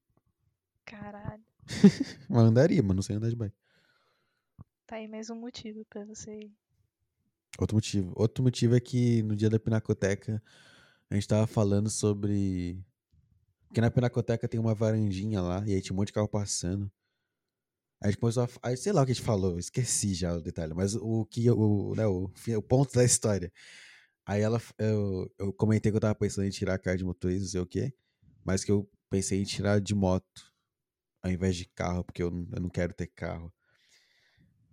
[0.86, 1.44] Caralho.
[2.30, 3.56] Mas andaria, mas não sei andar de bike.
[4.88, 6.52] Tá aí mais um motivo pra você ir.
[7.60, 8.12] Outro motivo.
[8.16, 10.42] Outro motivo é que no dia da Pinacoteca
[11.10, 12.84] a gente tava falando sobre.
[13.68, 16.92] Porque na Pinacoteca tem uma varandinha lá e aí tinha um monte de carro passando.
[18.02, 18.50] Aí a gente começou a.
[18.64, 21.50] Aí, sei lá o que a gente falou, esqueci já o detalhe, mas o que.
[21.50, 23.52] O, né, o, o ponto da história.
[24.26, 24.62] Aí ela.
[24.78, 27.62] Eu, eu comentei que eu tava pensando em tirar a carta de motorista, não sei
[27.62, 27.94] o quê,
[28.46, 30.54] mas que eu pensei em tirar de moto
[31.22, 33.52] ao invés de carro, porque eu eu não quero ter carro.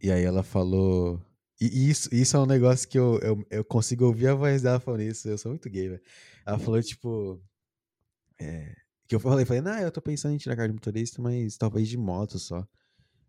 [0.03, 1.21] E aí ela falou.
[1.61, 4.79] E isso, isso é um negócio que eu, eu, eu consigo ouvir a voz dela
[4.79, 5.29] falando isso.
[5.29, 6.03] Eu sou muito gay, velho.
[6.45, 7.43] Ela falou, tipo.
[8.39, 8.75] é,
[9.09, 11.57] que eu falei, falei, não, eu tô pensando em tirar a carta de motorista, mas
[11.57, 12.67] talvez de moto só.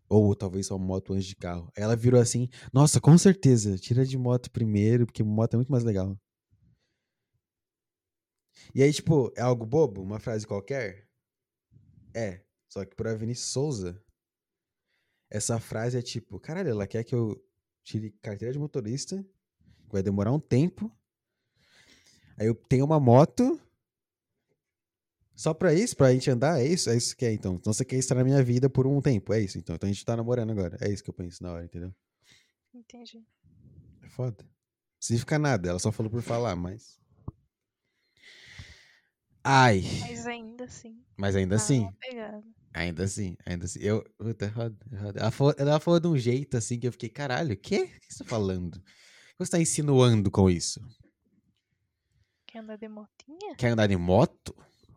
[0.08, 1.70] Ou talvez só moto antes de carro.
[1.76, 5.72] Aí ela virou assim, nossa, com certeza, tira de moto primeiro, porque moto é muito
[5.72, 6.18] mais legal.
[8.74, 10.02] E aí, tipo, é algo bobo?
[10.02, 11.08] Uma frase qualquer?
[12.14, 12.42] É.
[12.68, 14.02] Só que pra Vinícius Souza,
[15.30, 17.40] essa frase é tipo, caralho, ela quer que eu
[17.88, 19.24] tire carteira de motorista,
[19.90, 20.92] vai demorar um tempo.
[22.36, 23.58] Aí eu tenho uma moto.
[25.34, 26.90] Só pra isso, pra gente andar, é isso?
[26.90, 27.54] É isso que é, então.
[27.54, 29.74] Então você quer estar na minha vida por um tempo, é isso, então.
[29.74, 30.76] Então a gente tá namorando agora.
[30.80, 31.94] É isso que eu penso na hora, entendeu?
[32.74, 33.24] Entendi.
[34.02, 34.44] É foda.
[34.44, 37.00] Não significa nada, ela só falou por falar, mas.
[39.42, 39.82] Ai.
[40.00, 41.02] Mas ainda assim.
[41.16, 41.88] Mas ainda tá assim.
[42.00, 42.44] pegada.
[42.78, 43.80] Ainda assim, ainda assim.
[43.80, 44.04] Eu.
[44.16, 45.20] Puta, é foda, é foda.
[45.20, 47.90] Ela, falou, ela falou de um jeito assim que eu fiquei, caralho, o quê?
[47.96, 48.76] O que você tá falando?
[48.76, 50.80] O que você tá insinuando com isso?
[52.46, 53.56] Quer andar de motinha?
[53.56, 54.54] Quer andar de moto?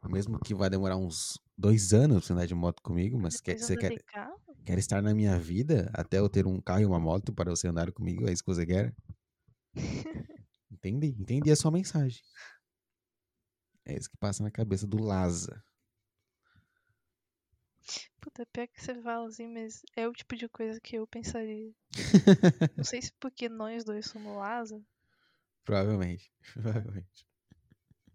[0.07, 3.57] Mesmo que vai demorar uns dois anos pra você andar de moto comigo, mas quer,
[3.57, 3.97] você quer,
[4.63, 7.67] quer estar na minha vida até eu ter um carro e uma moto para você
[7.67, 8.27] andar comigo?
[8.27, 8.95] É isso que você quer?
[10.71, 12.21] Entendi, entendi a sua mensagem.
[13.85, 15.63] É isso que passa na cabeça do Laza.
[18.21, 21.73] Puta, pior que você fala assim, mas é o tipo de coisa que eu pensaria.
[22.77, 24.85] Não sei se porque nós dois somos Lázaro,
[25.65, 27.25] Provavelmente, provavelmente.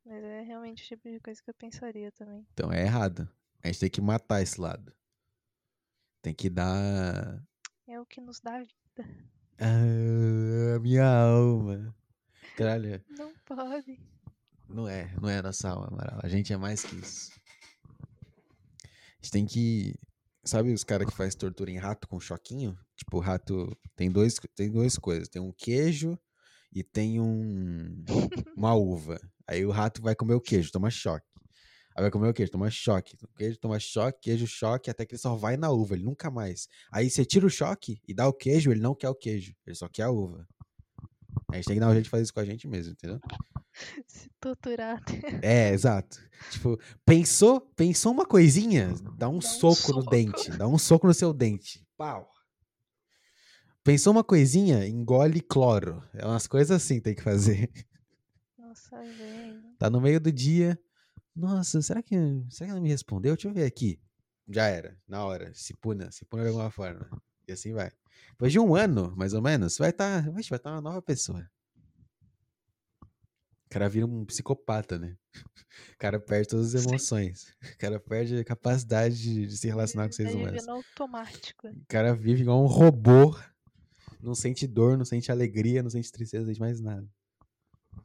[0.04, 2.46] mas é realmente o tipo de coisa que eu pensaria também.
[2.52, 3.28] Então é errado.
[3.62, 4.92] A gente tem que matar esse lado.
[6.22, 7.42] Tem que dar.
[7.88, 9.08] É o que nos dá vida.
[9.58, 11.94] Ah, minha alma.
[12.56, 14.00] Caralho, Não pode.
[14.68, 16.20] não é, não é nossa alma, Amaral.
[16.22, 17.30] A gente é mais que isso.
[19.26, 19.94] Gente tem que.
[20.44, 22.78] Sabe os caras que faz tortura em rato com choquinho?
[22.96, 25.28] Tipo, rato tem dois, tem duas coisas.
[25.28, 26.16] Tem um queijo
[26.72, 28.04] e tem um
[28.56, 29.18] uma uva.
[29.48, 31.26] Aí o rato vai comer o queijo, toma choque.
[31.96, 33.16] Aí vai comer o queijo, toma choque.
[33.20, 36.30] O queijo toma choque, queijo choque, até que ele só vai na uva, ele nunca
[36.30, 36.68] mais.
[36.92, 39.74] Aí você tira o choque e dá o queijo, ele não quer o queijo, ele
[39.74, 40.46] só quer a uva.
[41.50, 43.20] A gente tem que dar um jeito de fazer isso com a gente mesmo, entendeu?
[44.06, 45.02] Se torturar.
[45.42, 46.18] É, exato.
[46.50, 50.10] Tipo, pensou, pensou uma coisinha, dá um Dá um soco no soco.
[50.10, 51.86] dente, dá um soco no seu dente.
[51.96, 52.28] Pau.
[53.84, 56.02] Pensou uma coisinha, engole cloro.
[56.12, 57.70] É umas coisas assim que tem que fazer.
[58.58, 59.62] Nossa, velho.
[59.78, 60.78] Tá no meio do dia.
[61.34, 62.16] Nossa, será que,
[62.50, 63.34] será que ela me respondeu?
[63.34, 64.00] Deixa eu ver aqui.
[64.48, 65.52] Já era, na hora.
[65.54, 67.08] Se puna, se puna de alguma forma.
[67.46, 67.92] E assim vai.
[68.30, 71.48] Depois de um ano, mais ou menos, vai estar, tá, vai estar uma nova pessoa.
[73.68, 75.16] cara vira um psicopata, né?
[75.92, 77.54] O cara perde todas as emoções.
[77.74, 80.66] O cara perde a capacidade de, de se relacionar com Tá seres humanos.
[80.68, 81.68] automático.
[81.68, 83.36] O cara vive igual um robô.
[84.22, 87.06] Não sente dor, não sente alegria, não sente tristeza, não sente mais nada.
[87.98, 88.02] É,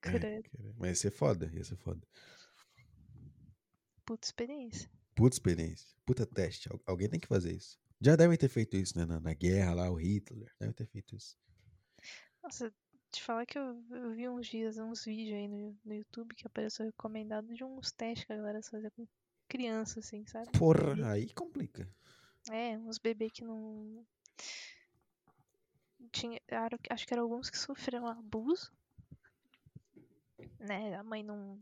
[0.00, 0.20] Credo.
[0.22, 2.00] cara, Mas ia ser foda, ia ser foda.
[4.06, 4.90] Puta experiência.
[5.14, 5.88] Puta experiência.
[6.06, 6.68] Puta teste.
[6.72, 7.78] Al- alguém tem que fazer isso.
[8.04, 9.06] Já devem ter feito isso, né?
[9.06, 10.52] Na, na guerra lá, o Hitler.
[10.58, 11.38] Deve ter feito isso.
[12.42, 12.74] Nossa,
[13.12, 16.44] te falar que eu, eu vi uns dias, uns vídeos aí no, no YouTube que
[16.46, 19.06] apareceu recomendado de uns testes que a galera fazia com
[19.48, 20.50] criança, assim, sabe?
[20.58, 21.88] Porra, aí complica.
[22.50, 24.04] É, uns bebês que não.
[26.10, 28.72] Tinha, era- acho que eram alguns que sofreram abuso.
[30.58, 30.96] Né?
[30.96, 31.60] A mãe não.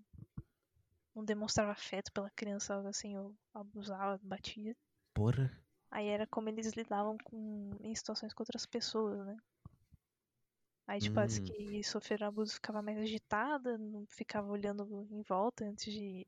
[1.15, 4.75] Não demonstrava afeto pela criança, algo assim, ou abusava, batia.
[5.13, 5.51] Porra.
[5.91, 9.37] Aí era como eles lidavam com, em situações com outras pessoas, né?
[10.87, 11.39] Aí, tipo, as Hum.
[11.39, 16.27] que sofreram abuso ficava mais agitada, não ficava olhando em volta antes de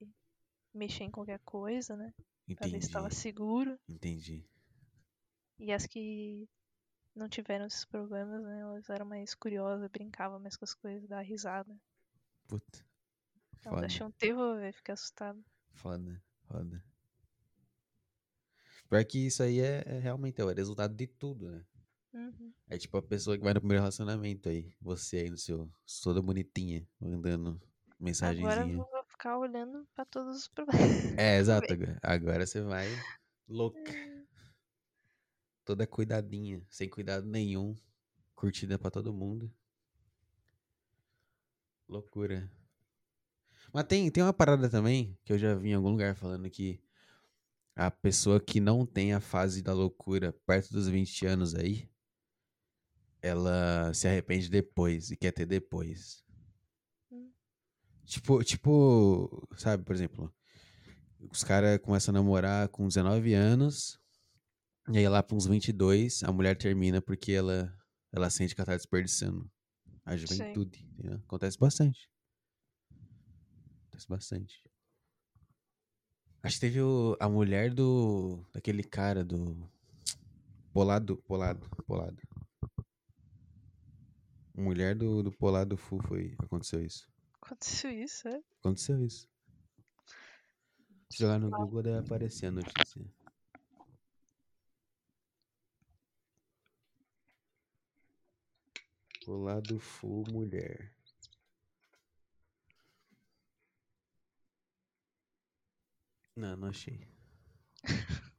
[0.75, 2.13] mexer em qualquer coisa, né?
[2.57, 2.89] Pra ver se Entendi.
[2.89, 3.79] estava seguro.
[3.89, 4.49] Entendi.
[5.59, 6.47] E as que
[7.15, 8.61] não tiveram esses problemas, né?
[8.61, 11.79] Elas eram mais curiosas, brincavam mais com as coisas, davam risada.
[12.47, 12.79] Puta.
[13.65, 13.83] Elas Foda.
[13.83, 15.45] acham um terror, velho, ficar assustado.
[15.75, 16.23] Foda.
[16.47, 16.83] Foda.
[18.93, 21.65] Pior que isso aí é, é realmente é o resultado de tudo, né?
[22.13, 22.53] Uhum.
[22.69, 24.71] É tipo a pessoa que vai no primeiro relacionamento aí.
[24.83, 25.73] Você aí no seu.
[26.03, 27.63] Toda bonitinha, mandando Agora
[27.97, 28.77] eu mensagenzinha.
[28.77, 30.77] vou ficar olhando pra todos os problemas.
[31.19, 31.73] É, exato.
[31.73, 32.87] Agora, agora você vai
[33.49, 33.81] louca.
[33.81, 34.25] É.
[35.65, 37.75] Toda cuidadinha, sem cuidado nenhum.
[38.35, 39.51] Curtida pra todo mundo.
[41.89, 42.53] Loucura.
[43.73, 46.79] Mas tem, tem uma parada também que eu já vi em algum lugar falando que
[47.75, 51.89] a pessoa que não tem a fase da loucura perto dos 20 anos aí,
[53.21, 56.25] ela se arrepende depois e quer ter depois.
[57.11, 57.31] Hum.
[58.05, 60.35] Tipo, tipo, sabe, por exemplo,
[61.31, 63.99] os caras começam a namorar com 19 anos,
[64.89, 67.73] e aí lá pra uns 22, a mulher termina porque ela,
[68.13, 69.51] ela sente que ela tá desperdiçando
[70.05, 70.85] a juventude.
[70.93, 71.19] entendeu?
[71.25, 72.11] Acontece bastante.
[73.87, 74.72] Acontece bastante.
[76.43, 78.45] Acho que teve o- a mulher do.
[78.53, 79.57] daquele cara do.
[80.73, 82.21] Polado, Polado, Polado.
[84.55, 86.35] Mulher do, do Polado Fu foi.
[86.39, 87.07] Aconteceu isso.
[87.43, 88.41] Aconteceu isso, é?
[88.61, 89.29] Aconteceu isso.
[91.11, 93.03] Se jogar no Google deve aparecer a notícia.
[99.25, 100.93] Polado Fu mulher.
[106.43, 107.07] Não, não achei.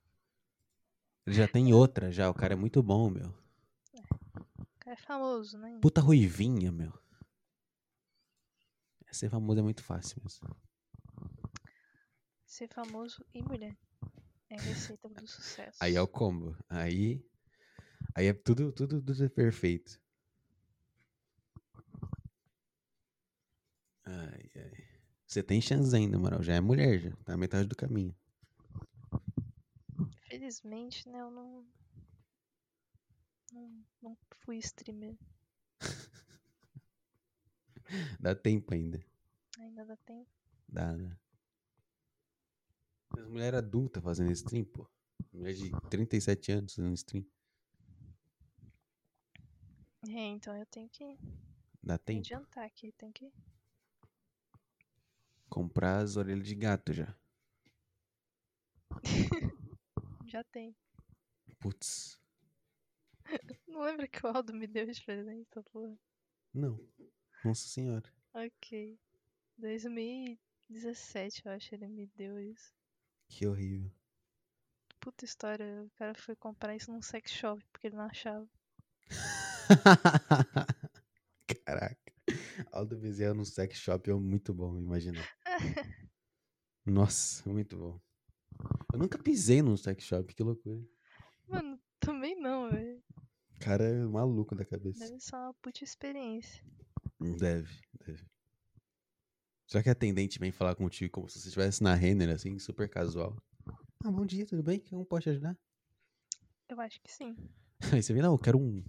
[1.26, 3.30] Ele já tem outra já, o cara é muito bom, meu.
[3.30, 5.80] O cara é famoso, né?
[5.82, 6.92] Puta ruivinha, meu.
[9.10, 10.54] Ser famoso é muito fácil mesmo.
[12.46, 13.78] Ser famoso e mulher.
[14.50, 15.78] É a receita do sucesso.
[15.80, 16.58] Aí é o combo.
[16.68, 17.26] Aí.
[18.16, 19.98] Aí é tudo, tudo, tudo é perfeito.
[24.04, 24.93] Ai, ai.
[25.34, 26.44] Você tem chance ainda, moral.
[26.44, 27.10] Já é mulher, já.
[27.26, 28.16] Tá metade do caminho.
[30.28, 31.66] Felizmente, né, eu não.
[33.52, 35.18] Não, não fui streamer.
[38.20, 39.04] Dá tempo ainda.
[39.60, 40.30] Ainda dá tempo.
[40.70, 41.18] Dá, né?
[43.18, 44.88] As mulheres adultas fazendo stream, pô.
[45.32, 47.26] Mulher de 37 anos fazendo stream.
[50.10, 51.18] É, então eu tenho que
[51.82, 52.20] Dá tempo.
[52.20, 52.92] adiantar aqui.
[52.92, 53.34] Tem que.
[55.54, 57.16] Comprar as orelhas de gato já.
[60.26, 60.76] Já tem.
[61.60, 62.20] Putz.
[63.68, 65.96] Não lembra que o Aldo me deu de presente, essa porra?
[66.56, 66.84] Não.
[67.46, 68.12] Nossa senhora.
[68.34, 68.98] Ok.
[69.60, 72.74] 2017, eu acho, ele me deu isso.
[73.28, 73.92] Que horrível.
[75.00, 75.84] Puta história.
[75.84, 78.50] O cara foi comprar isso num sex shop porque ele não achava.
[81.64, 82.12] Caraca.
[82.72, 85.22] Aldo Bezerra no sex shop é muito bom, imagina.
[86.86, 88.00] Nossa, muito bom.
[88.92, 90.82] Eu nunca pisei num sex shop, que loucura.
[91.48, 93.02] Mano, também não, velho.
[93.56, 95.00] O cara é maluco da cabeça.
[95.08, 96.64] Deve ser uma puta experiência.
[97.20, 98.26] Deve, deve.
[99.68, 102.90] Será que a atendente vem falar contigo como se você estivesse na Renner, assim, super
[102.90, 103.36] casual?
[104.04, 104.80] Ah, bom dia, tudo bem?
[104.80, 105.58] Como posso te ajudar?
[106.70, 107.36] Eu acho que sim.
[107.92, 108.84] Aí você vê, não, eu quero um,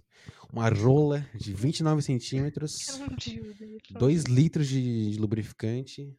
[0.51, 3.63] uma rola de 29 centímetros, Era um dildo.
[3.63, 3.99] ele falou.
[4.09, 6.13] 2 litros de, de lubrificante.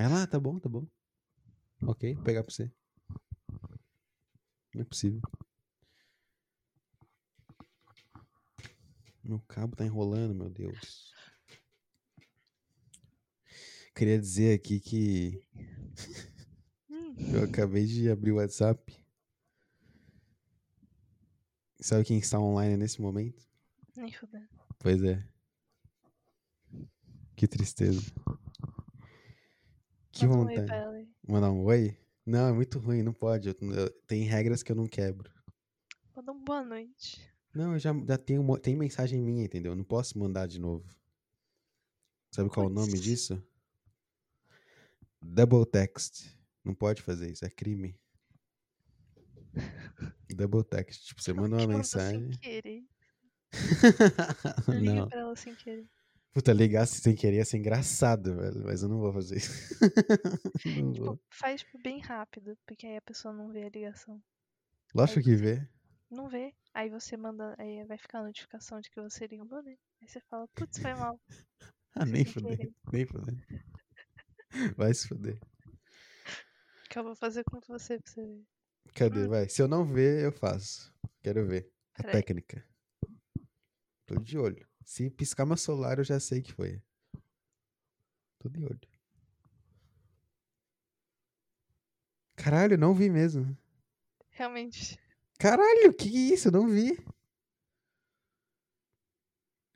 [0.00, 0.86] Ela, ah, tá bom, tá bom.
[1.82, 2.72] Ok, vou pegar pra você.
[4.74, 5.20] Não é possível.
[9.22, 11.12] Meu cabo tá enrolando, meu Deus.
[13.94, 15.44] Queria dizer aqui que
[17.34, 19.04] eu acabei de abrir o WhatsApp.
[21.78, 23.46] Sabe quem está online nesse momento?
[23.94, 24.48] nem fudendo.
[24.78, 25.22] Pois é.
[27.36, 28.00] Que tristeza.
[30.20, 30.66] Que Manda um oi vontade.
[30.66, 31.08] pra ela aí.
[31.26, 31.96] Mandar um oi?
[32.26, 33.48] Não, é muito ruim, não pode.
[33.48, 35.30] Eu- eu- tem regras que eu não quebro.
[36.14, 37.20] Manda um boa noite.
[37.54, 39.72] Não, eu já, já tenho, tem mensagem minha, entendeu?
[39.72, 40.86] Eu não posso mandar de novo.
[42.32, 43.42] Sabe qual é o nome disso?
[45.20, 46.28] Double text.
[46.64, 47.98] Não pode fazer isso, é crime.
[50.28, 51.06] Double text.
[51.06, 52.30] Tipo, você manda uma mensagem.
[52.32, 52.84] Sem querer.
[54.68, 55.08] Liga não.
[55.08, 55.88] pra ela sem querer.
[56.32, 58.62] Puta, ligar sem querer ia ser engraçado, velho.
[58.64, 59.50] Mas eu não vou fazer isso.
[60.60, 61.20] Tipo, vou.
[61.28, 64.22] faz bem rápido, porque aí a pessoa não vê a ligação.
[64.94, 65.68] Lógico aí que vê.
[66.08, 66.54] Não vê.
[66.72, 67.56] Aí você manda.
[67.58, 69.76] Aí vai ficar a notificação de que você ligou, né?
[70.00, 71.20] Aí você fala, putz, foi mal.
[71.96, 72.70] Ah, nem fuder.
[72.92, 73.34] Nem fuder.
[74.76, 75.40] Vai se fuder.
[76.88, 78.44] Que eu vou fazer com você pra você ver.
[78.94, 79.26] Cadê?
[79.26, 79.28] Hum.
[79.28, 79.48] Vai.
[79.48, 80.94] Se eu não ver, eu faço.
[81.20, 81.68] Quero ver.
[81.94, 82.64] A técnica.
[84.06, 84.69] Tô de olho.
[84.84, 86.82] Se piscar meu celular, eu já sei que foi.
[88.38, 88.80] Tô de olho.
[92.36, 93.56] Caralho, não vi mesmo.
[94.30, 94.98] Realmente.
[95.38, 96.48] Caralho, que isso?
[96.48, 96.96] Eu não vi.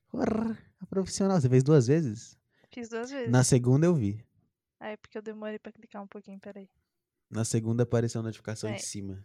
[0.09, 1.41] Porra, a profissional.
[1.41, 2.39] Você fez duas vezes?
[2.73, 3.31] Fiz duas vezes.
[3.31, 4.25] Na segunda eu vi.
[4.81, 6.69] Aí porque eu demorei pra clicar um pouquinho, peraí.
[7.31, 8.77] Na segunda apareceu a notificação É.
[8.77, 9.25] em cima.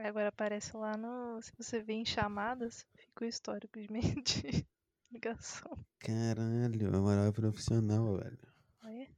[0.00, 1.42] Aí agora aparece lá no.
[1.42, 3.86] Se você vê em chamadas, fica o histórico de,
[4.24, 4.66] de
[5.12, 5.76] ligação.
[5.98, 8.38] Caralho, a moral é profissional, velho.
[8.80, 9.10] Aí,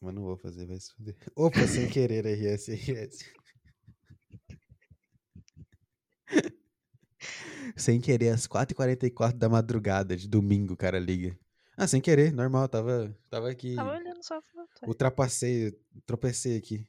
[0.00, 1.14] Mas não vou fazer, vai se fuder.
[1.36, 3.18] Opa, sem querer, RS, RS.
[7.76, 11.38] sem querer, às 4h44 da madrugada de domingo, o cara liga.
[11.76, 13.74] Ah, sem querer, normal, tava, tava aqui.
[13.74, 14.70] tava olhando só a foto.
[14.80, 14.88] aí.
[14.88, 16.82] Ultrapassei, tropecei aqui.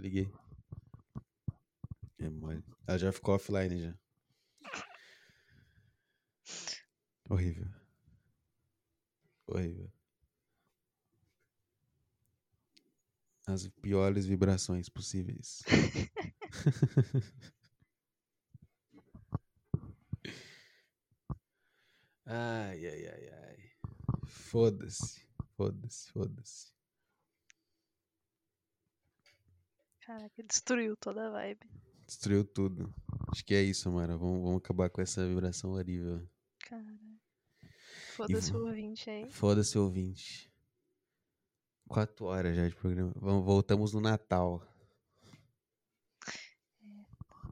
[0.00, 0.28] Liguei.
[2.26, 2.62] É.
[2.86, 3.94] Ela já ficou offline já.
[7.28, 7.68] Horrível.
[9.46, 9.90] Horrível.
[13.46, 15.62] As piores vibrações possíveis.
[22.26, 23.70] ai, ai, ai, ai.
[24.26, 25.26] Foda-se.
[25.56, 26.74] Foda-se, foda-se.
[30.00, 31.66] Caraca, destruiu toda a vibe.
[32.06, 32.94] Destruiu tudo.
[33.32, 34.16] Acho que é isso, Mara.
[34.16, 36.26] Vamos, vamos acabar com essa vibração horrível.
[36.68, 36.96] Cara.
[38.14, 39.30] Foda-se o ouvinte aí.
[39.30, 40.50] Foda-se, ouvinte.
[41.88, 43.12] Quatro horas já de programa.
[43.16, 44.62] Vamos, voltamos no Natal.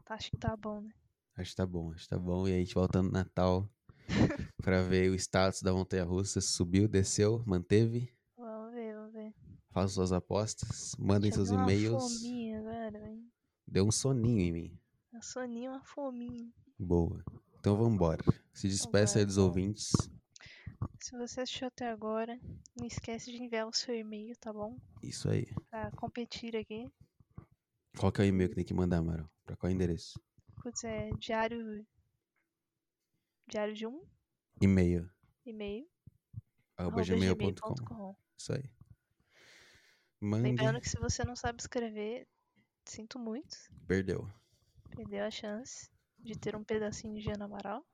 [0.04, 0.90] Tá, Acho que tá bom, né?
[1.36, 2.46] Acho que tá bom, acho que tá bom.
[2.46, 3.68] E aí a gente volta no Natal
[4.62, 6.40] pra ver o status da montanha russa.
[6.40, 8.12] Subiu, desceu, manteve.
[8.36, 9.34] Vamos ver, vamos ver.
[9.70, 10.94] Façam suas apostas.
[10.98, 12.22] Mandem seus e-mails.
[12.22, 12.43] hein?
[13.66, 14.78] Deu um soninho em mim.
[15.12, 16.52] Uma soninha, uma fominha.
[16.78, 17.24] Boa.
[17.58, 18.22] Então vambora.
[18.52, 19.92] Se despeça aí dos ouvintes.
[21.00, 22.38] Se você assistiu até agora,
[22.76, 24.76] não esquece de enviar o seu e-mail, tá bom?
[25.02, 25.46] Isso aí.
[25.70, 26.90] Pra competir aqui.
[27.98, 29.30] Qual que é o e-mail que tem que mandar, Amaral?
[29.46, 30.20] Pra qual endereço?
[30.62, 31.86] Putz, é diário.
[33.46, 34.04] Diário de um
[34.60, 35.08] E-mail.
[35.44, 35.88] e-mail.
[36.76, 38.16] Arroba gmail.com.
[38.36, 38.70] Isso aí.
[40.20, 40.48] Mande.
[40.48, 42.26] Lembrando que se você não sabe escrever,
[42.84, 43.56] Sinto muito.
[43.86, 44.28] Perdeu.
[44.94, 47.84] Perdeu a chance de ter um pedacinho de Jana Amaral.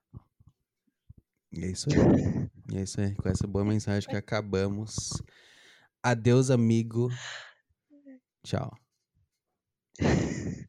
[1.52, 2.50] E é isso aí.
[2.72, 3.14] e é isso aí.
[3.14, 5.22] Com essa boa mensagem que acabamos.
[6.02, 7.08] Adeus, amigo.
[8.44, 8.76] Tchau.